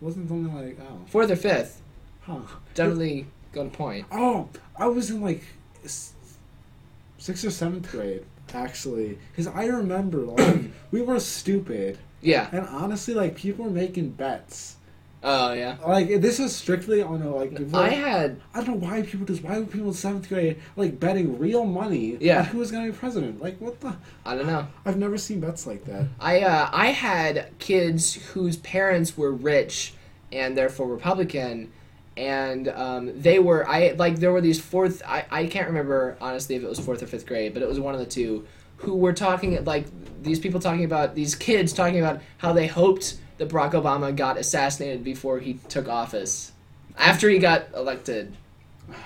Wasn't 0.00 0.28
something 0.28 0.54
like 0.54 0.78
oh, 0.80 1.04
fourth 1.06 1.30
or 1.30 1.36
fifth. 1.36 1.82
huh? 2.22 2.40
Definitely 2.74 3.26
good 3.52 3.72
point. 3.72 4.06
Oh, 4.10 4.48
I 4.76 4.86
was 4.86 5.10
in 5.10 5.20
like 5.20 5.42
sixth 5.84 7.44
or 7.44 7.50
seventh 7.50 7.90
grade 7.90 8.24
actually, 8.54 9.18
because 9.32 9.46
I 9.46 9.66
remember 9.66 10.18
like 10.18 10.60
we 10.90 11.02
were 11.02 11.20
stupid, 11.20 11.98
Yeah. 12.20 12.48
and 12.52 12.66
honestly, 12.66 13.14
like 13.14 13.36
people 13.36 13.64
were 13.66 13.70
making 13.70 14.10
bets. 14.10 14.76
Oh 15.20 15.52
yeah. 15.52 15.78
Like 15.84 16.20
this 16.20 16.38
is 16.38 16.54
strictly 16.54 17.02
on 17.02 17.22
a 17.22 17.34
like. 17.34 17.58
I 17.74 17.88
had 17.90 18.40
I 18.54 18.62
don't 18.62 18.80
know 18.80 18.86
why 18.88 19.02
people 19.02 19.26
just 19.26 19.42
why 19.42 19.58
would 19.58 19.68
people 19.70 19.88
in 19.88 19.92
seventh 19.94 20.28
grade 20.28 20.58
like 20.76 21.00
betting 21.00 21.40
real 21.40 21.64
money 21.64 22.16
Yeah. 22.20 22.38
on 22.40 22.44
who 22.46 22.58
was 22.58 22.70
gonna 22.70 22.86
be 22.86 22.96
president? 22.96 23.42
Like 23.42 23.58
what 23.58 23.80
the? 23.80 23.96
I 24.24 24.36
don't 24.36 24.46
know. 24.46 24.68
I've 24.86 24.96
never 24.96 25.18
seen 25.18 25.40
bets 25.40 25.66
like 25.66 25.84
that. 25.86 26.06
I 26.20 26.42
uh, 26.42 26.70
I 26.72 26.88
had 26.92 27.50
kids 27.58 28.14
whose 28.32 28.58
parents 28.58 29.16
were 29.16 29.32
rich 29.32 29.94
and 30.30 30.56
therefore 30.56 30.86
Republican, 30.86 31.72
and 32.18 32.68
um, 32.68 33.20
they 33.20 33.38
were 33.38 33.66
I 33.66 33.92
like 33.92 34.16
there 34.16 34.32
were 34.32 34.40
these 34.40 34.60
fourth 34.60 35.02
I, 35.06 35.24
I 35.30 35.46
can't 35.46 35.68
remember 35.68 36.16
honestly 36.20 36.56
if 36.56 36.64
it 36.64 36.68
was 36.68 36.80
fourth 36.80 37.02
or 37.02 37.06
fifth 37.06 37.26
grade, 37.26 37.54
but 37.54 37.62
it 37.62 37.68
was 37.68 37.78
one 37.78 37.94
of 37.94 38.00
the 38.00 38.06
two 38.06 38.46
who 38.78 38.96
were 38.96 39.12
talking 39.12 39.64
like 39.64 39.86
these 40.22 40.40
people 40.40 40.58
talking 40.58 40.84
about 40.84 41.14
these 41.14 41.34
kids 41.34 41.72
talking 41.72 42.00
about 42.00 42.20
how 42.38 42.52
they 42.52 42.66
hoped 42.66 43.18
that 43.38 43.48
Barack 43.48 43.72
Obama 43.72 44.14
got 44.14 44.36
assassinated 44.36 45.04
before 45.04 45.38
he 45.38 45.54
took 45.68 45.88
office. 45.88 46.52
After 46.96 47.28
he 47.28 47.38
got 47.38 47.66
elected. 47.74 48.34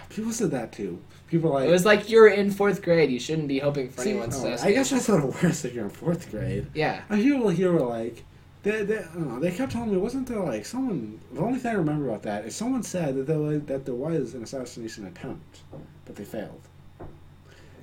People 0.09 0.33
said 0.33 0.51
that 0.53 0.73
too. 0.73 1.03
People 1.29 1.51
like. 1.51 1.69
It 1.69 1.73
was 1.73 1.85
like 1.85 2.09
you're 2.09 2.29
in 2.29 2.51
fourth 2.51 2.83
grade, 2.83 3.11
you 3.11 3.21
shouldn't 3.21 3.49
be 3.49 3.59
hoping 3.59 3.91
for 3.91 4.01
anyone's 4.03 4.43
oh, 4.43 4.57
I 4.63 4.73
guess 4.73 4.89
that's 4.89 5.09
a 5.11 5.13
little 5.13 5.35
worse 5.43 5.67
if 5.67 5.75
you're 5.75 5.85
in 5.85 5.91
fourth 5.91 6.31
grade. 6.31 6.69
Yeah. 6.75 7.03
I 7.11 7.17
hear 7.17 7.35
people 7.35 7.51
here 7.51 7.73
were 7.73 7.81
like, 7.81 8.25
they, 8.63 8.85
they, 8.85 8.99
I 8.99 9.15
don't 9.15 9.29
know, 9.29 9.41
they 9.41 9.51
kept 9.51 9.73
telling 9.73 9.91
me, 9.91 9.97
wasn't 9.97 10.29
there 10.29 10.41
like 10.41 10.65
someone? 10.65 11.21
The 11.33 11.41
only 11.41 11.59
thing 11.59 11.73
I 11.73 11.75
remember 11.75 12.09
about 12.09 12.23
that 12.23 12.45
is 12.45 12.55
someone 12.55 12.83
said 12.83 13.17
that 13.17 13.27
there 13.27 13.39
was, 13.39 13.63
that 13.63 13.85
there 13.85 13.95
was 13.95 14.35
an 14.35 14.43
assassination 14.43 15.07
attempt, 15.07 15.61
but 16.05 16.17
they 16.17 16.25
failed. 16.25 16.61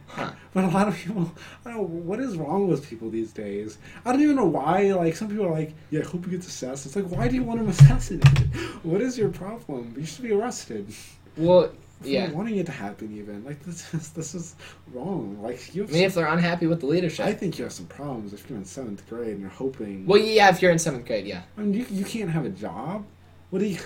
Huh. 0.07 0.31
But 0.53 0.63
a 0.63 0.67
lot 0.67 0.87
of 0.87 0.95
people, 0.95 1.31
I 1.63 1.69
don't 1.69 1.77
know 1.77 1.83
what 1.83 2.19
is 2.19 2.35
wrong 2.35 2.67
with 2.67 2.89
people 2.89 3.11
these 3.11 3.31
days. 3.31 3.77
I 4.03 4.11
don't 4.11 4.21
even 4.21 4.35
know 4.35 4.47
why. 4.47 4.91
Like 4.93 5.15
some 5.15 5.29
people 5.29 5.45
are 5.45 5.51
like, 5.51 5.75
yeah, 5.91 5.99
I 5.99 6.03
hope 6.05 6.25
he 6.25 6.31
gets 6.31 6.47
assassinated. 6.47 6.85
It's 6.87 6.95
like, 6.95 7.19
why 7.19 7.27
do 7.27 7.35
you 7.35 7.43
want 7.43 7.59
him 7.59 7.69
assassinated? 7.69 8.49
What 8.83 9.01
is 9.01 9.17
your 9.17 9.29
problem? 9.29 9.93
You 9.97 10.05
should 10.05 10.23
be 10.23 10.31
arrested. 10.31 10.91
Well, 11.37 11.71
yeah. 12.03 12.31
wanting 12.31 12.57
it 12.57 12.65
to 12.65 12.71
happen, 12.71 13.15
even 13.17 13.43
like 13.43 13.63
this 13.65 13.93
is 13.93 14.09
this 14.11 14.35
is 14.35 14.55
wrong. 14.93 15.41
Like 15.41 15.73
you. 15.75 15.83
I 15.83 15.87
mean, 15.87 16.03
if 16.03 16.15
they're 16.15 16.27
unhappy 16.27 16.67
with 16.67 16.79
the 16.81 16.85
leadership. 16.85 17.25
I 17.25 17.33
think 17.33 17.57
you 17.57 17.63
have 17.65 17.73
some 17.73 17.87
problems 17.87 18.33
if 18.33 18.49
you're 18.49 18.57
in 18.57 18.65
seventh 18.65 19.07
grade 19.09 19.29
and 19.29 19.41
you're 19.41 19.49
hoping. 19.49 20.05
Well, 20.05 20.19
yeah, 20.19 20.49
if 20.49 20.61
you're 20.61 20.71
in 20.71 20.79
seventh 20.79 21.05
grade, 21.05 21.25
yeah. 21.25 21.43
I 21.57 21.61
mean, 21.61 21.73
you, 21.73 21.85
you 21.89 22.05
can't 22.05 22.29
have 22.29 22.45
a 22.45 22.49
job. 22.49 23.05
What 23.49 23.59
do 23.59 23.65
you? 23.65 23.79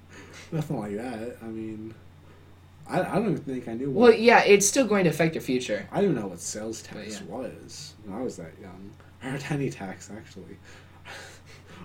Nothing 0.52 0.78
like 0.78 0.96
that. 0.96 1.36
I 1.42 1.46
mean, 1.46 1.94
I, 2.88 3.00
I 3.00 3.14
don't 3.16 3.32
even 3.32 3.38
think 3.38 3.68
I 3.68 3.74
knew. 3.74 3.90
Well, 3.90 4.12
yeah, 4.12 4.42
it's 4.44 4.66
still 4.66 4.86
going 4.86 5.04
to 5.04 5.10
affect 5.10 5.34
your 5.34 5.42
future. 5.42 5.88
I 5.90 6.02
don't 6.02 6.14
know 6.14 6.28
what 6.28 6.40
sales 6.40 6.82
tax 6.82 7.20
yeah. 7.20 7.26
was 7.26 7.94
when 8.04 8.16
I 8.16 8.22
was 8.22 8.36
that 8.36 8.52
young. 8.60 8.90
I 9.22 9.34
Or 9.34 9.38
any 9.50 9.70
tax, 9.70 10.10
actually. 10.14 10.56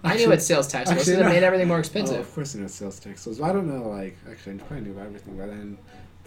I 0.04 0.16
knew 0.18 0.30
what 0.30 0.42
sales 0.42 0.68
tax 0.68 0.90
was, 0.90 1.00
actually, 1.00 1.14
it 1.18 1.24
no. 1.24 1.30
made 1.30 1.44
everything 1.44 1.68
more 1.68 1.78
Oh, 1.78 1.80
expensive. 1.80 2.20
of 2.20 2.34
course, 2.34 2.56
I 2.56 2.60
know 2.60 2.68
sales 2.68 3.00
tax 3.00 3.26
was. 3.26 3.40
I 3.42 3.52
don't 3.54 3.68
know. 3.68 3.88
Like, 3.90 4.18
actually, 4.30 4.56
I 4.56 4.58
probably 4.58 4.82
knew 4.86 4.92
about 4.94 5.06
everything 5.08 5.38
by 5.38 5.46
then. 5.48 5.78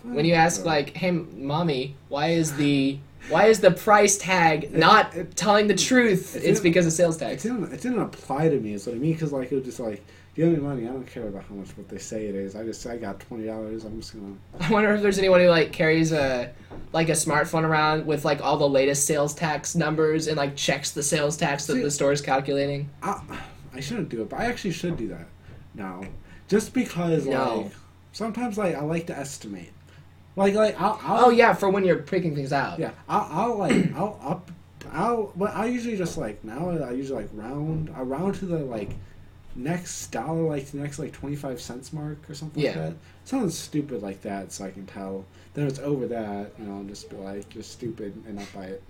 when 0.05 0.25
you 0.25 0.35
ask 0.35 0.65
like, 0.65 0.95
"Hey, 0.97 1.11
mommy, 1.11 1.97
why 2.09 2.29
is 2.29 2.55
the 2.57 2.99
why 3.31 3.47
is 3.47 3.61
the 3.61 3.71
price 3.71 4.19
tag 4.19 4.71
not 4.73 5.15
it- 5.17 5.35
telling 5.37 5.67
the 5.67 5.75
truth?" 5.75 6.37
it 6.37 6.45
It's 6.45 6.61
because 6.61 6.87
of 6.87 6.93
sales 6.93 7.17
It 7.17 7.21
tax. 7.21 7.43
didn't, 7.43 7.73
it 7.73 7.81
didn't 7.81 8.01
apply 8.01 8.49
to 8.51 8.61
me, 8.61 8.75
is 8.75 8.87
what 8.87 8.95
I 8.97 8.99
mean. 8.99 9.13
Because 9.15 9.33
like 9.33 9.51
it 9.51 9.55
was 9.57 9.65
just 9.65 9.81
like, 9.81 10.05
give 10.37 10.51
me 10.53 10.57
money. 10.59 10.85
I 10.85 10.89
don't 10.89 11.07
care 11.07 11.27
about 11.27 11.45
how 11.49 11.55
much 11.55 11.71
what 11.77 11.89
they 11.89 11.97
say 11.99 12.27
it 12.27 12.35
is. 12.35 12.55
I 12.55 12.65
just 12.65 12.87
I 12.87 12.97
got 12.99 13.19
twenty 13.21 13.47
dollars. 13.47 13.85
I'm 13.85 13.99
just 14.01 14.13
gonna. 14.15 14.35
I 14.61 14.71
wonder 14.71 14.93
if 14.95 15.01
there's 15.03 15.19
anyone 15.19 15.41
who 15.41 15.49
like 15.49 15.73
carries 15.73 16.13
a 16.13 16.53
like 16.93 17.09
a 17.09 17.13
smartphone 17.13 17.63
around 17.65 18.05
with 18.07 18.25
like 18.27 18.43
all 18.43 18.59
the 18.59 18.69
latest 18.69 19.07
sales 19.07 19.33
tax 19.35 19.75
numbers 19.75 20.27
and 20.29 20.37
like 20.37 20.55
checks 20.55 20.91
the 20.91 21.03
sales 21.03 21.37
tax 21.39 21.67
that 21.67 21.73
See- 21.75 21.83
the 21.83 21.91
store 21.91 22.13
is 22.13 22.21
calculating. 22.21 22.91
I, 23.03 23.23
I 23.75 23.81
shouldn't 23.81 24.09
do 24.09 24.23
it, 24.23 24.29
but 24.31 24.41
I 24.41 24.45
actually 24.47 24.73
should 24.73 24.97
do 24.97 25.09
that 25.09 25.27
now, 25.75 26.03
just 26.49 26.73
because 26.75 27.27
No. 27.27 27.61
like 27.63 27.73
sometimes 28.13 28.57
like 28.57 28.75
I 28.77 28.81
like 28.83 29.07
to 29.09 29.17
estimate, 29.19 29.73
like 30.37 30.55
like 30.55 30.81
I'll, 30.81 30.99
I'll 31.03 31.25
Oh 31.27 31.31
yeah, 31.31 31.53
for 31.55 31.69
when 31.71 31.85
you're 31.85 31.97
picking 32.03 32.35
things 32.35 32.53
out. 32.53 32.79
yeah 32.79 32.93
I'll, 33.09 33.29
I'll 33.31 33.59
like 33.59 33.93
I'll 33.97 34.19
up 34.23 34.51
I'll 34.93 35.33
but 35.35 35.55
I 35.57 35.67
usually 35.67 35.97
just 35.97 36.17
like 36.19 36.45
now 36.45 36.71
I 36.71 36.93
usually 36.93 37.23
like 37.23 37.31
round 37.33 37.91
I 37.97 38.03
round 38.03 38.35
to 38.37 38.47
the 38.47 38.59
like 38.59 38.91
next 39.57 40.09
dollar 40.09 40.43
like 40.43 40.67
the 40.71 40.79
next 40.79 40.99
like 40.99 41.13
twenty 41.13 41.37
five 41.37 41.61
cents 41.61 41.93
mark 41.93 42.29
or 42.29 42.35
something 42.35 42.63
Yeah. 42.63 42.71
like 42.71 42.79
that 42.91 42.95
something 43.25 43.51
stupid 43.51 44.03
like 44.03 44.21
that 44.23 44.53
so 44.53 44.65
I 44.65 44.71
can 44.71 44.85
tell 44.87 45.25
then 45.55 45.67
it's 45.67 45.79
over 45.79 46.07
that 46.09 46.53
you 46.59 46.65
know 46.67 46.79
I'll 46.79 46.85
just 46.85 47.09
be 47.09 47.17
like 47.17 47.49
just 47.49 47.71
stupid 47.73 48.21
and 48.27 48.37
not 48.37 48.47
buy 48.55 48.65
it 48.67 48.83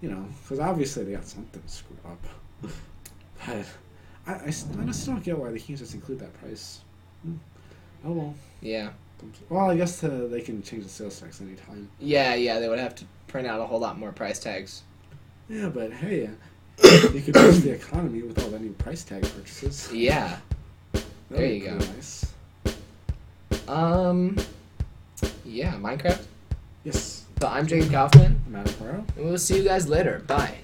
you 0.00 0.10
know 0.10 0.26
because 0.42 0.58
obviously 0.60 1.04
they 1.04 1.12
got 1.12 1.26
something 1.26 1.62
screwed 1.66 1.98
up 2.06 2.22
but 3.46 3.66
I, 4.26 4.32
I, 4.32 4.36
I 4.46 4.84
just 4.86 5.06
don't 5.06 5.22
get 5.24 5.36
why 5.38 5.50
they 5.50 5.58
can't 5.58 5.78
just 5.78 5.94
include 5.94 6.18
that 6.20 6.32
price 6.40 6.80
Hmm. 7.24 7.34
oh 8.04 8.12
well 8.12 8.34
Yeah. 8.60 8.90
well 9.48 9.70
I 9.70 9.76
guess 9.76 10.02
uh, 10.04 10.28
they 10.30 10.40
can 10.40 10.62
change 10.62 10.82
the 10.84 10.88
sales 10.88 11.18
tax 11.20 11.40
anytime 11.40 11.88
Yeah, 12.00 12.34
yeah, 12.34 12.58
they 12.60 12.68
would 12.68 12.78
have 12.80 12.94
to 12.96 13.04
print 13.28 13.46
out 13.48 13.60
a 13.60 13.66
whole 13.66 13.78
lot 13.80 13.98
more 13.98 14.12
price 14.12 14.38
tags. 14.38 14.82
Yeah, 15.48 15.68
but 15.68 15.92
hey, 15.92 16.26
uh, 16.26 16.88
you 17.14 17.20
could 17.20 17.34
boost 17.34 17.62
the 17.62 17.70
economy 17.72 18.22
with 18.22 18.42
all 18.42 18.50
the 18.50 18.58
new 18.58 18.72
price 18.72 19.04
tag 19.04 19.22
purchases. 19.22 19.90
Yeah. 19.92 20.38
That'd 20.92 21.06
There 21.30 21.46
you 21.46 21.64
go. 21.64 21.78
Nice. 21.78 22.32
Um 23.68 24.36
yeah, 25.44 25.74
Minecraft. 25.74 26.24
Yes, 26.84 27.24
So 27.40 27.46
I'm 27.48 27.66
Jacob 27.66 27.90
Kaufman, 27.92 28.40
Madam 28.48 28.74
Pearl. 28.74 29.04
and 29.16 29.26
we'll 29.26 29.38
see 29.38 29.56
you 29.58 29.64
guys 29.64 29.88
later. 29.88 30.22
Bye. 30.26 30.56